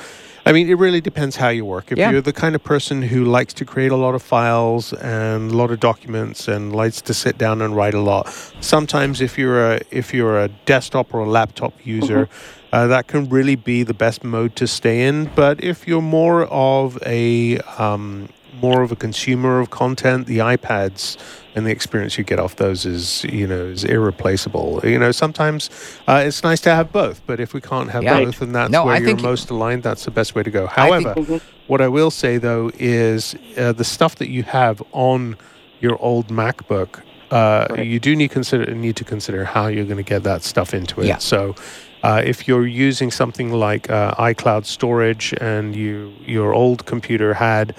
I 0.46 0.52
mean, 0.52 0.68
it 0.68 0.76
really 0.78 1.00
depends 1.00 1.36
how 1.36 1.48
you 1.48 1.64
work. 1.64 1.90
If 1.90 1.98
Yeah. 1.98 2.10
you're 2.10 2.20
the 2.20 2.32
kind 2.32 2.54
of 2.54 2.62
person 2.62 3.02
who 3.02 3.24
likes 3.24 3.54
to 3.54 3.64
create 3.64 3.92
a 3.92 3.96
lot 3.96 4.14
of 4.14 4.22
files 4.22 4.92
and 4.92 5.50
a 5.50 5.56
lot 5.56 5.70
of 5.70 5.80
documents 5.80 6.48
and 6.48 6.74
likes 6.74 7.00
to 7.02 7.14
sit 7.14 7.38
down 7.38 7.62
and 7.62 7.74
write 7.74 7.94
a 7.94 8.00
lot, 8.00 8.28
sometimes 8.60 9.20
if 9.22 9.38
you're 9.38 9.72
a 9.72 9.80
if 9.90 10.12
you're 10.12 10.38
a 10.38 10.48
desktop 10.66 11.14
or 11.14 11.20
a 11.20 11.28
laptop 11.28 11.72
user. 11.84 12.28
Uh, 12.72 12.88
that 12.88 13.06
can 13.06 13.28
really 13.28 13.54
be 13.54 13.84
the 13.84 13.94
best 13.94 14.24
mode 14.24 14.56
to 14.56 14.66
stay 14.66 15.06
in. 15.06 15.30
But 15.36 15.62
if 15.62 15.86
you're 15.86 16.02
more 16.02 16.42
of 16.46 16.98
a 17.06 17.58
um, 17.78 18.28
more 18.60 18.82
of 18.82 18.92
a 18.92 18.96
consumer 18.96 19.60
of 19.60 19.70
content, 19.70 20.26
the 20.26 20.38
iPads 20.38 21.16
and 21.54 21.64
the 21.66 21.70
experience 21.70 22.18
you 22.18 22.24
get 22.24 22.40
off 22.40 22.56
those 22.56 22.84
is 22.84 23.24
you 23.24 23.46
know 23.46 23.64
is 23.66 23.84
irreplaceable. 23.84 24.80
You 24.84 24.98
know, 24.98 25.12
sometimes 25.12 25.70
uh, 26.08 26.22
it's 26.26 26.42
nice 26.42 26.60
to 26.62 26.70
have 26.70 26.92
both, 26.92 27.22
but 27.26 27.38
if 27.40 27.54
we 27.54 27.60
can't 27.60 27.90
have 27.90 28.02
Yeah. 28.02 28.20
both, 28.24 28.40
and 28.42 28.54
that's 28.54 28.70
No, 28.72 28.84
where 28.86 28.94
I 28.96 28.98
you're 28.98 29.16
most 29.16 29.50
aligned, 29.50 29.82
that's 29.82 30.04
the 30.04 30.10
best 30.10 30.34
way 30.34 30.42
to 30.42 30.50
go. 30.50 30.64
I 30.76 30.88
think- 30.90 31.06
However, 31.06 31.40
what 31.66 31.80
I 31.80 31.88
will 31.88 32.10
say 32.10 32.38
though 32.38 32.70
is 32.78 33.34
uh, 33.56 33.72
the 33.72 33.84
stuff 33.84 34.16
that 34.16 34.28
you 34.30 34.42
have 34.44 34.82
on 34.92 35.36
your 35.80 35.96
old 36.00 36.28
MacBook. 36.28 37.00
Uh, 37.30 37.66
You 37.82 37.98
do 38.00 38.14
need 38.16 38.30
consider 38.30 38.72
need 38.74 38.96
to 38.96 39.04
consider 39.04 39.44
how 39.44 39.66
you're 39.66 39.84
going 39.92 40.04
to 40.04 40.10
get 40.14 40.22
that 40.24 40.42
stuff 40.44 40.72
into 40.74 41.00
it. 41.00 41.06
Yeah. 41.06 41.18
So, 41.18 41.54
uh, 42.02 42.22
if 42.24 42.46
you're 42.46 42.66
using 42.66 43.10
something 43.10 43.50
like 43.52 43.90
uh, 43.90 44.14
iCloud 44.32 44.66
storage 44.66 45.34
and 45.40 45.74
you 45.74 46.12
your 46.26 46.52
old 46.54 46.84
computer 46.86 47.34
had 47.34 47.74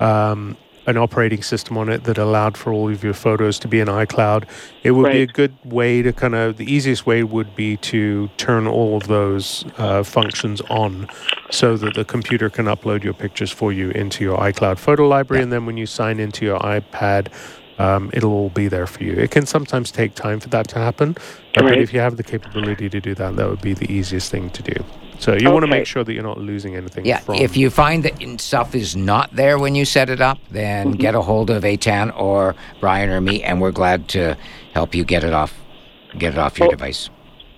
um, 0.00 0.56
an 0.88 0.96
operating 0.96 1.42
system 1.42 1.76
on 1.76 1.90
it 1.90 2.04
that 2.04 2.16
allowed 2.16 2.56
for 2.56 2.72
all 2.72 2.90
of 2.90 3.04
your 3.04 3.12
photos 3.12 3.58
to 3.58 3.68
be 3.68 3.78
in 3.78 3.88
iCloud, 3.88 4.48
it 4.82 4.92
would 4.92 5.12
be 5.12 5.20
a 5.20 5.26
good 5.26 5.54
way 5.62 6.00
to 6.00 6.14
kind 6.14 6.34
of 6.34 6.56
the 6.56 6.64
easiest 6.64 7.04
way 7.04 7.22
would 7.22 7.54
be 7.54 7.76
to 7.76 8.28
turn 8.38 8.66
all 8.66 8.96
of 8.96 9.06
those 9.06 9.66
uh, 9.76 10.02
functions 10.02 10.62
on 10.62 11.06
so 11.50 11.76
that 11.76 11.92
the 11.92 12.06
computer 12.06 12.48
can 12.48 12.64
upload 12.64 13.04
your 13.04 13.12
pictures 13.12 13.50
for 13.50 13.70
you 13.70 13.90
into 13.90 14.24
your 14.24 14.38
iCloud 14.38 14.78
photo 14.78 15.06
library, 15.06 15.42
and 15.42 15.52
then 15.52 15.66
when 15.66 15.76
you 15.76 15.86
sign 15.86 16.18
into 16.18 16.44
your 16.44 16.58
iPad. 16.60 17.28
Um, 17.80 18.10
it'll 18.12 18.32
all 18.32 18.50
be 18.50 18.66
there 18.66 18.88
for 18.88 19.04
you. 19.04 19.12
It 19.12 19.30
can 19.30 19.46
sometimes 19.46 19.92
take 19.92 20.16
time 20.16 20.40
for 20.40 20.48
that 20.48 20.66
to 20.70 20.80
happen, 20.80 21.16
uh, 21.56 21.62
but 21.62 21.78
if 21.78 21.94
you 21.94 22.00
have 22.00 22.16
the 22.16 22.24
capability 22.24 22.88
to 22.88 23.00
do 23.00 23.14
that, 23.14 23.36
that 23.36 23.48
would 23.48 23.60
be 23.60 23.72
the 23.72 23.88
easiest 23.88 24.32
thing 24.32 24.50
to 24.50 24.62
do. 24.64 24.84
So 25.18 25.34
you 25.34 25.50
want 25.50 25.64
to 25.64 25.70
make 25.70 25.86
sure 25.86 26.04
that 26.04 26.12
you're 26.12 26.22
not 26.22 26.38
losing 26.38 26.76
anything. 26.76 27.04
Yeah, 27.04 27.18
from 27.18 27.36
if 27.36 27.56
you 27.56 27.70
find 27.70 28.04
that 28.04 28.40
stuff 28.40 28.74
is 28.74 28.94
not 28.96 29.34
there 29.34 29.58
when 29.58 29.74
you 29.74 29.84
set 29.84 30.10
it 30.10 30.20
up, 30.20 30.38
then 30.50 30.92
get 30.92 31.14
a 31.14 31.20
hold 31.22 31.50
of 31.50 31.62
Eitan 31.64 32.16
or 32.18 32.54
Brian 32.80 33.10
or 33.10 33.20
me, 33.20 33.42
and 33.42 33.60
we're 33.60 33.72
glad 33.72 34.08
to 34.10 34.36
help 34.74 34.94
you 34.94 35.04
get 35.04 35.24
it 35.24 35.32
off, 35.32 35.54
get 36.16 36.34
it 36.34 36.38
off 36.38 36.58
your 36.58 36.68
Oh. 36.68 36.70
device. 36.70 37.10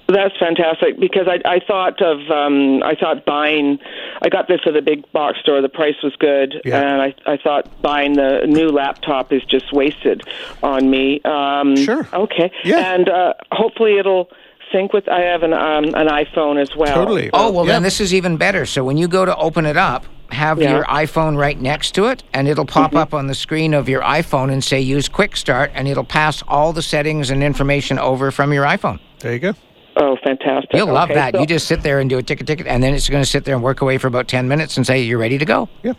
That's 0.09 0.37
fantastic 0.41 0.99
because 0.99 1.29
I, 1.29 1.39
I 1.49 1.61
thought 1.61 2.03
of 2.03 2.19
um, 2.33 2.83
I 2.83 2.97
thought 2.97 3.25
buying. 3.25 3.79
I 4.23 4.29
got 4.29 4.49
this 4.49 4.61
at 4.67 4.75
a 4.77 4.83
big 4.83 5.11
box 5.13 5.39
store. 5.39 5.61
The 5.63 5.69
price 5.69 5.95
was 6.03 6.17
good, 6.17 6.61
Yeah. 6.65 6.81
and 6.81 7.01
I, 7.01 7.15
I 7.33 7.37
thought 7.37 7.69
buying 7.81 8.15
the 8.15 8.45
new 8.49 8.71
laptop 8.71 9.33
is 9.33 9.45
just 9.45 9.73
wasted 9.73 10.23
on 10.65 10.91
me. 10.91 11.21
Um, 11.25 11.77
Sure. 11.77 12.09
Okay. 12.13 12.51
Yeah. 12.65 12.93
And 12.93 13.09
uh, 13.09 13.35
hopefully 13.53 13.99
it'll 13.99 14.31
sync 14.73 14.93
with. 14.93 15.09
I 15.09 15.21
have 15.21 15.43
an 15.43 15.53
um, 15.53 15.85
an 15.95 16.09
iPhone 16.09 16.61
as 16.61 16.75
well. 16.77 16.95
Totally. 16.95 17.31
Oh 17.33 17.51
well, 17.51 17.67
Yeah. 17.67 17.73
then 17.75 17.83
this 17.83 18.01
is 18.01 18.13
even 18.15 18.37
better. 18.37 18.67
So 18.67 18.85
when 18.85 18.97
you 18.97 19.09
go 19.09 19.25
to 19.25 19.37
open 19.37 19.67
it 19.67 19.77
up, 19.77 20.05
have 20.31 20.61
Yeah. 20.61 20.75
your 20.77 20.85
iPhone 20.85 21.37
right 21.37 21.61
next 21.61 21.93
to 21.97 22.07
it, 22.07 22.23
and 22.33 22.47
it'll 22.49 22.65
pop 22.67 22.95
up 22.95 23.13
on 23.15 23.27
the 23.27 23.35
screen 23.35 23.75
of 23.75 23.89
your 23.89 24.03
iPhone 24.03 24.53
and 24.53 24.63
say 24.63 24.81
"Use 24.81 25.09
Quick 25.09 25.37
Start," 25.37 25.71
and 25.75 25.89
it'll 25.89 26.05
pass 26.05 26.43
all 26.49 26.73
the 26.73 26.83
settings 26.83 27.31
and 27.31 27.43
information 27.43 27.99
over 27.99 28.31
from 28.31 28.53
your 28.53 28.65
iPhone. 28.65 28.99
there 29.21 29.33
you 29.33 29.39
go. 29.39 29.53
Oh, 29.97 30.17
fantastic! 30.25 30.71
You'll 30.73 30.87
love 30.93 31.11
Okay, 31.11 31.15
that. 31.19 31.35
so- 31.35 31.41
you 31.41 31.47
just 31.47 31.67
sit 31.67 31.83
there 31.83 31.99
and 31.99 32.09
do 32.09 32.17
a 32.19 32.23
ticket, 32.23 32.47
ticket, 32.47 32.67
and 32.69 32.83
then 32.83 32.95
it's 32.95 33.09
going 33.09 33.23
to 33.23 33.29
sit 33.29 33.45
there 33.45 33.55
and 33.57 33.63
work 33.63 33.81
away 33.83 33.99
for 33.99 34.07
about 34.07 34.29
ten 34.29 34.47
minutes 34.49 34.77
and 34.77 34.87
say 34.87 35.01
you're 35.03 35.19
ready 35.19 35.37
to 35.37 35.45
go. 35.45 35.69
Yeah. 35.83 35.93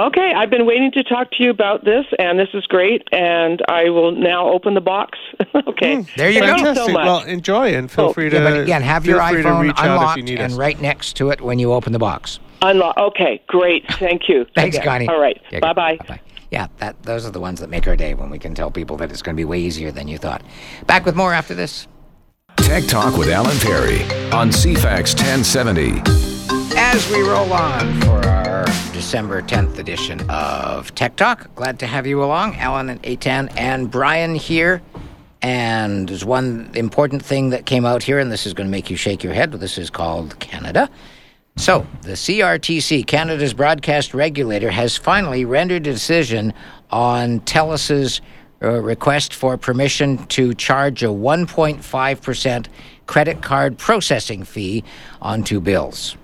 Okay, 0.00 0.32
I've 0.34 0.50
been 0.50 0.66
waiting 0.66 0.90
to 0.92 1.04
talk 1.04 1.30
to 1.32 1.42
you 1.44 1.50
about 1.50 1.84
this, 1.84 2.04
and 2.18 2.36
this 2.38 2.48
is 2.52 2.66
great. 2.66 3.06
And 3.12 3.62
I 3.68 3.90
will 3.90 4.10
now 4.10 4.48
open 4.48 4.74
the 4.74 4.80
box. 4.80 5.18
okay. 5.68 5.96
Hmm, 5.96 6.02
there 6.16 6.30
you 6.30 6.40
Thank 6.40 6.62
go. 6.62 6.68
you 6.70 6.74
so 6.74 6.88
much. 6.88 7.04
well, 7.04 7.22
enjoy 7.22 7.74
and 7.74 7.88
feel 7.90 8.06
Oh, 8.06 8.12
free 8.12 8.28
to. 8.28 8.36
Yeah, 8.36 8.42
but 8.50 8.60
again, 8.60 8.82
have 8.82 9.06
your 9.06 9.18
feel 9.20 9.28
free 9.28 9.42
to 9.42 9.48
iPhone 9.48 9.62
reach 9.62 9.78
out 9.78 9.84
if 9.84 9.90
unlocked 9.90 10.28
you 10.28 10.36
and 10.38 10.52
us. 10.52 10.58
right 10.58 10.80
next 10.80 11.12
to 11.18 11.30
it 11.30 11.40
when 11.40 11.60
you 11.60 11.72
open 11.72 11.92
the 11.92 11.98
box. 12.00 12.40
Unlock. 12.62 12.96
Okay, 12.96 13.40
great. 13.46 13.84
Thank 13.98 14.28
you. 14.28 14.46
Thanks, 14.56 14.76
Okay. 14.76 14.84
Connie. 14.84 15.08
All 15.08 15.20
right. 15.20 15.40
Yeah, 15.52 15.60
bye 15.60 15.72
bye. 15.72 15.96
Bye-bye. 15.98 16.20
Yeah, 16.50 16.66
that 16.78 17.00
those 17.04 17.24
are 17.26 17.30
the 17.30 17.40
ones 17.40 17.60
that 17.60 17.70
make 17.70 17.86
our 17.86 17.96
day 17.96 18.14
when 18.14 18.30
we 18.30 18.38
can 18.40 18.52
tell 18.54 18.70
people 18.72 18.96
that 18.96 19.10
it's 19.12 19.22
going 19.22 19.36
to 19.36 19.40
be 19.40 19.44
way 19.44 19.60
easier 19.60 19.92
than 19.92 20.08
you 20.08 20.18
thought. 20.18 20.42
Back 20.86 21.04
with 21.04 21.14
more 21.14 21.32
after 21.32 21.54
this. 21.54 21.86
Tech 22.56 22.84
Talk 22.84 23.16
with 23.16 23.28
Alan 23.28 23.56
Perry 23.58 24.02
on 24.32 24.48
CFAX 24.50 25.14
1070. 25.14 26.00
As 26.76 27.08
we 27.10 27.20
roll 27.22 27.52
on 27.52 28.00
for 28.02 28.26
our 28.26 28.53
December 28.94 29.42
10th 29.42 29.78
edition 29.78 30.20
of 30.30 30.94
Tech 30.94 31.16
Talk, 31.16 31.52
glad 31.56 31.80
to 31.80 31.86
have 31.86 32.06
you 32.06 32.22
along. 32.22 32.54
Alan 32.54 32.88
and 32.88 33.02
Eitan 33.02 33.52
and 33.56 33.90
Brian 33.90 34.36
here. 34.36 34.80
And 35.42 36.08
there's 36.08 36.24
one 36.24 36.70
important 36.74 37.24
thing 37.24 37.50
that 37.50 37.66
came 37.66 37.84
out 37.84 38.04
here, 38.04 38.20
and 38.20 38.30
this 38.30 38.46
is 38.46 38.54
going 38.54 38.68
to 38.68 38.70
make 38.70 38.90
you 38.90 38.96
shake 38.96 39.24
your 39.24 39.34
head. 39.34 39.50
This 39.50 39.78
is 39.78 39.90
called 39.90 40.38
Canada. 40.38 40.88
So, 41.56 41.84
the 42.02 42.12
CRTC, 42.12 43.04
Canada's 43.08 43.52
broadcast 43.52 44.14
regulator, 44.14 44.70
has 44.70 44.96
finally 44.96 45.44
rendered 45.44 45.88
a 45.88 45.92
decision 45.92 46.54
on 46.92 47.40
TELUS's 47.40 48.20
uh, 48.62 48.80
request 48.80 49.34
for 49.34 49.56
permission 49.56 50.24
to 50.28 50.54
charge 50.54 51.02
a 51.02 51.08
1.5% 51.08 52.66
credit 53.06 53.42
card 53.42 53.76
processing 53.76 54.44
fee 54.44 54.84
onto 55.20 55.60
bills. 55.60 56.16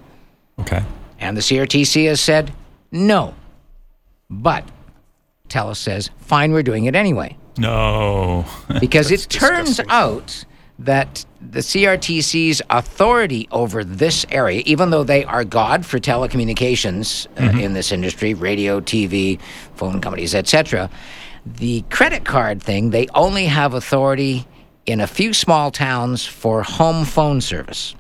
Okay. 0.61 0.85
And 1.19 1.37
the 1.37 1.43
CRTC 1.43 2.07
has 2.07 2.21
said 2.21 2.53
no. 2.93 3.35
But 4.29 4.69
TELUS 5.49 5.77
says, 5.77 6.11
fine, 6.19 6.53
we're 6.53 6.63
doing 6.63 6.85
it 6.85 6.95
anyway. 6.95 7.37
No. 7.59 8.47
Because 8.81 9.11
it 9.11 9.29
turns 9.29 9.81
out 9.89 10.45
that 10.79 11.27
the 11.41 11.59
CRTC's 11.61 12.63
authority 12.71 13.47
over 13.51 13.85
this 13.85 14.25
area, 14.31 14.63
even 14.65 14.91
though 14.91 15.05
they 15.05 15.25
are 15.25 15.45
God 15.45 15.85
for 15.85 15.99
telecommunications 15.99 17.27
uh, 17.39 17.59
in 17.59 17.75
this 17.75 17.93
industry, 17.93 18.33
radio, 18.33 18.81
TV, 18.81 19.39
phone 19.75 20.01
companies, 20.01 20.35
etc., 20.35 20.89
the 21.45 21.83
credit 21.91 22.25
card 22.25 22.63
thing, 22.63 22.91
they 22.91 23.09
only 23.09 23.47
have 23.47 23.75
authority 23.75 24.47
in 24.87 25.01
a 25.01 25.07
few 25.07 25.35
small 25.35 25.71
towns 25.71 26.25
for 26.25 26.63
home 26.63 27.05
phone 27.05 27.41
service. 27.41 27.95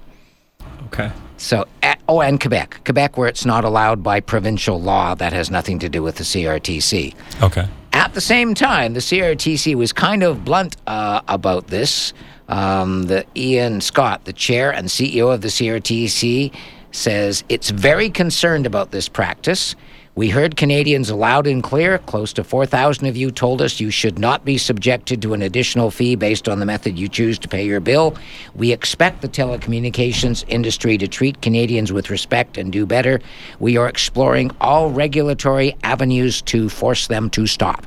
okay. 0.87 1.11
So, 1.41 1.67
a- 1.83 1.97
oh, 2.07 2.21
and 2.21 2.39
Quebec. 2.39 2.83
Quebec, 2.85 3.17
where 3.17 3.27
it's 3.27 3.47
not 3.47 3.65
allowed 3.65 4.03
by 4.03 4.21
provincial 4.21 4.79
law, 4.81 5.15
that 5.15 5.33
has 5.33 5.51
nothing 5.51 5.79
to 5.79 5.89
do 5.89 6.03
with 6.03 6.17
the 6.17 6.25
CRTC. 6.25 7.15
Okay. 7.43 7.67
At 7.95 8.13
the 8.13 8.21
same 8.21 8.55
time, 8.55 8.93
the 8.93 9.01
CRTC 9.01 9.75
was 9.75 9.91
kind 9.93 10.23
of 10.23 10.45
blunt 10.45 10.77
uh, 10.87 11.23
about 11.29 11.69
this. 11.69 12.13
Um, 12.49 13.05
the 13.05 13.25
Ian 13.35 13.81
Scott, 13.81 14.27
the 14.27 14.35
chair 14.35 14.71
and 14.71 14.89
CEO 14.89 15.33
of 15.33 15.41
the 15.41 15.49
CRTC, 15.49 16.53
says 16.93 17.43
it's 17.49 17.71
very 17.71 18.11
concerned 18.11 18.67
about 18.67 18.91
this 18.91 19.09
practice. 19.09 19.75
We 20.21 20.29
heard 20.29 20.55
Canadians 20.55 21.11
loud 21.11 21.47
and 21.47 21.63
clear. 21.63 21.97
Close 21.97 22.35
to 22.35 22.45
4,000 22.45 23.07
of 23.07 23.17
you 23.17 23.31
told 23.31 23.63
us 23.63 23.81
you 23.81 23.91
should 23.91 24.19
not 24.19 24.45
be 24.45 24.59
subjected 24.59 25.23
to 25.23 25.33
an 25.33 25.41
additional 25.41 25.91
fee 25.91 26.15
based 26.15 26.47
on 26.47 26.61
the 26.61 26.67
method 26.67 26.99
you 26.99 27.09
choose 27.09 27.39
to 27.39 27.49
pay 27.49 27.65
your 27.65 27.81
bill. 27.81 28.15
We 28.55 28.71
expect 28.71 29.23
the 29.23 29.31
telecommunications 29.31 30.45
industry 30.47 30.99
to 30.99 31.09
treat 31.09 31.41
Canadians 31.41 31.91
with 31.91 32.11
respect 32.11 32.59
and 32.59 32.71
do 32.71 32.85
better. 32.85 33.21
We 33.61 33.79
are 33.79 33.89
exploring 33.89 34.51
all 34.61 34.91
regulatory 34.91 35.75
avenues 35.85 36.43
to 36.43 36.69
force 36.69 37.07
them 37.07 37.31
to 37.31 37.47
stop. 37.47 37.87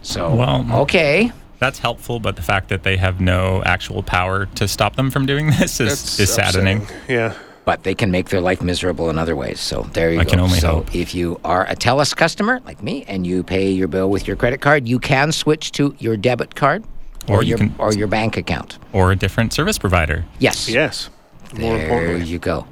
So, 0.00 0.34
Well- 0.34 0.66
okay. 0.84 1.30
That's 1.58 1.78
helpful, 1.78 2.20
but 2.20 2.36
the 2.36 2.42
fact 2.42 2.70
that 2.70 2.84
they 2.84 2.96
have 2.96 3.20
no 3.20 3.62
actual 3.66 4.02
power 4.02 4.46
to 4.54 4.66
stop 4.66 4.96
them 4.96 5.10
from 5.10 5.26
doing 5.26 5.48
this 5.58 5.78
is, 5.78 5.88
That's 5.90 6.20
is 6.20 6.32
saddening. 6.32 6.86
Yeah. 7.06 7.34
But 7.68 7.82
they 7.82 7.94
can 7.94 8.10
make 8.10 8.30
their 8.30 8.40
life 8.40 8.62
miserable 8.62 9.10
in 9.10 9.18
other 9.18 9.36
ways. 9.36 9.60
So 9.60 9.82
there 9.92 10.10
you 10.10 10.20
I 10.20 10.24
go. 10.24 10.30
can 10.30 10.40
only 10.40 10.58
so 10.58 10.76
hope. 10.76 10.94
if 10.94 11.14
you 11.14 11.38
are 11.44 11.66
a 11.66 11.76
TELUS 11.76 12.16
customer 12.16 12.60
like 12.64 12.82
me 12.82 13.04
and 13.06 13.26
you 13.26 13.42
pay 13.42 13.70
your 13.70 13.88
bill 13.88 14.08
with 14.08 14.26
your 14.26 14.36
credit 14.36 14.62
card, 14.62 14.88
you 14.88 14.98
can 14.98 15.32
switch 15.32 15.70
to 15.72 15.94
your 15.98 16.16
debit 16.16 16.54
card 16.54 16.82
or, 17.28 17.36
Or 17.36 17.42
you 17.42 17.48
your 17.50 17.58
can- 17.58 17.74
or 17.76 17.92
your 17.92 18.06
bank 18.06 18.38
account. 18.38 18.78
Or 18.94 19.12
a 19.12 19.16
different 19.16 19.52
service 19.52 19.76
provider. 19.78 20.24
Yes. 20.38 20.66
Yes. 20.66 21.10
More 21.58 21.76
There 21.76 21.82
importantly, 21.82 22.24
you 22.26 22.38
go. 22.38 22.66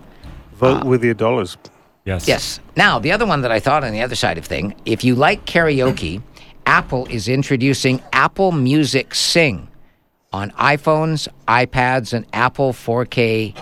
vote 0.54 0.80
uh, 0.82 0.86
with 0.86 1.04
your 1.04 1.12
dollars. 1.12 1.58
Yes. 2.06 2.26
Yes. 2.26 2.58
Now, 2.74 2.98
the 2.98 3.12
other 3.12 3.26
one 3.26 3.42
that 3.42 3.52
I 3.52 3.60
thought 3.60 3.84
on 3.84 3.92
the 3.92 4.00
other 4.00 4.14
side 4.16 4.38
of 4.38 4.46
thing, 4.46 4.74
if 4.86 5.04
you 5.04 5.14
like 5.14 5.44
karaoke, 5.44 6.22
Apple 6.64 7.04
is 7.10 7.28
introducing 7.28 8.02
Apple 8.14 8.50
Music 8.52 9.14
Sing 9.14 9.68
on 10.32 10.52
iPhones, 10.52 11.28
iPads, 11.46 12.14
and 12.14 12.24
Apple 12.32 12.72
4K 12.72 13.52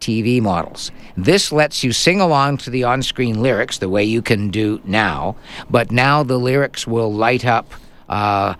TV 0.00 0.40
models. 0.40 0.90
This 1.16 1.52
lets 1.52 1.84
you 1.84 1.92
sing 1.92 2.20
along 2.20 2.58
to 2.58 2.70
the 2.70 2.84
on 2.84 3.02
screen 3.02 3.42
lyrics 3.42 3.78
the 3.78 3.88
way 3.88 4.04
you 4.04 4.22
can 4.22 4.50
do 4.50 4.80
now, 4.84 5.36
but 5.68 5.90
now 5.90 6.22
the 6.22 6.38
lyrics 6.38 6.86
will 6.86 7.12
light 7.12 7.44
up 7.44 7.72
uh, 8.08 8.54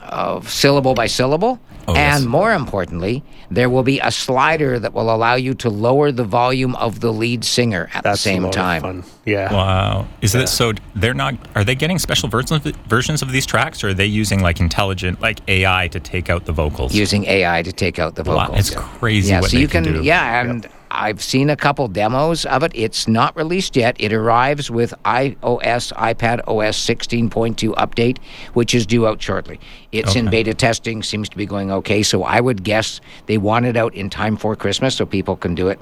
uh, 0.00 0.40
syllable 0.42 0.94
by 0.94 1.06
syllable. 1.06 1.60
Oh, 1.88 1.94
and 1.96 2.22
yes. 2.22 2.30
more 2.30 2.52
importantly, 2.52 3.24
there 3.50 3.68
will 3.68 3.82
be 3.82 3.98
a 4.00 4.10
slider 4.12 4.78
that 4.78 4.92
will 4.94 5.12
allow 5.14 5.34
you 5.34 5.52
to 5.54 5.68
lower 5.68 6.12
the 6.12 6.24
volume 6.24 6.76
of 6.76 7.00
the 7.00 7.12
lead 7.12 7.44
singer 7.44 7.90
at 7.92 8.04
That's 8.04 8.22
the 8.22 8.30
same 8.30 8.42
a 8.44 8.46
lot 8.46 8.52
time. 8.54 8.84
Of 8.84 9.04
fun. 9.04 9.12
Yeah. 9.24 9.52
Wow. 9.52 10.06
Is 10.20 10.34
it 10.34 10.48
so 10.48 10.72
they're 10.94 11.14
not 11.14 11.34
are 11.54 11.64
they 11.64 11.74
getting 11.74 11.98
special 11.98 12.28
versions 12.28 12.64
of, 12.66 12.76
versions 12.86 13.20
of 13.22 13.32
these 13.32 13.46
tracks 13.46 13.82
or 13.82 13.88
are 13.88 13.94
they 13.94 14.06
using 14.06 14.40
like 14.40 14.60
intelligent 14.60 15.20
like 15.20 15.40
AI 15.48 15.88
to 15.88 16.00
take 16.00 16.30
out 16.30 16.44
the 16.44 16.52
vocals? 16.52 16.94
using 16.94 17.24
AI 17.24 17.62
to 17.62 17.72
take 17.72 17.98
out 17.98 18.14
the 18.14 18.22
Wow, 18.22 18.46
vocals. 18.46 18.58
it's 18.60 18.70
crazy 18.76 19.30
Yeah, 19.30 19.40
what 19.40 19.50
so 19.50 19.56
they 19.56 19.62
you 19.62 19.68
can 19.68 19.84
can, 19.84 19.92
do. 19.94 20.02
yeah, 20.02 20.40
and 20.42 20.68
I've 20.94 21.22
seen 21.22 21.48
a 21.48 21.56
couple 21.56 21.88
demos 21.88 22.44
of 22.44 22.62
it. 22.62 22.72
It's 22.74 23.08
not 23.08 23.34
released 23.34 23.76
yet. 23.76 23.96
It 23.98 24.12
arrives 24.12 24.70
with 24.70 24.92
iOS, 25.04 25.92
iPad 25.94 26.40
OS 26.46 26.78
16.2 26.78 27.74
update, 27.74 28.18
which 28.52 28.74
is 28.74 28.84
due 28.84 29.06
out 29.06 29.20
shortly. 29.20 29.58
It's 29.90 30.14
in 30.14 30.28
beta 30.28 30.52
testing, 30.52 31.02
seems 31.02 31.30
to 31.30 31.36
be 31.36 31.46
going 31.46 31.72
okay. 31.72 32.02
So 32.02 32.24
I 32.24 32.40
would 32.40 32.62
guess 32.62 33.00
they 33.26 33.38
want 33.38 33.64
it 33.64 33.76
out 33.76 33.94
in 33.94 34.10
time 34.10 34.36
for 34.36 34.54
Christmas 34.54 34.94
so 34.94 35.06
people 35.06 35.34
can 35.34 35.54
do 35.54 35.68
it. 35.68 35.80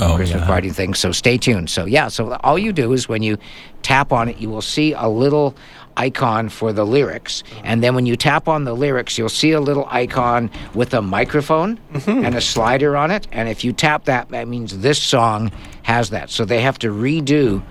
Oh, 0.00 0.16
Christmas 0.16 0.42
yeah. 0.42 0.46
party 0.46 0.70
thing. 0.70 0.94
So 0.94 1.12
stay 1.12 1.38
tuned. 1.38 1.70
So 1.70 1.86
yeah, 1.86 2.08
so 2.08 2.34
all 2.42 2.58
you 2.58 2.72
do 2.72 2.92
is 2.92 3.08
when 3.08 3.22
you 3.22 3.38
tap 3.82 4.12
on 4.12 4.28
it, 4.28 4.38
you 4.38 4.50
will 4.50 4.62
see 4.62 4.92
a 4.92 5.08
little 5.08 5.54
icon 5.96 6.48
for 6.48 6.72
the 6.72 6.84
lyrics, 6.84 7.42
and 7.62 7.82
then 7.82 7.94
when 7.94 8.06
you 8.06 8.16
tap 8.16 8.48
on 8.48 8.64
the 8.64 8.74
lyrics, 8.74 9.18
you'll 9.18 9.28
see 9.28 9.52
a 9.52 9.60
little 9.60 9.86
icon 9.90 10.50
with 10.74 10.94
a 10.94 11.02
microphone 11.02 11.78
mm-hmm. 11.92 12.24
and 12.24 12.34
a 12.34 12.40
slider 12.40 12.96
on 12.96 13.10
it. 13.10 13.26
And 13.32 13.48
if 13.48 13.64
you 13.64 13.72
tap 13.72 14.04
that, 14.04 14.28
that 14.30 14.48
means 14.48 14.78
this 14.78 15.02
song 15.02 15.52
has 15.82 16.10
that. 16.10 16.30
So 16.30 16.44
they 16.44 16.62
have 16.62 16.78
to 16.80 16.88
redo 16.88 17.62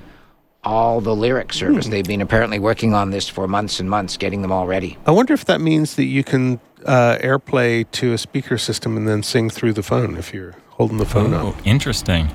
all 0.64 1.02
the 1.02 1.16
lyric 1.16 1.52
hmm. 1.52 1.58
service. 1.58 1.88
They've 1.88 2.06
been 2.06 2.22
apparently 2.22 2.60
working 2.60 2.94
on 2.94 3.12
this 3.12 3.28
for 3.28 3.48
months 3.48 3.80
and 3.80 3.90
months, 3.90 4.18
getting 4.18 4.42
them 4.42 4.52
all 4.52 4.66
ready. 4.66 4.98
I 5.06 5.12
wonder 5.12 5.34
if 5.34 5.46
that 5.46 5.62
means 5.62 5.96
that 5.96 6.06
you 6.06 6.24
can 6.24 6.60
uh, 6.86 7.18
AirPlay 7.22 7.90
to 7.92 8.14
a 8.14 8.18
speaker 8.18 8.58
system 8.58 8.98
and 8.98 9.08
then 9.08 9.24
sing 9.24 9.50
through 9.50 9.74
the 9.74 9.84
phone 9.84 10.18
if 10.18 10.34
you're 10.34 10.56
holding 10.70 10.98
the 10.98 11.06
phone 11.06 11.34
Oh, 11.34 11.50
up. 11.50 11.68
interesting. 11.68 12.30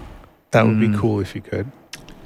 That 0.51 0.67
would 0.67 0.81
be 0.81 0.87
hmm. 0.87 0.99
cool 0.99 1.21
if 1.21 1.35
you 1.35 1.43
could, 1.43 1.71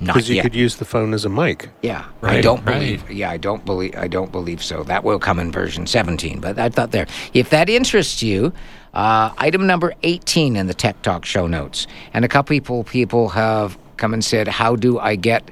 Not 0.03 0.14
because 0.14 0.28
you 0.28 0.36
yet. 0.36 0.42
could 0.42 0.55
use 0.55 0.76
the 0.76 0.84
phone 0.84 1.14
as 1.14 1.24
a 1.24 1.28
mic. 1.28 1.68
Yeah, 1.82 2.05
I 2.22 2.26
Right, 2.26 2.42
don't 2.42 2.64
right. 2.66 2.78
believe. 2.80 3.11
Yeah, 3.11 3.30
I 3.30 3.36
don't 3.36 3.64
believe. 3.64 3.94
I 3.96 4.09
don't 4.09 4.32
believe 4.32 4.62
so. 4.62 4.82
That 4.84 5.05
will 5.05 5.18
come 5.18 5.38
in 5.38 5.53
version 5.53 5.86
17. 5.86 6.40
But 6.40 6.59
I 6.59 6.68
thought 6.68 6.90
there, 6.90 7.07
if 7.34 7.50
that 7.50 7.68
interests 7.70 8.22
you, 8.22 8.53
uh, 8.94 9.30
item 9.38 9.66
number 9.66 9.94
18 10.03 10.57
in 10.57 10.66
the 10.66 10.74
Tech 10.74 11.00
Talk 11.03 11.24
show 11.24 11.46
notes, 11.46 11.86
and 12.12 12.24
a 12.24 12.28
couple 12.28 12.55
people 12.55 12.84
people 12.84 13.28
have 13.30 13.78
come 13.96 14.12
and 14.12 14.24
said, 14.24 14.48
"How 14.48 14.76
do 14.76 14.98
I 14.98 15.14
get?" 15.16 15.50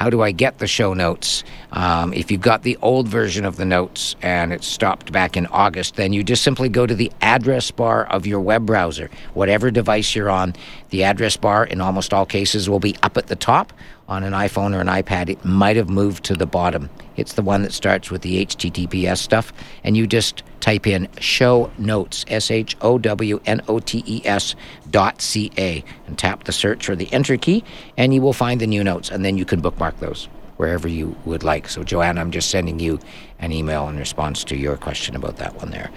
How 0.00 0.08
do 0.08 0.22
I 0.22 0.32
get 0.32 0.56
the 0.56 0.66
show 0.66 0.94
notes? 0.94 1.44
Um, 1.72 2.14
if 2.14 2.30
you've 2.30 2.40
got 2.40 2.62
the 2.62 2.78
old 2.80 3.06
version 3.06 3.44
of 3.44 3.56
the 3.56 3.66
notes 3.66 4.16
and 4.22 4.50
it 4.50 4.64
stopped 4.64 5.12
back 5.12 5.36
in 5.36 5.46
August, 5.48 5.96
then 5.96 6.14
you 6.14 6.24
just 6.24 6.42
simply 6.42 6.70
go 6.70 6.86
to 6.86 6.94
the 6.94 7.12
address 7.20 7.70
bar 7.70 8.06
of 8.06 8.26
your 8.26 8.40
web 8.40 8.64
browser. 8.64 9.10
Whatever 9.34 9.70
device 9.70 10.14
you're 10.14 10.30
on, 10.30 10.54
the 10.88 11.04
address 11.04 11.36
bar 11.36 11.66
in 11.66 11.82
almost 11.82 12.14
all 12.14 12.24
cases 12.24 12.70
will 12.70 12.80
be 12.80 12.96
up 13.02 13.18
at 13.18 13.26
the 13.26 13.36
top. 13.36 13.74
On 14.08 14.24
an 14.24 14.32
iPhone 14.32 14.74
or 14.74 14.80
an 14.80 14.86
iPad, 14.86 15.28
it 15.28 15.44
might 15.44 15.76
have 15.76 15.90
moved 15.90 16.24
to 16.24 16.34
the 16.34 16.46
bottom. 16.46 16.88
It's 17.16 17.34
the 17.34 17.42
one 17.42 17.62
that 17.62 17.72
starts 17.72 18.10
with 18.10 18.22
the 18.22 18.44
HTTPS 18.46 19.18
stuff, 19.18 19.52
and 19.84 19.96
you 19.96 20.06
just 20.06 20.42
type 20.60 20.86
in 20.86 21.08
show 21.20 21.70
notes, 21.78 22.24
S 22.26 22.50
H 22.50 22.76
O 22.80 22.98
W 22.98 23.40
N 23.46 23.60
O 23.68 23.78
T 23.78 24.02
E 24.06 24.22
S 24.24 24.56
dot 24.90 25.20
C 25.20 25.50
A, 25.58 25.84
and 26.06 26.18
tap 26.18 26.44
the 26.44 26.52
search 26.52 26.88
or 26.88 26.96
the 26.96 27.12
enter 27.12 27.36
key, 27.36 27.64
and 27.96 28.12
you 28.12 28.20
will 28.20 28.32
find 28.32 28.60
the 28.60 28.66
new 28.66 28.84
notes, 28.84 29.10
and 29.10 29.24
then 29.24 29.36
you 29.38 29.44
can 29.44 29.60
bookmark 29.60 29.98
those 30.00 30.28
wherever 30.56 30.88
you 30.88 31.16
would 31.24 31.42
like. 31.42 31.68
So, 31.68 31.82
Joanne, 31.82 32.18
I'm 32.18 32.30
just 32.30 32.50
sending 32.50 32.78
you 32.78 32.98
an 33.38 33.50
email 33.50 33.88
in 33.88 33.96
response 33.96 34.44
to 34.44 34.56
your 34.56 34.76
question 34.76 35.16
about 35.16 35.38
that 35.38 35.54
one 35.56 35.70
there. 35.70 35.90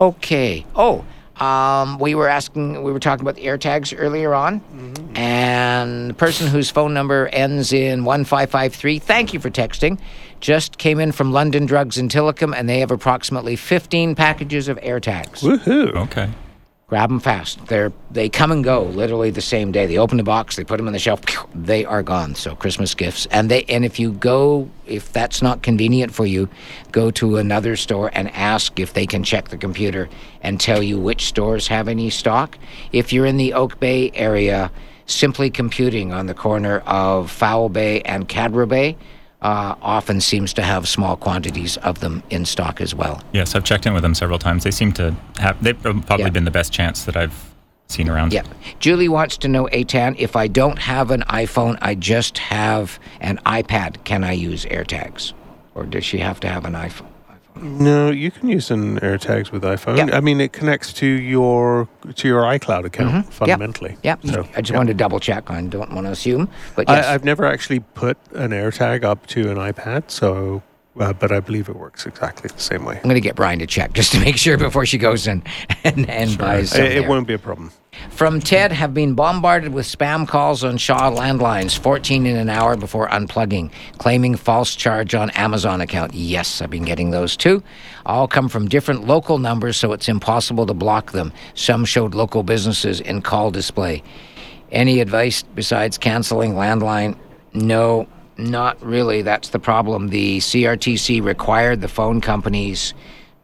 Okay. 0.00 0.66
Oh, 0.74 1.04
um, 1.36 1.98
we 1.98 2.14
were 2.14 2.28
asking, 2.28 2.82
we 2.82 2.92
were 2.92 3.00
talking 3.00 3.22
about 3.22 3.36
the 3.36 3.46
AirTags 3.46 3.94
earlier 3.96 4.34
on, 4.34 4.60
and 5.14 6.10
the 6.10 6.14
person 6.14 6.46
whose 6.46 6.70
phone 6.70 6.94
number 6.94 7.28
ends 7.28 7.72
in 7.72 8.04
1553, 8.04 8.98
thank 9.00 9.32
you 9.32 9.40
for 9.40 9.50
texting, 9.50 9.98
just 10.40 10.78
came 10.78 11.00
in 11.00 11.10
from 11.10 11.32
London 11.32 11.66
Drugs 11.66 11.98
in 11.98 12.08
Tillicum, 12.08 12.54
and 12.56 12.68
they 12.68 12.80
have 12.80 12.90
approximately 12.90 13.56
15 13.56 14.14
packages 14.14 14.68
of 14.68 14.76
AirTags. 14.78 15.40
Woohoo! 15.40 15.94
Okay. 16.04 16.30
Grab 16.86 17.08
them 17.08 17.18
fast. 17.18 17.66
They're 17.66 17.92
they 18.10 18.28
come 18.28 18.52
and 18.52 18.62
go 18.62 18.82
literally 18.82 19.30
the 19.30 19.40
same 19.40 19.72
day. 19.72 19.86
They 19.86 19.96
open 19.96 20.18
the 20.18 20.22
box, 20.22 20.56
they 20.56 20.64
put 20.64 20.76
them 20.76 20.86
on 20.86 20.92
the 20.92 20.98
shelf, 20.98 21.20
they 21.54 21.84
are 21.84 22.02
gone. 22.02 22.34
So 22.34 22.54
Christmas 22.54 22.94
gifts, 22.94 23.26
and 23.30 23.50
they 23.50 23.64
and 23.64 23.86
if 23.86 23.98
you 23.98 24.12
go, 24.12 24.68
if 24.86 25.10
that's 25.10 25.40
not 25.40 25.62
convenient 25.62 26.12
for 26.12 26.26
you, 26.26 26.48
go 26.92 27.10
to 27.12 27.38
another 27.38 27.76
store 27.76 28.10
and 28.12 28.30
ask 28.32 28.78
if 28.78 28.92
they 28.92 29.06
can 29.06 29.24
check 29.24 29.48
the 29.48 29.56
computer 29.56 30.10
and 30.42 30.60
tell 30.60 30.82
you 30.82 31.00
which 31.00 31.24
stores 31.24 31.68
have 31.68 31.88
any 31.88 32.10
stock. 32.10 32.58
If 32.92 33.14
you're 33.14 33.26
in 33.26 33.38
the 33.38 33.54
Oak 33.54 33.80
Bay 33.80 34.10
area, 34.14 34.70
simply 35.06 35.48
computing 35.50 36.12
on 36.12 36.26
the 36.26 36.34
corner 36.34 36.80
of 36.80 37.30
Foul 37.30 37.70
Bay 37.70 38.02
and 38.02 38.28
Cadboro 38.28 38.68
Bay 38.68 38.96
uh, 39.44 39.74
often 39.82 40.20
seems 40.20 40.52
to 40.54 40.62
have 40.62 40.88
small 40.88 41.16
quantities 41.16 41.76
of 41.78 42.00
them 42.00 42.22
in 42.30 42.44
stock 42.46 42.80
as 42.80 42.94
well. 42.94 43.22
Yes, 43.32 43.54
I've 43.54 43.62
checked 43.64 43.84
in 43.86 43.92
with 43.92 44.02
them 44.02 44.14
several 44.14 44.38
times. 44.38 44.64
They 44.64 44.70
seem 44.70 44.90
to 44.94 45.14
have, 45.38 45.62
they've 45.62 45.80
probably 45.80 46.24
Yeah. 46.24 46.30
been 46.30 46.44
the 46.46 46.50
best 46.50 46.72
chance 46.72 47.04
that 47.04 47.14
I've 47.16 47.54
seen 47.88 48.08
around. 48.08 48.32
Yeah. 48.32 48.42
Julie 48.80 49.08
wants 49.10 49.36
to 49.38 49.48
know, 49.48 49.66
Eitan, 49.66 50.16
if 50.18 50.34
I 50.34 50.48
don't 50.48 50.78
have 50.78 51.10
an 51.10 51.22
iPhone, 51.28 51.76
I 51.82 51.94
just 51.94 52.38
have 52.38 52.98
an 53.20 53.38
iPad, 53.44 54.02
can 54.04 54.24
I 54.24 54.32
use 54.32 54.64
AirTags? 54.64 55.34
Or 55.74 55.84
does 55.84 56.04
she 56.04 56.18
have 56.18 56.40
to 56.40 56.48
have 56.48 56.64
an 56.64 56.72
iPhone? 56.72 57.06
No, 57.64 58.10
you 58.10 58.30
can 58.30 58.48
use 58.48 58.70
an 58.70 59.00
AirTags 59.00 59.50
with 59.50 59.62
iPhone. 59.62 59.96
Yeah. 59.96 60.16
I 60.16 60.20
mean, 60.20 60.40
it 60.40 60.52
connects 60.52 60.92
to 60.94 61.06
your 61.06 61.88
to 62.14 62.28
your 62.28 62.42
iCloud 62.42 62.84
account 62.84 63.32
fundamentally. 63.32 63.96
Yeah. 64.02 64.16
So, 64.22 64.46
I 64.54 64.60
just 64.60 64.70
yeah. 64.70 64.76
wanted 64.76 64.92
to 64.92 64.98
double 64.98 65.18
check. 65.18 65.50
I 65.50 65.62
don't 65.62 65.92
want 65.92 66.06
to 66.06 66.12
assume. 66.12 66.48
But 66.76 66.88
yes. 66.88 67.06
I, 67.06 67.14
I've 67.14 67.24
never 67.24 67.46
actually 67.46 67.80
put 67.80 68.18
an 68.32 68.50
AirTag 68.50 69.02
up 69.02 69.26
to 69.28 69.50
an 69.50 69.56
iPad, 69.56 70.10
so 70.10 70.62
uh, 70.98 71.12
but 71.12 71.32
I 71.32 71.40
believe 71.40 71.68
it 71.68 71.76
works 71.76 72.06
exactly 72.06 72.50
the 72.54 72.60
same 72.60 72.84
way. 72.84 72.96
I'm 72.96 73.02
going 73.02 73.14
to 73.14 73.20
get 73.20 73.34
Brian 73.34 73.58
to 73.58 73.66
check 73.66 73.92
just 73.94 74.12
to 74.12 74.20
make 74.20 74.36
sure 74.36 74.56
before 74.56 74.86
she 74.86 74.98
goes 74.98 75.26
in 75.26 75.42
and, 75.84 76.08
and 76.08 76.38
buys 76.38 76.74
It, 76.74 76.92
it 76.92 77.08
won't 77.08 77.26
be 77.26 77.34
a 77.34 77.38
problem. 77.38 77.72
From 78.10 78.40
Ted, 78.40 78.72
have 78.72 78.94
been 78.94 79.14
bombarded 79.14 79.72
with 79.72 79.86
spam 79.86 80.26
calls 80.26 80.62
on 80.62 80.76
Shaw 80.76 81.10
landlines, 81.10 81.78
14 81.78 82.26
in 82.26 82.36
an 82.36 82.48
hour 82.48 82.76
before 82.76 83.08
unplugging, 83.08 83.70
claiming 83.98 84.36
false 84.36 84.74
charge 84.76 85.14
on 85.14 85.30
Amazon 85.30 85.80
account. 85.80 86.14
Yes, 86.14 86.62
I've 86.62 86.70
been 86.70 86.84
getting 86.84 87.10
those 87.10 87.36
too. 87.36 87.62
All 88.06 88.28
come 88.28 88.48
from 88.48 88.68
different 88.68 89.06
local 89.06 89.38
numbers, 89.38 89.76
so 89.76 89.92
it's 89.92 90.08
impossible 90.08 90.66
to 90.66 90.74
block 90.74 91.12
them. 91.12 91.32
Some 91.54 91.84
showed 91.84 92.14
local 92.14 92.42
businesses 92.42 93.00
in 93.00 93.22
call 93.22 93.50
display. 93.50 94.02
Any 94.70 95.00
advice 95.00 95.42
besides 95.42 95.98
canceling 95.98 96.54
landline? 96.54 97.16
No, 97.52 98.08
not 98.36 98.82
really. 98.82 99.22
That's 99.22 99.50
the 99.50 99.58
problem. 99.58 100.08
The 100.08 100.38
CRTC 100.38 101.22
required 101.22 101.80
the 101.80 101.88
phone 101.88 102.20
companies 102.20 102.94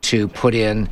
to 0.03 0.29
put 0.29 0.55
in 0.55 0.89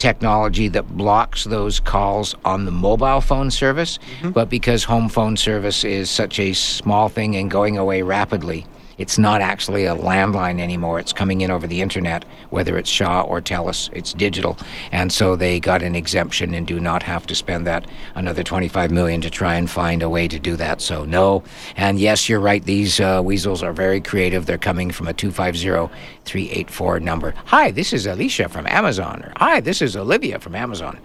technology 0.00 0.66
that 0.66 0.88
blocks 0.96 1.44
those 1.44 1.78
calls 1.78 2.34
on 2.44 2.64
the 2.64 2.70
mobile 2.72 3.20
phone 3.20 3.50
service, 3.50 3.98
mm-hmm. 3.98 4.30
but 4.30 4.48
because 4.48 4.82
home 4.82 5.08
phone 5.08 5.36
service 5.36 5.84
is 5.84 6.10
such 6.10 6.40
a 6.40 6.52
small 6.54 7.08
thing 7.08 7.36
and 7.36 7.50
going 7.50 7.78
away 7.78 8.02
rapidly, 8.02 8.66
it's 9.00 9.16
not 9.16 9.40
actually 9.40 9.86
a 9.86 9.96
landline 9.96 10.60
anymore. 10.60 11.00
It's 11.00 11.14
coming 11.14 11.40
in 11.40 11.50
over 11.50 11.66
the 11.66 11.80
internet, 11.80 12.26
whether 12.50 12.76
it's 12.76 12.90
Shaw 12.90 13.22
or 13.22 13.40
Telus. 13.40 13.88
It's 13.94 14.12
digital, 14.12 14.58
and 14.92 15.10
so 15.10 15.36
they 15.36 15.58
got 15.58 15.82
an 15.82 15.94
exemption 15.96 16.52
and 16.52 16.66
do 16.66 16.78
not 16.78 17.02
have 17.02 17.26
to 17.28 17.34
spend 17.34 17.66
that 17.66 17.86
another 18.14 18.42
25 18.42 18.90
million 18.90 19.22
to 19.22 19.30
try 19.30 19.54
and 19.54 19.70
find 19.70 20.02
a 20.02 20.10
way 20.10 20.28
to 20.28 20.38
do 20.38 20.54
that. 20.56 20.82
So 20.82 21.06
no, 21.06 21.42
and 21.76 21.98
yes, 21.98 22.28
you're 22.28 22.40
right. 22.40 22.62
These 22.62 23.00
uh, 23.00 23.22
weasels 23.24 23.62
are 23.62 23.72
very 23.72 24.02
creative. 24.02 24.44
They're 24.44 24.58
coming 24.58 24.90
from 24.90 25.08
a 25.08 25.14
250-384 25.14 27.00
number. 27.00 27.32
Hi, 27.46 27.70
this 27.70 27.94
is 27.94 28.04
Alicia 28.04 28.50
from 28.50 28.66
Amazon. 28.66 29.22
Or 29.24 29.32
Hi, 29.36 29.60
this 29.60 29.80
is 29.80 29.96
Olivia 29.96 30.38
from 30.38 30.54
Amazon. 30.54 31.00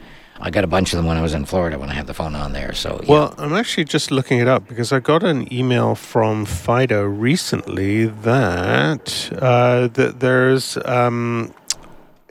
I 0.45 0.51
got 0.51 0.63
a 0.63 0.67
bunch 0.67 0.93
of 0.93 0.97
them 0.97 1.07
when 1.07 1.17
I 1.17 1.23
was 1.23 1.34
in 1.34 1.45
Florida 1.45 1.80
when 1.80 1.89
I 1.89 1.95
had 1.95 2.05
the 2.05 2.13
phone 2.13 2.35
on 2.35 2.53
there. 2.53 2.72
So 2.73 2.99
yeah. 3.01 3.11
Well, 3.11 3.34
I'm 3.39 3.53
actually 3.53 3.85
just 3.85 4.11
looking 4.11 4.38
it 4.39 4.47
up 4.47 4.67
because 4.67 4.93
I 4.93 4.99
got 4.99 5.23
an 5.23 5.51
email 5.51 5.95
from 5.95 6.45
Fido 6.45 7.03
recently 7.03 8.05
that 8.05 9.31
uh, 9.41 9.88
that 9.88 10.19
there's 10.19 10.77
um, 10.85 11.51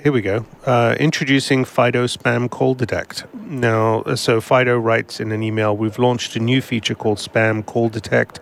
here 0.01 0.13
we 0.13 0.23
go 0.23 0.47
uh, 0.65 0.95
introducing 1.01 1.65
Fido 1.65 2.07
Spam 2.07 2.49
Call 2.49 2.75
Detect. 2.75 3.25
Now, 3.35 4.05
so 4.15 4.41
Fido 4.41 4.79
writes 4.79 5.19
in 5.19 5.33
an 5.33 5.43
email, 5.43 5.77
we've 5.77 5.99
launched 5.99 6.37
a 6.37 6.41
new 6.41 6.63
feature 6.63 6.95
called 6.95 7.19
Spam 7.19 7.67
Call 7.67 7.89
Detect. 7.89 8.39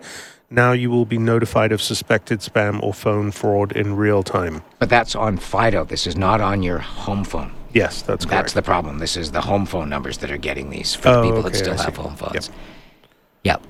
Now 0.50 0.72
you 0.72 0.90
will 0.90 1.06
be 1.06 1.16
notified 1.16 1.72
of 1.72 1.80
suspected 1.80 2.40
spam 2.40 2.82
or 2.82 2.92
phone 2.92 3.30
fraud 3.30 3.72
in 3.72 3.96
real 3.96 4.22
time. 4.22 4.62
but 4.78 4.90
that's 4.90 5.14
on 5.16 5.38
Fido. 5.38 5.86
This 5.86 6.06
is 6.06 6.14
not 6.14 6.42
on 6.42 6.62
your 6.62 6.78
home 6.78 7.24
phone. 7.24 7.54
Yes, 7.72 8.02
that's 8.02 8.24
correct. 8.24 8.42
That's 8.42 8.52
the 8.52 8.62
problem. 8.62 8.98
This 8.98 9.16
is 9.16 9.32
the 9.32 9.40
home 9.40 9.66
phone 9.66 9.88
numbers 9.88 10.18
that 10.18 10.30
are 10.30 10.36
getting 10.36 10.70
these 10.70 10.94
for 10.94 11.08
the 11.08 11.18
Oh, 11.18 11.22
people 11.22 11.42
that 11.42 11.54
still 11.56 11.76
have 11.76 11.96
home 11.96 12.16
phones. 12.16 12.50
Yep. 13.44 13.62
Yep. 13.62 13.66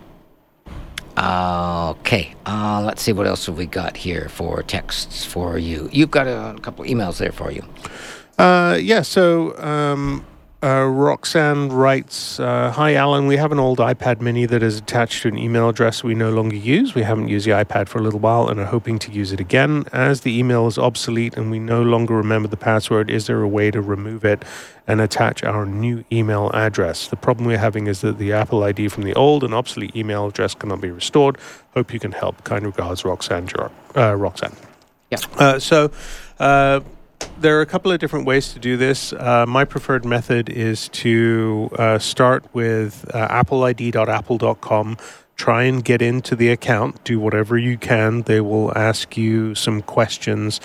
Uh, 1.16 1.91
okay. 1.91 2.35
Uh, 2.47 2.83
let's 2.85 3.03
see 3.03 3.12
what 3.12 3.27
else 3.27 3.47
have 3.47 3.57
we 3.57 3.66
got 3.66 3.97
here 3.97 4.29
for 4.29 4.62
texts 4.62 5.24
for 5.24 5.59
you. 5.59 5.89
You've 5.93 6.11
got 6.11 6.27
a, 6.27 6.59
couple 6.61 6.85
emails 6.85 7.19
there 7.19 7.33
for 7.33 7.53
you. 7.53 7.65
Uh, 8.39 8.79
yeah, 8.81 9.03
so 9.03 9.57
um, 9.59 10.24
uh, 10.63 10.85
Roxanne 10.85 11.71
writes 11.71 12.39
uh, 12.39 12.71
Hi, 12.71 12.95
Alan. 12.95 13.27
We 13.27 13.37
have 13.37 13.51
an 13.51 13.59
old 13.59 13.79
iPad 13.79 14.21
mini 14.21 14.47
that 14.47 14.63
is 14.63 14.79
attached 14.79 15.23
to 15.23 15.29
an 15.29 15.37
email 15.37 15.69
address 15.69 16.05
we 16.05 16.15
no 16.15 16.31
longer 16.31 16.55
use. 16.55 16.95
We 16.95 17.03
haven't 17.03 17.29
used 17.29 17.47
the 17.47 17.51
iPad 17.51 17.89
for 17.89 17.99
a 17.99 18.03
little 18.03 18.21
while 18.21 18.49
and 18.49 18.61
are 18.61 18.67
hoping 18.67 18.99
to 19.01 19.11
use 19.11 19.33
it 19.33 19.41
again. 19.41 19.85
As 19.93 20.21
the 20.21 20.39
email 20.39 20.69
is 20.69 20.79
obsolete 20.79 21.37
and 21.37 21.51
we 21.51 21.59
no 21.59 21.83
longer 21.83 22.15
remember 22.15 22.49
the 22.49 22.57
password, 22.57 23.11
is 23.11 23.27
there 23.27 23.43
a 23.43 23.49
way 23.49 23.73
to 23.73 23.81
remove 23.81 24.25
it 24.25 24.45
and 24.87 25.01
attach 25.01 25.43
our 25.43 25.67
new 25.67 26.05
email 26.13 26.51
address? 26.55 27.09
The 27.09 27.17
problem 27.17 27.47
we're 27.47 27.59
having 27.59 27.89
is 27.89 28.01
that 28.03 28.19
the 28.19 28.33
Apple 28.33 28.63
ID 28.63 28.89
from 28.89 29.03
the 29.03 29.15
old 29.15 29.43
and 29.43 29.53
obsolete 29.53 29.97
email 29.97 30.29
address 30.29 30.55
cannot 30.55 30.81
be 30.81 30.91
restored. 30.91 31.39
Hope 31.75 31.93
you 31.93 31.99
can 31.99 32.13
help. 32.13 32.45
Kind 32.45 32.65
regards, 32.65 33.05
Roxanne. 33.05 33.49
Uh, 33.97 34.15
Roxanne. 34.15 34.55
Yeah. 35.11 35.19
Uh, 35.37 35.59
so, 35.59 35.91
uh, 36.39 36.81
there 37.40 37.59
are 37.59 37.61
a 37.61 37.66
couple 37.66 37.90
of 37.90 37.99
different 37.99 38.27
ways 38.27 38.53
to 38.53 38.59
do 38.59 38.77
this. 38.77 39.12
Uh, 39.12 39.44
my 39.47 39.65
preferred 39.65 40.05
method 40.05 40.49
is 40.49 40.89
to 40.90 41.70
uh, 41.78 41.99
start 41.99 42.44
with 42.55 43.05
uh, 43.12 43.28
appleid.apple.com. 43.28 44.97
Try 45.36 45.65
and 45.65 45.85
get 45.85 46.01
into 46.01 46.36
the 46.36 46.51
account. 46.51 47.03
Do 47.05 47.19
whatever 47.19 47.59
you 47.59 47.77
can. 47.77 48.23
They 48.23 48.40
will 48.40 48.77
ask 48.77 49.16
you 49.16 49.55
some 49.55 49.82
questions. 49.82 50.61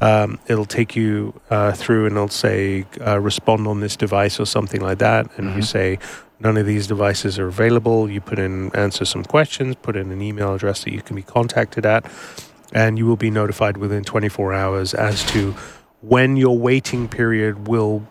Um, 0.00 0.38
it'll 0.46 0.66
take 0.66 0.94
you 0.94 1.40
uh, 1.50 1.72
through 1.72 2.06
and 2.06 2.16
it'll 2.16 2.28
say, 2.28 2.84
uh, 3.04 3.18
respond 3.18 3.66
on 3.66 3.80
this 3.80 3.96
device 3.96 4.38
or 4.38 4.44
something 4.44 4.80
like 4.80 4.98
that. 4.98 5.26
And 5.38 5.56
you 5.56 5.62
say, 5.62 5.98
none 6.40 6.56
of 6.56 6.66
these 6.66 6.86
devices 6.86 7.38
are 7.38 7.48
available. 7.48 8.08
You 8.10 8.20
put 8.20 8.38
in, 8.38 8.74
answer 8.76 9.04
some 9.04 9.24
questions, 9.24 9.76
put 9.76 9.96
in 9.96 10.12
an 10.12 10.22
email 10.22 10.54
address 10.54 10.84
that 10.84 10.92
you 10.92 11.02
can 11.02 11.16
be 11.16 11.22
contacted 11.22 11.86
at 11.86 12.04
and 12.72 12.98
you 12.98 13.06
will 13.06 13.16
be 13.16 13.30
notified 13.30 13.76
within 13.76 14.04
24 14.04 14.52
hours 14.52 14.94
as 14.94 15.24
to 15.24 15.54
when 16.00 16.36
your 16.36 16.56
waiting 16.58 17.08
period 17.08 17.66
will 17.68 18.02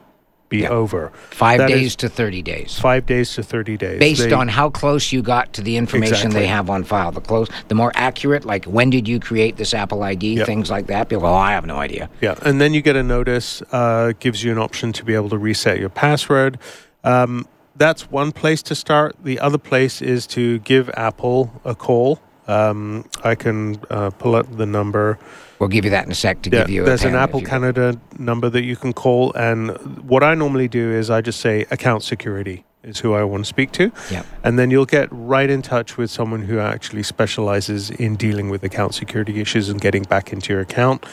be 0.49 0.59
Yeah. 0.59 0.69
over. 0.69 1.11
Five 1.29 1.57
That 1.57 1.67
days 1.67 1.93
to 1.97 2.07
30 2.07 2.41
days. 2.41 2.79
five 2.79 3.05
days 3.05 3.33
to 3.35 3.43
30 3.43 3.75
days. 3.75 3.99
Based 3.99 4.23
They- 4.23 4.31
on 4.31 4.47
how 4.47 4.69
close 4.69 5.11
you 5.11 5.21
got 5.21 5.51
to 5.53 5.61
the 5.61 5.75
information 5.75 6.27
Exactly. 6.27 6.39
they 6.41 6.47
have 6.47 6.69
on 6.69 6.85
file. 6.85 7.11
The 7.11 7.19
close, 7.19 7.49
the 7.67 7.75
more 7.75 7.91
accurate, 7.95 8.45
like 8.45 8.63
when 8.63 8.89
did 8.89 9.09
you 9.09 9.19
create 9.19 9.57
this 9.57 9.73
Apple 9.73 10.03
ID, 10.03 10.35
Yep. 10.35 10.45
things 10.45 10.69
like 10.71 10.87
that. 10.87 11.09
People 11.09 11.25
oh, 11.27 11.33
I 11.33 11.51
have 11.51 11.65
no 11.65 11.75
idea. 11.77 12.09
Yeah, 12.21 12.35
and 12.43 12.61
then 12.61 12.73
you 12.73 12.81
get 12.81 12.95
a 12.95 13.03
notice, 13.03 13.61
uh, 13.73 14.13
gives 14.21 14.41
you 14.41 14.51
an 14.53 14.57
option 14.57 14.93
to 14.93 15.03
be 15.03 15.13
able 15.15 15.29
to 15.29 15.37
reset 15.37 15.79
your 15.79 15.89
password. 15.89 16.59
Um, 17.03 17.45
that's 17.75 18.09
one 18.09 18.31
place 18.31 18.61
to 18.63 18.75
start. 18.75 19.15
The 19.21 19.41
other 19.41 19.57
place 19.57 20.01
is 20.01 20.25
to 20.27 20.59
give 20.59 20.89
Apple 20.95 21.51
a 21.65 21.75
call. 21.75 22.19
Um, 22.47 23.03
I 23.21 23.35
can 23.35 23.79
uh, 23.89 24.11
pull 24.11 24.33
up 24.33 24.47
the 24.57 24.65
number. 24.65 25.19
We'll 25.59 25.69
give 25.69 25.85
you 25.85 25.91
that 25.91 26.05
in 26.05 26.11
a 26.11 26.15
sec 26.15 26.41
to 26.43 26.49
Yeah, 26.49 26.59
give 26.61 26.69
you. 26.69 26.83
there's 26.83 27.03
an 27.03 27.15
Apple 27.15 27.41
Canada 27.41 27.99
number 28.19 28.49
that 28.49 28.63
you 28.63 28.75
can 28.75 28.93
call, 28.93 29.33
and 29.33 29.71
what 30.07 30.23
I 30.23 30.35
normally 30.35 30.67
do 30.67 30.91
is 30.91 31.09
I 31.09 31.21
just 31.21 31.39
say 31.39 31.65
account 31.71 32.03
security 32.03 32.63
is 32.83 32.99
who 32.99 33.13
I 33.15 33.23
want 33.23 33.43
to 33.43 33.47
speak 33.49 33.71
to, 33.73 33.91
Yep. 34.11 34.25
and 34.43 34.57
then 34.59 34.69
you'll 34.71 34.85
get 34.85 35.09
right 35.11 35.49
in 35.49 35.61
touch 35.61 35.97
with 35.97 36.09
someone 36.11 36.43
who 36.43 36.59
actually 36.59 37.03
specializes 37.03 37.89
in 37.89 38.15
dealing 38.15 38.49
with 38.49 38.63
account 38.63 38.93
security 38.93 39.41
issues 39.41 39.67
and 39.69 39.81
getting 39.81 40.03
back 40.03 40.31
into 40.31 40.53
your 40.53 40.61
account. 40.61 41.05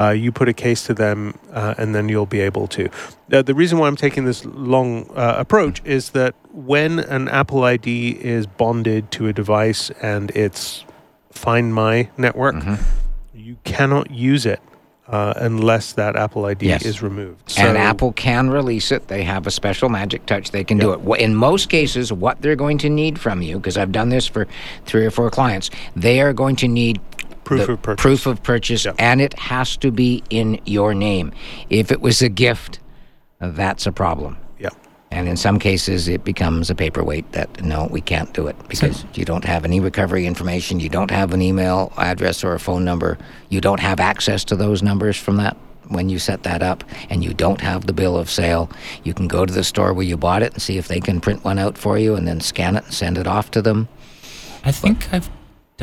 Uh, 0.00 0.10
you 0.10 0.32
put 0.32 0.48
a 0.48 0.52
case 0.52 0.84
to 0.84 0.94
them, 0.94 1.38
uh, 1.52 1.74
and 1.78 1.94
then 1.94 2.08
you'll 2.08 2.26
be 2.26 2.40
able 2.40 2.66
to. 2.66 2.88
Uh, 3.32 3.40
the 3.40 3.54
reason 3.54 3.78
why 3.78 3.86
I'm 3.86 3.94
taking 3.96 4.24
this 4.24 4.44
long 4.44 5.08
uh, 5.14 5.36
approach 5.38 5.80
is 5.84 6.10
that 6.10 6.34
when 6.52 6.98
an 6.98 7.28
Apple 7.28 7.62
ID 7.62 8.10
is 8.20 8.46
bonded 8.46 9.10
to 9.12 9.28
a 9.28 9.32
device 9.32 9.90
and 10.02 10.30
it's 10.32 10.84
Find 11.30 11.72
My 11.72 12.08
network, 12.18 12.56
Mm-hmm. 12.56 12.82
You 13.42 13.56
cannot 13.64 14.10
use 14.10 14.46
it 14.46 14.60
uh, 15.08 15.34
unless 15.36 15.94
that 15.94 16.14
Apple 16.16 16.44
ID 16.46 16.66
Yes. 16.68 16.84
is 16.84 17.02
removed. 17.02 17.54
and 17.58 17.76
Apple 17.76 18.12
can 18.12 18.48
release 18.50 18.92
it. 18.92 19.08
They 19.08 19.22
have 19.24 19.46
a 19.46 19.50
special 19.50 19.88
magic 19.88 20.26
touch. 20.26 20.52
They 20.52 20.62
can 20.64 20.78
do 20.78 20.92
it. 20.92 21.20
In 21.20 21.34
most 21.34 21.68
cases, 21.68 22.12
what 22.12 22.40
they're 22.40 22.56
going 22.56 22.78
to 22.78 22.88
need 22.88 23.18
from 23.18 23.42
you, 23.42 23.56
because 23.56 23.76
I've 23.76 23.90
done 23.92 24.10
this 24.10 24.26
for 24.28 24.46
three 24.86 25.04
or 25.04 25.10
four 25.10 25.28
clients, 25.30 25.70
they 25.96 26.20
are 26.20 26.32
going 26.32 26.56
to 26.56 26.68
need 26.68 27.00
Proof 27.44 27.68
of 27.68 27.82
purchase. 27.82 28.00
Proof 28.02 28.26
of 28.26 28.42
purchase, 28.44 28.84
Yep. 28.84 28.94
and 28.98 29.20
it 29.20 29.34
has 29.38 29.76
to 29.78 29.90
be 29.90 30.22
in 30.30 30.60
your 30.64 30.94
name. 30.94 31.32
If 31.68 31.90
it 31.90 32.00
was 32.00 32.22
a 32.22 32.28
gift, 32.28 32.78
that's 33.40 33.84
a 33.86 33.92
problem. 33.92 34.36
And 35.12 35.28
in 35.28 35.36
some 35.36 35.58
cases, 35.58 36.08
it 36.08 36.24
becomes 36.24 36.70
a 36.70 36.74
paperweight 36.74 37.32
that 37.32 37.62
no, 37.62 37.86
we 37.90 38.00
can't 38.00 38.32
do 38.32 38.46
it 38.46 38.56
because 38.66 39.04
you 39.12 39.26
don't 39.26 39.44
have 39.44 39.66
any 39.66 39.78
recovery 39.78 40.26
information, 40.26 40.80
you 40.80 40.88
don't 40.88 41.10
have 41.10 41.34
an 41.34 41.42
email 41.42 41.92
address 41.98 42.42
or 42.42 42.54
a 42.54 42.58
phone 42.58 42.82
number, 42.82 43.18
you 43.50 43.60
don't 43.60 43.80
have 43.80 44.00
access 44.00 44.42
to 44.44 44.56
those 44.56 44.82
numbers 44.82 45.18
from 45.18 45.36
that 45.36 45.54
when 45.88 46.08
you 46.08 46.18
set 46.18 46.44
that 46.44 46.62
up, 46.62 46.82
and 47.10 47.22
you 47.22 47.34
don't 47.34 47.60
have 47.60 47.86
the 47.86 47.92
bill 47.92 48.16
of 48.16 48.30
sale. 48.30 48.70
You 49.04 49.12
can 49.12 49.28
go 49.28 49.44
to 49.44 49.52
the 49.52 49.64
store 49.64 49.92
where 49.92 50.06
you 50.06 50.16
bought 50.16 50.42
it 50.42 50.54
and 50.54 50.62
see 50.62 50.78
if 50.78 50.88
they 50.88 51.00
can 51.00 51.20
print 51.20 51.44
one 51.44 51.58
out 51.58 51.76
for 51.76 51.98
you 51.98 52.14
and 52.14 52.26
then 52.26 52.40
scan 52.40 52.76
it 52.76 52.84
and 52.84 52.94
send 52.94 53.18
it 53.18 53.26
off 53.26 53.50
to 53.50 53.60
them. 53.60 53.88
I 54.64 54.72
think 54.72 55.12
I've 55.12 55.28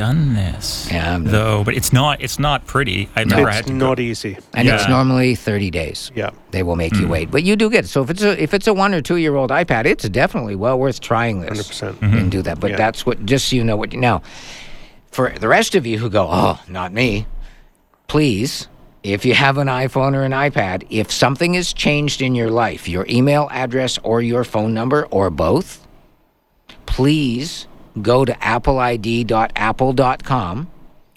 done 0.00 0.32
this. 0.32 0.88
Yeah, 0.90 1.12
I'm- 1.12 1.24
though, 1.24 1.62
but 1.62 1.74
it's 1.74 1.92
not 1.92 2.22
it's 2.22 2.38
not 2.38 2.66
pretty. 2.66 3.10
I've 3.14 3.26
never 3.26 3.50
had 3.50 3.60
It's 3.60 3.68
to 3.68 3.74
not 3.74 3.98
go. 3.98 4.02
easy. 4.02 4.38
And 4.54 4.66
it's 4.66 4.88
normally 4.88 5.34
30 5.34 5.70
days. 5.70 6.10
Yeah. 6.14 6.30
They 6.52 6.62
will 6.62 6.76
make 6.76 6.94
you 6.94 7.04
hmm. 7.04 7.10
wait. 7.12 7.30
But 7.30 7.42
you 7.42 7.54
do 7.54 7.68
get 7.68 7.84
it. 7.84 7.88
So 7.88 8.02
if 8.02 8.08
it's 8.08 8.22
a 8.22 8.42
if 8.42 8.54
it's 8.54 8.66
a 8.66 8.72
1 8.72 8.94
or 8.94 9.02
2 9.02 9.16
year 9.16 9.36
old 9.36 9.50
iPad, 9.50 9.84
it's 9.84 10.08
definitely 10.08 10.56
well 10.56 10.78
worth 10.78 11.00
trying 11.00 11.42
this. 11.42 11.68
100%. 11.68 11.92
Mm-hmm. 11.92 12.16
And 12.16 12.30
do 12.30 12.40
that. 12.42 12.58
But 12.60 12.70
Yeah. 12.70 12.76
that's 12.78 13.04
what 13.04 13.26
just 13.26 13.48
so 13.48 13.56
you 13.56 13.64
know 13.64 13.76
what 13.76 13.92
you 13.92 14.00
now 14.00 14.22
for 15.10 15.28
the 15.38 15.48
rest 15.48 15.74
of 15.74 15.84
you 15.86 15.98
who 15.98 16.08
go, 16.08 16.26
"Oh, 16.30 16.58
not 16.66 16.94
me." 16.94 17.26
Please, 18.08 18.68
if 19.02 19.24
you 19.26 19.34
have 19.34 19.58
an 19.58 19.68
iPhone 19.68 20.14
or 20.14 20.22
an 20.22 20.32
iPad, 20.32 20.86
if 20.88 21.12
something 21.12 21.54
has 21.54 21.74
changed 21.74 22.22
in 22.22 22.34
your 22.34 22.50
life, 22.50 22.88
your 22.88 23.04
email 23.08 23.48
address 23.50 23.98
or 24.02 24.22
your 24.22 24.44
phone 24.44 24.72
number 24.72 25.06
or 25.10 25.28
both, 25.30 25.86
please 26.86 27.66
go 28.02 28.24
to 28.24 28.32
appleid.apple.com 28.32 30.68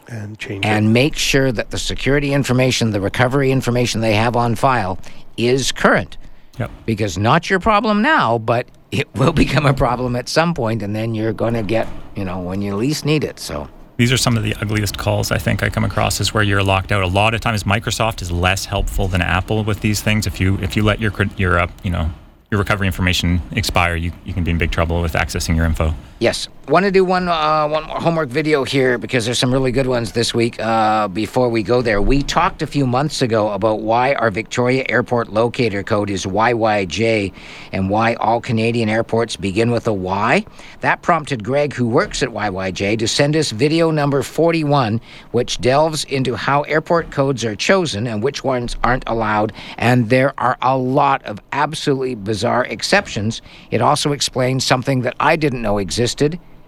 And 0.08 0.40
change 0.40 0.66
it. 0.66 0.68
and 0.68 0.94
make 0.94 1.16
sure 1.16 1.52
that 1.52 1.72
the 1.72 1.78
security 1.78 2.34
information, 2.34 2.92
the 2.92 3.02
recovery 3.02 3.52
information 3.52 4.02
they 4.02 4.16
have 4.16 4.36
on 4.36 4.56
file 4.56 4.98
is 5.38 5.72
current. 5.72 6.18
Yep. 6.60 6.70
Because 6.86 7.18
not 7.18 7.50
your 7.50 7.60
problem 7.60 8.02
now, 8.02 8.38
but 8.38 8.68
it 8.92 9.08
will 9.16 9.34
become 9.34 9.66
a 9.66 9.74
problem 9.74 10.16
at 10.16 10.30
some 10.30 10.54
point, 10.54 10.84
and 10.84 10.96
then 10.96 11.16
you're 11.16 11.34
going 11.34 11.56
to 11.56 11.64
get, 11.64 11.88
you 12.16 12.24
know, 12.24 12.40
when 12.42 12.62
you 12.62 12.76
least 12.76 13.06
need 13.06 13.24
it. 13.24 13.40
So, 13.40 13.68
These 13.98 14.12
are 14.12 14.18
some 14.18 14.38
of 14.38 14.44
the 14.44 14.54
ugliest 14.62 14.98
calls 15.00 15.32
I 15.32 15.40
think 15.40 15.64
I 15.64 15.70
come 15.70 15.84
across 15.84 16.22
is 16.22 16.32
where 16.34 16.44
you're 16.44 16.62
locked 16.64 16.92
out. 16.92 17.02
A 17.02 17.08
lot 17.08 17.34
of 17.34 17.42
times, 17.42 17.64
Microsoft 17.64 18.22
is 18.22 18.32
less 18.32 18.66
helpful 18.66 19.08
than 19.08 19.22
Apple 19.22 19.64
with 19.64 19.82
these 19.82 20.02
things. 20.02 20.28
If 20.28 20.40
you 20.40 20.60
if 20.60 20.76
you 20.76 20.84
let 20.84 21.00
your 21.00 21.12
your 21.38 21.58
uh, 21.58 21.68
you 21.82 21.90
know 21.90 22.12
your 22.52 22.60
recovery 22.60 22.86
information 22.86 23.42
expire, 23.54 23.96
you, 23.96 24.12
you 24.26 24.34
can 24.34 24.44
be 24.44 24.52
in 24.52 24.60
big 24.60 24.70
trouble 24.70 25.02
with 25.02 25.14
accessing 25.14 25.56
your 25.56 25.66
info. 25.66 25.96
Yes, 26.24 26.48
want 26.70 26.86
to 26.86 26.92
do 26.92 27.04
one 27.04 27.28
uh, 27.28 27.68
one 27.68 27.84
more 27.84 28.00
homework 28.00 28.30
video 28.30 28.64
here 28.64 28.98
because 28.98 29.26
there's 29.26 29.38
some 29.38 29.52
really 29.52 29.72
good 29.72 29.88
ones 29.88 30.14
this 30.14 30.34
week. 30.34 30.58
Uh, 30.60 31.10
before 31.10 31.50
we 31.50 31.62
go 31.62 31.82
there, 31.82 32.02
we 32.02 32.24
talked 32.24 32.62
a 32.62 32.68
few 32.68 32.88
months 32.88 33.22
ago 33.22 33.52
about 33.52 33.82
why 33.82 34.14
our 34.14 34.32
Victoria 34.32 34.86
Airport 34.88 35.34
locator 35.34 35.84
code 35.84 36.10
is 36.10 36.26
YYJ 36.26 37.34
and 37.74 37.90
why 37.90 38.14
all 38.16 38.40
Canadian 38.40 38.88
airports 38.88 39.36
begin 39.36 39.72
with 39.72 39.86
a 39.88 39.94
Y. 39.94 40.46
That 40.80 41.02
prompted 41.02 41.44
Greg, 41.44 41.74
who 41.74 41.88
works 41.88 42.24
at 42.24 42.30
YYJ, 42.30 42.98
to 43.00 43.08
send 43.10 43.36
us 43.36 43.52
video 43.52 43.92
number 43.92 44.24
41, 44.24 45.02
which 45.32 45.60
delves 45.60 46.06
into 46.06 46.36
how 46.36 46.62
airport 46.62 47.12
codes 47.12 47.44
are 47.44 47.56
chosen 47.56 48.08
and 48.08 48.24
which 48.24 48.46
ones 48.46 48.78
aren't 48.86 49.04
allowed. 49.08 49.52
And 49.78 50.10
there 50.10 50.34
are 50.40 50.58
a 50.62 50.78
lot 50.78 51.24
of 51.24 51.42
absolutely 51.52 52.16
bizarre 52.16 52.64
exceptions. 52.66 53.42
It 53.70 53.82
also 53.82 54.14
explains 54.14 54.64
something 54.64 55.02
that 55.02 55.16
I 55.20 55.36
didn't 55.36 55.62
know 55.62 55.78
existed 55.78 56.13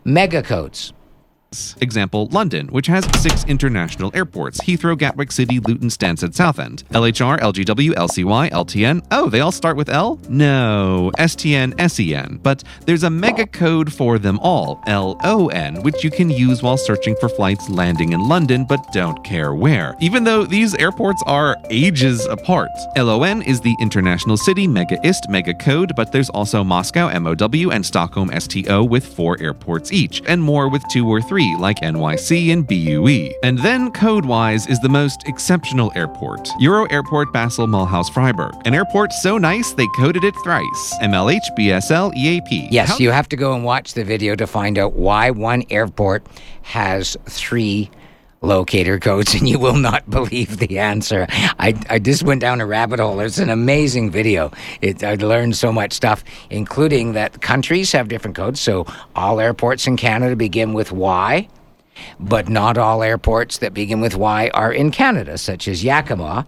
mega 0.03 0.41
codes. 0.41 0.93
Example, 1.82 2.27
London, 2.32 2.68
which 2.68 2.88
has 2.88 3.06
six 3.22 3.44
international 3.45 4.11
airports 4.14 4.61
Heathrow, 4.61 4.98
Gatwick 4.98 5.32
City, 5.32 5.60
Luton, 5.60 5.90
Stansted, 5.90 6.34
Southend. 6.34 6.84
LHR, 6.91 7.40
LGW, 7.40 7.91
LCY, 7.91 8.52
LTN. 8.52 9.06
Oh, 9.11 9.30
they 9.30 9.40
all 9.40 9.52
start 9.52 9.77
with 9.77 9.90
L? 9.90 10.19
No, 10.30 11.11
STN, 11.18 11.73
SEN. 11.90 12.40
But 12.44 12.64
there's 12.86 13.03
a 13.03 13.10
mega 13.10 13.45
code 13.45 13.91
for 13.94 14.18
them 14.19 14.40
all, 14.40 14.82
LON, 14.88 15.82
which 15.84 16.03
you 16.03 16.11
can 16.11 16.30
use 16.30 16.61
while 16.61 16.77
searching 16.77 17.15
for 17.19 17.30
flights 17.30 17.69
landing 17.69 18.14
in 18.14 18.27
London 18.27 18.65
but 18.65 18.80
don't 18.91 19.23
care 19.23 19.53
where. 19.53 19.95
Even 19.99 20.23
though 20.23 20.45
these 20.45 20.76
airports 20.76 21.22
are 21.26 21.57
ages 21.69 22.26
apart. 22.26 22.69
LON 22.98 23.41
is 23.41 23.61
the 23.61 23.76
International 23.80 24.38
City 24.38 24.68
Mega 24.68 24.98
IST 25.06 25.30
mega 25.30 25.53
code, 25.53 25.94
but 25.95 26.11
there's 26.11 26.30
also 26.30 26.64
Moscow 26.64 27.07
MOW 27.19 27.72
and 27.72 27.86
Stockholm 27.86 28.30
STO 28.40 28.84
with 28.84 29.06
four 29.06 29.40
airports 29.41 29.91
each, 29.91 30.22
and 30.27 30.41
more 30.41 30.69
with 30.69 30.84
two 30.90 31.07
or 31.07 31.22
three, 31.22 31.44
like 31.59 31.77
NYC 31.81 32.51
and 32.51 32.67
BUE. 32.67 33.34
And 33.43 33.57
then 33.59 33.91
code 33.91 34.26
wise 34.26 34.67
is 34.67 34.80
the 34.80 34.89
most 34.89 35.23
exceptional 35.27 35.91
airport 35.95 36.49
Euro 36.59 36.85
Airport 36.85 37.31
Basel 37.34 37.67
Mulhouse 37.67 38.11
Freiburg. 38.13 38.53
An 38.65 38.73
airport 38.73 39.13
so 39.13 39.38
nice 39.38 39.72
they 39.73 39.88
coded 39.97 40.23
it 40.23 40.34
thrice 40.43 40.93
MLH 41.01 41.55
BSL 41.57 42.13
EAP. 42.15 42.67
Yes, 42.72 42.89
How- 42.89 42.97
you 42.97 43.11
have 43.11 43.30
to 43.30 43.35
go 43.35 43.53
and 43.53 43.63
watch 43.63 43.93
the 43.93 44.03
video 44.03 44.35
to 44.35 44.47
find 44.47 44.77
out 44.77 44.93
why 44.93 45.30
one 45.31 45.63
airport 45.69 46.26
has 46.63 47.15
three 47.26 47.89
locator 48.45 48.99
codes, 48.99 49.34
and 49.35 49.47
you 49.47 49.59
will 49.59 49.76
not 49.76 50.09
believe 50.09 50.57
the 50.57 50.80
answer. 50.80 51.27
I, 51.30 51.73
I 51.89 51.99
just 51.99 52.23
went 52.23 52.41
down 52.41 52.61
a 52.61 52.65
rabbit 52.65 52.99
hole. 52.99 53.19
It's 53.19 53.38
an 53.38 53.49
amazing 53.49 54.11
video. 54.11 54.51
It, 54.81 55.03
I 55.03 55.15
learned 55.15 55.55
so 55.55 55.72
much 55.72 55.93
stuff, 55.93 56.23
including 56.49 57.13
that 57.13 57.41
countries 57.41 57.91
have 57.91 58.07
different 58.07 58.35
codes. 58.35 58.59
So 58.59 58.85
all 59.15 59.39
airports 59.39 59.88
in 59.88 59.97
Canada 59.97 60.35
begin 60.35 60.73
with 60.73 60.91
Y, 60.91 61.47
but 62.19 62.49
not 62.49 62.77
all 62.77 63.03
airports 63.03 63.57
that 63.59 63.73
begin 63.73 64.01
with 64.01 64.15
Y 64.15 64.49
are 64.53 64.72
in 64.72 64.91
Canada, 64.91 65.38
such 65.38 65.67
as 65.67 65.84
Yakima. 65.84 66.45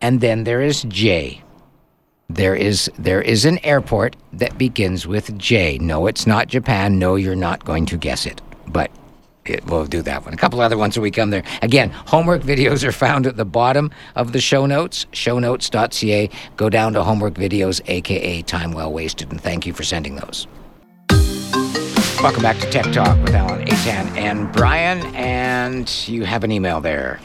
And 0.00 0.20
then 0.20 0.44
there 0.44 0.62
is 0.62 0.82
J. 0.84 1.42
There 2.30 2.54
is 2.54 2.90
there 2.98 3.22
is 3.22 3.46
an 3.46 3.58
airport 3.64 4.14
that 4.34 4.58
begins 4.58 5.06
with 5.06 5.36
J. 5.38 5.78
No, 5.78 6.06
it's 6.06 6.26
not 6.26 6.48
Japan. 6.48 6.98
No, 6.98 7.16
you're 7.16 7.34
not 7.34 7.64
going 7.64 7.86
to 7.86 7.96
guess 7.96 8.26
it. 8.26 8.42
But 8.66 8.90
it, 9.50 9.64
we'll 9.66 9.86
do 9.86 10.02
that 10.02 10.24
one. 10.24 10.34
A 10.34 10.36
couple 10.36 10.60
other 10.60 10.76
ones 10.76 10.96
when 10.96 11.02
we 11.02 11.10
come 11.10 11.30
there. 11.30 11.44
Again, 11.62 11.90
homework 11.90 12.42
videos 12.42 12.84
are 12.84 12.92
found 12.92 13.26
at 13.26 13.36
the 13.36 13.44
bottom 13.44 13.90
of 14.14 14.32
the 14.32 14.40
show 14.40 14.66
notes, 14.66 15.06
shownotes.ca. 15.12 16.30
Go 16.56 16.68
down 16.68 16.92
to 16.94 17.02
homework 17.02 17.34
videos, 17.34 17.80
aka 17.88 18.42
time 18.42 18.72
well 18.72 18.92
wasted, 18.92 19.30
and 19.30 19.40
thank 19.40 19.66
you 19.66 19.72
for 19.72 19.82
sending 19.82 20.16
those. 20.16 20.46
Welcome 22.22 22.42
back 22.42 22.58
to 22.58 22.68
Tech 22.70 22.92
Talk 22.92 23.16
with 23.22 23.32
Alan 23.34 23.64
Eitan 23.64 24.16
and 24.16 24.52
Brian, 24.52 24.98
and 25.14 25.88
you 26.08 26.24
have 26.24 26.42
an 26.42 26.50
email 26.50 26.80
there. 26.80 27.20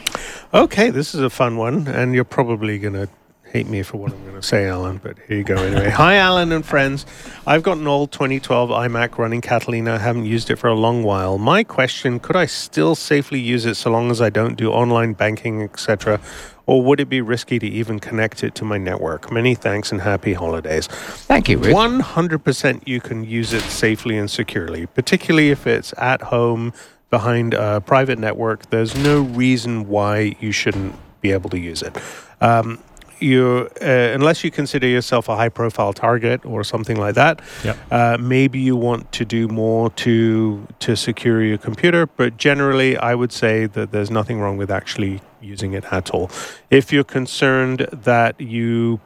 Okay, 0.52 0.90
this 0.90 1.16
is 1.16 1.20
a 1.20 1.30
fun 1.30 1.56
one, 1.56 1.88
and 1.88 2.14
you're 2.14 2.22
probably 2.22 2.78
going 2.78 2.94
to 2.94 3.08
hate 3.54 3.68
me 3.68 3.84
for 3.84 3.98
what 3.98 4.12
I'm 4.12 4.20
going 4.24 4.34
to 4.34 4.42
say, 4.42 4.66
Alan, 4.66 4.98
but 5.00 5.16
here 5.28 5.38
you 5.38 5.44
go 5.44 5.54
anyway. 5.54 5.88
Hi, 6.02 6.16
Alan 6.16 6.50
and 6.50 6.66
friends. 6.66 7.06
I've 7.46 7.62
got 7.62 7.78
an 7.78 7.86
old 7.86 8.10
2012 8.10 8.68
iMac 8.68 9.16
running 9.16 9.40
Catalina. 9.40 9.92
I 9.92 9.98
haven't 9.98 10.24
used 10.24 10.50
it 10.50 10.56
for 10.56 10.66
a 10.66 10.74
long 10.74 11.04
while. 11.04 11.38
My 11.38 11.62
question 11.62 12.18
could 12.18 12.34
I 12.34 12.46
still 12.46 12.96
safely 12.96 13.38
use 13.38 13.64
it 13.64 13.76
so 13.76 13.92
long 13.92 14.10
as 14.10 14.20
I 14.20 14.28
don't 14.28 14.56
do 14.56 14.72
online 14.72 15.12
banking, 15.12 15.62
etc.? 15.62 16.20
Or 16.66 16.82
would 16.82 16.98
it 16.98 17.08
be 17.08 17.20
risky 17.20 17.60
to 17.60 17.66
even 17.66 18.00
connect 18.00 18.42
it 18.42 18.56
to 18.56 18.64
my 18.64 18.76
network? 18.76 19.30
Many 19.30 19.54
thanks 19.54 19.92
and 19.92 20.00
happy 20.00 20.32
holidays. 20.32 20.88
Thank 20.88 21.48
you, 21.48 21.58
Ruth. 21.58 21.76
100% 21.76 22.82
you 22.88 23.00
can 23.00 23.22
use 23.22 23.52
it 23.52 23.62
safely 23.62 24.18
and 24.18 24.28
securely, 24.28 24.86
particularly 24.86 25.50
if 25.50 25.64
it's 25.64 25.94
at 25.96 26.22
home 26.22 26.72
behind 27.08 27.54
a 27.54 27.80
private 27.80 28.18
network. 28.18 28.68
There's 28.70 28.96
no 28.96 29.20
reason 29.20 29.86
why 29.86 30.34
you 30.40 30.50
shouldn't 30.50 30.96
be 31.20 31.30
able 31.30 31.50
to 31.50 31.58
use 31.58 31.82
it. 31.82 31.96
Um, 32.40 32.80
you, 33.24 33.68
uh, 33.82 33.84
unless 34.18 34.44
you 34.44 34.50
consider 34.50 34.86
yourself 34.86 35.28
a 35.28 35.36
high-profile 35.36 35.92
target 35.94 36.44
or 36.44 36.62
something 36.64 36.98
like 37.06 37.14
that, 37.14 37.40
Yep. 37.64 37.76
uh, 37.90 38.16
maybe 38.20 38.58
you 38.68 38.76
want 38.76 39.10
to 39.18 39.24
do 39.24 39.48
more 39.48 39.90
to 40.04 40.66
to 40.86 40.94
secure 40.96 41.42
your 41.42 41.58
computer. 41.58 42.06
But 42.06 42.36
generally, 42.36 42.96
I 42.96 43.14
would 43.14 43.32
say 43.32 43.66
that 43.76 43.90
there's 43.92 44.10
nothing 44.10 44.40
wrong 44.42 44.56
with 44.58 44.70
actually 44.70 45.20
using 45.40 45.72
it 45.74 45.84
at 45.90 46.10
all. 46.10 46.30
If 46.70 46.92
you're 46.92 47.10
concerned 47.18 47.80
that 47.92 48.32
you 48.40 49.00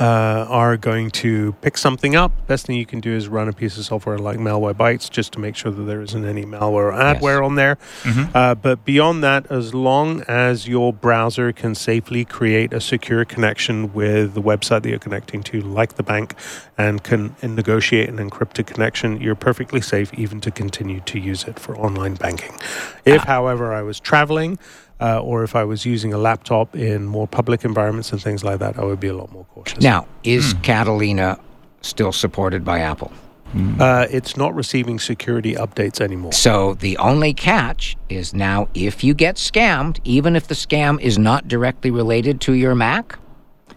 uh, 0.00 0.46
are 0.48 0.76
going 0.78 1.10
to 1.10 1.52
pick 1.60 1.76
something 1.76 2.16
up, 2.16 2.32
best 2.46 2.66
thing 2.66 2.76
you 2.76 2.86
can 2.86 3.00
do 3.00 3.12
is 3.14 3.28
run 3.28 3.48
a 3.48 3.52
piece 3.52 3.76
of 3.76 3.84
software 3.84 4.18
like 4.18 4.38
Malwarebytes 4.38 5.10
just 5.10 5.32
to 5.32 5.38
make 5.38 5.54
sure 5.56 5.70
that 5.70 5.82
there 5.82 6.00
isn't 6.00 6.24
any 6.24 6.44
malware 6.44 6.90
or 6.90 6.92
adware 6.92 7.44
on 7.44 7.56
there. 7.56 7.76
Uh, 8.34 8.54
but 8.54 8.84
beyond 8.84 9.22
that, 9.22 9.50
as 9.50 9.74
long 9.74 10.22
as 10.26 10.66
your 10.66 10.92
browser 10.92 11.52
can 11.52 11.74
safely 11.74 12.24
create 12.24 12.72
a 12.72 12.80
secure 12.80 13.24
connection 13.26 13.92
with 13.92 14.32
the 14.34 14.42
website 14.42 14.82
that 14.82 14.88
you're 14.88 14.98
connecting 14.98 15.42
to, 15.42 15.60
like 15.60 15.94
the 15.94 16.02
bank, 16.02 16.34
and 16.78 17.02
can 17.04 17.36
negotiate 17.42 18.08
an 18.08 18.16
encrypted 18.16 18.66
connection, 18.66 19.20
you're 19.20 19.34
perfectly 19.34 19.82
safe 19.82 20.12
even 20.14 20.40
to 20.40 20.50
continue 20.50 21.00
to 21.00 21.18
use 21.18 21.44
it 21.44 21.58
for 21.58 21.76
online 21.76 22.14
banking. 22.14 22.54
If, 23.04 23.24
however, 23.24 23.74
I 23.74 23.82
was 23.82 24.00
traveling, 24.00 24.58
uh, 25.00 25.20
or 25.20 25.42
if 25.44 25.56
I 25.56 25.64
was 25.64 25.86
using 25.86 26.12
a 26.12 26.18
laptop 26.18 26.76
in 26.76 27.06
more 27.06 27.26
public 27.26 27.64
environments 27.64 28.12
and 28.12 28.22
things 28.22 28.44
like 28.44 28.58
that, 28.58 28.78
I 28.78 28.84
would 28.84 29.00
be 29.00 29.08
a 29.08 29.14
lot 29.14 29.32
more 29.32 29.44
cautious. 29.54 29.80
Now, 29.80 30.06
is 30.24 30.54
Catalina 30.62 31.38
still 31.80 32.12
supported 32.12 32.64
by 32.64 32.80
Apple? 32.80 33.10
Uh, 33.80 34.06
it's 34.10 34.36
not 34.36 34.54
receiving 34.54 35.00
security 35.00 35.54
updates 35.54 36.00
anymore. 36.00 36.32
So 36.32 36.74
the 36.74 36.96
only 36.98 37.34
catch 37.34 37.96
is 38.08 38.32
now 38.32 38.68
if 38.74 39.02
you 39.02 39.12
get 39.12 39.36
scammed, 39.36 39.98
even 40.04 40.36
if 40.36 40.46
the 40.46 40.54
scam 40.54 41.00
is 41.00 41.18
not 41.18 41.48
directly 41.48 41.90
related 41.90 42.40
to 42.42 42.52
your 42.52 42.76
Mac, 42.76 43.18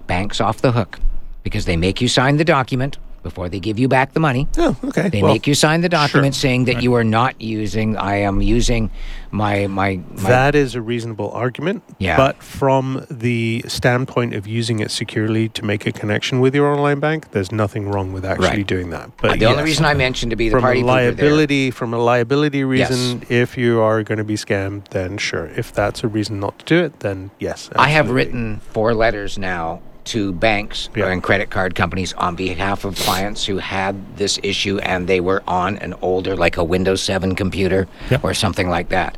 bank's 0.06 0.40
off 0.40 0.62
the 0.62 0.74
hook 0.74 1.00
because 1.42 1.66
they 1.66 1.76
make 1.76 2.02
you 2.02 2.08
sign 2.08 2.38
the 2.38 2.46
document 2.46 2.98
before 3.24 3.50
they 3.50 3.60
give 3.60 3.80
you 3.80 3.88
back 3.88 4.14
the 4.14 4.20
money. 4.20 4.48
Oh, 4.58 4.76
okay. 4.84 5.10
They 5.10 5.22
Well, 5.24 5.34
make 5.34 5.48
you 5.48 5.56
sign 5.56 5.82
the 5.82 5.90
document 5.90 6.36
saying 6.36 6.66
that 6.66 6.84
you 6.84 6.94
are 6.94 7.04
not 7.04 7.40
using. 7.42 7.98
I 7.98 8.18
am 8.18 8.42
using 8.42 8.92
my 9.32 9.68
my. 9.68 10.00
my 10.22 10.30
That 10.30 10.54
is 10.56 10.76
a 10.76 10.82
reasonable 10.82 11.32
argument. 11.32 11.84
Yeah. 11.98 12.18
But 12.18 12.44
from 12.44 13.06
the 13.10 13.64
standpoint 13.68 14.36
of 14.36 14.46
using 14.46 14.80
it 14.80 14.92
securely 14.92 15.50
to 15.50 15.66
make 15.66 15.88
a 15.88 15.92
connection 15.92 16.40
with 16.42 16.54
your 16.54 16.68
online 16.68 17.00
bank, 17.00 17.32
there's 17.32 17.52
nothing 17.52 17.90
wrong 17.90 18.14
with 18.14 18.26
actually 18.26 18.48
Right. 18.58 18.68
doing 18.68 18.90
that. 18.92 19.08
Uh, 19.08 19.30
But 19.30 19.40
the 19.40 19.46
only 19.46 19.64
reason 19.64 19.86
I 19.86 19.94
mentioned 19.94 20.30
to 20.32 20.36
be 20.36 20.50
the 20.50 20.54
from 20.56 20.62
party 20.62 20.84
liability 20.84 21.72
from 21.72 21.94
a 21.94 21.98
liability 21.98 22.64
reason, 22.64 23.22
Yes. 23.22 23.32
if 23.32 23.58
you 23.58 23.80
are 23.82 24.04
going 24.04 24.18
to 24.20 24.24
be 24.24 24.36
scammed, 24.36 24.90
then 24.90 25.18
sure. 25.18 25.50
If 25.56 25.72
that's 25.74 26.04
a 26.04 26.08
reason 26.08 26.40
not 26.40 26.60
to 26.60 26.66
do 26.66 26.84
it, 26.84 27.00
then 27.00 27.32
yes. 27.40 27.70
I 27.76 27.90
have 27.90 28.10
written 28.10 28.60
four 28.74 28.94
letters 28.94 29.38
now 29.38 29.80
to 30.06 30.32
banks 30.34 30.90
Yeah. 30.96 31.08
and 31.10 31.22
credit 31.24 31.50
card 31.50 31.76
companies 31.76 32.14
on 32.14 32.36
behalf 32.36 32.86
of 32.86 32.96
clients 32.96 33.46
who 33.46 33.58
had 33.58 34.18
this 34.18 34.40
issue 34.44 34.80
and 34.80 35.08
they 35.08 35.20
were 35.20 35.44
on 35.48 35.78
an 35.78 35.94
older, 36.02 36.36
like 36.36 36.58
a 36.58 36.64
Windows 36.64 37.02
7 37.02 37.36
computer 37.36 37.88
Yep. 38.10 38.24
or 38.24 38.34
something 38.34 38.70
like 38.70 38.90
that. 38.90 39.18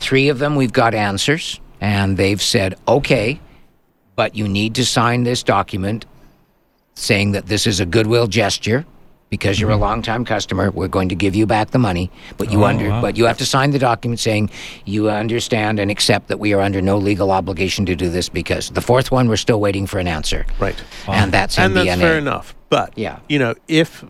Three 0.00 0.28
of 0.28 0.38
them, 0.38 0.56
we've 0.56 0.72
got 0.72 0.94
answers, 0.94 1.60
and 1.80 2.16
they've 2.16 2.42
said, 2.42 2.76
okay, 2.88 3.40
but 4.16 4.34
you 4.34 4.48
need 4.48 4.74
to 4.76 4.84
sign 4.84 5.24
this 5.24 5.42
document 5.42 6.06
saying 6.94 7.32
that 7.32 7.46
this 7.46 7.66
is 7.66 7.80
a 7.80 7.86
goodwill 7.86 8.26
gesture. 8.26 8.84
Because 9.30 9.58
you're 9.58 9.70
a 9.70 9.76
longtime 9.76 10.24
customer, 10.24 10.70
we're 10.70 10.86
going 10.86 11.08
to 11.08 11.14
give 11.16 11.34
you 11.34 11.44
back 11.46 11.70
the 11.70 11.78
money, 11.78 12.08
but 12.36 12.52
you 12.52 12.62
Oh, 12.62 12.66
under, 12.68 12.88
wow. 12.90 13.00
but 13.00 13.16
you 13.16 13.24
have 13.24 13.38
to 13.38 13.46
sign 13.46 13.72
the 13.72 13.78
document 13.80 14.20
saying 14.20 14.48
you 14.84 15.10
understand 15.10 15.80
and 15.80 15.90
accept 15.90 16.28
that 16.28 16.38
we 16.38 16.52
are 16.54 16.60
under 16.60 16.80
no 16.80 16.98
legal 16.98 17.32
obligation 17.32 17.84
to 17.86 17.96
do 17.96 18.08
this. 18.08 18.28
Because 18.28 18.70
the 18.70 18.80
fourth 18.80 19.10
one, 19.10 19.26
we're 19.28 19.36
still 19.36 19.60
waiting 19.60 19.86
for 19.86 19.98
an 19.98 20.06
answer, 20.06 20.46
Right. 20.60 20.76
and 21.08 21.32
that's 21.32 21.58
and 21.58 21.74
MBNA. 21.74 21.84
that's 21.86 22.00
fair 22.00 22.18
enough. 22.18 22.54
But 22.68 22.92
Yeah. 22.96 23.18
you 23.28 23.38
know, 23.40 23.54
if 23.66 24.04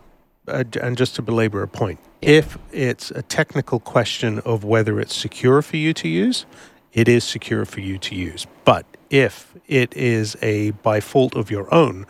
uh, 0.47 0.63
and 0.79 0.95
just 0.95 1.15
to 1.15 1.23
belabor 1.23 1.63
a 1.63 1.67
point, 1.67 1.97
if 2.21 2.59
it's 2.71 3.09
a 3.09 3.23
technical 3.23 3.79
question 3.79 4.39
of 4.45 4.63
whether 4.63 4.99
it's 4.99 5.15
secure 5.15 5.63
for 5.63 5.77
you 5.77 5.91
to 5.93 6.07
use, 6.07 6.45
it 6.93 7.07
is 7.07 7.23
secure 7.23 7.65
for 7.65 7.79
you 7.81 7.97
to 7.97 8.13
use. 8.13 8.45
But 8.63 8.85
if 9.09 9.55
it 9.67 9.91
is 9.97 10.35
a 10.43 10.69
by 10.83 10.99
fault 10.99 11.35
of 11.35 11.49
your 11.49 11.73
own, 11.73 12.05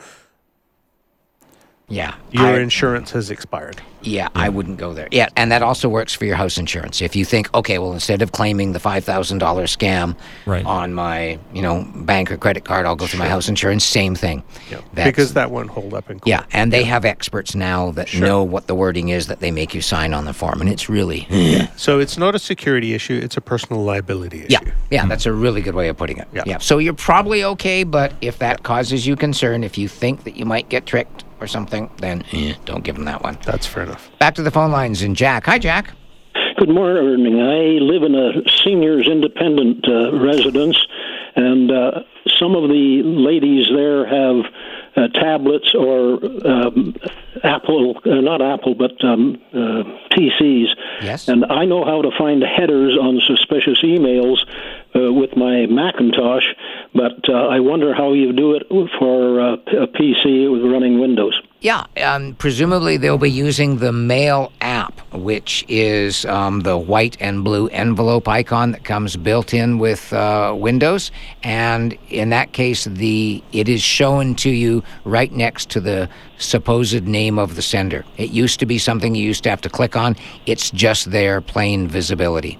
Yeah, 1.88 2.16
your 2.32 2.46
I- 2.48 2.60
insurance 2.60 3.12
has 3.12 3.30
expired. 3.30 3.82
Yeah, 4.02 4.28
I 4.36 4.50
wouldn't 4.50 4.78
go 4.78 4.94
there. 4.94 5.08
Yeah, 5.12 5.30
and 5.36 5.52
that 5.52 5.64
also 5.64 5.90
works 5.90 6.14
for 6.14 6.26
your 6.26 6.36
house 6.36 6.60
insurance. 6.60 7.02
If 7.02 7.16
you 7.16 7.26
think, 7.26 7.52
okay, 7.56 7.80
well, 7.80 7.92
instead 7.94 8.22
of 8.22 8.32
claiming 8.34 8.72
the 8.74 8.80
five 8.80 9.04
thousand 9.04 9.40
dollar 9.40 9.64
scam 9.64 10.16
Right. 10.46 10.64
on 10.64 10.94
my, 10.94 11.40
you 11.54 11.64
know, 11.64 11.88
bank 11.96 12.32
or 12.32 12.38
credit 12.38 12.66
card, 12.66 12.86
I'll 12.86 12.96
go 12.96 13.08
through 13.08 13.18
my 13.20 13.28
house 13.28 13.50
insurance. 13.50 13.84
Same 13.84 14.14
thing. 14.14 14.44
Yeah. 14.70 14.78
That's- 14.94 15.06
because 15.08 15.34
that 15.34 15.50
won't 15.50 15.72
hold 15.72 15.96
up 15.96 16.12
in 16.12 16.20
court. 16.20 16.28
Yeah, 16.28 16.44
and 16.54 16.72
they 16.72 16.84
have 16.84 17.04
experts 17.04 17.56
now 17.56 17.90
that 17.92 18.14
know 18.16 18.44
what 18.44 18.68
the 18.68 18.76
wording 18.76 19.10
is 19.10 19.26
that 19.26 19.40
they 19.40 19.50
make 19.50 19.74
you 19.74 19.82
sign 19.82 20.14
on 20.14 20.26
the 20.26 20.34
form, 20.34 20.62
and 20.62 20.70
it's 20.70 20.88
really 20.88 21.28
So 21.76 22.00
it's 22.00 22.18
not 22.18 22.36
a 22.36 22.40
security 22.40 22.94
issue; 22.94 23.20
it's 23.24 23.38
a 23.38 23.42
personal 23.42 23.84
liability 23.84 24.42
issue. 24.42 24.48
yeah, 24.50 24.60
yeah. 24.92 25.06
That's 25.08 25.26
a 25.26 25.34
really 25.34 25.62
good 25.62 25.74
way 25.76 25.88
of 25.88 25.98
putting 25.98 26.18
it. 26.18 26.28
Yeah. 26.32 26.44
Yeah. 26.46 26.58
So 26.60 26.78
you're 26.78 26.94
probably 26.94 27.44
okay, 27.44 27.84
but 27.84 28.14
if 28.22 28.38
that 28.40 28.62
causes 28.64 29.08
you 29.08 29.16
concern, 29.16 29.64
if 29.64 29.78
you 29.80 29.88
think 29.88 30.26
that 30.26 30.36
you 30.38 30.46
might 30.46 30.70
get 30.70 30.86
tricked 30.86 31.24
or 31.46 31.48
something, 31.48 31.90
then 32.00 32.24
eh, 32.34 32.56
don't 32.66 32.84
give 32.84 32.96
them 32.96 33.06
that 33.06 33.24
one. 33.24 33.38
That's 33.46 33.68
fair 33.68 33.84
enough. 33.84 34.10
Back 34.20 34.34
to 34.36 34.42
the 34.42 34.52
phone 34.52 34.72
lines 34.72 35.04
and 35.04 35.16
Jack. 35.16 35.46
Hi, 35.46 35.60
Jack. 35.60 35.94
Good 36.58 36.70
morning. 36.70 37.40
I 37.40 37.78
live 37.84 38.02
in 38.04 38.16
a 38.16 38.50
seniors 38.64 39.08
independent 39.08 39.88
uh, 39.88 40.18
residence, 40.18 40.78
and 41.36 41.72
uh, 41.72 42.00
some 42.40 42.56
of 42.56 42.70
the 42.70 43.04
ladies 43.04 43.68
there 43.76 44.08
have 44.08 44.46
uh, 44.96 45.08
tablets 45.10 45.76
or 45.76 46.24
um, 46.48 46.96
Apple, 47.44 48.00
uh, 48.06 48.22
not 48.22 48.42
Apple, 48.42 48.74
but 48.74 49.04
um, 49.04 49.38
uh, 49.54 49.84
PCs. 50.16 50.70
Yes. 51.02 51.28
And 51.28 51.46
I 51.46 51.66
know 51.66 51.86
how 51.86 52.02
to 52.02 52.10
find 52.18 52.42
headers 52.42 52.98
on 52.98 53.22
suspicious 53.28 53.84
emails 53.84 54.40
uh, 54.96 55.12
with 55.12 55.36
my 55.36 55.66
Macintosh, 55.66 56.46
but 56.94 57.28
uh, 57.28 57.34
I 57.34 57.60
wonder 57.60 57.94
how 57.94 58.14
you 58.14 58.32
do 58.32 58.56
it 58.56 58.64
for 58.70 59.40
uh, 59.42 59.54
a 59.54 59.88
PC 59.88 60.52
with 60.52 60.72
running 60.72 61.00
Windows. 61.00 61.42
Yeah, 61.62 61.86
um, 61.98 62.36
presumably 62.36 62.98
they'll 62.98 63.18
be 63.18 63.32
using 63.32 63.80
the 63.80 63.92
Mail 63.92 64.52
app, 64.62 65.02
which 65.14 65.66
is 65.68 66.24
um, 66.26 66.60
the 66.60 66.78
white 66.78 67.18
and 67.20 67.44
blue 67.44 67.68
envelope 67.70 68.28
icon 68.28 68.72
that 68.74 68.84
comes 68.84 69.18
built 69.18 69.54
in 69.54 69.80
with 69.80 70.14
uh, 70.14 70.54
Windows, 70.56 71.12
and 71.44 71.98
in 72.10 72.30
that 72.30 72.54
case, 72.54 72.86
the 72.86 73.44
it 73.52 73.68
is 73.68 73.82
shown 73.82 74.36
to 74.36 74.50
you 74.50 74.84
right 75.06 75.32
next 75.32 75.70
to 75.72 75.80
the 75.80 76.08
supposed 76.38 77.04
name 77.08 77.40
of 77.40 77.56
the 77.56 77.62
sender. 77.62 78.06
It 78.18 78.30
used 78.30 78.60
to 78.60 78.66
be 78.66 78.78
something 78.78 79.16
you 79.16 79.24
used 79.24 79.44
to 79.44 79.50
have 79.50 79.62
to 79.62 79.70
click 79.70 79.96
on. 79.96 80.16
It's 80.46 80.70
just 80.70 81.12
there, 81.12 81.42
plain 81.42 81.88
visibility. 81.88 82.60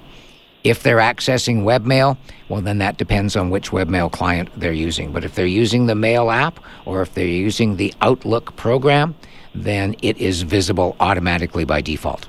If 0.66 0.82
they're 0.82 0.98
accessing 0.98 1.62
webmail, 1.62 2.18
well, 2.50 2.60
then 2.60 2.80
that 2.80 2.98
depends 2.98 3.36
on 3.36 3.52
which 3.52 3.70
webmail 3.70 4.12
client 4.12 4.50
they're 4.58 4.74
using. 4.74 5.14
But 5.14 5.24
if 5.24 5.36
they're 5.36 5.46
using 5.46 5.86
the 5.86 5.94
Mail 5.94 6.32
app 6.32 6.60
or 6.86 7.04
if 7.04 7.14
they're 7.14 7.28
using 7.28 7.76
the 7.76 7.94
Outlook 8.02 8.56
program, 8.56 9.16
then 9.54 9.96
it 10.02 10.18
is 10.18 10.42
visible 10.42 10.96
automatically 11.00 11.66
by 11.66 11.82
default. 11.82 12.28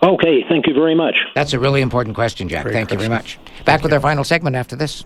Okay, 0.00 0.44
thank 0.48 0.68
you 0.68 0.74
very 0.74 0.94
much. 0.94 1.16
That's 1.34 1.54
a 1.54 1.58
really 1.58 1.80
important 1.80 2.14
question, 2.14 2.48
Jack. 2.48 2.66
Thank 2.66 2.92
you 2.92 2.96
very 2.98 3.08
much. 3.08 3.38
Back 3.64 3.82
with 3.82 3.92
our 3.92 4.00
final 4.00 4.22
segment 4.22 4.54
after 4.54 4.76
this. 4.76 5.04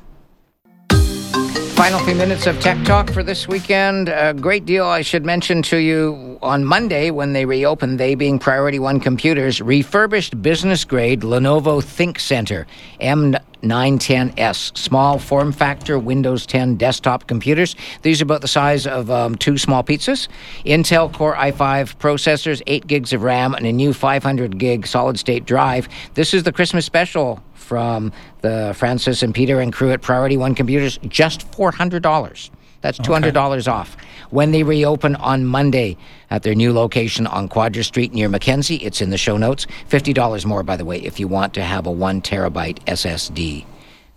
Final 1.76 1.98
few 2.00 2.14
minutes 2.14 2.46
of 2.46 2.58
Tech 2.60 2.82
Talk 2.84 3.10
for 3.10 3.22
this 3.22 3.46
weekend. 3.48 4.08
A 4.08 4.32
great 4.32 4.64
deal 4.64 4.86
I 4.86 5.02
should 5.02 5.26
mention 5.26 5.60
to 5.62 5.76
you 5.76 6.25
on 6.42 6.64
Monday 6.64 7.10
when 7.10 7.32
they 7.32 7.44
reopened, 7.44 8.00
they 8.00 8.14
being 8.14 8.38
Priority 8.38 8.78
One 8.78 9.00
Computers, 9.00 9.60
refurbished 9.60 10.40
business 10.42 10.84
grade 10.84 11.20
Lenovo 11.20 11.82
ThinkCentre 11.82 12.66
M910S, 13.00 14.76
small 14.76 15.18
form 15.18 15.52
factor 15.52 15.98
Windows 15.98 16.46
10 16.46 16.76
desktop 16.76 17.26
computers. 17.26 17.76
These 18.02 18.20
are 18.20 18.24
about 18.24 18.40
the 18.40 18.48
size 18.48 18.86
of 18.86 19.10
um, 19.10 19.34
two 19.36 19.58
small 19.58 19.82
pizzas. 19.82 20.28
Intel 20.64 21.12
Core 21.12 21.34
i5 21.34 21.96
processors, 21.96 22.62
8 22.66 22.86
gigs 22.86 23.12
of 23.12 23.22
RAM, 23.22 23.54
and 23.54 23.66
a 23.66 23.72
new 23.72 23.92
500 23.92 24.58
gig 24.58 24.86
solid 24.86 25.18
state 25.18 25.44
drive. 25.44 25.88
This 26.14 26.34
is 26.34 26.42
the 26.42 26.52
Christmas 26.52 26.84
special 26.84 27.42
from 27.54 28.12
the 28.42 28.74
Francis 28.76 29.22
and 29.22 29.34
Peter 29.34 29.60
and 29.60 29.72
crew 29.72 29.90
at 29.90 30.02
Priority 30.02 30.36
One 30.36 30.54
Computers, 30.54 30.98
just 31.08 31.50
$400. 31.50 32.50
That's 32.80 32.98
$200 32.98 33.72
off. 33.72 33.96
When 34.30 34.52
they 34.52 34.62
reopen 34.62 35.16
on 35.16 35.44
Monday 35.44 35.96
at 36.30 36.42
their 36.42 36.54
new 36.54 36.72
location 36.72 37.26
on 37.26 37.48
Quadra 37.48 37.84
Street 37.84 38.12
near 38.12 38.28
Mackenzie, 38.28 38.76
it's 38.76 39.00
in 39.00 39.10
the 39.10 39.18
show 39.18 39.36
notes. 39.36 39.66
$50 39.88 40.44
more, 40.44 40.62
by 40.62 40.76
the 40.76 40.84
way, 40.84 40.98
if 40.98 41.18
you 41.18 41.28
want 41.28 41.54
to 41.54 41.62
have 41.62 41.86
a 41.86 41.90
one 41.90 42.20
terabyte 42.20 42.78
SSD. 42.84 43.64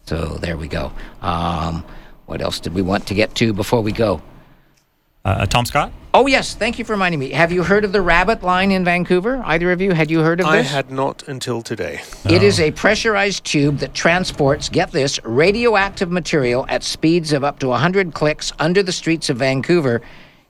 So 0.06 0.38
there 0.38 0.58
we 0.58 0.68
go. 0.68 0.92
Um, 1.22 1.84
what 2.26 2.42
else 2.42 2.60
did 2.60 2.74
we 2.74 2.82
want 2.82 3.08
to 3.08 3.14
get 3.14 3.36
to 3.36 3.54
before 3.54 3.82
we 3.82 3.92
go? 3.92 4.22
Uh, 5.26 5.46
Tom 5.46 5.66
Scott? 5.66 5.92
Oh, 6.14 6.26
yes. 6.28 6.56
Thank 6.56 6.80
you 6.80 6.86
for 6.86 6.94
reminding 6.94 7.20
me. 7.20 7.30
Have 7.32 7.52
you 7.52 7.62
heard 7.62 7.86
of 7.86 7.92
the 7.92 8.02
Rabbit 8.02 8.42
line 8.42 8.72
in 8.72 8.84
Vancouver? 8.84 9.42
Either 9.46 9.72
of 9.72 9.80
you? 9.82 9.92
Had 9.92 10.10
you 10.10 10.22
heard 10.22 10.40
of 10.40 10.48
I 10.48 10.58
this? 10.58 10.72
had 10.72 10.90
not 10.90 11.28
until 11.28 11.62
today. 11.62 12.02
It 12.26 12.42
is 12.42 12.60
a 12.60 12.72
pressurized 12.72 13.44
tube 13.44 13.78
that 13.80 13.94
transports, 13.94 14.70
get 14.70 14.92
this, 14.92 15.20
radioactive 15.24 16.10
material 16.10 16.66
at 16.70 16.84
speeds 16.84 17.32
of 17.32 17.44
up 17.44 17.60
to 17.60 17.68
100 17.68 18.14
clicks 18.14 18.54
under 18.60 18.82
the 18.82 18.92
streets 18.92 19.30
of 19.30 19.38
Vancouver. 19.38 20.02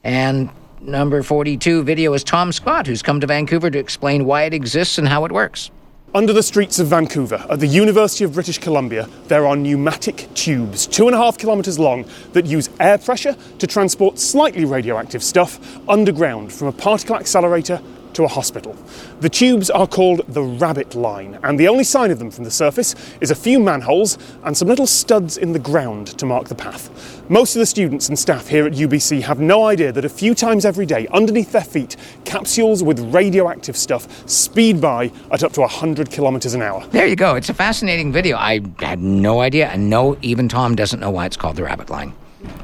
And 0.04 0.50
number 0.80 1.24
42 1.24 1.84
video 1.84 2.14
is 2.14 2.24
Tom 2.24 2.52
Scott, 2.54 2.88
who's 2.88 3.02
come 3.02 3.20
to 3.20 3.28
Vancouver 3.28 3.70
to 3.70 3.80
explain 3.80 4.24
why 4.24 4.44
it 4.44 4.54
exists 4.54 4.98
and 4.98 5.08
how 5.10 5.26
it 5.26 5.32
works. 5.32 5.72
Under 6.16 6.34
the 6.34 6.42
streets 6.42 6.80
of 6.80 6.88
Vancouver, 6.88 7.46
at 7.52 7.60
the 7.60 7.68
University 7.68 8.24
of 8.24 8.34
British 8.34 8.58
Columbia, 8.58 9.08
there 9.28 9.46
are 9.46 9.56
pneumatic 9.56 10.28
tubes, 10.34 10.88
two 10.88 11.06
and 11.06 11.14
a 11.14 11.20
half 11.20 11.38
kilometres 11.38 11.78
long, 11.78 12.04
that 12.34 12.48
use 12.48 12.68
air 12.80 12.98
pressure 12.98 13.36
to 13.60 13.68
transport 13.68 14.18
slightly 14.18 14.66
radioactive 14.66 15.24
stuff 15.24 15.60
underground 15.88 16.52
from 16.52 16.68
a 16.68 16.72
particle 16.72 17.16
accelerator 17.16 17.80
to 18.14 18.24
a 18.24 18.28
hospital. 18.28 18.76
The 19.22 19.30
tubes 19.30 19.70
are 19.70 19.88
called 19.88 20.22
the 20.28 20.44
Rabbit 20.44 20.96
Line, 20.96 21.40
and 21.44 21.60
the 21.60 21.68
only 21.68 21.84
sign 21.84 22.12
of 22.12 22.20
them 22.20 22.32
from 22.32 22.44
the 22.44 22.52
surface 22.52 22.96
is 23.22 23.32
a 23.32 23.36
few 23.36 23.60
manholes 23.60 24.18
and 24.44 24.56
some 24.56 24.68
little 24.68 24.88
studs 24.88 25.38
in 25.38 25.54
the 25.54 25.60
ground 25.60 26.08
to 26.18 26.26
mark 26.26 26.48
the 26.48 26.56
path. 26.56 26.90
Most 27.30 27.56
of 27.56 27.60
the 27.60 27.66
students 27.66 28.10
and 28.10 28.18
staff 28.18 28.48
here 28.48 28.66
at 28.66 28.74
UBC 28.74 29.22
have 29.22 29.40
no 29.40 29.66
idea 29.66 29.92
that 29.92 30.06
a 30.06 30.10
few 30.10 30.34
times 30.34 30.66
every 30.66 30.86
day, 30.86 31.08
underneath 31.08 31.52
their 31.52 31.62
feet, 31.64 31.96
capsules 32.26 32.84
with 32.84 33.00
radioactive 33.14 33.78
stuff 33.78 34.28
speed 34.28 34.82
by 34.82 35.12
at 35.32 35.44
up 35.44 35.54
to 35.54 35.62
100 35.62 36.10
kilometres 36.10 36.54
an 36.54 36.62
hour. 36.62 36.86
There 36.88 37.06
you 37.08 37.16
go. 37.16 37.36
It's 37.36 37.50
a 37.50 37.54
fascinating 37.54 38.12
video. 38.12 38.38
I 38.38 38.62
had 38.80 39.00
no 39.00 39.42
idea, 39.42 39.68
and 39.68 39.90
no, 39.90 40.18
even 40.22 40.48
Tom 40.48 40.76
doesn't 40.76 41.00
know 41.00 41.12
why 41.12 41.26
it's 41.26 41.38
called 41.38 41.56
the 41.56 41.64
Rabbit 41.64 41.90
Line. 41.90 42.14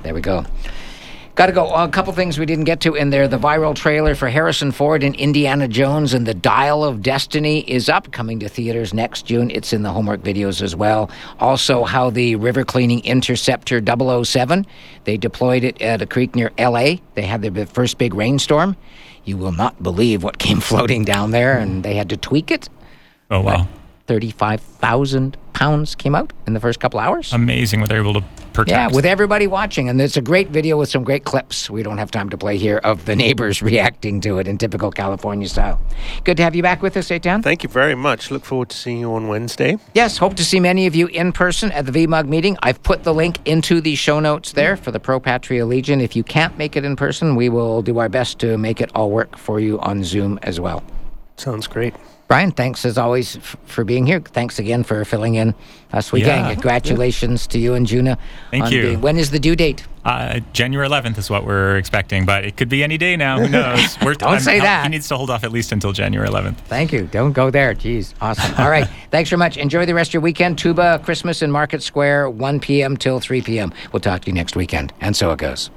There 0.03 0.13
we 0.13 0.21
go. 0.21 0.45
Got 1.35 1.47
to 1.47 1.51
go. 1.51 1.67
A 1.67 1.89
couple 1.89 2.13
things 2.13 2.39
we 2.39 2.45
didn't 2.45 2.63
get 2.63 2.79
to 2.81 2.95
in 2.95 3.09
there. 3.09 3.27
The 3.27 3.37
viral 3.37 3.75
trailer 3.75 4.15
for 4.15 4.29
Harrison 4.29 4.71
Ford 4.71 5.03
in 5.03 5.13
Indiana 5.15 5.67
Jones 5.67 6.13
and 6.13 6.25
the 6.25 6.33
Dial 6.33 6.81
of 6.81 7.01
Destiny 7.01 7.59
is 7.69 7.89
up, 7.89 8.13
coming 8.13 8.39
to 8.39 8.47
theaters 8.47 8.93
next 8.93 9.25
June. 9.25 9.51
It's 9.51 9.73
in 9.73 9.83
the 9.83 9.91
homework 9.91 10.21
videos 10.21 10.61
as 10.61 10.77
well. 10.77 11.11
Also, 11.41 11.83
how 11.83 12.09
the 12.09 12.37
river 12.37 12.63
cleaning 12.63 13.03
interceptor 13.03 13.81
007, 13.85 14.65
they 15.03 15.17
deployed 15.17 15.65
it 15.65 15.81
at 15.81 16.01
a 16.01 16.05
creek 16.05 16.35
near 16.35 16.53
L.A. 16.57 17.01
They 17.15 17.23
had 17.23 17.41
their 17.41 17.65
first 17.65 17.97
big 17.97 18.13
rainstorm. 18.13 18.77
You 19.25 19.35
will 19.35 19.51
not 19.51 19.83
believe 19.83 20.23
what 20.23 20.37
came 20.37 20.59
floating 20.61 21.03
down 21.03 21.31
there, 21.31 21.59
and 21.59 21.83
they 21.83 21.95
had 21.95 22.07
to 22.11 22.17
tweak 22.17 22.49
it. 22.49 22.69
Oh, 23.29 23.41
wow. 23.41 23.67
35,000 24.07 25.37
pounds 25.53 25.95
came 25.95 26.13
out 26.15 26.33
in 26.45 26.53
the 26.53 26.59
first 26.59 26.79
couple 26.79 26.99
hours. 26.99 27.31
Amazing 27.33 27.79
what 27.79 27.89
they're 27.89 28.01
able 28.01 28.13
to 28.13 28.23
protect. 28.53 28.91
Yeah, 28.91 28.95
with 28.95 29.05
everybody 29.05 29.47
watching. 29.47 29.89
And 29.89 29.99
it's 30.01 30.17
a 30.17 30.21
great 30.21 30.49
video 30.49 30.77
with 30.77 30.89
some 30.89 31.03
great 31.03 31.23
clips. 31.23 31.69
We 31.69 31.81
don't 31.81 31.97
have 31.97 32.11
time 32.11 32.29
to 32.29 32.37
play 32.37 32.57
here 32.57 32.77
of 32.83 33.05
the 33.05 33.15
neighbors 33.15 33.61
reacting 33.71 34.21
to 34.21 34.39
it 34.39 34.47
in 34.47 34.57
typical 34.57 34.91
California 34.91 35.47
style. 35.47 35.79
Good 36.23 36.37
to 36.37 36.43
have 36.43 36.55
you 36.55 36.61
back 36.61 36.81
with 36.81 36.97
us, 36.97 37.09
Eitan. 37.09 37.41
Thank 37.41 37.63
you 37.63 37.69
very 37.69 37.95
much. 37.95 38.31
Look 38.31 38.45
forward 38.45 38.69
to 38.69 38.77
seeing 38.77 38.99
you 38.99 39.13
on 39.13 39.27
Wednesday. 39.27 39.77
Yes, 39.93 40.17
hope 40.17 40.35
to 40.35 40.45
see 40.45 40.59
many 40.59 40.87
of 40.87 40.95
you 40.95 41.07
in 41.07 41.31
person 41.31 41.71
at 41.71 41.85
the 41.85 41.91
VMUG 41.91 42.27
meeting. 42.27 42.57
I've 42.61 42.83
put 42.83 43.03
the 43.03 43.13
link 43.13 43.39
into 43.45 43.81
the 43.81 43.95
show 43.95 44.19
notes 44.19 44.51
there 44.51 44.75
for 44.75 44.91
the 44.91 44.99
Pro 44.99 45.19
Patria 45.19 45.65
Legion. 45.65 46.01
If 46.01 46.15
you 46.15 46.23
can't 46.23 46.57
make 46.57 46.75
it 46.75 46.83
in 46.83 46.95
person, 46.95 47.35
we 47.35 47.49
will 47.49 47.81
do 47.81 47.97
our 47.99 48.09
best 48.09 48.39
to 48.39 48.57
make 48.57 48.81
it 48.81 48.91
all 48.93 49.09
work 49.09 49.37
for 49.37 49.59
you 49.59 49.79
on 49.79 50.03
Zoom 50.03 50.39
as 50.43 50.59
well. 50.59 50.83
Sounds 51.37 51.67
great. 51.67 51.93
Brian, 52.27 52.51
thanks 52.51 52.83
as 52.85 52.97
always 52.97 53.37
f- 53.37 53.55
for 53.65 53.83
being 53.83 54.05
here. 54.07 54.19
Thanks 54.19 54.57
again 54.57 54.83
for 54.83 55.05
filling 55.05 55.35
in 55.35 55.53
us. 55.93 56.11
weekend. 56.11 56.47
Yeah. 56.47 56.53
Congratulations 56.53 57.45
to 57.47 57.59
you 57.59 57.75
and 57.75 57.85
Juna. 57.85 58.17
Thank 58.51 58.71
you. 58.71 58.81
being- 58.81 59.01
when 59.01 59.17
is 59.17 59.29
the 59.31 59.37
due 59.39 59.55
date? 59.55 59.85
Uh, 60.03 60.39
January 60.53 60.87
11th 60.87 61.17
is 61.17 61.29
what 61.29 61.45
we're 61.45 61.77
expecting, 61.77 62.25
but 62.25 62.43
it 62.45 62.57
could 62.57 62.69
be 62.69 62.83
any 62.83 62.97
day 62.97 63.15
now. 63.15 63.39
Who 63.39 63.47
knows? 63.49 63.97
We're, 64.03 64.13
Don't 64.13 64.39
say 64.39 64.59
that. 64.59 64.83
He 64.83 64.89
needs 64.89 65.07
to 65.07 65.17
hold 65.17 65.31
off 65.31 65.43
at 65.43 65.51
least 65.51 65.71
until 65.71 65.93
January 65.93 66.29
11th. 66.29 66.57
Thank 66.67 66.93
you. 66.93 67.07
Don't 67.11 67.31
go 67.33 67.49
there. 67.49 67.73
Jeez. 67.73 68.13
Awesome. 68.21 68.53
All 68.59 68.69
right. 68.69 68.87
Thanks 69.11 69.31
very 69.31 69.39
much. 69.39 69.57
Enjoy 69.57 69.83
the 69.87 69.95
rest 69.95 70.09
of 70.11 70.13
your 70.15 70.21
weekend. 70.21 70.59
Tuba 70.59 70.99
Christmas 71.03 71.41
in 71.41 71.49
Market 71.49 71.81
Square, 71.81 72.29
1 72.29 72.59
p.m. 72.59 72.97
till 72.97 73.19
3 73.19 73.41
p.m. 73.41 73.73
We'll 73.91 73.99
talk 73.99 74.21
to 74.21 74.27
you 74.27 74.33
next 74.33 74.55
weekend. 74.55 74.93
And 75.01 75.15
so 75.15 75.31
it 75.31 75.39
goes. 75.39 75.71